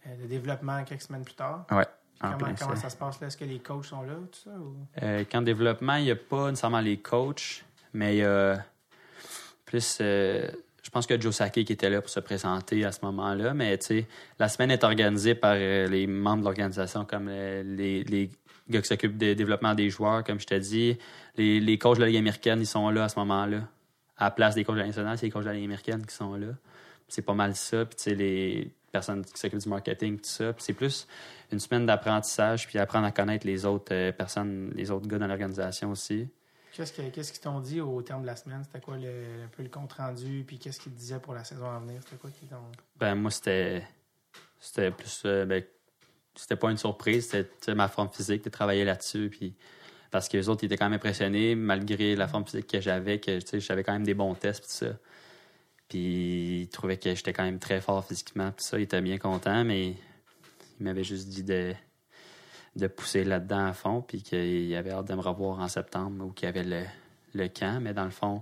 euh, 0.08 0.16
de 0.24 0.28
développement 0.28 0.82
quelques 0.86 1.02
semaines 1.02 1.26
plus 1.26 1.34
tard. 1.36 1.66
Ouais, 1.72 1.86
en 2.22 2.32
Comment, 2.32 2.38
plein 2.38 2.54
comment 2.56 2.76
ça. 2.76 2.84
ça 2.84 2.90
se 2.90 2.96
passe 2.96 3.20
là? 3.20 3.28
Est-ce 3.28 3.38
que 3.38 3.46
les 3.46 3.60
coachs 3.60 3.86
sont 3.86 4.02
là, 4.04 4.14
tout 4.32 4.40
ça? 4.46 4.52
Ou... 4.52 4.76
Euh, 5.04 5.26
camp 5.26 5.42
de 5.42 5.46
développement, 5.46 5.96
il 5.96 6.06
n'y 6.06 6.12
a 6.12 6.16
pas 6.16 6.50
nécessairement 6.50 6.80
les 6.80 6.98
coachs, 7.00 7.66
mais 7.94 8.16
il 8.16 8.20
y 8.20 8.24
a 8.24 8.64
plus. 9.66 9.98
euh, 10.00 10.50
je 10.84 10.90
pense 10.90 11.06
que 11.08 11.20
Joe 11.20 11.38
qui 11.52 11.62
était 11.62 11.90
là 11.90 12.02
pour 12.02 12.10
se 12.10 12.20
présenter 12.20 12.86
à 12.86 12.92
ce 12.92 13.00
moment-là, 13.04 13.54
mais 13.54 13.78
la 14.40 14.50
semaine 14.50 14.72
est 14.72 14.84
organisée 14.84 15.36
par 15.36 15.56
euh, 15.56 15.88
les 15.88 16.08
membres 16.08 16.40
de 16.40 16.46
l'organisation, 16.46 17.06
comme 17.06 17.28
euh, 17.30 17.64
les, 17.64 18.30
gars 18.70 18.82
qui 18.82 18.88
s'occupent 18.88 19.18
du 19.18 19.36
développement 19.36 19.74
des 19.74 19.90
joueurs, 19.90 20.24
comme 20.24 20.40
je 20.40 20.46
te 20.46 20.56
dis. 20.56 20.98
Les, 21.38 21.60
les 21.60 21.78
coachs 21.78 21.98
de 21.98 22.02
la 22.02 22.08
Ligue 22.08 22.18
américaine, 22.18 22.60
ils 22.62 22.68
sont 22.68 22.90
là 22.90 23.06
à 23.06 23.10
ce 23.10 23.18
moment-là. 23.20 23.68
À 24.18 24.26
la 24.26 24.32
place 24.32 24.56
des 24.56 24.64
coachs 24.64 24.76
de 24.76 24.82
la 24.82 24.88
nationale, 24.88 25.18
c'est 25.18 25.26
les 25.26 25.32
coachs 25.32 25.44
de 25.44 25.48
la 25.48 25.54
Ligue 25.54 25.66
américaine 25.66 26.06
qui 26.06 26.14
sont 26.14 26.36
là. 26.36 26.50
C'est 27.08 27.24
pas 27.24 27.34
mal 27.34 27.56
ça. 27.56 27.86
Puis 27.86 28.16
les 28.16 28.72
personnes 28.92 29.24
qui 29.24 29.40
s'occupent 29.40 29.60
du 29.60 29.70
marketing, 29.70 30.18
tout 30.18 30.26
ça. 30.26 30.54
C'est 30.58 30.74
plus 30.74 31.08
une 31.52 31.60
semaine 31.60 31.86
d'apprentissage, 31.86 32.68
puis 32.68 32.78
apprendre 32.78 33.06
à 33.06 33.12
connaître 33.12 33.46
les 33.46 33.66
autres 33.66 33.94
euh, 33.94 34.12
personnes, 34.12 34.72
les 34.76 34.92
autres 34.92 35.08
gars 35.08 35.18
dans 35.18 35.28
l'organisation 35.28 35.92
aussi. 35.92 36.28
Qu'est-ce, 36.80 36.94
que- 36.94 37.10
qu'est-ce 37.10 37.34
qu'ils 37.34 37.42
t'ont 37.42 37.60
dit 37.60 37.82
au 37.82 38.02
terme 38.02 38.22
de 38.22 38.28
la 38.28 38.38
semaine? 38.38 38.64
C'était 38.64 38.80
quoi 38.80 38.96
le, 38.96 39.10
un 39.44 39.50
peu 39.50 39.64
le 39.64 39.68
compte 39.68 39.92
rendu? 39.92 40.46
Puis 40.48 40.58
qu'est-ce 40.58 40.80
qu'ils 40.80 40.94
te 40.94 40.98
disaient 40.98 41.20
pour 41.20 41.34
la 41.34 41.44
saison 41.44 41.70
à 41.70 41.78
venir? 41.78 42.00
C'était 42.06 42.16
quoi 42.16 42.30
qu'ils 42.30 42.48
t'ont. 42.48 42.56
Ben 42.96 43.16
moi 43.16 43.32
c'était 43.32 43.86
c'était 44.62 44.90
plus 44.90 45.24
euh, 45.26 45.46
ben, 45.46 45.62
c'était 46.36 46.56
pas 46.56 46.72
une 46.72 46.78
surprise, 46.78 47.28
c'était 47.32 47.76
ma 47.76 47.90
forme 47.90 48.08
physique 48.14 48.46
de 48.46 48.50
travailler 48.50 48.86
là-dessus 48.86 49.30
puis 49.30 49.56
parce 50.10 50.30
que 50.30 50.38
les 50.38 50.48
autres 50.48 50.64
ils 50.64 50.68
étaient 50.68 50.78
quand 50.78 50.86
même 50.86 50.96
impressionnés 50.96 51.54
malgré 51.54 52.16
la 52.16 52.30
forme 52.30 52.46
physique 52.46 52.68
que 52.68 52.80
j'avais 52.80 53.20
que 53.20 53.40
j'avais 53.56 53.84
quand 53.84 53.92
même 53.92 54.06
des 54.06 54.14
bons 54.14 54.34
tests 54.34 54.64
tout 54.64 54.70
ça. 54.70 54.98
Puis 55.90 56.62
ils 56.62 56.70
trouvaient 56.70 56.96
que 56.96 57.14
j'étais 57.14 57.34
quand 57.34 57.44
même 57.44 57.60
très 57.60 57.82
fort 57.82 58.06
physiquement 58.06 58.54
ça, 58.56 58.80
ils 58.80 58.84
étaient 58.84 59.02
bien 59.02 59.18
contents 59.18 59.66
mais 59.66 59.90
ils 60.80 60.84
m'avaient 60.86 61.04
juste 61.04 61.28
dit 61.28 61.44
de 61.44 61.74
de 62.80 62.88
pousser 62.88 63.24
là-dedans 63.24 63.66
à 63.68 63.74
fond 63.74 64.02
puis 64.02 64.22
qu'ils 64.24 64.74
avaient 64.76 64.92
hâte 64.92 65.08
de 65.08 65.14
me 65.16 65.22
revoir 65.22 65.60
en 65.60 65.68
septembre 65.68 66.26
ou 66.26 66.32
qu'il 66.32 66.46
y 66.46 66.50
avait 66.50 66.64
le 66.64 66.84
le 67.36 67.48
camp 67.48 67.80
mais 67.82 67.94
dans 67.94 68.06
le 68.06 68.10
fond 68.10 68.42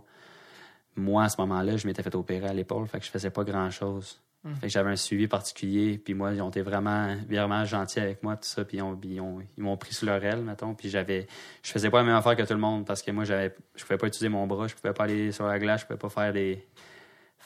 moi 0.96 1.26
à 1.26 1.30
ce 1.30 1.40
moment-là, 1.42 1.78
je 1.78 1.86
m'étais 1.88 2.02
fait 2.02 2.16
opérer 2.16 2.48
à 2.48 2.54
l'épaule, 2.54 2.88
fait 2.88 3.00
que 3.00 3.06
je 3.06 3.12
faisais 3.12 3.30
pas 3.30 3.44
grand-chose. 3.44 4.20
Fait 4.56 4.68
que 4.68 4.70
j'avais 4.70 4.90
un 4.92 4.96
suivi 4.96 5.28
particulier, 5.28 5.98
puis 5.98 6.14
moi, 6.14 6.32
ils 6.34 6.42
ont 6.42 6.50
été 6.50 6.62
vraiment, 6.62 7.16
vraiment 7.30 7.66
gentils 7.66 8.00
avec 8.00 8.24
moi, 8.24 8.36
tout 8.38 8.48
ça, 8.48 8.64
puis 8.64 8.82
ont- 8.82 8.98
ils 9.04 9.22
m'ont 9.64 9.76
pris 9.78 9.94
sous 9.94 10.06
leur 10.06 10.24
aile, 10.24 10.42
mettons, 10.42 10.74
puis 10.74 10.90
j'avais, 10.90 11.28
je 11.62 11.72
faisais 11.72 11.90
pas 11.90 11.98
la 11.98 12.04
même 12.06 12.16
affaire 12.16 12.36
que 12.38 12.44
tout 12.44 12.54
le 12.54 12.60
monde, 12.60 12.86
parce 12.86 13.02
que 13.02 13.12
moi, 13.12 13.26
j'avais, 13.26 13.54
je 13.76 13.84
pouvais 13.84 13.98
pas 13.98 14.08
utiliser 14.08 14.30
mon 14.30 14.48
bras, 14.48 14.68
je 14.68 14.76
pouvais 14.76 14.94
pas 14.94 15.04
aller 15.04 15.32
sur 15.34 15.46
la 15.48 15.60
glace, 15.60 15.82
je 15.82 15.86
pouvais 15.88 16.00
pas 16.00 16.10
faire 16.10 16.32
des... 16.32 16.66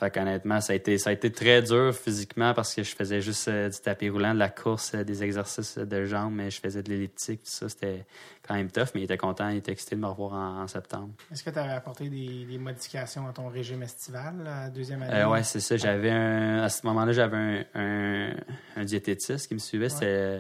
Fait 0.02 0.10
qu'honnêtement, 0.10 0.60
ça 0.62 0.74
a 0.74 0.76
été, 0.76 0.98
ça 0.98 1.12
a 1.12 1.14
été 1.14 1.32
très 1.32 1.62
dur 1.62 1.94
physiquement, 1.94 2.56
parce 2.56 2.74
que 2.74 2.82
je 2.82 2.96
faisais 2.96 3.22
juste 3.22 3.48
euh, 3.50 3.70
du 3.70 3.78
tapis 3.82 4.10
roulant, 4.10 4.34
de 4.34 4.40
la 4.40 4.50
course, 4.50 4.96
euh, 4.96 5.04
des 5.04 5.24
exercices 5.24 5.78
de 5.78 6.06
jambes, 6.06 6.34
mais 6.34 6.50
je 6.50 6.60
faisais 6.60 6.82
de 6.82 6.90
l'elliptique, 6.90 7.44
tout 7.44 7.52
ça, 7.52 7.70
c'était 7.70 8.08
quand 8.42 8.56
même 8.56 8.72
tough, 8.72 8.88
mais 8.96 9.02
il 9.02 9.04
était 9.04 9.18
content, 9.18 9.50
il 9.50 9.58
était 9.58 9.74
excité 9.74 9.96
de 9.96 10.02
me 10.02 10.08
revoir 10.08 10.34
en, 10.34 10.64
en 10.64 10.68
septembre. 10.68 11.12
Est-ce 11.32 11.44
que 11.44 11.52
tu 11.52 11.60
avais 11.60 11.74
apporté 11.74 12.10
des, 12.10 12.46
des 12.46 12.58
modifications 12.58 13.28
à 13.28 13.32
ton 13.32 13.48
régime 13.48 13.84
estival, 13.84 14.42
la 14.44 14.72
deuxième 14.72 15.04
année? 15.04 15.14
Euh, 15.14 15.30
ouais, 15.30 15.44
c'est 15.44 15.60
ça. 15.60 15.78
J'avais 15.78 16.10
un, 16.10 16.64
à 16.64 16.70
ce 16.70 16.84
moment-là, 16.88 17.12
j'avais 17.12 17.38
un, 17.38 17.64
un, 17.76 18.34
un 18.78 18.84
diététiste 18.84 19.48
qui 19.48 19.54
me 19.54 19.60
suivait. 19.60 19.90
C'était 19.90 20.40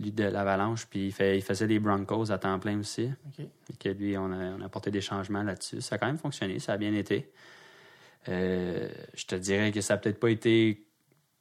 lui 0.00 0.10
de 0.10 0.24
l'Avalanche, 0.24 0.86
puis 0.86 1.06
il, 1.06 1.12
fait, 1.12 1.38
il 1.38 1.42
faisait 1.42 1.68
des 1.68 1.78
Broncos 1.78 2.32
à 2.32 2.38
temps 2.38 2.58
plein 2.58 2.80
aussi. 2.80 3.08
OK. 3.28 3.46
Et 3.70 3.76
que 3.78 3.88
lui, 3.88 4.18
on 4.18 4.32
a, 4.32 4.56
on 4.58 4.62
a 4.62 4.66
apporté 4.66 4.90
des 4.90 5.00
changements 5.00 5.44
là-dessus. 5.44 5.80
Ça 5.80 5.94
a 5.94 5.98
quand 5.98 6.06
même 6.06 6.18
fonctionné, 6.18 6.58
ça 6.58 6.72
a 6.72 6.76
bien 6.76 6.92
été. 6.92 7.30
Euh, 8.28 8.88
je 9.14 9.24
te 9.26 9.34
dirais 9.34 9.70
que 9.72 9.80
ça 9.80 9.94
n'a 9.94 9.98
peut-être 9.98 10.18
pas 10.20 10.30
été 10.30 10.82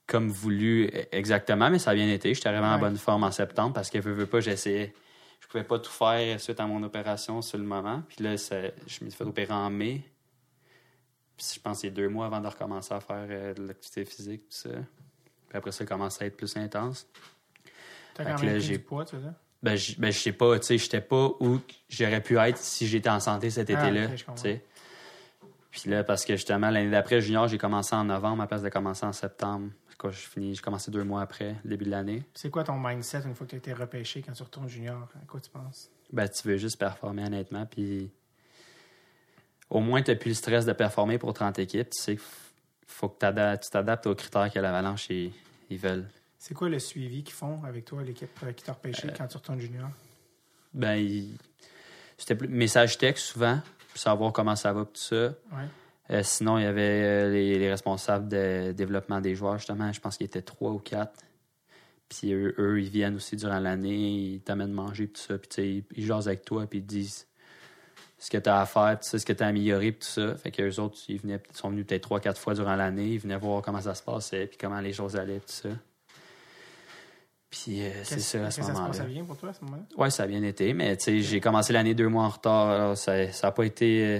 comme 0.07 0.29
voulu 0.29 0.89
exactement, 1.11 1.69
mais 1.71 1.79
ça 1.79 1.91
a 1.91 1.95
bien 1.95 2.09
été. 2.11 2.33
J'étais 2.33 2.49
arrivé 2.49 2.63
en 2.65 2.77
bonne 2.79 2.97
forme 2.97 3.23
en 3.23 3.31
septembre 3.31 3.73
parce 3.73 3.89
que, 3.89 3.97
veux, 3.97 4.13
veux 4.13 4.27
pas, 4.27 4.39
j'essayais. 4.39 4.93
Je 5.41 5.47
pouvais 5.47 5.63
pas 5.63 5.79
tout 5.79 5.91
faire 5.91 6.39
suite 6.39 6.59
à 6.59 6.67
mon 6.67 6.81
opération 6.83 7.41
sur 7.41 7.57
le 7.57 7.63
moment. 7.63 8.03
Puis 8.07 8.23
là, 8.23 8.37
ça- 8.37 8.61
je 8.87 9.03
me 9.03 9.09
suis 9.09 9.11
fait 9.11 9.23
opérer 9.23 9.53
en 9.53 9.69
mai. 9.69 10.03
Puis 11.37 11.47
je 11.55 11.59
pense 11.59 11.77
que 11.77 11.81
c'est 11.81 11.91
deux 11.91 12.07
mois 12.07 12.27
avant 12.27 12.39
de 12.39 12.47
recommencer 12.47 12.93
à 12.93 12.99
faire 12.99 13.25
euh, 13.29 13.53
de 13.53 13.67
l'activité 13.67 14.05
physique, 14.05 14.41
tout 14.49 14.55
ça. 14.57 14.69
Puis 14.69 15.57
après 15.57 15.71
ça, 15.71 15.85
commence 15.85 16.21
à 16.21 16.25
être 16.25 16.37
plus 16.37 16.55
intense. 16.55 17.07
T'as 18.13 18.23
quand 18.23 18.43
même 18.43 18.57
pris 18.59 18.67
du 18.73 18.79
poids, 18.79 19.05
tu 19.05 19.17
sais. 19.17 19.21
Ben, 19.61 19.75
je, 19.75 19.95
ben, 19.99 20.11
je 20.11 20.19
sais 20.19 20.31
pas, 20.31 20.57
tu 20.59 20.65
sais, 20.67 20.77
j'étais 20.77 21.01
pas 21.01 21.31
où 21.39 21.59
j'aurais 21.89 22.21
pu 22.21 22.37
être 22.37 22.57
si 22.57 22.87
j'étais 22.87 23.09
en 23.09 23.19
santé 23.19 23.49
cet 23.49 23.69
Ah, 23.71 23.73
été-là, 23.73 24.15
je 24.15 24.23
tu 24.23 24.31
sais. 24.35 24.63
Puis 25.81 25.91
là, 25.91 26.05
parce 26.05 26.23
que 26.23 26.37
justement, 26.37 26.69
l'année 26.69 26.89
d'après, 26.89 27.19
junior, 27.19 27.49
j'ai 27.49 27.57
commencé 27.57 27.93
en 27.93 28.05
novembre 28.05 28.41
à 28.43 28.47
place 28.47 28.61
de 28.61 28.69
commencer 28.69 29.05
en 29.05 29.11
septembre. 29.11 29.71
Quand 29.97 30.09
je 30.09 30.19
finis, 30.19 30.55
j'ai 30.55 30.61
commencé 30.61 30.89
deux 30.89 31.03
mois 31.03 31.21
après, 31.21 31.57
début 31.65 31.83
de 31.83 31.89
l'année. 31.89 32.23
C'est 32.33 32.49
quoi 32.49 32.63
ton 32.63 32.79
mindset 32.79 33.23
une 33.25 33.35
fois 33.35 33.45
que 33.45 33.51
tu 33.51 33.55
as 33.55 33.57
été 33.57 33.73
repêché 33.73 34.21
quand 34.21 34.31
tu 34.31 34.43
retournes 34.43 34.69
junior? 34.69 35.09
À 35.21 35.25
quoi 35.25 35.41
tu 35.41 35.49
penses? 35.49 35.89
Ben, 36.13 36.29
tu 36.29 36.47
veux 36.47 36.55
juste 36.55 36.79
performer 36.79 37.25
honnêtement, 37.25 37.65
puis 37.65 38.09
au 39.69 39.81
moins, 39.81 40.01
tu 40.01 40.15
plus 40.15 40.29
le 40.29 40.35
stress 40.35 40.65
de 40.65 40.71
performer 40.71 41.17
pour 41.17 41.33
30 41.33 41.59
équipes. 41.59 41.89
Tu 41.89 42.01
sais 42.01 42.15
qu'il 42.15 42.25
faut 42.87 43.09
que 43.09 43.55
tu 43.55 43.69
t'adaptes 43.69 44.07
aux 44.07 44.15
critères 44.15 44.49
que 44.53 44.59
l'Avalanche, 44.59 45.09
ils, 45.09 45.33
ils 45.69 45.77
veulent. 45.77 46.07
C'est 46.37 46.53
quoi 46.53 46.69
le 46.69 46.79
suivi 46.79 47.21
qu'ils 47.21 47.35
font 47.35 47.61
avec 47.65 47.83
toi, 47.83 48.01
l'équipe 48.01 48.29
euh, 48.43 48.53
qui 48.53 48.63
t'a 48.63 48.71
repêché 48.71 49.09
quand 49.17 49.27
tu 49.27 49.35
retournes 49.35 49.59
junior? 49.59 49.89
Ben, 50.73 51.27
c'était 52.17 52.35
plus 52.35 52.47
message 52.47 52.97
texte 52.97 53.25
souvent, 53.25 53.59
savoir 53.99 54.31
comment 54.33 54.55
ça 54.55 54.73
va, 54.73 54.85
tout 54.85 54.91
ça. 54.95 55.15
Ouais. 55.15 55.67
Euh, 56.11 56.21
sinon, 56.23 56.57
il 56.57 56.63
y 56.63 56.67
avait 56.67 56.81
euh, 56.81 57.31
les, 57.31 57.57
les 57.57 57.69
responsables 57.69 58.27
de 58.27 58.71
développement 58.73 59.21
des 59.21 59.35
joueurs, 59.35 59.57
justement. 59.57 59.91
Je 59.91 59.99
pense 59.99 60.17
qu'ils 60.17 60.27
étaient 60.27 60.41
trois 60.41 60.71
ou 60.71 60.79
quatre. 60.79 61.13
Puis 62.09 62.33
eux, 62.33 62.53
eux, 62.59 62.79
ils 62.79 62.89
viennent 62.89 63.15
aussi 63.15 63.35
durant 63.35 63.59
l'année, 63.59 64.33
ils 64.35 64.41
t'amènent 64.41 64.71
manger, 64.71 65.07
tout 65.07 65.21
ça. 65.21 65.37
Puis 65.37 65.47
tu 65.47 65.55
sais, 65.55 65.67
ils, 65.67 65.83
ils 65.95 66.05
jasent 66.05 66.27
avec 66.27 66.45
toi, 66.45 66.67
puis 66.67 66.79
ils 66.79 66.83
te 66.83 66.87
disent 66.87 67.27
ce 68.19 68.29
que 68.29 68.37
tu 68.37 68.49
as 68.49 68.61
à 68.61 68.65
faire, 68.65 68.99
tout 68.99 69.07
ça, 69.07 69.17
ce 69.17 69.25
que 69.25 69.33
tu 69.33 69.43
as 69.43 69.47
amélioré, 69.47 69.91
puis 69.91 70.01
tout 70.01 70.13
ça. 70.13 70.35
Fait 70.35 70.51
qu'eux 70.51 70.79
autres, 70.79 70.97
ils, 71.07 71.19
venaient, 71.19 71.41
ils 71.49 71.57
sont 71.57 71.69
venus 71.69 71.85
peut-être 71.87 72.03
trois, 72.03 72.19
quatre 72.19 72.39
fois 72.39 72.53
durant 72.53 72.75
l'année. 72.75 73.13
Ils 73.13 73.19
venaient 73.19 73.37
voir 73.37 73.63
comment 73.63 73.81
ça 73.81 73.95
se 73.95 74.03
passait, 74.03 74.45
puis 74.45 74.57
comment 74.59 74.79
les 74.79 74.93
choses 74.93 75.15
allaient, 75.15 75.39
tout 75.39 75.45
ça. 75.47 75.69
Puis 77.63 77.81
euh, 77.85 77.91
c'est 78.03 78.19
ça 78.19 78.45
à 78.47 78.51
ce 78.51 78.61
ça 78.61 78.67
moment-là. 78.67 78.87
passait 78.87 79.05
bien 79.05 79.23
pour 79.23 79.37
toi 79.37 79.49
à 79.49 79.53
ce 79.53 79.63
moment-là? 79.63 79.83
Ouais, 79.97 80.09
ça 80.09 80.23
a 80.23 80.27
bien 80.27 80.43
été, 80.43 80.73
mais 80.73 80.97
tu 80.97 81.05
sais, 81.05 81.21
j'ai 81.21 81.39
commencé 81.39 81.71
l'année 81.71 81.93
deux 81.95 82.09
mois 82.09 82.25
en 82.25 82.29
retard. 82.29 82.69
alors 82.69 82.97
ça 82.97 83.15
n'a 83.25 83.51
pas 83.51 83.63
été. 83.65 84.05
euh, 84.05 84.19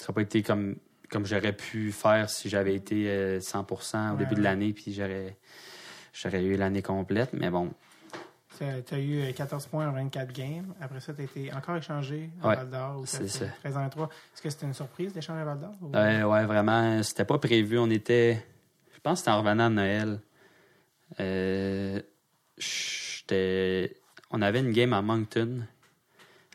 ça 0.00 0.06
a 0.08 0.12
pas 0.14 0.22
été 0.22 0.42
comme, 0.42 0.76
comme 1.10 1.26
j'aurais 1.26 1.52
pu 1.52 1.92
faire 1.92 2.30
si 2.30 2.48
j'avais 2.48 2.74
été 2.74 3.08
euh, 3.10 3.40
100 3.40 3.60
au 3.60 4.12
Ouais, 4.12 4.18
début 4.18 4.36
de 4.36 4.42
l'année, 4.42 4.72
puis 4.72 4.94
j'aurais, 4.94 5.36
j'aurais 6.14 6.42
eu 6.42 6.56
l'année 6.56 6.80
complète. 6.82 7.34
Mais 7.34 7.50
bon, 7.50 7.70
Tu 8.56 8.64
as 8.64 8.98
eu 8.98 9.20
euh, 9.20 9.32
14 9.32 9.66
points 9.66 9.86
en 9.88 9.92
24 9.92 10.32
games. 10.32 10.72
Après 10.80 11.00
ça, 11.00 11.12
tu 11.12 11.20
as 11.20 11.24
été 11.24 11.52
encore 11.52 11.76
échangé 11.76 12.30
à 12.42 12.48
Ouais, 12.48 12.56
Val 12.56 12.70
d'Or. 12.70 13.02
c'est 13.04 13.28
ça. 13.28 13.44
13 13.60 13.76
en 13.76 13.80
23. 13.80 14.06
Est-ce 14.06 14.42
que 14.42 14.48
c'était 14.50 14.66
une 14.66 14.74
surprise 14.74 15.12
d'échanger 15.12 15.42
à 15.42 15.44
Val 15.44 15.60
d'Or? 15.60 15.74
ou- 15.82 15.94
euh, 15.94 16.22
ouais, 16.22 16.46
vraiment, 16.46 17.02
c'était 17.02 17.26
pas 17.26 17.38
prévu. 17.38 17.78
On 17.78 17.90
était. 17.90 18.42
Je 18.94 19.00
pense 19.00 19.14
que 19.14 19.18
c'était 19.26 19.30
en 19.30 19.42
revenant 19.42 19.68
de 19.68 19.74
Noël. 19.74 20.20
Euh. 21.20 22.00
On 24.30 24.42
avait 24.42 24.60
une 24.60 24.72
game 24.72 24.92
à 24.92 25.02
Moncton. 25.02 25.66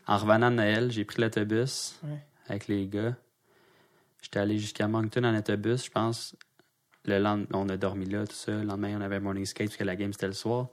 En 0.06 0.18
revenant 0.18 0.50
de 0.50 0.56
Noël, 0.56 0.90
j'ai 0.90 1.04
pris 1.04 1.20
l'autobus. 1.20 1.98
Ouais. 2.02 2.18
avec 2.48 2.68
les 2.68 2.86
gars. 2.86 3.14
J'étais 4.22 4.38
allé 4.38 4.58
jusqu'à 4.58 4.88
Moncton 4.88 5.24
en 5.24 5.36
autobus, 5.36 5.84
je 5.86 5.90
pense. 5.90 6.36
Le 7.04 7.18
lendemain, 7.18 7.46
on 7.52 7.68
a 7.68 7.76
dormi 7.76 8.06
là, 8.06 8.26
tout 8.26 8.34
ça. 8.34 8.52
Le 8.52 8.64
lendemain, 8.64 8.96
on 8.98 9.02
avait 9.02 9.20
morning 9.20 9.44
skate 9.44 9.68
parce 9.68 9.76
que 9.76 9.84
la 9.84 9.96
game 9.96 10.12
c'était 10.12 10.26
le 10.26 10.32
soir. 10.32 10.68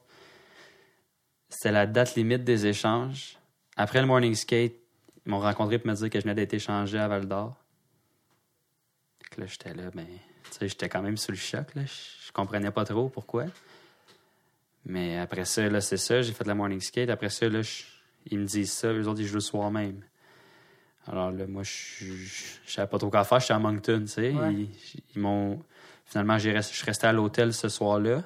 C'était 1.49 1.71
la 1.71 1.85
date 1.85 2.15
limite 2.15 2.43
des 2.43 2.65
échanges. 2.65 3.37
Après 3.75 3.99
le 3.99 4.07
morning 4.07 4.33
skate, 4.35 4.73
ils 5.25 5.29
m'ont 5.29 5.39
rencontré 5.39 5.79
pour 5.79 5.89
me 5.89 5.95
dire 5.95 6.09
que 6.09 6.19
je 6.19 6.23
venais 6.23 6.35
d'être 6.35 6.53
échangé 6.53 6.97
à 6.97 7.07
Val 7.07 7.27
d'Or. 7.27 7.57
Là, 9.37 9.45
j'étais 9.45 9.73
là, 9.73 9.91
ben, 9.93 10.05
tu 10.05 10.51
sais, 10.51 10.67
j'étais 10.67 10.89
quand 10.89 11.01
même 11.01 11.15
sous 11.17 11.31
le 11.31 11.37
choc, 11.37 11.73
là. 11.75 11.83
Je, 11.85 12.27
je 12.27 12.31
comprenais 12.31 12.71
pas 12.71 12.83
trop 12.83 13.09
pourquoi. 13.09 13.45
Mais 14.85 15.17
après 15.19 15.45
ça, 15.45 15.67
là, 15.69 15.79
c'est 15.81 15.97
ça, 15.97 16.21
j'ai 16.21 16.33
fait 16.33 16.45
le 16.47 16.53
morning 16.55 16.79
skate. 16.81 17.09
Après 17.09 17.29
ça, 17.29 17.47
là, 17.47 17.61
je- 17.61 17.83
ils 18.27 18.39
me 18.39 18.45
disent 18.45 18.71
ça, 18.71 18.91
eux 18.91 19.07
autres, 19.07 19.19
ils 19.21 19.27
jouent 19.27 19.35
le 19.35 19.39
soir 19.41 19.69
même. 19.71 20.01
Alors 21.07 21.31
là, 21.31 21.47
moi, 21.47 21.63
je 21.63 22.05
savais 22.67 22.87
pas 22.87 22.97
trop 22.99 23.09
quoi 23.09 23.23
faire. 23.23 23.39
J'étais 23.39 23.53
à 23.53 23.59
Moncton, 23.59 24.01
tu 24.01 24.07
sais. 24.07 24.31
Ouais. 24.31 24.53
Ils, 24.53 24.69
ils 25.15 25.21
m'ont... 25.21 25.63
Finalement, 26.05 26.37
je 26.37 26.59
suis 26.61 26.85
resté 26.85 27.07
à 27.07 27.13
l'hôtel 27.13 27.53
ce 27.53 27.69
soir-là. 27.69 28.23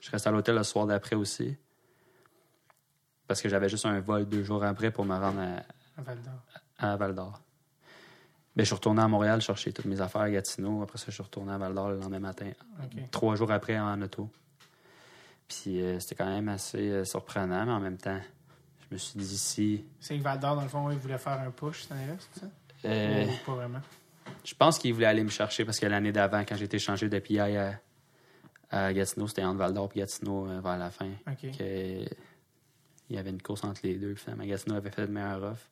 Je 0.00 0.06
suis 0.06 0.12
resté 0.12 0.28
à 0.28 0.32
l'hôtel 0.32 0.54
le 0.56 0.62
soir 0.62 0.86
d'après 0.86 1.16
aussi. 1.16 1.56
Parce 3.26 3.42
que 3.42 3.48
j'avais 3.48 3.68
juste 3.68 3.86
un 3.86 3.98
vol 4.00 4.26
deux 4.26 4.42
jours 4.44 4.62
après 4.64 4.90
pour 4.90 5.04
me 5.04 5.14
rendre 5.14 5.40
à, 5.40 5.62
À 6.78 6.96
Val 6.96 7.14
d'Or. 7.14 7.40
Ben, 8.56 8.62
je 8.62 8.64
suis 8.64 8.74
retourné 8.74 9.02
à 9.02 9.08
Montréal 9.08 9.40
chercher 9.40 9.72
toutes 9.72 9.84
mes 9.86 10.00
affaires 10.00 10.22
à 10.22 10.30
Gatineau. 10.30 10.82
Après 10.82 10.98
ça, 10.98 11.06
je 11.08 11.12
suis 11.12 11.22
retourné 11.22 11.52
à 11.52 11.58
Val 11.58 11.74
d'Or 11.74 11.90
le 11.90 11.96
lendemain 11.98 12.18
matin. 12.20 12.50
Trois 13.10 13.34
jours 13.36 13.50
après 13.52 13.78
en 13.78 14.00
auto. 14.02 14.30
Puis 15.48 15.80
euh, 15.80 15.98
c'était 16.00 16.14
quand 16.16 16.26
même 16.26 16.48
assez 16.48 16.78
euh, 16.90 17.04
surprenant, 17.04 17.64
mais 17.64 17.72
en 17.72 17.80
même 17.80 17.96
temps, 17.96 18.20
je 18.80 18.94
me 18.94 18.98
suis 18.98 19.18
dit 19.18 19.38
si. 19.38 19.84
C'est 20.00 20.16
que 20.18 20.22
Val 20.22 20.38
d'Or, 20.38 20.56
dans 20.56 20.62
le 20.62 20.68
fond, 20.68 20.90
il 20.90 20.98
voulait 20.98 21.18
faire 21.18 21.40
un 21.40 21.50
push 21.50 21.82
cette 21.82 21.92
année-là, 21.92 22.14
c'est 22.34 22.40
ça? 22.40 22.46
euh, 22.84 23.24
Ou 23.26 23.46
pas 23.46 23.54
vraiment? 23.54 23.80
Je 24.44 24.54
pense 24.54 24.78
qu'il 24.78 24.92
voulait 24.94 25.06
aller 25.06 25.24
me 25.24 25.30
chercher 25.30 25.64
parce 25.64 25.78
que 25.80 25.86
l'année 25.86 26.12
d'avant, 26.12 26.40
quand 26.46 26.56
j'ai 26.56 26.66
été 26.66 26.78
changé 26.78 27.08
de 27.08 27.18
PI 27.18 27.38
à, 27.40 27.80
à 28.70 28.92
Gatineau, 28.92 29.26
c'était 29.26 29.44
entre 29.44 29.58
Val 29.58 29.72
d'Or 29.72 29.88
et 29.94 29.98
Gatineau 30.00 30.44
vers 30.60 30.76
la 30.78 30.90
fin. 30.90 31.10
Que, 31.58 32.04
il 33.10 33.16
y 33.16 33.18
avait 33.18 33.30
une 33.30 33.40
course 33.40 33.64
entre 33.64 33.80
les 33.84 33.94
deux. 33.94 34.14
Finalement, 34.16 34.44
Gatineau 34.44 34.76
avait 34.76 34.90
fait 34.90 35.02
le 35.06 35.08
meilleur 35.12 35.42
offre. 35.42 35.66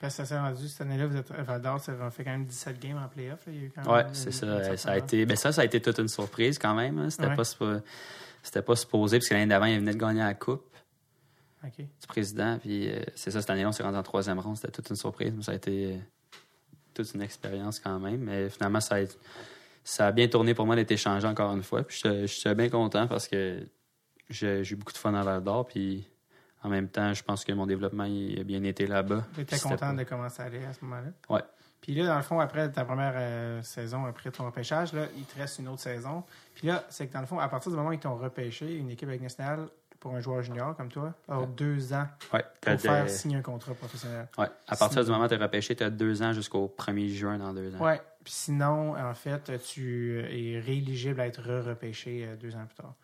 Parce 0.00 0.14
que 0.16 0.22
ça 0.22 0.26
s'est 0.26 0.38
rendu, 0.38 0.68
cette 0.68 0.82
année-là, 0.82 1.06
vous 1.08 1.16
êtes, 1.16 1.30
Val 1.32 1.60
d'Or, 1.60 1.80
ça 1.80 1.92
a 2.00 2.10
fait 2.10 2.22
quand 2.24 2.30
même 2.30 2.46
17 2.46 2.78
games 2.80 2.98
en 2.98 3.08
playoff. 3.08 3.40
une- 3.48 3.70
c'est 4.12 4.30
ça. 4.30 4.76
Ça 4.76 4.92
a 4.92 4.98
été, 4.98 5.26
ben 5.26 5.36
ça, 5.36 5.50
ça 5.50 5.62
a 5.62 5.64
été 5.64 5.80
toute 5.82 5.98
une 5.98 6.08
surprise 6.08 6.58
quand 6.60 6.74
même. 6.74 6.98
hein. 7.00 7.10
C'était 7.10 7.26
Ouais. 7.26 7.34
pas 7.36 7.44
c'était 8.44 8.62
pas 8.62 8.76
supposé 8.76 9.18
parce 9.18 9.28
que 9.28 9.34
l'année 9.34 9.46
d'avant, 9.46 9.64
il 9.66 9.78
venait 9.80 9.92
de 9.94 9.98
gagner 9.98 10.20
la 10.20 10.34
coupe 10.34 10.64
du 11.78 12.06
président. 12.06 12.58
Puis 12.58 12.90
euh, 12.90 13.02
c'est 13.14 13.30
ça, 13.30 13.40
cette 13.40 13.50
année-là, 13.50 13.68
on 13.68 13.72
s'est 13.72 13.82
rendu 13.82 13.96
en 13.96 14.02
troisième 14.02 14.38
ronde. 14.38 14.56
C'était 14.56 14.70
toute 14.70 14.88
une 14.90 14.96
surprise. 14.96 15.32
Mais 15.34 15.42
ça 15.42 15.52
a 15.52 15.54
été 15.54 15.94
euh, 15.94 15.98
toute 16.92 17.12
une 17.14 17.22
expérience 17.22 17.80
quand 17.80 17.98
même. 17.98 18.20
Mais 18.20 18.50
finalement, 18.50 18.80
ça 18.80 18.96
a, 18.96 19.04
ça 19.82 20.06
a 20.08 20.12
bien 20.12 20.28
tourné 20.28 20.54
pour 20.54 20.66
moi 20.66 20.76
d'être 20.76 20.92
échangé 20.92 21.26
encore 21.26 21.52
une 21.54 21.62
fois. 21.62 21.82
Puis 21.82 22.00
je 22.04 22.26
je 22.26 22.32
suis 22.32 22.54
bien 22.54 22.68
content 22.68 23.06
parce 23.08 23.26
que 23.28 23.66
j'ai 24.28 24.62
eu 24.70 24.76
beaucoup 24.76 24.92
de 24.92 24.98
fun 24.98 25.14
à 25.14 25.22
Val 25.22 25.42
d'Or. 25.42 25.66
Puis 25.66 26.06
en 26.62 26.68
même 26.68 26.88
temps, 26.88 27.12
je 27.14 27.22
pense 27.22 27.44
que 27.44 27.52
mon 27.52 27.66
développement 27.66 28.04
il 28.04 28.38
a 28.40 28.44
bien 28.44 28.62
été 28.62 28.86
là-bas. 28.86 29.26
Tu 29.34 29.40
étais 29.40 29.58
content 29.58 29.76
pas- 29.76 29.92
de 29.94 30.02
comment 30.04 30.28
ça 30.28 30.44
allait 30.44 30.64
à 30.66 30.72
ce 30.74 30.84
moment-là? 30.84 31.08
Ouais. 31.30 31.42
Puis 31.84 31.94
là, 31.94 32.06
dans 32.06 32.16
le 32.16 32.22
fond, 32.22 32.40
après 32.40 32.72
ta 32.72 32.82
première 32.86 33.12
euh, 33.14 33.60
saison, 33.62 34.06
après 34.06 34.30
ton 34.30 34.46
repêchage, 34.46 34.94
là, 34.94 35.02
il 35.18 35.24
te 35.24 35.38
reste 35.38 35.58
une 35.58 35.68
autre 35.68 35.80
saison. 35.82 36.24
Puis 36.54 36.66
là, 36.66 36.82
c'est 36.88 37.06
que 37.08 37.12
dans 37.12 37.20
le 37.20 37.26
fond, 37.26 37.38
à 37.38 37.46
partir 37.46 37.70
du 37.70 37.76
moment 37.76 37.90
où 37.90 37.92
ils 37.92 37.98
t'ont 37.98 38.16
repêché, 38.16 38.74
une 38.78 38.88
équipe 38.88 39.06
avec 39.08 39.20
nationale 39.20 39.66
pour 40.00 40.14
un 40.14 40.20
joueur 40.20 40.42
junior 40.42 40.74
comme 40.76 40.88
toi, 40.88 41.12
a 41.28 41.40
Ouais. 41.40 41.46
deux 41.56 41.92
ans 41.92 42.06
Ouais, 42.32 42.42
pour 42.62 42.80
faire 42.80 43.04
de- 43.04 43.08
signer 43.10 43.36
un 43.36 43.42
contrat 43.42 43.74
professionnel. 43.74 44.28
ouais. 44.38 44.46
À 44.66 44.76
partir 44.76 45.04
du 45.04 45.10
moment 45.10 45.24
où 45.24 45.28
tu 45.28 45.34
es 45.34 45.36
repêché, 45.36 45.76
tu 45.76 45.84
as 45.84 45.90
deux 45.90 46.22
ans 46.22 46.32
jusqu'au 46.32 46.68
1er 46.74 47.08
juin 47.08 47.36
dans 47.36 47.52
deux 47.52 47.74
ans. 47.74 47.80
Ouais. 47.84 48.00
Puis 48.24 48.32
sinon, 48.32 48.96
en 48.96 49.12
fait, 49.14 49.52
tu 49.66 50.20
es 50.20 50.58
rééligible 50.60 51.20
à 51.20 51.26
être 51.26 51.42
re-repêché 51.42 52.24
euh, 52.26 52.36
deux 52.36 52.54
ans 52.56 52.64
plus 52.66 52.76
tard. 52.76 52.94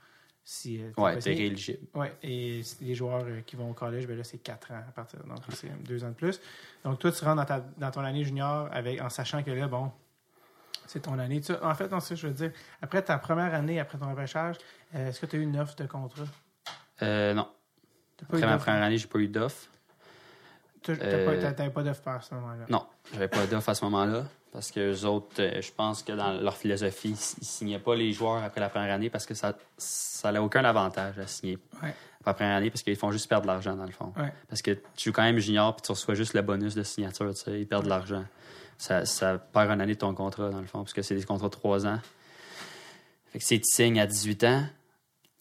Si, 0.53 0.83
euh, 0.83 0.91
Ouais, 0.97 1.17
t'es 1.17 1.31
rééligible. 1.31 1.87
Ouais, 1.95 2.13
et 2.25 2.61
les 2.81 2.95
joueurs 2.97 3.23
euh, 3.25 3.41
qui 3.47 3.55
vont 3.55 3.71
au 3.71 3.73
collège, 3.73 4.09
ben 4.09 4.19
là, 4.19 4.25
c'est 4.25 4.39
quatre 4.39 4.73
ans 4.73 4.83
à 4.89 4.91
partir. 4.91 5.21
Donc, 5.21 5.39
c'est 5.51 5.71
deux 5.85 6.03
ans 6.03 6.09
de 6.09 6.15
plus. 6.15 6.41
Donc, 6.83 6.99
toi, 6.99 7.13
tu 7.13 7.25
rentres 7.25 7.37
dans, 7.37 7.45
ta, 7.45 7.61
dans 7.79 7.91
ton 7.93 8.01
année 8.01 8.25
junior 8.25 8.69
avec, 8.73 9.01
en 9.01 9.09
sachant 9.11 9.45
que 9.45 9.53
là, 9.53 9.69
bon, 9.69 9.93
c'est 10.89 11.03
ton 11.03 11.17
année. 11.21 11.41
Tu- 11.41 11.53
en 11.63 11.73
fait, 11.77 11.89
non, 11.89 12.01
c'est 12.01 12.17
ce 12.17 12.23
que 12.23 12.27
je 12.27 12.27
veux 12.27 12.35
dire. 12.35 12.51
Après 12.83 13.01
ta 13.01 13.17
première 13.19 13.55
année, 13.55 13.79
après 13.79 13.97
ton 13.97 14.11
repêchage, 14.11 14.57
euh, 14.97 15.11
est-ce 15.11 15.21
que 15.21 15.27
tu 15.27 15.37
as 15.37 15.39
eu 15.39 15.43
une 15.43 15.57
offre 15.57 15.77
de 15.77 15.87
contrat? 15.87 16.25
Euh, 17.03 17.33
non. 17.33 17.49
Eu 18.21 18.25
Après 18.25 18.47
ma 18.49 18.59
première 18.59 18.83
année, 18.83 18.99
j'ai 18.99 19.07
pas 19.07 19.21
eu 19.21 19.29
d'offre. 19.29 19.69
Euh, 20.89 21.25
pas- 21.27 21.37
t'as- 21.37 21.53
T'avais 21.53 21.71
pas 21.71 21.85
d'offre 21.85 22.09
à 22.09 22.21
ce 22.21 22.35
moment-là? 22.35 22.67
Non, 22.69 22.85
j'avais 23.13 23.29
pas 23.29 23.47
d'offre 23.47 23.69
à 23.69 23.75
ce 23.77 23.85
moment-là. 23.85 24.25
Parce 24.53 24.73
que 24.73 24.81
les 24.81 25.05
autres, 25.05 25.41
euh, 25.41 25.61
je 25.63 25.71
pense 25.71 26.03
que 26.03 26.13
dans 26.13 26.33
leur 26.33 26.57
philosophie, 26.57 27.11
ils 27.11 27.17
signaient 27.45 27.79
pas 27.79 27.95
les 27.95 28.13
joueurs 28.13 28.43
après 28.43 28.61
la 28.61 28.69
première 28.69 28.93
année 28.93 29.09
parce 29.09 29.25
que 29.27 29.35
ça 29.35 29.57
ça 29.79 30.33
n'a 30.33 30.43
aucun 30.43 30.65
avantage 30.65 31.19
à 31.21 31.27
signer 31.29 31.57
Ouais. 31.83 31.95
après 32.21 32.27
la 32.27 32.35
première 32.35 32.57
année 32.57 32.71
parce 32.71 32.83
qu'ils 32.83 32.97
font 32.97 33.13
juste 33.13 33.29
perdre 33.29 33.43
de 33.43 33.47
l'argent 33.53 33.77
dans 33.77 33.85
le 33.87 33.93
fond. 33.93 34.13
Ouais. 34.17 34.33
Parce 34.49 34.61
que 34.61 34.73
tu 34.97 35.11
joues 35.11 35.13
quand 35.13 35.23
même 35.23 35.39
junior 35.39 35.75
puis 35.77 35.83
tu 35.83 35.93
reçois 35.93 36.15
juste 36.15 36.35
le 36.35 36.43
bonus 36.43 36.75
de 36.75 36.83
signature, 36.83 37.33
tu 37.33 37.41
sais, 37.43 37.61
ils 37.61 37.67
perdent 37.67 37.85
de 37.85 37.89
l'argent. 37.91 38.25
Ça, 38.77 39.05
ça 39.07 39.39
perd 39.39 39.71
une 39.71 39.81
année 39.81 39.95
de 39.95 39.99
ton 40.01 40.15
contrat 40.15 40.51
dans 40.51 40.61
le 40.61 40.67
fond 40.67 40.79
parce 40.81 40.95
que 40.95 41.03
c'est 41.03 41.15
des 41.15 41.25
contrats 41.25 41.47
de 41.49 41.53
trois 41.53 41.87
ans. 41.87 42.01
Fait 43.33 43.39
que 43.39 43.45
si 43.45 43.61
tu 43.61 43.71
signes 43.71 44.01
à 44.01 44.07
18 44.07 44.45
ans, 44.45 44.65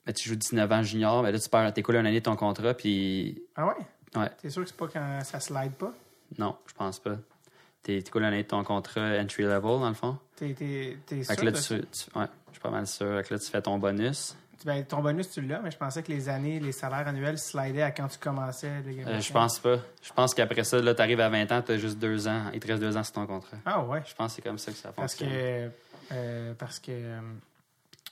mais 0.05 0.13
tu 0.13 0.29
joues 0.29 0.35
19 0.35 0.71
ans 0.71 0.83
junior, 0.83 1.23
mais 1.23 1.31
là, 1.31 1.39
tu 1.39 1.49
perds, 1.49 1.73
t'écoules 1.73 1.95
une 1.95 2.05
année 2.05 2.19
de 2.19 2.25
ton 2.25 2.35
contrat, 2.35 2.73
puis 2.75 3.41
Ah 3.55 3.65
ouais? 3.65 3.73
Ouais. 4.15 4.29
T'es 4.41 4.49
sûr 4.51 4.61
que 4.63 4.69
c'est 4.69 4.77
pas 4.77 4.87
quand 4.87 5.19
ça 5.23 5.39
slide 5.39 5.71
pas? 5.73 5.93
non, 6.37 6.55
je 6.67 6.73
pense 6.73 6.99
pas. 6.99 7.15
T'es- 7.83 8.03
une 8.15 8.23
année 8.23 8.43
de 8.43 8.47
ton 8.47 8.63
contrat 8.63 9.17
entry 9.19 9.43
level, 9.43 9.61
dans 9.61 9.87
le 9.89 9.93
fond. 9.95 10.17
T'es, 10.35 10.53
t'es, 10.53 10.97
t'es 11.05 11.23
sûr 11.23 11.35
que 11.35 11.45
là, 11.45 11.51
tu, 11.53 11.73
ouais, 11.73 11.81
je 12.47 12.51
suis 12.53 12.61
pas 12.61 12.69
mal 12.69 12.85
sûr. 12.87 13.23
Que 13.23 13.33
là, 13.33 13.39
tu 13.39 13.49
fais 13.49 13.61
ton 13.61 13.77
bonus. 13.79 14.35
Ben, 14.65 14.83
ton 14.83 15.01
bonus, 15.01 15.29
tu 15.31 15.39
l'as, 15.41 15.61
mais 15.61 15.71
je 15.71 15.77
pensais 15.77 16.03
que 16.03 16.11
les 16.11 16.27
années, 16.27 16.59
les 16.59 16.73
salaires 16.73 17.07
annuels 17.07 17.37
slidaient 17.37 17.81
à 17.83 17.91
quand 17.91 18.09
tu 18.09 18.19
commençais. 18.19 18.81
les 18.85 19.05
Euh, 19.05 19.21
je 19.21 19.31
pense 19.31 19.57
pas. 19.59 19.77
Je 20.03 20.11
pense 20.11 20.33
qu'après 20.33 20.65
ça, 20.65 20.81
là, 20.81 20.93
t'arrives 20.93 21.21
à 21.21 21.29
20 21.29 21.49
ans, 21.53 21.61
t'as 21.65 21.77
juste 21.77 21.97
deux 21.97 22.27
ans. 22.27 22.51
Il 22.53 22.59
te 22.59 22.67
reste 22.67 22.81
deux 22.81 22.97
ans 22.97 23.03
sur 23.03 23.13
ton 23.13 23.25
contrat. 23.25 23.57
Ah 23.65 23.81
ouais. 23.85 24.01
Je 24.05 24.13
pense 24.13 24.31
que 24.31 24.35
c'est 24.35 24.41
comme 24.41 24.57
ça 24.57 24.71
que 24.73 24.77
ça 24.77 24.91
Parce 24.91 25.15
que. 25.15 25.23
fonctionne. 25.23 25.71
euh, 26.11 26.53
parce 26.55 26.79
que. 26.79 26.91
euh, 26.91 27.21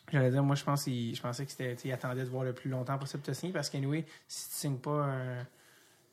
J'allais 0.10 0.32
dire, 0.32 0.42
moi, 0.42 0.56
je, 0.56 0.64
pense 0.64 0.86
je 0.86 1.22
pensais 1.22 1.46
qu'il 1.46 1.92
attendait 1.92 2.24
de 2.24 2.30
voir 2.30 2.46
le 2.46 2.54
plus 2.54 2.70
longtemps 2.70 2.98
possible 2.98 3.22
te 3.24 3.34
signer 3.34 3.52
parce 3.52 3.70
qu'anyway, 3.70 4.06
si 4.30 4.48
tu 4.50 4.56
signes 4.56 4.78
pas 4.78 5.06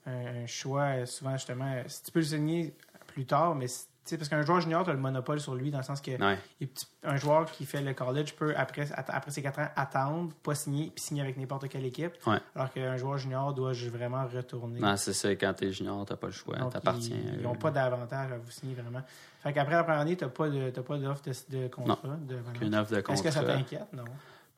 un, 0.06 0.46
choix, 0.46 0.82
euh, 0.82 1.06
souvent, 1.06 1.36
justement, 1.36 1.80
si 1.86 2.02
tu 2.02 2.10
peux 2.10 2.18
le 2.18 2.24
signer 2.24 2.74
plus 3.14 3.26
tard, 3.26 3.54
mais 3.54 3.66
tu 4.06 4.18
parce 4.18 4.28
qu'un 4.28 4.42
joueur 4.42 4.60
junior, 4.60 4.84
tu 4.84 4.90
as 4.90 4.92
le 4.92 4.98
monopole 4.98 5.40
sur 5.40 5.54
lui 5.54 5.70
dans 5.70 5.78
le 5.78 5.84
sens 5.84 6.02
que 6.02 6.10
Ouais. 6.10 6.38
tu- 6.60 6.66
un 7.04 7.16
joueur 7.16 7.50
qui 7.50 7.64
fait 7.64 7.80
le 7.80 7.94
college 7.94 8.34
peut, 8.34 8.52
après, 8.54 8.86
après 8.92 9.30
ses 9.30 9.40
4 9.40 9.60
ans, 9.60 9.68
attendre, 9.76 10.30
pas 10.42 10.54
signer, 10.54 10.90
puis 10.94 11.02
signer 11.02 11.22
avec 11.22 11.38
n'importe 11.38 11.68
quelle 11.70 11.86
équipe. 11.86 12.12
Ouais. 12.26 12.36
Alors 12.54 12.70
qu'un 12.70 12.98
joueur 12.98 13.16
junior 13.16 13.54
doit 13.54 13.72
vraiment 13.90 14.26
retourner. 14.26 14.80
Non, 14.80 14.94
c'est 14.98 15.14
ça. 15.14 15.30
Quand 15.30 15.54
t'es 15.54 15.72
junior, 15.72 16.04
t'as 16.04 16.16
pas 16.16 16.26
le 16.26 16.32
choix. 16.34 16.56
T'appartiens. 16.70 17.16
Ils 17.34 17.40
n'ont 17.42 17.54
pas 17.54 17.70
d'avantage 17.70 18.32
à 18.32 18.36
vous 18.36 18.50
signer 18.50 18.74
vraiment. 18.74 19.00
Fait 19.42 19.52
qu'après 19.54 19.74
la 19.74 19.84
première 19.84 20.00
année, 20.02 20.16
tu 20.16 20.24
n'as 20.24 20.30
pas 20.30 20.48
de- 20.50 20.68
t'as 20.70 20.82
pas 20.82 20.98
d'offre 20.98 21.22
de, 21.22 21.56
de 21.56 21.68
contrat. 21.68 22.16
de 22.18 22.34
Valence. 22.36 22.58
Qu'une 22.58 22.74
offre 22.74 22.90
de 22.90 22.96
Est-ce 23.10 23.22
que 23.22 23.30
ça 23.30 23.40
contrat. 23.40 23.56
t'inquiète? 23.56 23.92
Non. 23.94 24.04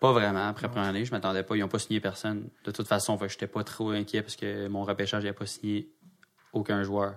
Pas 0.00 0.12
vraiment. 0.12 0.48
Après 0.48 0.66
Non. 0.66 0.72
première 0.72 0.88
année, 0.90 1.04
je 1.04 1.12
m'attendais 1.12 1.44
pas. 1.44 1.54
Ils 1.56 1.60
n'ont 1.60 1.68
pas 1.68 1.78
signé 1.78 2.00
personne. 2.00 2.48
De 2.64 2.70
toute 2.72 2.86
façon, 2.88 3.16
que 3.16 3.28
j'étais 3.28 3.46
pas 3.46 3.62
trop 3.62 3.90
inquiet 3.90 4.22
parce 4.22 4.34
que 4.36 4.66
mon 4.66 4.82
repêchage 4.82 5.22
n'avait 5.22 5.32
pas 5.34 5.46
signé 5.46 5.88
aucun 6.52 6.82
joueur 6.82 7.14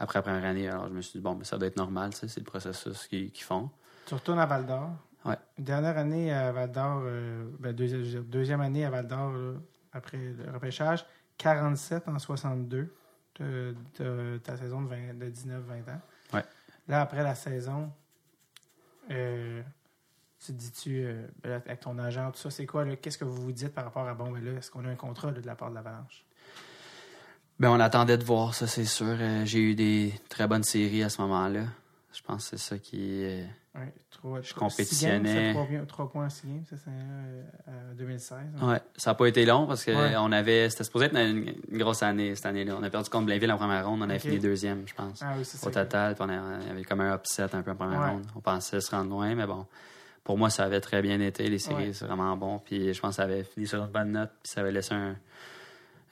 après 0.00 0.18
la 0.18 0.22
première 0.22 0.44
année. 0.44 0.68
Alors 0.68 0.88
je 0.88 0.92
me 0.92 1.00
suis 1.02 1.18
dit, 1.18 1.22
bon, 1.22 1.36
mais 1.36 1.44
ça 1.44 1.58
doit 1.58 1.68
être 1.68 1.76
normal, 1.76 2.10
c'est 2.14 2.34
le 2.36 2.44
processus 2.44 3.06
qu'ils 3.06 3.30
font. 3.36 3.70
Tu 4.06 4.14
retournes 4.14 4.40
à 4.40 4.46
Val 4.46 4.66
d'Or? 4.66 4.90
Ouais. 5.24 5.36
Dernière 5.58 5.98
année 5.98 6.32
à 6.32 6.50
Val 6.50 6.72
d'Or, 6.72 7.02
euh, 7.04 7.48
ben, 7.60 7.72
deuxième, 7.72 8.60
année 8.62 8.84
à 8.84 8.90
Val 8.90 9.06
d'Or, 9.06 9.32
après 9.92 10.16
le 10.16 10.50
repêchage, 10.52 11.04
47 11.38 12.08
en 12.08 12.18
62, 12.18 12.92
de, 13.38 13.74
de 13.98 14.40
ta 14.42 14.56
saison 14.56 14.82
de, 14.82 14.88
20 14.88 15.18
de 15.18 15.26
19-20 15.26 15.50
ans. 15.90 16.00
Ouais. 16.34 16.44
Là, 16.88 17.02
après 17.02 17.22
la 17.22 17.34
saison, 17.34 17.92
euh, 19.10 19.62
tu 20.44 20.52
dis-tu, 20.52 21.04
euh, 21.04 21.26
ben, 21.42 21.52
avec 21.52 21.80
ton 21.80 21.98
agent, 21.98 22.30
tout 22.32 22.38
ça, 22.38 22.50
c'est 22.50 22.66
quoi, 22.66 22.84
qu'est-ce 22.96 23.18
que 23.18 23.24
vous 23.24 23.42
vous 23.42 23.52
dites 23.52 23.74
par 23.74 23.84
rapport 23.84 24.08
à, 24.08 24.14
bon, 24.14 24.30
ben 24.30 24.44
là, 24.44 24.52
est-ce 24.52 24.70
qu'on 24.70 24.84
a 24.84 24.88
un 24.88 24.96
contrat 24.96 25.30
là, 25.30 25.40
de 25.40 25.46
la 25.46 25.54
part 25.54 25.70
de 25.70 25.74
l'Avalanche? 25.74 26.24
Ben, 27.60 27.70
on 27.70 27.78
attendait 27.78 28.16
de 28.18 28.24
voir 28.24 28.54
ça, 28.54 28.66
c'est 28.66 28.84
sûr. 28.86 29.06
Euh, 29.20 29.44
J'ai 29.44 29.60
eu 29.60 29.74
des 29.74 30.12
très 30.28 30.46
bonnes 30.48 30.62
séries 30.64 31.02
à 31.02 31.08
ce 31.10 31.20
moment-là. 31.22 31.64
Je 32.12 32.22
pense 32.22 32.50
que 32.50 32.56
c'est 32.56 32.68
ça 32.68 32.78
qui. 32.78 33.22
euh, 33.24 33.44
Ouais, 33.76 33.92
trois, 34.10 34.40
Je 34.42 34.50
trois- 34.50 34.68
compétitionnais. 34.68 35.28
six 35.28 35.34
games, 35.36 35.46
ça, 35.46 35.52
trois, 35.52 35.66
bien- 35.68 35.84
trois 35.84 36.10
points 36.10 36.26
en 36.26 36.30
6 36.30 36.46
games, 36.48 36.64
ça, 36.68 36.74
c'est 36.76 36.90
euh, 36.90 37.42
à 37.68 37.94
2016. 37.94 38.38
hein. 38.60 38.68
Ouais, 38.68 38.80
ça 38.96 39.10
n'a 39.10 39.14
pas 39.14 39.26
été 39.26 39.46
long 39.46 39.66
parce 39.68 39.84
que 39.84 39.92
Ouais. 39.92 40.16
on 40.18 40.32
avait. 40.32 40.68
C'était 40.70 40.82
supposé 40.84 41.04
être 41.06 41.16
une, 41.16 41.54
une 41.70 41.78
grosse 41.78 42.02
année 42.02 42.34
cette 42.34 42.46
année-là. 42.46 42.74
On 42.80 42.82
a 42.82 42.90
perdu 42.90 43.08
contre 43.10 43.26
Blainville 43.26 43.52
en 43.52 43.58
première 43.58 43.86
ronde, 43.86 44.00
on 44.02 44.10
a 44.10 44.18
fini 44.18 44.40
deuxième, 44.40 44.82
je 44.88 44.94
pense. 44.94 45.20
Ah 45.22 45.34
oui, 45.38 45.44
c'est 45.44 45.56
ça. 45.58 45.68
Au 45.68 45.70
total, 45.70 46.14
puis 46.16 46.24
on, 46.26 46.28
avait 46.28 46.82
comme 46.82 47.00
un 47.00 47.14
upset 47.14 47.54
un 47.54 47.62
peu 47.62 47.70
en 47.70 47.76
première 47.76 48.00
Ouais. 48.00 48.08
ronde. 48.10 48.26
On 48.34 48.40
pensait 48.40 48.80
se 48.80 48.90
rendre 48.90 49.10
loin, 49.10 49.34
mais 49.36 49.46
bon. 49.46 49.64
Pour 50.24 50.36
moi, 50.36 50.50
ça 50.50 50.64
avait 50.64 50.80
très 50.80 51.02
bien 51.02 51.20
été. 51.20 51.48
Les 51.48 51.58
séries, 51.60 51.94
c'est 51.94 52.06
vraiment 52.06 52.36
bon. 52.36 52.58
Puis 52.58 52.92
je 52.92 53.00
pense 53.00 53.10
que 53.10 53.16
ça 53.16 53.22
avait 53.22 53.44
fini 53.44 53.68
sur 53.68 53.80
une 53.84 53.90
bonne 53.90 54.10
note. 54.12 54.30
Puis 54.42 54.52
ça 54.52 54.62
avait 54.62 54.72
laissé 54.72 54.94
un- 54.94 55.14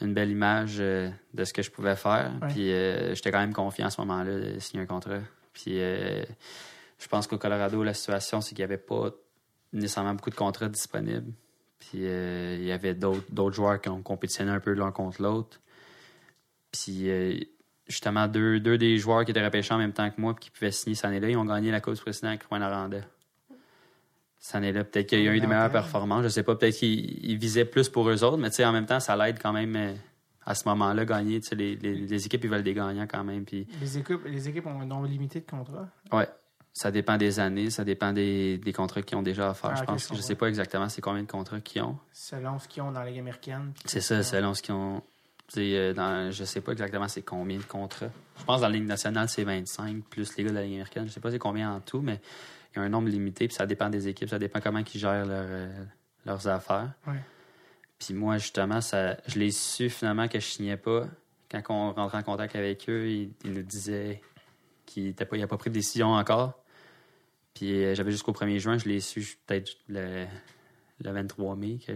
une 0.01 0.15
belle 0.15 0.31
image 0.31 0.77
euh, 0.79 1.11
de 1.35 1.45
ce 1.45 1.53
que 1.53 1.63
je 1.63 1.71
pouvais 1.71 1.97
faire. 1.97 2.33
Ouais. 2.43 2.49
Puis 2.49 2.73
euh, 2.73 3.15
j'étais 3.15 3.31
quand 3.31 3.41
même 3.41 3.53
confiant 3.53 3.87
à 3.87 3.91
ce 3.91 4.01
moment-là 4.03 4.39
de 4.39 4.59
signer 4.59 4.83
un 4.83 4.87
contrat. 4.87 5.21
Puis 5.53 5.81
euh, 5.81 6.25
je 6.99 7.09
pense 7.09 7.27
qu'au 7.27 7.39
Colorado, 7.39 7.83
la 7.83 7.95
situation, 7.95 8.41
c'est 8.41 8.51
qu'il 8.51 8.65
n'y 8.65 8.73
avait 8.73 8.79
pas 8.79 9.11
nécessairement 9.73 10.15
beaucoup 10.15 10.31
de 10.31 10.37
contrats 10.37 10.69
disponibles. 10.69 11.33
Puis 11.79 11.99
il 12.03 12.65
y 12.65 12.73
avait 12.73 12.95
d'autres 12.95 13.25
d'autres 13.31 13.55
joueurs 13.55 13.81
qui 13.81 13.89
ont 13.89 14.03
compétitionné 14.03 14.51
un 14.51 14.61
peu 14.61 14.73
l'un 14.73 14.91
contre 14.91 15.23
l'autre. 15.23 15.61
Puis 16.73 17.09
justement, 17.87 18.27
deux, 18.27 18.61
deux 18.61 18.77
des 18.77 18.99
joueurs 18.99 19.25
qui 19.25 19.31
étaient 19.31 19.45
repêchés 19.45 19.75
en 19.75 19.79
même 19.79 19.93
temps 19.93 20.11
que 20.11 20.21
moi 20.21 20.35
et 20.37 20.41
qui 20.41 20.51
pouvaient 20.51 20.73
signer 20.73 20.97
cette 20.97 21.07
année-là, 21.07 21.31
ils 21.31 21.37
ont 21.37 21.45
gagné 21.45 21.71
la 21.71 21.81
Coupe 21.81 21.99
Président 22.01 22.29
avec 22.29 22.43
Rouen 22.45 22.61
Aranda. 22.61 23.01
Cette 24.41 24.55
année-là, 24.57 24.85
peut-être 24.85 25.09
qu'il 25.09 25.23
y 25.23 25.29
a 25.29 25.35
eu 25.35 25.41
des 25.41 25.47
meilleures 25.47 25.71
performances. 25.73 26.23
Je 26.23 26.29
sais 26.29 26.43
pas, 26.45 26.55
peut-être 26.55 26.77
qu'ils 26.77 27.25
ils 27.29 27.37
visaient 27.39 27.65
plus 27.65 27.89
pour 27.89 28.09
eux 28.09 28.23
autres, 28.25 28.37
mais 28.39 28.65
en 28.65 28.73
même 28.73 28.87
temps, 28.87 29.01
ça 29.01 29.17
l'aide 29.17 29.39
quand 29.43 29.53
même 29.53 29.75
euh, 29.77 29.93
à 30.47 30.55
ce 30.55 30.69
moment-là, 30.69 31.05
gagner. 31.05 31.41
Les, 31.53 31.75
les, 31.77 31.95
les 31.95 32.27
équipes, 32.27 32.45
ils 32.45 32.51
veulent 32.51 32.63
des 32.63 32.75
gagnants 32.75 33.07
quand 33.09 33.25
même. 33.25 33.45
Puis 33.45 33.67
Les 33.81 33.99
équipes, 33.99 34.25
les 34.27 34.49
équipes 34.49 34.67
ont 34.67 34.81
un 34.81 34.87
nombre 34.87 35.07
limité 35.09 35.41
de 35.41 35.47
contrats. 35.47 35.89
Ouais. 36.13 36.29
Ça 36.73 36.93
dépend 36.93 37.17
des 37.17 37.41
années, 37.41 37.71
ça 37.71 37.83
dépend 37.83 38.13
des, 38.13 38.59
des 38.59 38.73
contrats 38.73 39.03
qu'ils 39.03 39.19
ont 39.19 39.23
déjà 39.23 39.51
à 39.51 39.55
faire. 39.55 39.71
Ah, 39.73 39.77
je 39.81 39.83
pense 39.85 39.87
je 39.87 39.97
que 39.97 40.03
je 40.03 40.09
comprends. 40.11 40.27
sais 40.29 40.35
pas 40.37 40.47
exactement 40.49 40.89
c'est 40.89 41.01
combien 41.01 41.23
de 41.25 41.29
contrats 41.31 41.61
qu'ils 41.61 41.83
ont. 41.83 41.99
selon 42.13 42.59
ce 42.61 42.69
qu'ils 42.69 42.83
ont 42.85 42.93
dans 42.93 43.01
la 43.01 43.11
Ligue 43.11 43.19
américaine. 43.19 43.73
C'est 43.85 44.01
ça, 44.01 44.23
selon 44.23 44.55
ce 44.55 44.63
qu'ils 44.63 44.75
ont. 44.75 45.03
euh, 45.57 45.93
Dans, 45.93 46.31
je 46.31 46.45
sais 46.45 46.61
pas 46.61 46.71
exactement 46.73 47.09
c'est 47.09 47.23
combien 47.23 47.57
de 47.59 47.65
contrats. 47.65 48.11
Je 48.39 48.45
pense 48.45 48.57
que 48.59 48.61
dans 48.63 48.69
la 48.69 48.75
Ligue 48.75 48.87
nationale, 48.87 49.29
c'est 49.29 49.43
25, 49.43 50.05
plus 50.05 50.37
les 50.37 50.45
gars 50.45 50.51
de 50.51 50.55
la 50.55 50.63
Ligue 50.63 50.75
américaine. 50.75 51.07
Je 51.09 51.11
sais 51.13 51.21
pas 51.21 51.33
c'est 51.33 51.41
combien 51.41 51.73
en 51.73 51.81
tout, 51.81 52.01
mais 52.01 52.21
il 52.73 52.79
y 52.79 52.83
a 52.83 52.85
un 52.85 52.89
nombre 52.89 53.09
limité, 53.09 53.49
puis 53.49 53.57
ça 53.57 53.67
dépend 53.67 53.89
des 53.89 54.09
équipes, 54.09 54.29
ça 54.29 54.39
dépend 54.39 54.61
comment 54.61 54.81
ils 54.81 54.99
gèrent 55.01 55.27
leur, 55.27 55.47
euh, 55.49 55.85
leurs 56.25 56.49
affaires. 56.49 56.93
Ouais. 57.07 57.21
Puis 57.99 58.15
moi, 58.15 58.39
justement, 58.39 58.81
ça, 58.81 59.17
je 59.27 59.39
l'ai 59.39 59.51
su 59.51 59.91
finalement 59.91 60.29
que 60.29 60.39
je 60.39 60.47
signais 60.47 60.77
pas. 60.77 61.07
Quand 61.51 61.63
on 61.71 61.93
rentrait 61.93 62.19
en 62.19 62.23
contact 62.23 62.55
avec 62.55 62.89
eux, 62.89 63.09
ils, 63.09 63.33
ils 63.45 63.53
nous 63.53 63.63
disaient 63.63 64.21
qu'il 64.87 65.11
n'avait 65.11 65.25
pas, 65.25 65.37
il 65.37 65.43
a 65.43 65.47
pas 65.47 65.57
pris 65.57 65.71
de 65.71 65.75
décision 65.75 66.13
encore. 66.13 66.63
Puis 67.55 67.85
euh, 67.85 67.95
j'avais 67.95 68.13
jusqu'au 68.13 68.33
1er 68.33 68.59
juin, 68.59 68.79
je 68.79 68.89
l'ai 68.89 69.01
su 69.01 69.39
peut-être 69.47 69.73
le, 69.89 70.27
le 71.01 71.11
23 71.11 71.57
mai, 71.57 71.79
que, 71.85 71.93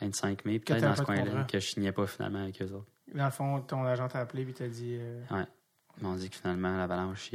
25 0.00 0.44
mai, 0.44 0.58
peut-être 0.58 0.80
t'avais 0.80 0.80
dans 0.82 0.96
ce 0.96 1.02
coin-là, 1.02 1.44
que 1.44 1.58
je 1.58 1.66
signais 1.66 1.92
pas 1.92 2.06
finalement 2.06 2.42
avec 2.42 2.60
eux 2.60 2.72
autres. 2.72 2.90
Dans 3.14 3.24
le 3.24 3.30
fond, 3.30 3.60
ton 3.62 3.84
agent 3.84 4.08
t'a 4.08 4.20
appelé 4.20 4.42
et 4.42 4.52
t'a 4.52 4.68
dit 4.68 4.96
euh, 4.98 5.22
Ils 5.98 6.04
m'ont 6.04 6.16
dit 6.16 6.28
que 6.28 6.36
finalement, 6.36 6.76
l'Avalanche, 6.76 7.30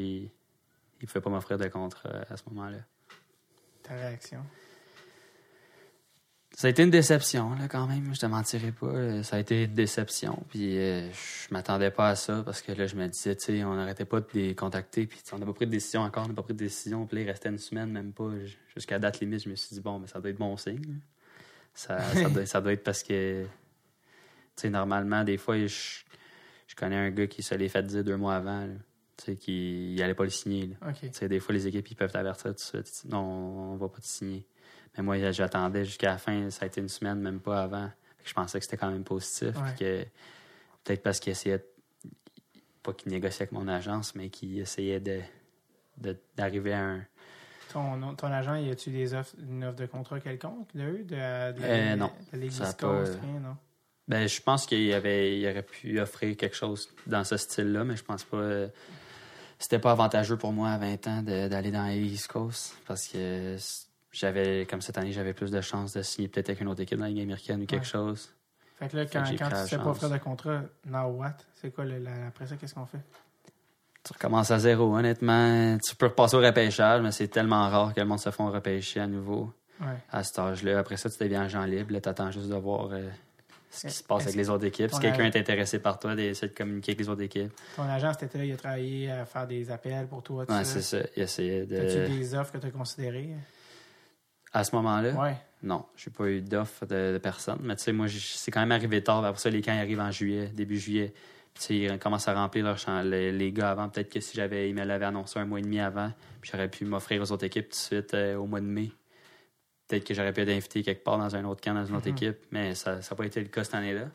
il 1.02 1.06
ne 1.06 1.08
pouvait 1.08 1.22
pas 1.22 1.30
m'offrir 1.30 1.58
de 1.58 1.68
contrat 1.68 2.10
à 2.30 2.38
ce 2.38 2.44
moment-là. 2.50 2.78
ta 3.84 3.94
réaction? 3.96 4.44
Ça 6.54 6.68
a 6.68 6.70
été 6.70 6.84
une 6.84 6.90
déception, 6.90 7.56
là, 7.56 7.68
quand 7.70 7.88
même. 7.88 8.14
Je 8.14 8.20
te 8.20 8.26
mentirais 8.26 8.74
pas. 8.74 8.88
Euh, 8.88 9.24
Ça 9.24 9.38
a 9.38 9.40
été 9.40 9.64
une 9.64 9.74
déception. 9.74 10.44
Puis 10.50 10.78
euh, 10.78 11.10
je 11.12 11.54
m'attendais 11.54 11.92
pas 11.92 12.10
à 12.10 12.16
ça 12.16 12.44
parce 12.44 12.62
que 12.62 12.74
là, 12.74 12.88
je 12.88 12.96
me 12.96 13.08
disais, 13.08 13.36
tu 13.36 13.46
sais, 13.46 13.64
on 13.64 13.74
n'arrêtait 13.74 14.06
pas 14.06 14.20
de 14.20 14.28
les 14.34 14.54
contacter. 14.54 15.08
Puis 15.08 15.22
on 15.32 15.40
n'a 15.40 15.46
pas 15.46 15.54
pris 15.54 15.66
de 15.66 15.72
décision 15.72 16.02
encore. 16.02 16.26
On 16.26 16.28
n'a 16.28 16.34
pas 16.34 16.44
pris 16.44 16.54
de 16.54 16.60
décision. 16.60 17.08
Puis 17.08 17.16
là, 17.18 17.24
il 17.24 17.28
restait 17.30 17.50
une 17.50 17.58
semaine, 17.58 17.90
même 17.90 18.12
pas. 18.12 18.30
Jusqu'à 18.76 19.00
date 19.00 19.22
limite, 19.22 19.44
je 19.44 19.50
me 19.50 19.56
suis 19.56 19.76
dit, 19.76 19.82
bon, 19.82 19.98
mais 20.00 20.08
ça 20.08 20.20
doit 20.20 20.30
être 20.30 20.38
bon 20.38 20.56
signe. 20.58 21.00
Ça, 21.74 22.00
ça, 22.02 22.30
doit, 22.30 22.46
ça 22.46 22.60
doit 22.60 22.74
être 22.74 22.84
parce 22.84 23.02
que, 23.02 23.44
tu 23.44 23.50
sais, 24.58 24.70
normalement, 24.70 25.24
des 25.24 25.38
fois, 25.38 25.58
je, 25.58 26.02
je 26.68 26.76
connais 26.76 26.98
un 26.98 27.12
gars 27.12 27.28
qui 27.28 27.44
se 27.44 27.56
l'est 27.56 27.70
fait 27.70 27.84
dire 27.84 28.04
deux 28.04 28.18
mois 28.18 28.36
avant, 28.36 28.66
là, 28.66 28.74
sais, 29.22 29.36
qu'il 29.36 29.96
n'allait 29.96 30.14
pas 30.14 30.24
le 30.24 30.30
signer. 30.30 30.68
là. 30.68 30.94
Tu 30.94 31.10
sais, 31.12 31.28
des 31.30 31.40
fois, 31.40 31.54
les 31.54 31.68
équipes, 31.68 31.88
ils 31.92 31.96
peuvent 31.96 32.12
t'avertir 32.12 32.52
tout 32.52 32.54
de 32.54 32.60
suite. 32.60 33.04
Non, 33.10 33.20
on 33.20 33.76
va 33.76 33.88
pas 33.90 34.00
te 34.00 34.06
signer. 34.06 34.46
Mais 34.98 35.04
moi, 35.04 35.32
j'attendais 35.32 35.86
jusqu'à 35.86 36.10
la 36.12 36.18
fin. 36.18 36.50
Ça 36.50 36.66
a 36.66 36.68
été 36.68 36.82
une 36.82 36.90
semaine, 36.90 37.20
même 37.20 37.40
pas 37.40 37.64
avant. 37.64 37.90
Je 38.24 38.34
pensais 38.34 38.60
que 38.60 38.66
c'était 38.66 38.78
quand 38.78 38.92
même 38.92 39.04
positif. 39.04 39.56
Ouais. 39.56 39.74
que 39.80 40.04
peut-être 40.84 41.02
parce 41.04 41.20
qu'il 41.20 41.32
essayait, 41.32 41.60
de- 41.60 41.66
pas 42.84 42.94
qu'il 42.94 43.12
négociait 43.12 43.44
avec 43.44 43.52
mon 43.52 43.68
agence, 43.68 44.16
mais 44.16 44.30
qu'il 44.30 44.60
essayait 44.60 45.00
de 45.00 45.20
de- 45.98 46.18
d'arriver 46.36 46.74
à 46.74 46.84
un. 46.84 47.06
Ton, 47.72 48.16
ton 48.16 48.28
agent, 48.28 48.56
y 48.56 48.70
a-tu 48.72 48.90
des 48.90 49.14
offres, 49.14 49.36
une 49.40 49.64
offre 49.64 49.76
de 49.78 49.86
contrat 49.86 50.20
quelconque 50.20 50.68
de 50.76 50.84
eux? 50.84 51.04
De, 51.04 51.16
Euh, 51.16 51.96
non. 51.96 52.12
de 52.34 52.76
pas, 52.82 53.04
rien, 53.22 53.40
non? 53.40 53.56
Ben, 54.08 54.28
je 54.28 54.42
pense 54.42 54.66
qu'il 54.66 54.92
avait, 54.94 55.40
il 55.40 55.48
aurait 55.48 55.62
pu 55.64 56.00
offrir 56.00 56.36
quelque 56.36 56.56
chose 56.56 56.90
dans 57.08 57.24
ce 57.24 57.38
style-là, 57.38 57.84
mais 57.84 57.96
je 57.96 58.04
pense 58.04 58.24
pas. 58.24 58.66
C'était 59.62 59.80
pas 59.80 59.92
avantageux 59.92 60.38
pour 60.38 60.52
moi 60.52 60.70
à 60.72 60.78
20 60.78 61.08
ans 61.08 61.22
d'aller 61.22 61.72
dans 61.72 61.86
les 61.86 62.00
East 62.00 62.28
Coast 62.28 62.76
parce 62.88 63.08
que 63.08 63.56
j'avais, 64.12 64.66
comme 64.70 64.82
cette 64.82 64.98
année, 64.98 65.12
j'avais 65.12 65.34
plus 65.34 65.52
de 65.52 65.62
chances 65.62 65.94
de 65.94 66.02
signer 66.02 66.28
peut-être 66.28 66.50
avec 66.50 66.62
une 66.62 66.68
autre 66.68 66.82
équipe 66.82 66.98
dans 66.98 67.06
la 67.06 67.10
Ligue 67.12 67.22
américaine 67.22 67.62
ou 67.62 67.66
quelque 67.66 67.84
Ouais. 67.84 67.88
chose. 67.90 68.30
Fait 68.78 68.88
que 68.90 68.98
là, 68.98 69.06
quand, 69.06 69.24
que 69.24 69.30
tu 69.30 69.38
la 69.38 69.66
sais 69.68 69.78
pas 69.78 69.84
chance. 69.84 69.88
offrir 69.96 70.10
de 70.10 70.18
contrat, 70.18 70.62
now 70.88 71.08
what? 71.12 71.36
C'est 71.54 71.72
quoi, 71.74 71.86
le, 71.86 72.00
la- 72.00 72.28
après 72.28 72.48
ça, 72.48 72.56
qu'est-ce 72.58 72.74
qu'on 72.74 72.86
fait? 72.88 73.00
Tu 74.04 74.14
recommences 74.14 74.50
à 74.50 74.58
zéro, 74.58 74.96
honnêtement. 74.98 75.78
Tu 75.78 75.96
peux 75.96 76.08
repasser 76.08 76.36
au 76.36 76.40
repêchage, 76.42 77.02
mais 77.04 77.12
c'est 77.12 77.28
tellement 77.28 77.70
rare 77.70 77.94
que 77.94 78.00
le 78.00 78.08
monde 78.08 78.20
se 78.20 78.32
font 78.32 78.50
repêcher 78.52 79.00
à 79.00 79.06
nouveau 79.08 79.54
Ouais. 79.80 79.98
à 80.12 80.24
cet 80.24 80.40
âge-là. 80.40 80.80
Après 80.80 80.98
ça, 80.98 81.10
tu 81.10 81.18
deviens 81.20 81.44
agent 81.44 81.64
libre. 81.66 81.94
Là, 81.94 82.02
t'attends 82.02 82.32
juste 82.32 82.50
de 82.50 82.56
voir 82.56 82.90
euh, 82.92 83.10
ce 83.72 83.88
qui 83.88 83.94
se 83.94 84.04
passe 84.04 84.24
avec 84.24 84.36
les 84.36 84.50
autres 84.50 84.66
équipes. 84.66 84.92
Si 84.92 85.00
quelqu'un 85.00 85.26
est 85.26 85.36
intéressé 85.36 85.80
par 85.80 85.98
toi, 85.98 86.16
d'essayer 86.16 86.50
de 86.50 86.56
communiquer 86.56 86.92
avec 86.92 87.00
les 87.00 87.10
autres 87.10 87.22
équipes. 87.22 87.52
Ton 87.76 87.84
agent, 87.84 88.12
cet 88.14 88.24
été-là, 88.24 88.46
il 88.46 88.52
a 88.52 88.58
travaillé 88.58 89.12
à 89.12 89.26
faire 89.26 89.48
des 89.48 89.72
appels 89.72 90.08
pour 90.08 90.22
toi, 90.22 90.46
ça. 90.48 90.64
c'est 90.64 90.82
ça. 90.82 90.98
Il 91.16 91.24
essayait 91.24 91.62
As-tu 91.62 91.72
de... 91.72 92.18
des 92.18 92.36
offres 92.36 92.52
que 92.52 92.58
tu 92.58 92.68
as 92.68 92.72
considérées? 92.72 93.30
À 94.54 94.64
ce 94.64 94.76
moment-là, 94.76 95.14
Ouais. 95.14 95.38
Non, 95.64 95.86
j'ai 95.96 96.10
pas 96.10 96.26
eu 96.26 96.42
d'offre 96.42 96.86
de, 96.88 97.14
de 97.14 97.18
personne. 97.20 97.60
Mais 97.62 97.76
tu 97.76 97.84
sais, 97.84 97.94
moi, 97.94 98.08
c'est 98.10 98.50
quand 98.52 98.60
même 98.62 98.72
arrivé 98.72 99.04
tard. 99.04 99.24
Après 99.24 99.40
ça, 99.40 99.50
les 99.50 99.62
camps 99.62 99.74
ils 99.74 99.80
arrivent 99.80 100.00
en 100.00 100.10
juillet, 100.12 100.48
début 100.48 100.78
juillet. 100.78 101.14
Puis 101.54 101.62
tu 101.62 101.68
sais, 101.68 101.76
ils 101.94 102.00
commencent 102.00 102.28
à 102.28 102.34
remplir 102.34 102.66
leur 102.66 102.78
champ. 102.78 103.02
Les, 103.04 103.32
les 103.32 103.52
gars 103.52 103.70
avant, 103.72 103.88
peut-être 103.88 104.10
que 104.12 104.20
si 104.20 104.36
j'avais, 104.36 104.70
ils 104.70 104.76
me 104.76 104.84
l'avaient 104.84 105.06
annoncé 105.06 105.38
un 105.40 105.46
mois 105.46 105.60
et 105.60 105.62
demi 105.62 105.80
avant, 105.80 106.12
puis 106.42 106.50
j'aurais 106.52 106.70
pu 106.70 106.84
m'offrir 106.86 107.22
aux 107.22 107.32
autres 107.32 107.46
équipes 107.46 107.66
tout 107.66 107.72
de 107.72 107.76
suite 107.76 108.14
euh, 108.16 108.38
au 108.38 108.48
mois 108.48 108.60
de 108.60 108.66
mai. 108.66 108.92
Peut-être 109.92 110.08
que 110.08 110.14
j'aurais 110.14 110.32
pu 110.32 110.40
être 110.42 110.50
invité 110.50 110.84
quelque 110.84 111.04
part 111.04 111.18
dans 111.18 111.36
un 111.36 111.44
autre 111.44 111.60
camp, 111.62 111.74
dans 111.74 111.86
une 111.86 111.96
autre 111.98 112.08
Mhm. 112.08 112.16
équipe, 112.16 112.38
mais 112.52 112.76
ça 112.76 112.96
n'a 112.96 113.16
pas 113.16 113.26
été 113.26 113.42
le 113.42 113.48
cas 113.50 113.64
cette 113.66 113.76
année-là. 113.76 114.08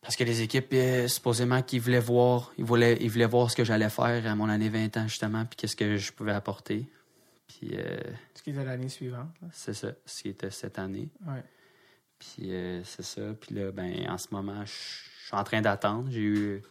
Parce 0.00 0.14
que 0.16 0.22
les 0.24 0.42
équipes, 0.42 0.72
euh, 0.74 1.08
supposément 1.08 1.60
qu'ils 1.62 1.80
voulaient 1.80 1.98
voir, 2.00 2.52
ils 2.58 2.64
voulaient, 2.64 2.96
ils 3.00 3.10
voulaient 3.10 3.26
voir 3.26 3.50
ce 3.50 3.56
que 3.56 3.64
j'allais 3.64 3.88
faire 3.90 4.24
à 4.26 4.34
mon 4.36 4.48
année 4.48 4.68
20 4.68 4.96
ans, 4.96 5.08
justement, 5.08 5.44
puis 5.44 5.56
qu'est-ce 5.56 5.74
que 5.76 5.96
je 5.96 6.12
pouvais 6.12 6.32
apporter. 6.32 6.86
Puis 7.48 7.70
euh, 7.74 8.00
Ce 8.34 8.42
qui 8.42 8.52
de 8.52 8.60
l'année 8.62 8.88
suivante. 8.88 9.28
c'est 9.52 9.74
ça, 9.74 9.88
ce 10.06 10.22
qui 10.22 10.28
était 10.30 10.50
cette 10.50 10.78
année. 10.78 11.08
Ouais. 11.26 11.42
Puis 12.18 12.52
euh, 12.52 12.82
c'est 12.84 13.02
ça. 13.04 13.22
Puis 13.40 13.54
là, 13.56 13.72
ben, 13.72 14.08
en 14.08 14.18
ce 14.18 14.28
moment, 14.30 14.64
je 14.64 14.70
suis 14.72 15.36
en 15.36 15.42
train 15.44 15.60
d'attendre. 15.60 16.08
J'ai 16.10 16.20
eu 16.20 16.62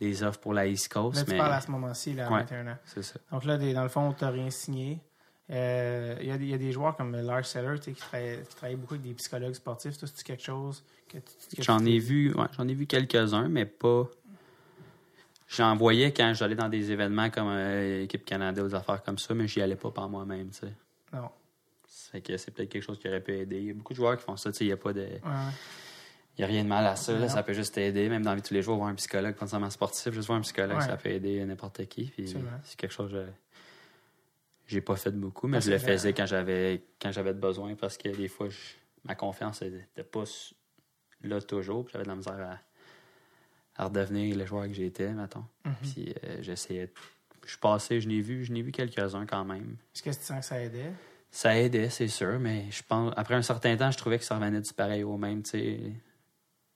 des 0.00 0.22
offres 0.22 0.40
pour 0.40 0.54
la 0.54 0.66
East 0.66 0.90
Coast, 0.92 1.16
Là, 1.18 1.24
tu 1.24 1.30
mais 1.32 1.36
parles 1.38 1.52
à 1.52 1.60
ce 1.60 1.70
moment-ci, 1.70 2.14
là, 2.14 2.28
à 2.28 2.30
Ouais. 2.32 2.40
21 2.40 2.66
ans. 2.68 2.76
c'est 2.86 3.02
ça. 3.02 3.18
Donc 3.30 3.44
là, 3.44 3.58
dans 3.58 3.82
le 3.82 3.88
fond, 3.90 4.12
tu 4.12 4.24
n'as 4.24 4.30
rien 4.30 4.48
signé. 4.50 4.98
Euh, 5.50 6.16
Il 6.20 6.26
y, 6.26 6.30
a 6.30 6.36
des- 6.36 6.44
il 6.44 6.50
y 6.50 6.54
a 6.54 6.58
des 6.58 6.72
joueurs 6.72 6.96
comme 6.96 7.16
Lars 7.16 7.46
Seller 7.46 7.78
qui, 7.80 7.94
travaillent, 7.94 8.76
beaucoup 8.76 8.94
avec 8.94 9.02
des 9.06 9.14
psychologues 9.14 9.54
sportifs. 9.54 9.94
C'est 9.98 10.22
quelque 10.22 10.42
chose 10.42 10.84
que 11.08 11.18
J'en 11.60 11.84
ai 11.86 11.98
vu, 11.98 12.34
ouais, 12.34 12.46
j'en 12.56 12.68
ai 12.68 12.74
vu 12.74 12.86
quelques-uns, 12.86 13.48
mais 13.48 13.64
pas. 13.64 14.08
J'en 15.48 15.74
voyais 15.76 16.12
quand 16.12 16.34
j'allais 16.34 16.54
dans 16.54 16.68
des 16.68 16.90
événements 16.92 17.30
comme 17.30 17.48
euh, 17.48 18.02
Équipe 18.02 18.24
Canada 18.26 18.62
ou 18.62 18.68
des 18.68 18.74
affaires 18.74 19.02
comme 19.02 19.16
ça, 19.16 19.32
mais 19.32 19.48
j'y 19.48 19.62
allais 19.62 19.76
pas 19.76 19.90
par 19.90 20.08
moi-même, 20.10 20.50
tu 20.50 20.58
sais. 20.58 20.72
Non. 21.14 21.30
Fait 22.12 22.20
que 22.20 22.36
c'est 22.36 22.50
peut-être 22.50 22.68
quelque 22.68 22.82
chose 22.82 22.98
qui 22.98 23.08
aurait 23.08 23.22
pu 23.22 23.34
aider. 23.34 23.56
Il 23.58 23.64
y 23.64 23.70
a 23.70 23.74
beaucoup 23.74 23.94
de 23.94 23.96
joueurs 23.96 24.16
qui 24.18 24.24
font 24.24 24.36
ça, 24.36 24.50
tu 24.52 24.58
sais. 24.58 24.64
Il 24.64 24.68
n'y 24.68 24.72
a 24.74 24.76
pas 24.76 24.92
de. 24.92 25.00
Ouais. 25.00 25.18
Il 26.36 26.42
y 26.42 26.44
a 26.44 26.46
rien 26.46 26.62
de 26.62 26.68
mal 26.68 26.86
à 26.86 26.94
ça, 26.96 27.18
là, 27.18 27.28
ça 27.28 27.42
peut 27.42 27.52
juste 27.54 27.76
aider. 27.78 28.08
Même 28.08 28.22
dans 28.22 28.30
la 28.30 28.36
vie 28.36 28.42
de 28.42 28.46
tous 28.46 28.54
les 28.54 28.62
jours, 28.62 28.76
voir 28.76 28.90
un 28.90 28.94
psychologue, 28.94 29.34
pas 29.34 29.44
nécessairement 29.46 29.70
sportif, 29.70 30.12
juste 30.12 30.26
voir 30.28 30.38
un 30.38 30.42
psychologue, 30.42 30.76
Ouais. 30.76 30.84
ça 30.86 30.96
peut 30.96 31.08
aider 31.08 31.44
n'importe 31.44 31.84
qui. 31.88 32.04
Puis 32.04 32.28
c'est 32.62 32.76
quelque 32.76 32.92
chose 32.92 33.10
que 33.10 33.16
je- 33.16 33.47
j'ai 34.68 34.80
pas 34.80 34.94
fait 34.96 35.10
beaucoup, 35.10 35.48
mais 35.48 35.56
Ah, 35.56 35.60
je 35.60 35.70
le 35.70 35.78
faisais 35.78 36.10
vrai. 36.10 36.14
quand 36.14 36.26
j'avais 36.26 36.82
quand 37.02 37.10
j'avais 37.10 37.32
besoin 37.32 37.74
parce 37.74 37.96
que 37.98 38.08
des 38.10 38.28
fois, 38.28 38.48
je- 38.48 38.56
ma 39.04 39.14
confiance 39.16 39.62
n'était 39.62 40.04
pas 40.04 40.22
là 41.22 41.40
toujours. 41.42 41.88
J'avais 41.90 42.04
de 42.04 42.08
la 42.08 42.14
misère 42.16 42.38
à, 43.76 43.82
à 43.82 43.86
redevenir 43.86 44.36
le 44.36 44.46
joueur 44.46 44.66
que 44.66 44.72
j'étais, 44.74 45.10
mettons. 45.12 45.44
Mhm. 45.64 45.74
Puis 45.82 46.14
euh, 46.24 46.38
j'essayais. 46.42 46.92
Je 47.46 47.56
passé, 47.56 48.00
je 48.00 48.08
n'ai 48.08 48.20
vu, 48.20 48.44
je 48.44 48.52
n'ai 48.52 48.60
vu 48.62 48.70
quelques-uns 48.72 49.24
quand 49.24 49.44
même. 49.44 49.76
Est-ce 49.94 50.02
que 50.02 50.10
tu 50.10 50.16
sens 50.22 50.40
que 50.40 50.44
ça 50.44 50.60
aidait? 50.62 50.92
Ça 51.30 51.58
aidait, 51.58 51.88
c'est 51.90 52.08
sûr, 52.08 52.38
mais 52.38 52.66
je 52.70 52.82
pense 52.82 53.12
après 53.16 53.34
un 53.34 53.42
certain 53.42 53.76
temps, 53.76 53.90
je 53.90 53.96
trouvais 53.98 54.18
que 54.18 54.24
ça 54.24 54.36
revenait 54.38 54.60
du 54.60 54.72
pareil 54.72 55.02
au 55.02 55.16
même, 55.16 55.42
tu 55.42 55.50
sais. 55.50 55.92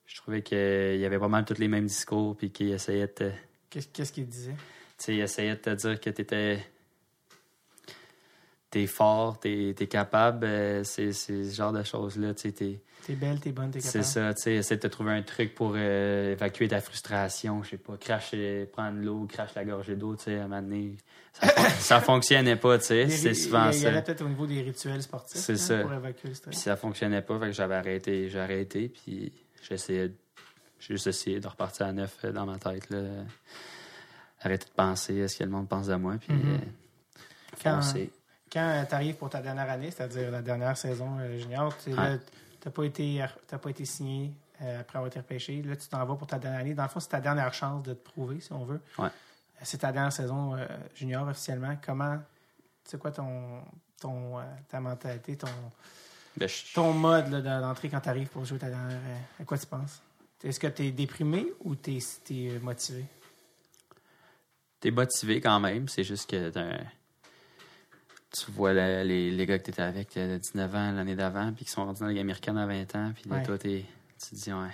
Je 0.07 0.17
trouvais 0.17 0.43
qu'il 0.43 0.99
y 0.99 1.05
avait 1.07 1.19
pas 1.19 1.29
mal 1.29 1.45
tous 1.45 1.59
les 1.59 1.69
mêmes 1.69 1.87
discours, 1.87 2.37
puis 2.37 2.51
qu'ils 2.51 2.71
essayaient 2.73 3.07
de 3.07 3.13
tu 3.31 3.33
Qu'est-ce 3.71 3.89
qu'est-ce 3.89 4.13
qu'il 4.13 4.27
disait? 4.27 4.55
sais, 4.99 5.15
ils 5.17 5.21
essayaient 5.21 5.57
de 5.57 5.61
te 5.61 5.71
dire 5.71 6.01
que 6.01 6.11
t'étais... 6.11 6.59
T'es 8.73 8.87
fort, 8.87 9.39
t'es 9.39 9.75
es 9.79 9.87
capable, 9.87 10.47
euh, 10.47 10.83
c'est 10.83 11.13
c'est 11.13 11.45
ce 11.45 11.55
genre 11.55 11.73
de 11.73 11.83
choses-là, 11.83 12.33
t'es- 12.35 12.53
T'es 12.53 13.15
belle, 13.17 13.39
t'es 13.39 13.53
bonne, 13.53 13.71
t'es 13.71 13.81
c'est 13.81 13.99
capable. 13.99 14.05
ça, 14.05 14.33
tu 14.35 14.43
sais, 14.43 14.55
essaie 14.55 14.77
de 14.77 14.81
te 14.81 14.87
trouver 14.87 15.13
un 15.13 15.23
truc 15.23 15.55
pour 15.55 15.75
euh, 15.77 16.33
évacuer 16.33 16.69
ta 16.69 16.81
frustration, 16.81 17.63
je 17.63 17.71
sais 17.71 17.77
pas, 17.77 17.97
crache, 17.99 18.31
euh, 18.33 18.65
prendre 18.65 18.99
l'eau, 18.99 19.27
crache 19.29 19.55
la 19.57 19.65
gorgée 19.67 19.95
d'eau, 19.97 20.17
tu 20.17 20.23
sais, 20.25 20.39
à 20.39 20.45
un 20.45 20.49
moment 20.49 20.63
donné, 20.63 20.97
ça, 21.35 21.49
fon- 21.49 21.69
ça 21.81 22.01
fonctionnait 22.01 22.57
pas, 22.57 22.79
tu 22.79 22.87
sais, 22.87 23.09
c'est 23.11 23.35
souvent 23.35 23.69
il 23.71 23.77
y 23.77 23.81
ça. 23.81 23.89
avait 23.89 24.03
peut-être 24.03 24.23
au 24.23 24.29
niveau 24.29 24.47
des 24.47 24.63
rituels 24.63 25.03
sportifs 25.03 25.39
C'est 25.39 25.53
hein, 25.53 25.57
ça. 25.57 25.79
pour 25.83 25.93
évacuer 25.93 26.29
le 26.31 26.35
Puis 26.51 26.57
ça 26.59 26.77
fonctionnait 26.77 27.23
pas, 27.23 27.39
fait 27.41 27.47
que 27.47 27.53
j'avais 27.53 27.75
arrêté, 27.75 28.29
j'ai 28.31 28.41
arrêté, 28.41 28.89
puis 28.89 29.33
j'essayais, 29.69 30.13
j'ai 30.81 30.95
juste 30.95 31.09
essayé 31.09 31.41
de 31.41 31.47
repartir 31.49 31.85
à 31.87 31.93
neuf 31.93 32.25
dans 32.25 32.47
ma 32.47 32.57
tête, 32.59 32.89
là. 32.89 33.01
Arrêter 34.41 34.65
de 34.67 34.73
penser 34.75 35.23
à 35.23 35.29
ce 35.29 35.37
que 35.39 35.45
le 35.45 35.51
monde 35.51 35.69
pense 35.69 35.89
de 35.89 35.95
moi, 35.95 36.15
puis 36.19 36.33
euh, 36.35 36.59
Quand- 37.63 37.83
foncer. 37.83 38.11
Quand 38.53 38.85
tu 38.89 38.95
arrives 38.95 39.15
pour 39.17 39.31
ta 39.31 39.41
dernière 39.41 39.71
année, 39.71 39.91
c'est-à-dire 39.91 40.31
la 40.31 40.43
dernière 40.43 40.77
saison 40.77 41.19
euh, 41.19 41.39
junior, 41.39 41.75
tu 41.83 41.91
n'as 41.91 42.19
pas, 42.73 42.85
été- 42.85 43.25
t'as 43.47 43.59
pas 43.59 43.71
été 43.71 43.85
signé 43.85 44.31
euh, 44.61 44.81
après 44.81 44.99
avoir 44.99 45.09
été 45.09 45.19
repêché. 45.21 45.63
Là, 45.63 45.75
tu 45.77 45.89
t'en 45.89 46.05
vas 46.05 46.15
pour 46.17 46.27
ta 46.27 46.39
dernière 46.39 46.61
année. 46.61 46.75
Dans 46.75 46.83
le 46.83 46.89
fond, 46.89 47.01
c'est 47.01 47.09
ta 47.09 47.21
dernière 47.21 47.53
chance 47.55 47.83
de 47.83 47.95
te 47.95 48.03
prouver, 48.11 48.41
si 48.41 48.53
on 48.53 48.65
veut. 48.65 48.81
Ouais. 48.99 49.07
Euh, 49.07 49.61
C'est 49.65 49.79
ta 49.79 49.91
dernière 49.93 50.13
saison 50.13 50.57
junior 50.95 51.27
officiellement. 51.29 51.77
Comment, 51.85 52.19
c'est 52.85 52.99
quoi 52.99 53.11
ton, 53.11 53.63
ton, 54.01 54.39
ta 54.69 54.81
mentalité, 54.81 55.37
ton, 55.37 55.49
Ben, 56.37 56.49
je- 56.49 56.75
ton 56.75 56.93
mode 56.93 57.31
d'entrée 57.43 57.89
quand 57.89 58.01
tu 58.01 58.09
arrives 58.09 58.29
pour 58.29 58.45
jouer 58.45 58.59
ta 58.59 58.69
dernière. 58.69 58.99
à 59.41 59.45
quoi 59.45 59.57
tu 59.57 59.67
penses? 59.67 60.03
Est-ce 60.45 60.59
que 60.61 60.67
tu 60.67 60.87
es 60.87 60.91
déprimé 60.91 61.47
ou 61.61 61.75
tu 61.77 61.97
es, 61.99 62.59
motivé? 62.59 63.05
T'es 64.81 64.91
motivé 64.91 65.41
quand 65.41 65.61
même, 65.61 65.89
c'est 65.89 66.03
juste 66.05 66.29
que 66.29 66.51
t'as- 66.51 66.81
tu 68.33 68.51
vois 68.51 68.73
la- 68.73 69.05
les, 69.05 69.31
les 69.31 69.47
gars 69.47 69.59
que 69.59 69.65
t'étais 69.65 69.83
avec 69.83 70.15
de 70.17 70.39
19 70.39 70.75
ans 70.75 70.93
l'année 70.93 71.15
d'avant, 71.17 71.53
puis 71.53 71.65
qui 71.65 71.71
sont 71.71 71.85
rendus 71.85 72.01
dans 72.01 72.07
la 72.07 72.13
Ligue 72.13 72.21
américaine 72.21 72.57
à 72.59 72.67
20 72.67 72.95
ans, 72.97 73.13
puis 73.15 73.29
là, 73.31 73.37
Ouais. 73.37 73.43
toi, 73.43 73.59
t'es- 73.59 73.85
tu 74.23 74.31
te 74.31 74.35
dis, 74.35 74.53
ouais, 74.53 74.69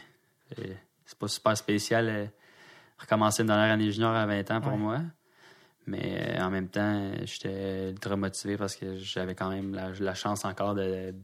c'est- 0.56 0.76
c'est 1.06 1.18
pas 1.18 1.28
super 1.28 1.56
spécial 1.56 2.08
euh, 2.08 2.26
recommencer 2.98 3.42
une 3.42 3.48
dernière 3.48 3.72
année 3.72 3.90
junior 3.90 4.14
à 4.14 4.26
20 4.26 4.50
ans 4.50 4.60
pour 4.60 4.72
Ouais. 4.72 4.78
moi. 4.78 5.00
Mais 5.86 6.36
euh, 6.38 6.42
en 6.44 6.50
même 6.50 6.68
temps, 6.68 7.10
j'étais 7.24 7.90
ultra 7.90 8.14
motivé 8.16 8.56
parce 8.58 8.76
que 8.76 8.96
j'avais 8.98 9.34
quand 9.34 9.48
même 9.48 9.74
la, 9.74 9.90
la 9.98 10.14
chance 10.14 10.44
encore 10.44 10.74
de, 10.74 11.14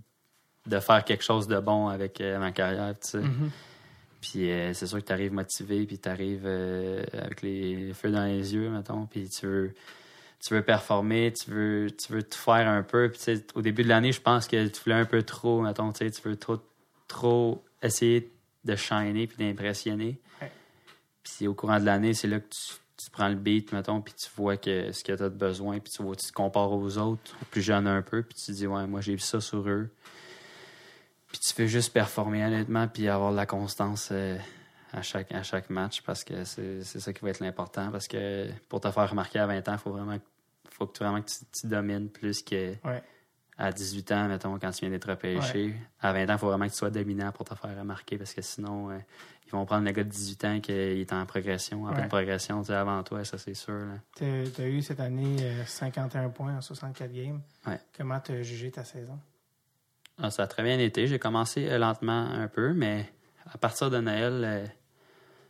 de 0.67 0.81
faire 0.81 1.05
quelque 1.05 1.23
chose 1.23 1.47
de 1.47 1.61
bon 1.61 1.89
avec 1.89 2.21
euh, 2.23 2.39
ma 2.39 2.51
carrière, 2.51 2.95
tu 2.99 3.09
sais. 3.09 3.19
Mhm. 3.19 3.51
Puis 4.23 4.51
euh, 4.51 4.73
c'est 4.73 4.87
sûr 4.87 4.99
que 5.01 5.05
tu 5.05 5.13
arrives 5.13 5.35
motivé, 5.35 5.85
puis 5.85 5.99
tu 5.99 6.09
arrives 6.09 6.47
avec 6.47 7.43
les 7.43 7.93
feux 7.93 8.11
dans 8.11 8.25
les 8.25 8.55
yeux, 8.55 8.71
mettons, 8.71 9.05
puis 9.05 9.29
tu 9.29 9.47
veux, 9.47 9.75
tu 10.45 10.53
veux 10.53 10.63
performer, 10.63 11.33
tu 11.33 11.51
veux, 11.51 11.91
tu 11.91 12.13
veux 12.13 12.23
tout 12.23 12.39
faire 12.39 12.69
un 12.69 12.83
peu. 12.83 13.11
Puis 13.11 13.43
au 13.55 13.63
début 13.63 13.83
de 13.83 13.89
l'année, 13.89 14.13
je 14.13 14.21
pense 14.21 14.47
que 14.47 14.67
tu 14.69 14.81
voulais 14.85 14.97
un 14.97 15.07
peu 15.07 15.23
trop, 15.23 15.63
mettons, 15.63 15.91
tu 15.93 16.07
veux 16.25 16.37
trop, 16.37 16.59
trop 17.09 17.65
essayer 17.83 18.31
de 18.65 18.77
shiner 18.77 19.27
puis 19.27 19.39
d'impressionner. 19.39 20.21
Ouais. 20.43 20.53
Puis 21.23 21.47
au 21.47 21.55
courant 21.55 21.81
de 21.81 21.87
l'année, 21.87 22.13
c'est 22.13 22.29
là 22.29 22.41
que 22.41 22.49
tu, 22.49 22.75
tu 23.03 23.11
prends 23.11 23.29
le 23.29 23.37
beat, 23.37 23.73
mettons, 23.73 24.01
puis 24.01 24.15
tu 24.15 24.29
vois 24.37 24.57
que 24.57 24.93
ce 24.93 25.03
que 25.03 25.13
tu 25.13 25.23
as 25.23 25.29
de 25.29 25.35
besoin, 25.35 25.79
puis 25.79 25.93
tu, 25.93 26.03
vois, 26.03 26.15
tu 26.15 26.27
te 26.27 26.33
compares 26.33 26.73
aux 26.73 26.99
autres, 26.99 27.35
aux 27.41 27.45
plus 27.47 27.63
jeunes 27.63 27.87
un 27.87 28.03
peu, 28.03 28.23
puis 28.23 28.35
tu 28.35 28.47
te 28.47 28.53
dis, 28.53 28.67
ouais, 28.67 28.87
moi 28.87 29.01
j'ai 29.01 29.13
vu 29.13 29.21
ça 29.21 29.41
sur 29.41 29.69
eux. 29.69 29.91
Puis 31.29 31.39
tu 31.41 31.53
fais 31.53 31.69
juste 31.69 31.93
performer 31.93 32.45
honnêtement, 32.45 32.87
puis 32.87 33.09
avoir 33.09 33.33
de 33.33 33.37
la 33.37 33.47
constance 33.47 34.11
euh, 34.13 34.37
à, 34.93 35.03
chaque, 35.03 35.33
à 35.33 35.43
chaque 35.43 35.71
match, 35.71 36.03
parce 36.03 36.23
que 36.23 36.45
c'est 36.45 36.85
c'est 36.85 37.01
ça 37.01 37.13
qui 37.13 37.23
va 37.25 37.31
être 37.31 37.41
l'important. 37.41 37.91
Parce 37.91 38.07
que 38.07 38.49
pour 38.69 38.81
te 38.81 38.91
faire 38.91 39.11
remarquer 39.11 39.41
à 39.41 39.47
20 39.47 39.69
ans, 39.69 39.73
il 39.73 39.79
faut 39.79 39.91
vraiment, 39.91 40.19
faut 40.77 40.87
que, 40.87 40.97
tu- 40.99 41.05
vraiment 41.05 41.21
que 41.23 41.29
tu, 41.29 41.37
tu 41.61 41.67
domines 41.67 42.09
plus 42.11 42.43
que 42.43 42.75
Ouais. 42.85 43.03
à 43.57 43.71
18 43.73 44.11
ans, 44.13 44.29
mettons, 44.29 44.59
quand 44.59 44.71
tu 44.73 44.81
viens 44.81 44.91
d'être 44.91 45.09
repêché. 45.09 45.75
À 46.01 46.13
20 46.13 46.29
ans, 46.29 46.33
il 46.35 46.39
faut 46.39 46.49
vraiment 46.49 46.67
que 46.67 46.71
tu 46.73 46.77
sois 46.79 46.91
dominant 46.91 47.31
pour 47.33 47.45
te 47.45 47.55
faire 47.55 47.79
remarquer, 47.79 48.19
parce 48.19 48.35
que 48.35 48.43
sinon, 48.43 48.91
euh, 48.91 48.99
ils 49.47 49.51
vont 49.53 49.65
prendre 49.65 49.85
le 49.85 49.93
gars 49.93 50.03
de 50.05 50.09
18 50.09 50.45
ans 50.45 50.61
qui 50.61 50.73
est 50.73 51.13
en 51.13 51.25
progression, 51.27 51.85
en 51.85 51.89
Ouais. 51.89 51.95
pleine 51.95 52.09
progression 52.09 52.61
tu 52.63 52.69
sais, 52.69 52.75
avant 52.75 53.03
toi, 53.05 53.25
ça 53.25 53.39
c'est 53.39 53.55
sûr. 53.55 53.81
Tu 54.17 54.25
as 54.25 54.67
eu 54.67 54.83
cette 54.83 55.01
année 55.01 55.37
euh, 55.41 55.65
51 55.65 56.31
points 56.31 56.57
en 56.57 56.61
64 56.61 57.13
games. 57.13 57.41
Ouais. 57.67 57.79
Comment 57.97 58.19
tu 58.21 58.33
as 58.33 58.43
jugé 58.43 58.71
ta 58.73 58.83
saison? 58.85 59.19
Ah, 60.19 60.31
ça 60.31 60.45
a 60.45 60.47
très 60.47 60.63
bien 60.63 60.79
été. 60.79 61.07
J'ai 61.07 61.19
commencé 61.19 61.69
euh, 61.69 61.79
lentement 61.79 62.27
un 62.31 62.49
peu, 62.49 62.73
mais 62.73 63.13
à 63.53 63.59
partir 63.59 63.91
de 63.91 63.99
Noël, 64.01 64.43
euh, 64.45 64.67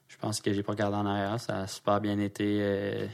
je 0.08 0.16
pense 0.18 0.40
que 0.40 0.52
j'ai 0.52 0.62
pas 0.62 0.72
regardé 0.72 0.96
en 0.96 1.06
arrière. 1.06 1.38
Ça 1.40 1.60
a 1.60 1.66
super 1.66 2.00
bien 2.00 2.18
été. 2.18 3.08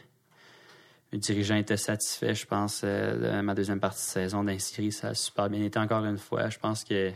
Euh, 1.13 1.17
le 1.17 1.19
dirigeant 1.19 1.57
était 1.57 1.77
satisfait, 1.77 2.35
je 2.35 2.47
pense, 2.47 2.83
euh, 2.85 3.39
de 3.39 3.41
ma 3.43 3.55
deuxième 3.55 3.81
partie 3.81 3.99
de 4.01 4.11
saison 4.11 4.45
d'un 4.45 4.59
série. 4.59 4.93
Ça 4.93 5.09
a 5.09 5.15
super 5.15 5.49
bien 5.51 5.63
été 5.65 5.79
encore 5.79 6.05
une 6.05 6.19
fois. 6.19 6.49
Je 6.51 6.59
pense 6.59 6.85
que 6.85 7.11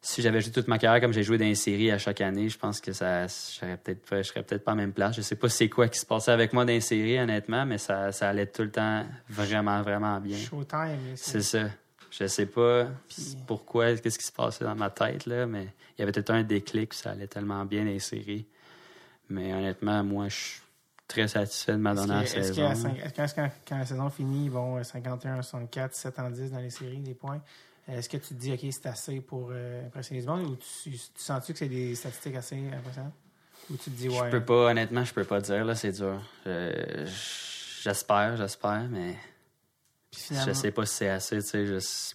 si 0.00 0.20
j'avais 0.20 0.40
joué 0.40 0.50
toute 0.50 0.66
ma 0.66 0.78
carrière 0.78 1.00
comme 1.00 1.12
j'ai 1.12 1.22
joué 1.22 1.38
dans 1.38 1.44
une 1.44 1.54
série 1.54 1.90
à 1.92 1.98
chaque 1.98 2.20
année, 2.20 2.48
je 2.48 2.58
pense 2.58 2.80
que 2.80 2.92
ça 2.92 3.26
j'aurais 3.60 3.76
peut-être 3.76 4.04
pas, 4.08 4.22
je 4.22 4.28
serais 4.28 4.42
peut-être 4.42 4.64
pas 4.64 4.72
à 4.72 4.74
la 4.74 4.80
même 4.80 4.92
place. 4.92 5.14
Je 5.16 5.22
sais 5.22 5.36
pas 5.36 5.48
c'est 5.48 5.68
quoi 5.68 5.86
qui 5.88 5.98
se 5.98 6.06
passait 6.06 6.32
avec 6.32 6.52
moi 6.52 6.64
dans 6.64 6.72
une 6.72 6.80
série, 6.80 7.18
honnêtement, 7.20 7.64
mais 7.66 7.78
ça, 7.78 8.10
ça 8.10 8.28
allait 8.30 8.46
tout 8.46 8.62
le 8.62 8.70
temps 8.72 9.04
vraiment, 9.28 9.80
vraiment 9.82 10.18
bien. 10.20 10.38
Showtime. 10.38 10.98
C'est 11.14 11.42
ça. 11.42 11.68
Je 12.10 12.26
sais 12.26 12.46
pas 12.46 12.88
Puis- 13.08 13.36
pourquoi, 13.46 13.94
qu'est-ce 13.96 14.18
qui 14.18 14.26
se 14.26 14.32
passait 14.32 14.64
dans 14.64 14.74
ma 14.74 14.90
tête, 14.90 15.24
là, 15.26 15.46
mais 15.46 15.68
il 15.96 16.00
y 16.00 16.02
avait 16.02 16.12
peut-être 16.12 16.30
un 16.30 16.42
déclic, 16.42 16.92
ça 16.94 17.10
allait 17.12 17.26
tellement 17.28 17.64
bien 17.64 17.98
séries. 18.00 18.44
Mais 19.30 19.54
honnêtement, 19.54 20.02
moi, 20.04 20.28
je 20.28 20.34
suis 20.36 20.60
très 21.12 21.28
satisfait 21.28 21.72
de 21.72 21.76
ma 21.78 21.92
Est-ce 21.92 22.06
dernière 22.06 22.26
saison. 22.28 22.96
est-ce 23.16 23.34
que- 23.34 23.40
quand, 23.68 23.78
la 23.78 23.86
saison 23.86 24.10
finit, 24.10 24.48
bon, 24.48 24.82
51, 24.82 25.36
64, 25.42 25.94
7 25.94 26.18
en 26.18 26.30
10 26.30 26.50
dans 26.50 26.58
les 26.58 26.70
séries, 26.70 26.98
des 26.98 27.14
points, 27.14 27.40
est-ce 27.88 28.08
que 28.08 28.16
tu 28.16 28.28
te 28.28 28.34
dis, 28.34 28.52
OK, 28.52 28.60
c'est 28.70 28.86
assez 28.86 29.20
pour 29.20 29.48
euh, 29.52 29.86
impressionner 29.86 30.20
le 30.20 30.26
monde 30.26 30.50
ou 30.50 30.56
tu, 30.56 30.90
tu 30.92 30.98
sens-tu 31.16 31.52
que 31.52 31.58
c'est 31.58 31.68
des 31.68 31.94
statistiques 31.94 32.36
assez 32.36 32.56
impressionnantes? 32.72 33.12
Ou 33.70 33.76
tu 33.76 33.84
te 33.84 33.90
dis, 33.90 34.08
Je 34.08 34.20
ouais. 34.20 34.30
peux 34.30 34.44
pas, 34.44 34.70
honnêtement, 34.70 35.04
je 35.04 35.12
peux 35.14 35.24
pas 35.24 35.40
dire, 35.40 35.64
là, 35.64 35.74
c'est 35.74 35.92
dur. 35.92 36.22
Je- 36.46 37.06
J'espère, 37.82 38.36
j'espère, 38.36 38.86
mais 38.88 39.16
finalement, 40.14 40.52
je 40.54 40.58
sais 40.58 40.70
pas 40.70 40.86
si 40.86 40.94
c'est 40.94 41.08
assez, 41.08 41.38
tu 41.42 41.80
sais. 41.80 42.14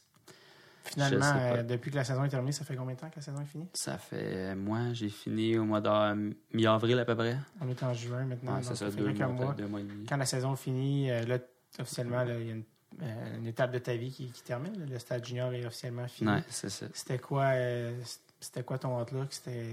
Finalement, 0.90 1.34
euh, 1.36 1.64
depuis 1.64 1.92
que 1.92 1.96
la 1.96 2.04
saison 2.04 2.24
est 2.24 2.30
terminée, 2.30 2.52
ça 2.52 2.64
fait 2.66 2.76
combien 2.76 2.96
de 2.96 3.00
temps 3.00 3.10
que 3.10 3.16
la 3.18 3.22
saison 3.22 3.42
est 3.42 3.46
finie? 3.46 3.68
Ça 3.74 3.98
fait. 3.98 4.56
Moi, 4.56 4.94
j'ai 4.94 5.10
fini 5.10 5.58
au 5.58 5.64
mois 5.66 5.82
de 5.82 6.34
mi-avril 6.54 6.98
à 7.00 7.06
peu 7.06 7.16
près. 7.16 7.38
On 7.62 7.70
est 7.70 7.84
en 7.84 7.94
juin 7.94 8.26
maintenant. 8.26 8.52
Ouais, 8.54 8.58
donc 8.62 8.66
c'est 8.66 8.76
ça, 8.76 8.90
fait 8.92 8.98
deux 9.02 9.26
mois, 9.28 9.54
deux 9.54 9.68
mois 9.68 9.80
et 9.80 9.84
demi. 9.84 10.06
Quand 10.08 10.18
la 10.18 10.26
saison 10.26 10.56
finit, 10.56 11.10
euh, 11.12 11.24
là, 11.26 11.38
officiellement, 11.80 12.24
il 12.24 12.30
y 12.30 12.32
a 12.52 12.54
une, 12.54 12.64
euh, 13.02 13.38
une 13.38 13.48
étape 13.48 13.72
de 13.72 13.80
ta 13.80 13.96
vie 13.96 14.12
qui, 14.12 14.28
qui 14.32 14.42
termine. 14.44 14.78
là. 14.80 14.86
Le 14.90 15.00
stade 15.00 15.26
junior 15.26 15.54
est 15.54 15.66
officiellement 15.66 16.08
fini. 16.08 16.30
Ouais, 16.32 16.44
c'est 16.50 16.70
ça. 16.70 16.86
C'était 16.94 17.20
quoi, 17.20 17.44
euh, 17.54 17.94
c'était 18.40 18.64
quoi 18.64 18.78
ton 18.78 19.00
outlook? 19.02 19.28
C'était, 19.32 19.66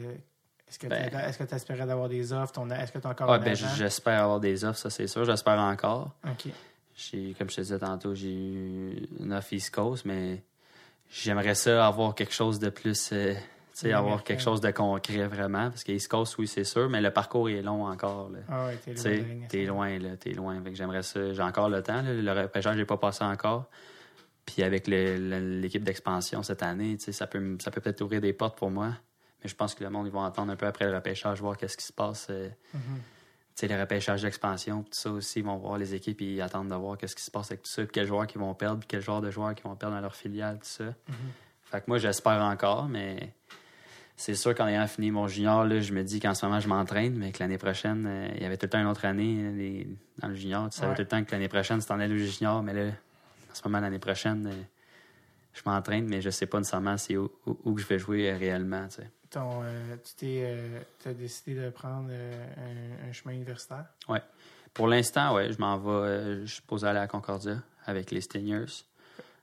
est-ce 0.69 0.79
que 0.79 0.87
Ben- 0.89 1.11
tu 1.39 1.47
tu 1.47 1.55
espérais 1.55 1.87
d'avoir 1.87 2.09
des 2.09 2.33
offres? 2.33 2.53
Est-ce 2.73 2.93
que 2.93 2.99
tu 2.99 3.07
as 3.07 3.11
encore 3.11 3.31
Ah, 3.33 3.39
ben, 3.39 3.55
j'espère 3.55 4.23
avoir 4.25 4.41
des 4.41 4.65
offres, 4.65 4.79
ça 4.79 4.91
c'est 4.91 5.07
sûr. 5.07 5.25
J'espère 5.25 5.59
encore. 5.61 6.11
OK. 6.27 6.49
Comme 7.39 7.51
je 7.51 7.57
te 7.57 7.61
disais 7.61 7.79
tantôt, 7.79 8.15
j'ai 8.15 8.33
eu 8.33 9.09
une 9.21 9.33
offre 9.33 9.53
East 9.53 9.75
Coast, 9.75 10.05
mais 10.05 10.43
j'aimerais 11.11 11.55
ça 11.55 11.87
avoir 11.87 12.15
quelque 12.15 12.35
chose 12.35 12.59
de 12.59 12.71
plus. 12.71 13.11
euh, 13.13 13.35
sais, 13.73 13.93
avoir 13.93 14.23
quelque 14.23 14.43
chose 14.43 14.61
de 14.61 14.71
concret 14.71 15.27
vraiment. 15.27 15.69
Parce 15.71 15.83
East 15.89 16.09
Coast, 16.09 16.39
oui, 16.39 16.47
c'est 16.47 16.65
sûr, 16.65 16.89
mais 16.89 17.01
le 17.01 17.11
parcours 17.11 17.49
est 17.49 17.63
long 17.63 17.87
encore. 17.87 18.31
Là. 18.31 18.39
Ah 18.49 18.67
ouais, 18.67 18.77
t'es 18.85 18.95
Tu 18.95 19.09
loin 19.09 19.47
t'es 19.49 19.65
loin, 19.65 19.99
là, 19.99 20.17
t'es 20.17 20.31
loin. 20.33 20.63
J'aimerais 20.73 21.03
ça. 21.03 21.33
J'ai 21.33 21.43
encore 21.43 21.69
le 21.69 21.83
temps. 21.83 22.03
Là. 22.03 22.13
Le 22.15 22.43
repêchage, 22.43 22.77
j'ai 22.77 22.85
pas 22.85 22.97
passé 22.99 23.25
encore. 23.25 23.65
Puis 24.47 24.63
avec 24.63 24.87
l'équipe 24.87 25.83
d'expansion 25.83 26.43
cette 26.43 26.63
année, 26.63 26.99
ça 26.99 27.27
peut, 27.27 27.57
ça 27.61 27.71
peut 27.71 27.81
peut-être 27.81 28.01
ouvrir 28.03 28.21
des 28.21 28.33
portes 28.35 28.57
pour 28.59 28.71
moi. 28.71 28.93
Mais 29.43 29.49
je 29.49 29.55
pense 29.57 29.75
que 29.75 29.83
le 29.83 29.91
monde, 29.91 30.07
ils 30.07 30.13
vont 30.13 30.23
attendre 30.25 30.53
un 30.53 30.57
peu 30.57 30.67
après 30.67 30.87
le 30.87 30.95
repêchage, 30.95 31.41
voir 31.41 31.57
qu'est-ce 31.57 31.77
qui 31.77 31.85
se 31.85 31.93
passe. 31.93 32.27
euh, 32.31 32.49
Mhm. 32.75 32.81
tu 32.83 33.14
sais, 33.55 33.69
le 33.69 33.81
repêchage 33.81 34.23
d'expansion, 34.23 34.83
tout 34.83 34.89
ça 34.93 35.11
aussi, 35.11 35.39
ils 35.41 35.45
vont 35.45 35.57
voir 35.57 35.79
les 35.79 35.95
équipes 35.95 36.21
et 36.23 36.35
ils 36.35 36.41
attendent 36.43 36.69
de 36.71 36.75
voir 36.75 36.97
qu'est-ce 36.99 37.15
qui 37.17 37.23
se 37.23 37.31
passe 37.31 37.51
avec 37.51 37.63
tout 37.63 37.71
ça, 37.71 37.83
puis 37.83 37.93
quels 37.93 38.07
joueurs 38.07 38.27
qui 38.27 38.39
vont 38.39 38.53
perdre, 38.55 38.79
puis 38.81 38.89
quel 38.89 39.01
genre 39.01 39.21
de 39.21 39.31
joueurs 39.31 39.55
qui 39.55 39.63
vont 39.63 39.77
perdre 39.77 39.95
dans 39.95 40.01
leur 40.01 40.15
filiale, 40.17 40.57
tout 40.59 40.67
ça. 40.67 40.85
Mhm. 40.85 40.95
Fait 41.63 41.81
que 41.81 41.85
moi, 41.89 41.99
j'espère 41.99 42.43
encore, 42.43 42.89
mais 42.89 43.33
c'est 44.17 44.35
sûr 44.35 44.55
qu'en 44.55 44.67
ayant 44.69 44.87
fini 44.87 45.11
mon 45.11 45.27
junior, 45.29 45.65
là, 45.65 45.81
je 45.81 45.93
me 45.93 46.03
dis 46.05 46.21
qu'en 46.21 46.35
ce 46.35 46.47
moment, 46.47 46.61
je 46.61 46.69
m'entraîne, 46.69 47.17
mais 47.17 47.33
que 47.33 47.39
l'année 47.41 47.59
prochaine, 47.59 48.05
euh, 48.07 48.29
il 48.37 48.43
y 48.43 48.47
avait 48.47 48.57
tout 48.57 48.67
le 48.67 48.71
temps 48.71 48.81
une 48.81 48.87
autre 48.87 49.05
année 49.05 49.51
les- 49.53 49.89
dans 50.19 50.29
le 50.29 50.35
junior. 50.35 50.69
Tu 50.71 50.77
savais 50.79 50.91
Ouais. 50.91 50.95
tout 50.97 51.03
le 51.03 51.09
temps 51.09 51.25
que 51.25 51.33
l'année 51.33 51.49
prochaine, 51.49 51.81
c'était 51.81 51.93
en 51.95 52.01
allais 52.01 52.15
au 52.15 52.19
junior, 52.19 52.63
mais 52.63 52.73
là, 52.75 52.87
en 53.51 53.55
ce 53.55 53.63
moment, 53.65 53.81
l'année 53.81 53.99
prochaine, 53.99 54.47
euh, 54.47 54.63
je 55.53 55.63
m'entraîne, 55.67 56.07
mais 56.09 56.21
je 56.21 56.31
sais 56.31 56.47
pas 56.47 56.59
nécessairement 56.59 56.97
c'est 56.97 57.17
où, 57.17 57.31
où- 57.47 57.59
où 57.65 57.75
que 57.75 57.81
je 57.81 57.87
vais 57.87 57.99
jouer 57.99 58.31
euh, 58.33 58.37
réellement, 58.37 58.87
tu 58.89 58.97
sais. 58.97 59.11
Euh, 59.37 59.97
tu 60.17 60.27
euh, 60.27 60.81
t'as 61.03 61.13
décidé 61.13 61.55
de 61.55 61.71
prendre 61.71 62.09
euh, 62.11 63.09
un, 63.09 63.13
chemin 63.13 63.35
universitaire? 63.35 63.87
Pour 64.73 64.89
l'instant, 64.89 65.35
ouais, 65.35 65.53
je 65.53 65.59
m'en 65.59 65.79
vais. 65.79 66.45
je 66.47 66.55
suis 66.55 66.63
posé 66.63 66.87
aller 66.87 66.99
à 66.99 67.07
Concordia 67.07 67.63
avec 67.87 68.11
les 68.11 68.21
Stingers 68.21 68.85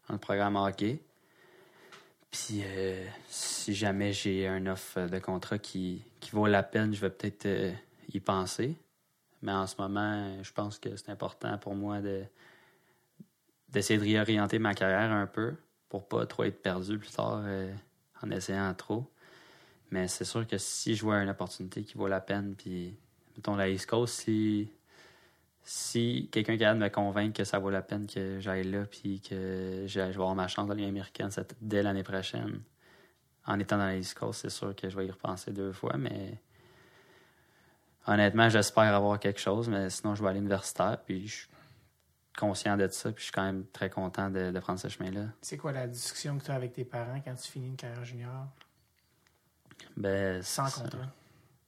dans 0.08 0.16
le 0.16 0.20
programme 0.20 0.56
hockey. 0.56 1.00
Puis 2.30 2.64
si 3.28 3.74
jamais 3.74 4.14
j'ai 4.14 4.48
un 4.48 4.66
offre 4.68 5.08
de 5.08 5.20
contrat 5.20 5.58
qui, 5.58 6.04
qui 6.20 6.32
vaut 6.32 6.48
la 6.48 6.64
peine, 6.64 6.94
je 6.94 7.02
vais 7.02 7.10
peut-être 7.10 7.74
y 8.14 8.20
penser. 8.20 8.78
Mais 9.42 9.52
en 9.52 9.68
ce 9.68 9.76
moment, 9.78 10.42
je 10.42 10.52
pense 10.54 10.80
que 10.80 10.96
c'est 10.96 11.10
important 11.10 11.58
pour 11.58 11.76
moi 11.76 12.00
de 12.00 12.24
d'essayer 13.70 13.98
de 13.98 14.04
réorienter 14.04 14.60
ma 14.60 14.74
carrière 14.74 15.12
un 15.12 15.28
peu 15.28 15.56
pour 15.88 16.08
pas 16.08 16.26
trop 16.26 16.44
être 16.44 16.62
perdu 16.62 16.98
plus 16.98 17.12
tard 17.12 17.42
en 18.22 18.32
essayant 18.32 18.74
trop. 18.74 19.11
Mais 19.92 20.08
c'est 20.08 20.26
sûr 20.26 20.48
que 20.48 20.58
si 20.58 20.96
je 20.96 21.04
vois 21.04 21.18
une 21.22 21.30
opportunité 21.30 21.84
qui 21.84 21.98
vaut 21.98 22.08
la 22.08 22.22
peine, 22.22 22.56
puis 22.56 22.96
mettons 23.36 23.56
la 23.56 23.70
East 23.70 23.86
Coast, 23.88 24.22
si 24.22 24.72
si 25.64 26.28
quelqu'un 26.32 26.58
qui 26.58 26.66
a 26.66 26.74
de 26.74 26.80
me 26.80 26.90
convaincre 26.90 27.38
que 27.38 27.44
ça 27.44 27.60
vaut 27.60 27.70
la 27.70 27.84
peine 27.84 28.08
que 28.08 28.40
j'aille 28.40 28.64
là 28.64 28.86
puis 28.86 29.22
que 29.22 29.84
je 29.86 30.00
vais 30.00 30.06
avoir 30.06 30.34
ma 30.34 30.48
chance 30.48 30.68
dans 30.68 30.74
Ligue 30.74 30.88
américaine 30.88 31.30
dès 31.62 31.84
l'année 31.84 32.04
prochaine, 32.04 32.62
en 33.46 33.60
étant 33.60 33.78
dans 33.78 33.86
la 33.86 33.98
East 33.98 34.18
Coast, 34.18 34.42
c'est 34.42 34.50
sûr 34.50 34.76
que 34.76 34.90
je 34.90 34.98
vais 34.98 35.06
y 35.06 35.12
repenser 35.12 35.52
deux 35.52 35.72
fois, 35.72 35.98
mais 35.98 36.40
honnêtement, 38.08 38.50
j'espère 38.50 38.94
avoir 38.96 39.20
quelque 39.20 39.40
chose, 39.40 39.70
mais 39.70 39.90
sinon, 39.90 40.16
je 40.16 40.24
vais 40.24 40.30
à 40.30 40.34
l'universitaire, 40.34 41.00
puis 41.06 41.28
je 41.28 41.36
suis 41.36 41.48
conscient 42.38 42.78
de 42.78 42.88
ça, 42.88 43.12
puis 43.12 43.22
je 43.22 43.26
suis 43.26 43.32
quand 43.32 43.44
même 43.44 43.66
très 43.68 43.90
content 43.90 44.30
de, 44.30 44.52
de 44.52 44.60
prendre 44.60 44.80
ce 44.80 44.88
chemin-là. 44.88 45.28
C'est 45.42 45.58
quoi 45.58 45.72
la 45.72 45.88
discussion 45.88 46.38
que 46.38 46.44
tu 46.46 46.52
as 46.52 46.56
avec 46.56 46.74
tes 46.74 46.86
parents 46.86 47.20
quand 47.24 47.36
tu 47.36 47.52
finis 47.52 47.68
une 47.68 47.76
carrière 47.76 48.06
junior? 48.06 48.48
Ben, 49.98 50.42
sans 50.42 50.66
contrat? 50.72 50.98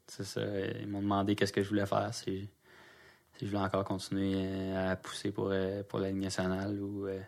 C'est 0.07 0.23
ça. 0.25 0.41
Ils 0.81 0.87
m'ont 0.87 1.01
demandé 1.01 1.35
qu'est-ce 1.35 1.53
que 1.53 1.63
je 1.63 1.69
voulais 1.69 1.85
faire, 1.85 2.13
si, 2.13 2.47
si 3.37 3.45
je 3.45 3.51
voulais 3.51 3.63
encore 3.63 3.83
continuer 3.83 4.33
euh, 4.35 4.91
à 4.91 4.95
pousser 4.95 5.31
pour, 5.31 5.49
euh, 5.51 5.83
pour 5.83 5.99
la 5.99 6.09
Ligue 6.09 6.21
nationale 6.21 6.79
ou 6.81 7.07
euh, 7.07 7.19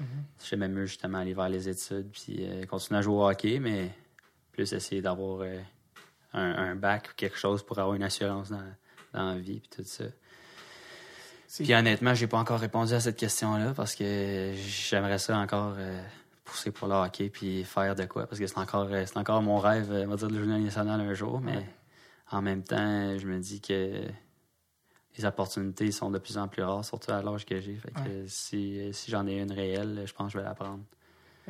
Mhm. 0.00 0.06
si 0.38 0.50
j'aimais 0.50 0.68
mieux 0.68 0.86
justement 0.86 1.18
aller 1.18 1.34
vers 1.34 1.48
les 1.48 1.68
études 1.68 2.08
puis 2.12 2.36
euh, 2.38 2.64
continuer 2.66 2.98
à 3.00 3.02
jouer 3.02 3.14
au 3.16 3.28
hockey, 3.28 3.58
mais 3.58 3.90
plus 4.52 4.72
essayer 4.72 5.02
d'avoir 5.02 5.40
euh, 5.40 5.58
un, 6.34 6.40
un 6.70 6.74
bac 6.76 7.08
ou 7.10 7.14
quelque 7.16 7.36
chose 7.36 7.64
pour 7.64 7.76
avoir 7.80 7.96
une 7.96 8.04
assurance 8.04 8.50
dans, 8.50 8.62
dans 9.12 9.32
la 9.32 9.38
vie 9.38 9.58
puis 9.58 9.68
tout 9.70 9.82
ça. 9.84 10.04
Puis 11.52 11.74
honnêtement, 11.74 12.14
j'ai 12.14 12.28
pas 12.28 12.38
encore 12.38 12.60
répondu 12.60 12.92
à 12.94 13.00
cette 13.00 13.16
question-là 13.16 13.72
parce 13.74 13.96
que 13.96 14.52
j'aimerais 14.54 15.18
ça 15.18 15.36
encore 15.38 15.74
euh, 15.78 16.00
pousser 16.48 16.70
pour 16.72 16.88
le 16.88 16.94
hockey 16.94 17.28
puis 17.30 17.62
faire 17.64 17.94
de 17.94 18.04
quoi 18.06 18.26
parce 18.26 18.38
que 18.40 18.46
c'est 18.46 18.58
encore 18.58 18.88
euh, 18.90 19.04
c'est 19.06 19.16
encore 19.18 19.42
mon 19.42 19.58
rêve, 19.58 19.92
euh, 19.92 20.04
on 20.06 20.08
va 20.10 20.16
dire 20.16 20.28
de 20.28 20.34
jouer 20.36 20.46
dans 20.46 20.52
la 20.52 20.56
Ligue 20.58 20.66
nationale 20.66 21.00
un 21.00 21.14
jour, 21.14 21.40
mais 21.40 21.64
en 22.30 22.42
même 22.42 22.62
temps, 22.62 23.16
je 23.18 23.26
me 23.26 23.38
dis 23.38 23.60
que 23.60 24.02
les 25.16 25.24
opportunités 25.24 25.90
sont 25.90 26.10
de 26.10 26.18
plus 26.18 26.36
en 26.38 26.46
plus 26.48 26.62
rares, 26.62 26.84
surtout 26.84 27.10
à 27.12 27.22
l'âge 27.22 27.44
que 27.46 27.60
j'ai. 27.60 27.74
Fait 27.76 27.90
que 27.90 27.98
Ouais. 27.98 28.24
si, 28.28 28.92
si 28.92 29.10
j'en 29.10 29.26
ai 29.26 29.40
une 29.40 29.50
réelle, 29.52 30.02
je 30.06 30.12
pense 30.12 30.26
que 30.26 30.32
je 30.34 30.38
vais 30.38 30.44
la 30.44 30.54
prendre. 30.54 30.84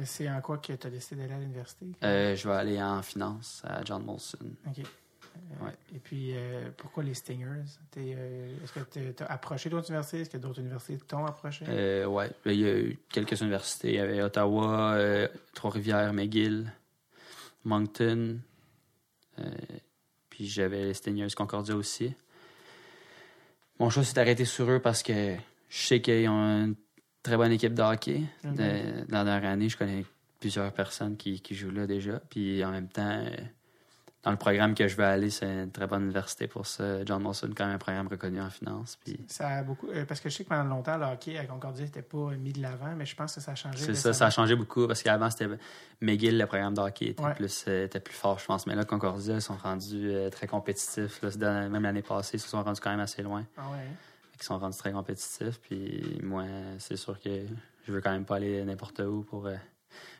C'est 0.05 0.31
en 0.31 0.41
quoi 0.41 0.59
que 0.59 0.73
tu 0.73 0.87
as 0.87 0.91
décidé 0.91 1.23
d'aller 1.23 1.35
à 1.35 1.39
l'université? 1.39 1.87
Euh, 2.05 2.37
je 2.37 2.49
vais 2.49 2.55
aller 2.55 2.81
en 2.83 3.03
finance 3.03 3.63
à 3.65 3.83
John 3.85 4.05
Molson. 4.05 4.39
OK. 4.67 4.85
Euh, 5.61 5.65
Ouais. 5.67 5.73
Et 5.95 5.99
puis, 5.99 6.33
euh, 6.37 6.71
pourquoi 6.77 7.03
les 7.03 7.15
Stingers? 7.15 7.65
Euh, 7.97 8.57
Est-ce 8.63 8.73
que 8.73 8.81
tu 9.15 9.23
as 9.23 9.27
approché 9.27 9.69
d'autres 9.71 9.89
universités? 9.91 10.21
Est-ce 10.21 10.31
que 10.31 10.37
d'autres 10.39 10.61
universités 10.61 10.99
t'ont 11.07 11.25
approché? 11.27 11.65
Euh, 11.69 12.07
ouais, 12.07 12.31
il 12.47 12.61
y 12.61 12.65
a 12.69 12.79
eu 12.79 12.99
quelques 13.11 13.41
universités. 13.41 13.89
Il 13.89 13.95
y 13.95 13.99
avait 13.99 14.23
Ottawa, 14.23 14.97
Trois-Rivières, 15.55 16.13
McGill, 16.13 16.73
Moncton. 17.65 18.39
puis 20.31 20.47
j'avais 20.47 20.85
les 20.85 20.95
Stingers 20.95 21.29
Concordia 21.37 21.75
aussi. 21.77 22.15
Mon 23.79 23.91
choix 23.91 24.05
s'est 24.05 24.19
arrêté 24.19 24.45
sur 24.45 24.71
eux 24.71 24.81
parce 24.81 25.03
que 25.03 25.35
je 25.69 25.77
sais 25.79 26.01
qu'ils 26.01 26.29
ont 26.29 26.65
une 26.67 26.75
très 27.23 27.37
bonne 27.37 27.53
équipe 27.53 27.75
de 27.75 27.83
hockey. 27.83 28.23
Mhm. 28.45 28.55
De- 28.55 29.05
dans 29.11 29.19
la 29.19 29.25
dernière 29.25 29.51
année, 29.51 29.69
je 29.69 29.77
connais 29.77 30.05
plusieurs 30.41 30.73
personnes 30.73 31.17
qui, 31.17 31.41
qui 31.41 31.55
jouent 31.55 31.71
là 31.71 31.87
déjà. 31.87 32.21
Puis 32.31 32.65
en 32.65 32.71
même 32.73 32.89
temps, 32.89 33.25
dans 34.25 34.33
le 34.33 34.37
programme 34.37 34.75
que 34.75 34.89
je 34.89 34.97
veux 34.97 35.05
aller, 35.05 35.31
c'est 35.31 35.47
une 35.47 35.71
très 35.71 35.87
bonne 35.87 36.03
université 36.03 36.49
pour 36.49 36.67
ça. 36.67 37.05
John 37.05 37.23
Molson, 37.23 37.51
quand 37.57 37.67
même 37.67 37.77
un 37.77 37.79
programme 37.79 38.09
reconnu 38.09 38.41
en 38.41 38.51
finance. 38.51 38.99
Puis 39.05 39.19
Ça 39.29 39.49
a 39.49 39.63
beaucoup, 39.63 39.89
euh, 39.91 40.05
parce 40.05 40.21
que 40.21 40.29
je 40.29 40.37
sais 40.37 40.45
que 40.45 40.49
pendant 40.49 40.65
longtemps, 40.65 40.97
le 40.99 41.05
hockey 41.07 41.39
à 41.39 41.45
Concordia 41.47 41.85
n'était 41.85 42.03
pas 42.03 42.31
mis 42.37 42.53
de 42.53 42.61
l'avant, 42.61 42.95
mais 42.97 43.07
je 43.07 43.15
pense 43.15 43.37
que 43.37 43.41
ça 43.41 43.53
a 43.53 43.55
changé. 43.55 43.79
C'est 43.79 43.95
ça, 43.95 44.13
ça 44.13 44.27
a 44.27 44.31
changé 44.31 44.57
beaucoup 44.57 44.87
parce 44.89 45.03
qu'avant, 45.05 45.31
c'était 45.31 45.49
McGill, 46.01 46.37
le 46.37 46.47
programme 46.47 46.75
de 46.75 46.81
hockey 46.81 47.07
était, 47.11 47.23
Ouais. 47.23 47.35
plus, 47.35 47.65
euh, 47.69 47.85
était 47.85 48.01
plus 48.01 48.15
fort, 48.15 48.39
je 48.41 48.47
pense. 48.47 48.67
Mais 48.67 48.75
là, 48.75 48.85
Concordia, 48.85 49.35
ils 49.37 49.43
sont 49.43 49.57
rendus 49.57 50.11
euh, 50.11 50.31
très 50.31 50.49
compétitifs. 50.49 51.23
Là, 51.23 51.69
même 51.69 51.83
l'année 51.85 52.03
passée, 52.03 52.39
ils 52.39 52.41
se 52.41 52.49
sont 52.49 52.63
rendus 52.63 52.81
quand 52.81 52.91
même 52.91 53.01
assez 53.01 53.23
loin. 53.23 53.47
Ah 53.57 53.71
ouais. 53.71 53.87
Ils 54.37 54.43
sont 54.43 54.59
rendus 54.59 54.77
très 54.79 54.91
compétitifs. 54.93 55.61
Puis 55.61 56.19
moi, 56.23 56.45
c'est 56.79 56.97
sûr 56.97 57.21
que 57.21 57.31
je 57.87 57.93
veux 57.93 58.01
quand 58.01 58.11
même 58.13 58.25
pas 58.25 58.37
aller 58.37 58.65
n'importe 58.65 58.99
où 59.01 59.23
pour 59.23 59.49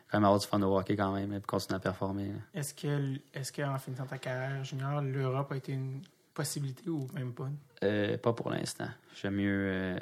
quand 0.09 0.17
même 0.17 0.25
avoir 0.25 0.39
du 0.39 0.47
fun 0.47 0.61
au 0.61 0.77
hockey 0.77 0.95
quand 0.95 1.13
même 1.13 1.33
et 1.33 1.41
continuer 1.41 1.77
à 1.77 1.79
performer. 1.79 2.31
Est-ce 2.53 2.73
que, 2.73 3.15
est-ce 3.33 3.51
qu'en 3.53 3.77
finissant 3.77 4.05
ta 4.05 4.17
carrière 4.17 4.63
junior, 4.63 5.01
l'Europe 5.01 5.51
a 5.51 5.57
été 5.57 5.73
une 5.73 6.01
possibilité 6.33 6.89
ou 6.89 7.07
même 7.13 7.33
pas? 7.33 7.49
Euh, 7.83 8.17
pas 8.17 8.33
pour 8.33 8.49
l'instant. 8.49 8.87
J'aime 9.21 9.35
mieux 9.35 9.65
euh, 9.71 9.99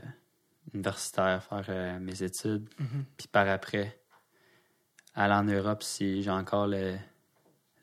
universitaire, 0.74 1.44
faire 1.44 1.66
euh, 1.70 2.00
mes 2.00 2.24
études. 2.24 2.70
Mhm. 2.80 3.06
Puis 3.18 3.28
par 3.28 3.48
après, 3.50 4.00
aller 5.16 5.34
en 5.34 5.44
Europe 5.44 5.84
si 5.84 6.22
j'ai 6.24 6.32
encore 6.32 6.68
le, 6.68 6.96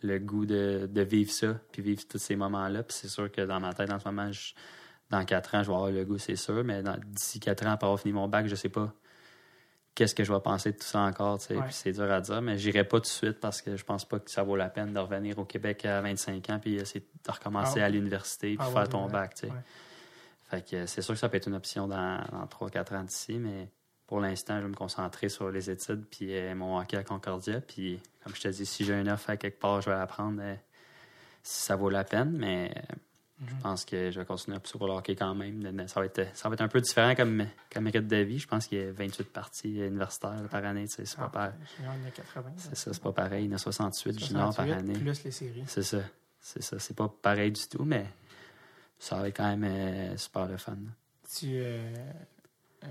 le 0.03 0.19
goût 0.19 0.47
de, 0.47 0.89
de 0.91 1.01
vivre 1.03 1.31
ça, 1.31 1.55
puis 1.73 1.83
vivre 1.83 2.07
tous 2.09 2.19
ces 2.19 2.37
moments-là. 2.37 2.83
Puis 2.85 2.97
c'est 3.01 3.09
sûr 3.09 3.31
que 3.31 3.41
dans 3.43 3.61
ma 3.61 3.73
tête, 3.75 3.91
en 3.93 3.99
ce 3.99 4.07
moment, 4.09 4.31
je- 4.33 4.55
dans 5.11 5.25
quatre 5.25 5.55
ans, 5.55 5.63
je 5.63 5.69
vais 5.69 5.75
avoir 5.75 5.91
le 5.91 6.05
goût, 6.05 6.19
c'est 6.19 6.37
sûr. 6.37 6.65
Mais 6.65 6.83
dans- 6.83 6.99
d'ici 7.07 7.39
quatre 7.41 7.67
ans, 7.67 7.71
après 7.73 7.87
avoir 7.87 8.01
fini 8.01 8.15
mon 8.15 8.29
bac, 8.29 8.47
je 8.47 8.55
sais 8.55 8.69
pas 8.71 8.93
qu'est-ce 9.95 10.15
que 10.15 10.25
je 10.25 10.33
vais 10.33 10.41
penser 10.41 10.73
de 10.73 10.77
tout 10.77 10.85
ça 10.85 11.01
encore. 11.01 11.39
tu 11.39 11.47
sais. 11.47 11.57
Ouais. 11.57 11.65
Puis 11.65 11.75
c'est 11.75 11.93
dur 11.93 12.11
à 12.11 12.21
dire, 12.21 12.43
mais 12.43 12.59
j'irai 12.59 12.85
pas 12.85 12.99
tout 12.99 13.03
de 13.03 13.07
suite 13.07 13.41
parce 13.41 13.63
que 13.63 13.77
je 13.77 13.85
pense 13.85 14.05
pas 14.05 14.19
que 14.19 14.31
ça 14.31 14.43
vaut 14.43 14.57
la 14.57 14.69
peine 14.69 14.93
de 14.93 14.99
revenir 14.99 15.39
au 15.39 15.45
Québec 15.45 15.85
à 15.85 16.01
25 16.01 16.51
ans 16.51 16.59
puis 16.61 16.77
essayer 16.77 17.01
de 17.25 17.31
recommencer 17.31 17.81
Ah, 17.81 17.87
à 17.87 17.89
l'université 17.89 18.57
puis 18.57 18.59
ah, 18.61 18.65
faire 18.71 18.83
ouais, 18.83 18.89
ton 18.89 19.07
ouais, 19.07 19.13
bac. 19.13 19.35
tu 19.35 19.47
sais. 19.47 19.53
ouais. 19.53 19.59
Fait 20.51 20.69
que 20.69 20.87
c'est 20.87 21.01
sûr 21.03 21.15
que 21.15 21.21
ça 21.21 21.29
peut 21.29 21.37
être 21.37 21.49
une 21.49 21.55
option 21.55 21.87
dans, 21.89 22.23
dans 22.33 22.47
3-4 22.47 22.97
ans 22.97 23.03
d'ici, 23.05 23.39
mais 23.39 23.71
pour 24.07 24.21
l'instant, 24.21 24.59
je 24.59 24.63
vais 24.63 24.69
me 24.69 24.75
concentrer 24.75 25.29
sur 25.31 25.51
les 25.51 25.71
études 25.71 26.05
puis 26.11 26.37
euh, 26.37 26.55
mon 26.55 26.79
hockey 26.79 26.97
à 26.99 27.03
Concordia. 27.03 27.61
Puis, 27.63 27.99
comme 28.23 28.35
je 28.35 28.43
te 28.43 28.49
dis, 28.49 28.67
si 28.67 28.85
j'ai 28.85 28.93
une 29.01 29.09
offre 29.09 29.31
à 29.31 29.37
quelque 29.39 29.59
part, 29.59 29.81
je 29.81 29.89
vais 29.89 29.97
la 29.97 30.07
prendre 30.07 30.41
euh, 30.43 30.55
si 31.43 31.63
ça 31.63 31.77
vaut 31.77 31.89
la 31.89 32.05
peine. 32.05 32.33
Mais 32.37 32.71
euh, 32.77 32.95
Je 33.49 33.63
pense 33.63 33.85
que 33.85 34.11
je 34.11 34.19
vais 34.21 34.27
continuer 34.27 34.57
à 34.57 34.61
pousser 34.61 34.79
pour 34.79 34.87
le 34.87 34.93
hockey 34.95 35.15
quand 35.17 35.35
même. 35.35 35.87
Ça 35.89 36.01
va 36.01 36.07
être, 36.07 36.27
ça 36.37 36.49
va 36.49 36.55
être 36.55 36.61
un 36.61 36.69
peu 36.69 36.81
différent 36.81 37.15
comme, 37.15 37.47
comme 37.73 37.87
rythme 37.87 38.07
de 38.07 38.17
vie. 38.17 38.39
Je 38.39 38.47
pense 38.47 38.67
qu'il 38.67 38.79
y 38.79 38.83
a 38.83 38.93
28 38.93 39.25
parties 39.33 39.79
universitaires 39.79 40.43
par 40.51 40.65
année. 40.65 40.87
tu 40.89 40.95
sais, 40.95 41.05
C'est 41.07 41.17
pas, 41.17 41.25
Ah, 41.27 41.29
pareil. 41.31 41.53
junior, 41.77 41.95
il 41.97 42.01
y 42.01 42.05
en 42.05 42.09
a 42.09 42.11
80. 42.11 42.53
C'est 42.57 42.75
ça, 42.77 42.93
c'est 42.93 43.03
pas 43.03 43.13
pareil. 43.13 43.45
Il 43.45 43.51
y 43.51 43.53
en 43.53 43.57
a 43.57 43.59
68 43.59 44.25
juniors 44.27 44.55
par 44.55 44.67
68, 44.67 44.73
année. 44.73 44.99
Plus 44.99 45.25
les 45.25 45.31
séries. 45.31 45.65
C'est 45.67 45.83
ça. 45.83 45.99
C'est 46.41 46.63
ça. 46.63 46.79
C'est 46.79 46.95
pas 46.97 47.09
pareil 47.09 47.53
du 47.53 47.67
tout, 47.69 47.85
mais 47.85 48.07
ça 48.99 49.17
va 49.17 49.29
être 49.29 49.37
quand 49.37 49.57
même 49.57 49.65
euh, 49.65 50.17
super 50.17 50.47
le 50.47 50.57
fun. 50.57 50.77
Tu. 51.35 51.47
Euh, 51.55 51.93
euh, 52.85 52.87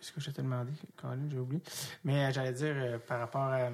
ce 0.00 0.12
que 0.12 0.20
je 0.20 0.30
t'ai 0.30 0.42
demandé, 0.42 0.72
Colin, 0.96 1.28
j'ai 1.30 1.38
oublié. 1.38 1.60
Mais 2.04 2.32
j'allais 2.32 2.52
dire, 2.52 3.00
par 3.06 3.18
rapport 3.18 3.42
à, 3.42 3.70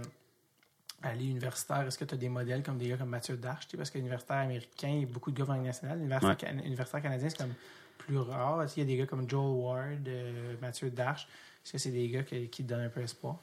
à 1.03 1.15
l'île 1.15 1.31
universitaire, 1.33 1.83
est-ce 1.87 1.99
que 1.99 2.05
tu 2.05 2.15
as 2.15 2.19
des 2.19 2.29
modèles 2.29 2.63
comme 2.63 2.79
des 2.79 2.89
gars 2.89 2.97
comme 2.97 3.11
Mathieu 3.11 3.37
Darche? 3.37 3.67
Parce 3.77 3.91
que 3.91 3.99
l'universitaire 3.99 4.39
américain, 4.39 4.89
il 4.89 5.01
y 5.01 5.03
a 5.03 5.07
beaucoup 5.07 5.31
de 5.31 5.39
gars 5.39 5.45
dans 5.45 5.57
national. 5.57 5.99
L'universitaire 5.99 6.51
Ouais. 6.55 6.63
l'universitaire 6.63 7.03
canadien, 7.03 7.29
c'est 7.29 7.39
comme 7.39 7.55
plus 7.99 8.19
rare. 8.19 8.63
Est-ce 8.63 8.75
qu'il 8.75 8.83
y 8.83 8.87
a 8.87 8.89
des 8.89 8.97
gars 8.97 9.07
comme 9.07 9.29
Joel 9.29 9.51
Ward, 9.57 10.09
euh, 10.09 10.55
Mathieu 10.63 10.91
Darche? 10.91 11.27
Est-ce 11.65 11.73
que 11.73 11.79
c'est 11.79 11.91
des 11.91 12.09
gars 12.09 12.23
qui, 12.23 12.49
qui 12.49 12.63
te 12.65 12.69
donnent 12.69 12.83
un 12.87 12.89
peu 12.89 13.01
espoir? 13.01 13.37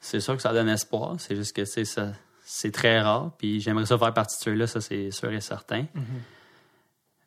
C'est 0.00 0.20
sûr 0.20 0.36
que 0.36 0.42
ça 0.42 0.52
donne 0.52 0.68
espoir. 0.68 1.16
C'est 1.18 1.34
juste 1.36 1.54
que 1.56 1.64
c'est 1.64 1.84
ça. 1.84 2.12
C'est 2.44 2.70
très 2.72 3.00
rare. 3.00 3.32
Puis 3.38 3.60
j'aimerais 3.60 3.86
ça 3.86 3.98
faire 3.98 4.14
partie 4.14 4.38
de 4.38 4.42
ceux-là, 4.44 4.66
ça 4.68 4.80
c'est 4.80 5.10
sûr 5.10 5.32
et 5.32 5.40
certain. 5.40 5.86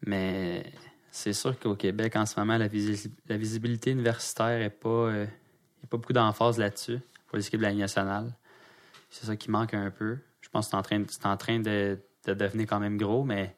Mais 0.05 0.63
c'est 1.11 1.33
sûr 1.33 1.59
qu'au 1.59 1.75
Québec, 1.75 2.15
en 2.15 2.25
ce 2.25 2.39
moment, 2.39 2.57
la, 2.57 2.67
visi- 2.67 3.11
la 3.27 3.37
visibilité 3.37 3.91
universitaire 3.91 4.59
n'est 4.59 4.69
pas, 4.69 4.89
euh, 4.89 5.25
il 5.81 5.85
a 5.85 5.87
pas 5.87 5.97
beaucoup 5.97 6.13
d'emphase 6.13 6.57
là-dessus 6.57 6.99
pour 7.27 7.37
les 7.37 7.45
équipes 7.47 7.59
de 7.59 7.65
la 7.65 7.71
Ligue 7.71 7.79
nationale. 7.81 8.33
C'est 9.09 9.25
ça 9.25 9.35
qui 9.35 9.49
manque 9.51 9.73
un 9.73 9.91
peu. 9.91 10.17
Je 10.41 10.49
pense 10.49 10.65
que 10.67 10.71
c'est 10.71 10.77
en 10.77 10.81
train, 10.81 11.03
en 11.23 11.37
train 11.37 11.59
de, 11.59 11.99
de 12.25 12.33
devenir 12.33 12.67
quand 12.67 12.79
même 12.79 12.97
gros, 12.97 13.23
mais 13.23 13.55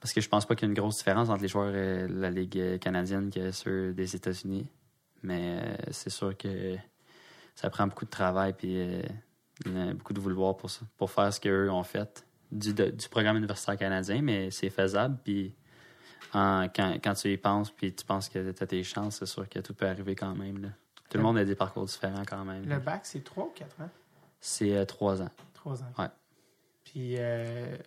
parce 0.00 0.12
que 0.12 0.20
je 0.20 0.28
pense 0.28 0.46
pas 0.46 0.54
qu'il 0.54 0.66
y 0.66 0.70
a 0.70 0.72
une 0.72 0.78
grosse 0.78 0.98
différence 0.98 1.28
entre 1.30 1.42
les 1.42 1.48
joueurs 1.48 1.72
euh, 1.74 2.06
de 2.06 2.20
la 2.20 2.30
Ligue 2.30 2.58
euh, 2.58 2.78
canadienne 2.78 3.30
que 3.30 3.50
ceux 3.50 3.92
des 3.94 4.14
États-Unis. 4.14 4.66
Mais 5.22 5.58
euh, 5.62 5.76
c'est 5.90 6.10
sûr 6.10 6.36
que 6.36 6.76
ça 7.54 7.70
prend 7.70 7.86
beaucoup 7.86 8.04
de 8.04 8.10
travail 8.10 8.52
puis 8.52 8.76
euh, 8.78 9.02
beaucoup 9.94 10.12
de 10.12 10.20
vouloir 10.20 10.56
pour, 10.56 10.70
ça, 10.70 10.80
pour 10.98 11.10
faire 11.10 11.32
ce 11.32 11.40
qu'eux 11.40 11.70
ont 11.70 11.82
fait 11.84 12.26
du, 12.52 12.74
de- 12.74 12.90
du 12.90 13.08
programme 13.08 13.36
universitaire 13.38 13.76
canadien, 13.78 14.20
mais 14.22 14.50
c'est 14.50 14.68
faisable. 14.70 15.16
Puis 15.24 15.54
en- 16.34 16.68
quand, 16.74 16.98
quand 17.02 17.14
tu 17.14 17.32
y 17.32 17.36
penses, 17.38 17.70
puis 17.70 17.94
tu 17.94 18.04
penses 18.04 18.28
que 18.28 18.50
tu 18.52 18.62
as 18.62 18.66
tes 18.66 18.82
chances, 18.84 19.16
c'est 19.20 19.26
sûr 19.26 19.48
que 19.48 19.60
tout 19.60 19.72
peut 19.74 19.86
arriver 19.86 20.14
quand 20.14 20.34
même. 20.34 20.60
là. 20.62 20.68
Tout 21.08 21.18
le 21.18 21.22
monde 21.24 21.38
a 21.38 21.44
des 21.44 21.54
parcours 21.54 21.84
différents 21.86 22.24
quand 22.26 22.44
même. 22.44 22.64
Le 22.68 22.78
bac, 22.78 23.00
c'est 23.04 23.22
3 23.24 23.44
ou 23.46 23.50
4 23.54 23.80
ans? 23.80 23.90
C'est 24.46 24.76
euh, 24.76 24.84
trois 24.84 25.22
ans. 25.22 25.30
3 25.54 25.82
ans. 25.82 25.92
Ouais. 25.98 26.08
Puis 26.84 27.14
euh, 27.16 27.78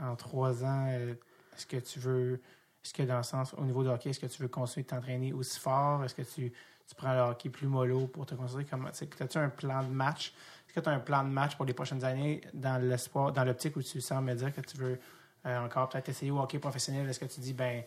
en 0.00 0.16
3 0.16 0.64
ans, 0.64 0.86
euh, 0.90 1.14
est-ce 1.56 1.64
que 1.64 1.76
tu 1.76 2.00
veux. 2.00 2.40
Est-ce 2.84 2.92
que 2.92 3.04
dans 3.04 3.18
le 3.18 3.22
sens, 3.22 3.54
au 3.56 3.64
niveau 3.64 3.84
de 3.84 3.88
hockey, 3.88 4.10
est-ce 4.10 4.18
que 4.18 4.26
tu 4.26 4.42
veux 4.42 4.48
continuer 4.48 4.82
de 4.82 4.88
t'entraîner 4.88 5.32
aussi 5.32 5.60
fort? 5.60 6.02
Est-ce 6.02 6.16
que 6.16 6.22
tu, 6.22 6.52
tu 6.88 6.94
prends 6.96 7.14
le 7.14 7.20
hockey 7.20 7.48
plus 7.50 7.68
mollo 7.68 8.08
pour 8.08 8.26
te? 8.26 8.34
Comment, 8.34 8.88
c'est- 8.92 9.22
as-tu 9.22 9.38
un 9.38 9.48
plan 9.48 9.84
de 9.84 9.90
match? 9.90 10.34
Est-ce 10.66 10.74
que 10.74 10.80
tu 10.80 10.88
as 10.88 10.92
un 10.92 10.98
plan 10.98 11.22
de 11.22 11.28
match 11.28 11.54
pour 11.54 11.64
les 11.66 11.72
prochaines 11.74 12.02
années 12.02 12.40
dans 12.52 12.82
l'espoir, 12.82 13.32
dans 13.32 13.44
l'optique 13.44 13.76
où 13.76 13.82
tu 13.82 14.00
sens 14.00 14.20
me 14.20 14.34
dire 14.34 14.52
que 14.52 14.60
tu 14.60 14.76
veux 14.78 14.98
euh, 15.46 15.64
encore 15.64 15.88
peut-être 15.88 16.08
essayer 16.08 16.32
au 16.32 16.40
hockey 16.40 16.58
professionnel? 16.58 17.08
Est-ce 17.08 17.20
que 17.20 17.26
tu 17.26 17.38
dis, 17.38 17.52
ben, 17.52 17.84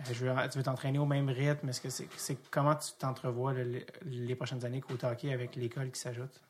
euh, 0.00 0.02
je 0.10 0.24
veux, 0.24 0.48
tu 0.48 0.56
veux 0.56 0.64
t'entraîner 0.64 0.98
au 0.98 1.04
même 1.04 1.28
rythme? 1.28 1.68
Est-ce 1.68 1.82
que 1.82 1.90
c'est, 1.90 2.08
c'est 2.16 2.38
comment 2.50 2.74
tu 2.76 2.92
t'entrevois 2.98 3.52
là, 3.52 3.64
les, 3.64 3.84
les 4.06 4.34
prochaines 4.34 4.64
années 4.64 4.80
côté 4.80 5.06
hockey 5.06 5.30
avec 5.34 5.54
l'école 5.56 5.90
qui 5.90 6.00
s'ajoute? 6.00 6.40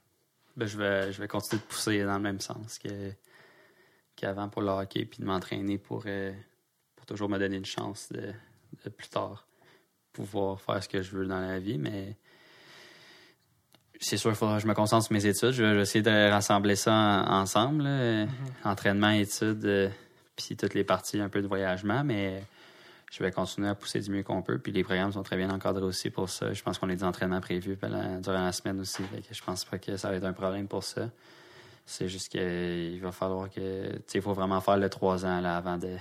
Ben, 0.60 0.66
je, 0.68 0.76
vais, 0.76 1.10
je 1.12 1.20
vais 1.20 1.26
continuer 1.26 1.58
de 1.62 1.66
pousser 1.66 2.04
dans 2.04 2.14
le 2.16 2.20
même 2.20 2.38
sens 2.40 2.78
que, 2.78 3.12
qu'avant 4.14 4.48
pour 4.50 4.60
le 4.60 4.68
hockey, 4.68 5.06
puis 5.06 5.20
de 5.20 5.24
m'entraîner 5.24 5.78
pour, 5.78 6.02
euh, 6.06 6.32
pour 6.96 7.06
toujours 7.06 7.30
me 7.30 7.38
donner 7.38 7.56
une 7.56 7.64
chance 7.64 8.08
de, 8.12 8.32
de 8.84 8.90
plus 8.90 9.08
tard 9.08 9.46
pouvoir 10.12 10.60
faire 10.60 10.82
ce 10.82 10.88
que 10.88 11.00
je 11.00 11.12
veux 11.16 11.26
dans 11.26 11.40
la 11.40 11.58
vie. 11.58 11.78
Mais 11.78 12.16
c'est 14.00 14.16
sûr, 14.18 14.30
il 14.30 14.36
faudra 14.36 14.56
que 14.56 14.62
je 14.62 14.66
me 14.68 14.74
concentre 14.74 15.04
sur 15.06 15.12
mes 15.14 15.24
études. 15.24 15.52
Je 15.52 15.62
vais, 15.62 15.70
je 15.70 15.74
vais 15.76 15.82
essayer 15.82 16.02
de 16.02 16.30
rassembler 16.30 16.76
ça 16.76 16.92
en- 16.92 17.40
ensemble, 17.40 17.84
là. 17.84 18.26
entraînement, 18.64 19.10
études, 19.10 19.64
euh, 19.64 19.88
puis 20.36 20.56
toutes 20.56 20.74
les 20.74 20.84
parties 20.84 21.20
un 21.20 21.28
peu 21.28 21.40
de 21.42 21.46
voyagement, 21.46 22.02
mais 22.04 22.42
je 23.10 23.22
vais 23.22 23.32
continuer 23.32 23.68
à 23.68 23.74
pousser 23.74 24.00
du 24.00 24.10
mieux 24.10 24.22
qu'on 24.22 24.40
peut. 24.40 24.58
Puis 24.58 24.70
les 24.72 24.84
programmes 24.84 25.12
sont 25.12 25.22
très 25.24 25.36
bien 25.36 25.50
encadrés 25.50 25.82
aussi 25.84 26.10
pour 26.10 26.30
ça. 26.30 26.52
Je 26.52 26.62
pense 26.62 26.78
qu'on 26.78 26.88
a 26.88 26.94
des 26.94 27.04
entraînements 27.04 27.40
prévus 27.40 27.76
pendant- 27.76 28.18
durant 28.20 28.44
la 28.44 28.52
semaine 28.52 28.80
aussi. 28.80 29.02
Que 29.02 29.34
je 29.34 29.42
pense 29.42 29.64
pas 29.64 29.78
que 29.78 29.96
ça 29.96 30.10
va 30.10 30.16
être 30.16 30.24
un 30.24 30.32
problème 30.32 30.68
pour 30.68 30.84
ça. 30.84 31.10
C'est 31.84 32.08
juste 32.08 32.28
qu'il 32.28 33.00
va 33.00 33.10
falloir 33.10 33.50
que. 33.50 33.92
Tu 33.96 34.02
sais, 34.06 34.18
il 34.18 34.22
faut 34.22 34.32
vraiment 34.32 34.60
faire 34.60 34.76
le 34.76 34.88
trois 34.88 35.26
ans 35.26 35.40
là, 35.40 35.56
avant 35.56 35.76
de, 35.76 35.96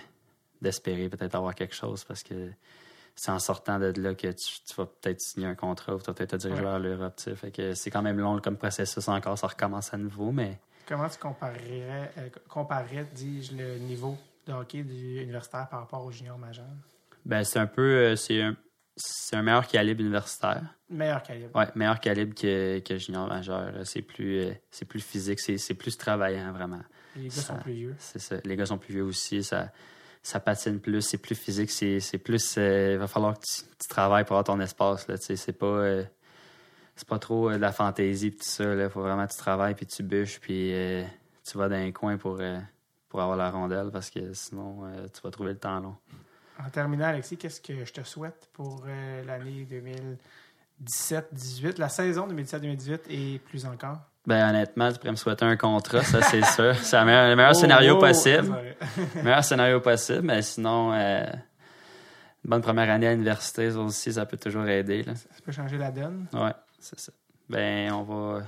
d'espérer 0.61 1.09
peut-être 1.09 1.33
avoir 1.35 1.55
quelque 1.55 1.73
chose 1.73 2.03
parce 2.03 2.21
que 2.21 2.51
c'est 3.15 3.31
en 3.31 3.39
sortant 3.39 3.79
de 3.79 3.91
là 3.99 4.13
que 4.13 4.27
tu, 4.27 4.61
tu 4.65 4.75
vas 4.75 4.85
peut-être 4.85 5.19
signer 5.19 5.47
un 5.47 5.55
contrat 5.55 5.95
ou 5.95 5.99
tu 5.99 6.05
vas 6.05 6.13
peut-être 6.13 6.31
te 6.31 6.35
diriger 6.35 6.61
vers 6.61 6.79
l'Europe. 6.79 7.15
tu 7.17 7.23
sais. 7.23 7.35
Fait 7.35 7.49
que 7.51 7.73
c'est 7.73 7.89
quand 7.89 8.03
même 8.03 8.19
long 8.19 8.39
comme 8.39 8.55
processus 8.55 9.07
encore, 9.07 9.37
ça 9.37 9.47
recommence 9.47 9.93
à 9.93 9.97
nouveau, 9.97 10.31
mais. 10.31 10.59
Comment 10.87 11.09
tu 11.09 11.17
comparerais, 11.17 12.11
euh, 12.17 12.29
comparerais 12.47 13.07
dis-je, 13.13 13.55
le 13.55 13.77
niveau 13.79 14.15
de 14.47 14.53
hockey 14.53 14.83
du 14.83 15.21
universitaire 15.21 15.67
par 15.69 15.79
rapport 15.81 16.03
au 16.05 16.11
junior 16.11 16.37
majeur? 16.37 16.65
Ben, 17.29 17.43
c'est 17.43 17.59
un 17.59 17.67
peu. 17.67 17.81
euh, 17.81 18.15
c'est 18.15 18.41
un, 18.41 18.55
c'est 18.95 19.35
un 19.35 19.43
meilleur 19.43 19.67
calibre 19.67 20.01
universitaire. 20.01 20.63
Meilleur 20.89 21.21
calibre. 21.21 21.55
Ouais, 21.55 21.67
meilleur 21.75 21.99
calibre 21.99 22.33
que, 22.33 22.79
que 22.79 22.97
junior 22.97 23.27
majeur. 23.27 23.71
C'est 23.85 24.01
plus, 24.01 24.39
euh, 24.39 24.53
c'est 24.71 24.85
plus 24.85 24.99
physique, 25.01 25.39
c'est, 25.39 25.57
c'est 25.57 25.75
plus 25.75 25.95
travaillant, 25.97 26.51
vraiment. 26.51 26.81
Les 27.15 27.25
gars 27.25 27.29
Ça- 27.29 27.41
sont 27.53 27.59
plus 27.59 27.73
vieux. 27.73 27.95
C'est 27.99 28.19
ça. 28.19 28.35
Les 28.43 28.55
gars 28.55 28.65
sont 28.65 28.77
plus 28.79 28.93
vieux 28.95 29.03
aussi. 29.03 29.43
Ça, 29.43 29.71
ça 30.23 30.39
patine 30.39 30.79
plus. 30.79 31.01
C'est 31.03 31.19
plus 31.19 31.35
physique. 31.35 31.69
C'est, 31.71 31.99
c'est 31.99 32.17
plus. 32.17 32.55
euh, 32.57 32.93
Il 32.93 32.97
va 32.97 33.07
falloir 33.07 33.35
que 33.39 33.45
tu, 33.45 33.61
tu 33.79 33.87
travailles 33.87 34.23
pour 34.25 34.35
avoir 34.35 34.45
ton 34.45 34.59
espace. 34.59 35.07
Là, 35.07 35.15
c'est 35.17 35.53
pas. 35.57 35.65
euh, 35.67 36.03
c'est 36.95 37.07
pas 37.07 37.19
trop 37.19 37.49
euh, 37.51 37.53
de 37.55 37.61
la 37.61 37.71
fantaisie 37.71 38.31
pis 38.31 38.37
tout 38.37 38.43
ça. 38.45 38.73
Il 38.73 38.89
faut 38.89 39.01
vraiment 39.01 39.25
que 39.27 39.31
tu 39.31 39.37
travailles 39.37 39.75
puis 39.75 39.85
tu 39.85 40.01
bûches 40.03 40.39
puis 40.39 40.73
tu 41.49 41.57
vas 41.57 41.69
dans 41.69 41.75
un 41.75 41.91
coin 41.91 42.17
pour, 42.17 42.41
pour 43.07 43.21
avoir 43.21 43.37
la 43.37 43.49
rondelle 43.51 43.89
parce 43.91 44.09
que 44.09 44.33
sinon 44.33 44.83
tu 45.13 45.21
vas 45.23 45.31
trouver 45.31 45.53
le 45.53 45.57
temps 45.59 45.79
long. 45.79 45.95
En 46.63 46.69
terminant, 46.69 47.05
Alexis, 47.05 47.37
qu'est-ce 47.37 47.61
que 47.61 47.85
je 47.85 47.93
te 47.93 48.03
souhaite 48.03 48.49
pour 48.53 48.83
euh, 48.87 49.23
l'année 49.25 49.65
2017-18, 50.83 51.79
la 51.79 51.89
saison 51.89 52.27
2017-2018 52.27 52.99
et 53.09 53.39
plus 53.39 53.65
encore? 53.65 53.99
Ben 54.25 54.49
honnêtement, 54.49 54.91
tu 54.91 54.99
pourrais 54.99 55.11
me 55.11 55.15
souhaiter 55.15 55.45
un 55.45 55.55
contrat, 55.55 56.03
ça 56.03 56.21
c'est 56.21 56.43
sûr. 56.55 56.75
C'est 56.75 56.99
le 56.99 57.05
meilleur, 57.05 57.29
le 57.29 57.35
meilleur 57.35 57.51
Oh, 57.55 57.59
scénario 57.59 57.95
oh, 57.95 57.99
possible. 57.99 58.55
Le 59.15 59.23
meilleur 59.23 59.43
scénario 59.43 59.79
possible, 59.79 60.21
mais 60.23 60.41
sinon, 60.41 60.91
euh, 60.93 61.23
une 62.43 62.49
bonne 62.49 62.61
première 62.61 62.89
année 62.89 63.07
à 63.07 63.11
l'université, 63.11 63.71
ça 63.71 63.79
aussi, 63.79 64.13
ça 64.13 64.25
peut 64.25 64.37
toujours 64.37 64.67
aider. 64.67 65.03
Là. 65.03 65.15
Ça 65.15 65.27
peut 65.43 65.51
changer 65.51 65.77
la 65.77 65.91
donne. 65.91 66.27
Ouais, 66.33 66.53
c'est 66.79 66.99
ça. 66.99 67.11
Ben, 67.49 67.91
on 67.93 68.03
va, 68.03 68.43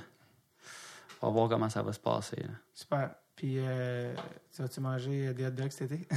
on 1.21 1.27
va 1.27 1.33
voir 1.33 1.49
comment 1.49 1.69
ça 1.69 1.81
va 1.81 1.93
se 1.93 1.99
passer. 1.99 2.37
là. 2.41 2.49
Super. 2.73 3.11
Puis, 3.41 3.55
euh, 3.57 4.13
tu 4.55 4.61
vas-tu 4.61 4.79
manger 4.81 5.33
des 5.33 5.47
hot 5.47 5.49
dogs 5.49 5.71
cet 5.71 5.91
été? 5.91 6.07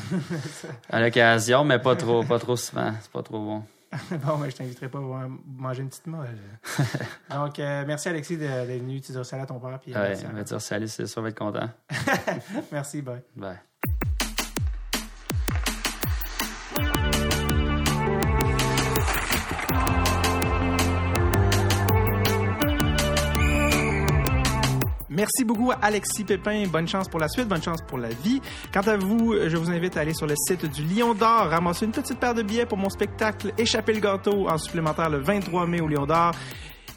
À 0.90 1.00
l'occasion, 1.00 1.64
mais 1.64 1.78
pas 1.78 1.96
trop, 1.96 2.22
pas 2.22 2.38
trop 2.38 2.54
souvent. 2.54 2.92
C'est 3.00 3.10
pas 3.10 3.22
trop 3.22 3.38
bon. 3.38 3.62
bon, 4.26 4.36
mais 4.36 4.50
je 4.50 4.56
t'inviterai 4.56 4.90
pas 4.90 4.98
à 4.98 5.26
manger 5.46 5.80
une 5.80 5.88
petite 5.88 6.06
molle. 6.06 6.36
Donc, 7.30 7.58
euh, 7.58 7.84
merci 7.86 8.10
Alexis 8.10 8.36
d'être 8.36 8.66
venu. 8.66 9.00
Tu 9.00 9.12
diras 9.12 9.24
ça 9.24 9.40
à 9.40 9.46
ton 9.46 9.58
père. 9.58 9.80
Puis, 9.80 9.94
euh, 9.94 10.02
Ouais, 10.02 10.08
merci, 10.08 10.24
on 10.30 10.36
va 10.36 10.42
dire 10.42 10.60
salut, 10.60 10.88
c'est 10.88 11.06
sûr, 11.06 11.20
on 11.20 11.22
va 11.22 11.30
être 11.30 11.38
content. 11.38 11.70
merci, 12.70 13.00
bye. 13.00 13.22
Bye. 13.34 13.56
Merci 25.24 25.42
beaucoup 25.46 25.72
Alexis 25.80 26.22
Pépin. 26.22 26.66
Bonne 26.66 26.86
chance 26.86 27.08
pour 27.08 27.18
la 27.18 27.28
suite, 27.28 27.48
bonne 27.48 27.62
chance 27.62 27.80
pour 27.88 27.96
la 27.96 28.10
vie. 28.10 28.42
Quant 28.74 28.82
à 28.82 28.98
vous, 28.98 29.34
je 29.46 29.56
vous 29.56 29.70
invite 29.70 29.96
à 29.96 30.00
aller 30.00 30.12
sur 30.12 30.26
le 30.26 30.34
site 30.36 30.66
du 30.66 30.84
Lion 30.84 31.14
d'Or, 31.14 31.48
ramasser 31.48 31.86
une 31.86 31.92
petite 31.92 32.18
paire 32.20 32.34
de 32.34 32.42
billets 32.42 32.66
pour 32.66 32.76
mon 32.76 32.90
spectacle 32.90 33.50
Échapper 33.56 33.94
le 33.94 34.00
gâteau 34.00 34.50
en 34.50 34.58
supplémentaire 34.58 35.08
le 35.08 35.20
23 35.20 35.66
mai 35.66 35.80
au 35.80 35.88
Lion 35.88 36.04
d'Or. 36.04 36.32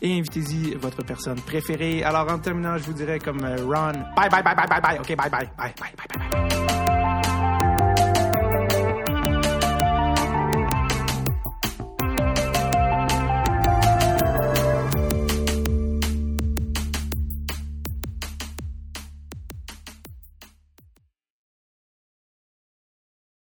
Et 0.02 0.20
invitez-y 0.20 0.76
votre 0.76 1.06
personne 1.06 1.40
préférée. 1.40 2.04
Alors, 2.04 2.30
en 2.30 2.38
terminant, 2.38 2.78
je 2.78 2.84
vous 2.84 2.94
dirais 2.94 3.20
comme 3.20 3.46
euh, 3.46 3.56
Ron, 3.64 3.94
bye 4.18 4.30
bye 4.30 4.44
bye 4.44 4.56
bye 4.56 4.68
bye 4.68 4.82
bye. 4.82 5.00
OK, 5.00 5.16
bye 5.16 5.30
bye 5.30 5.50
bye 5.58 5.74
bye 5.80 5.94
bye. 5.98 6.67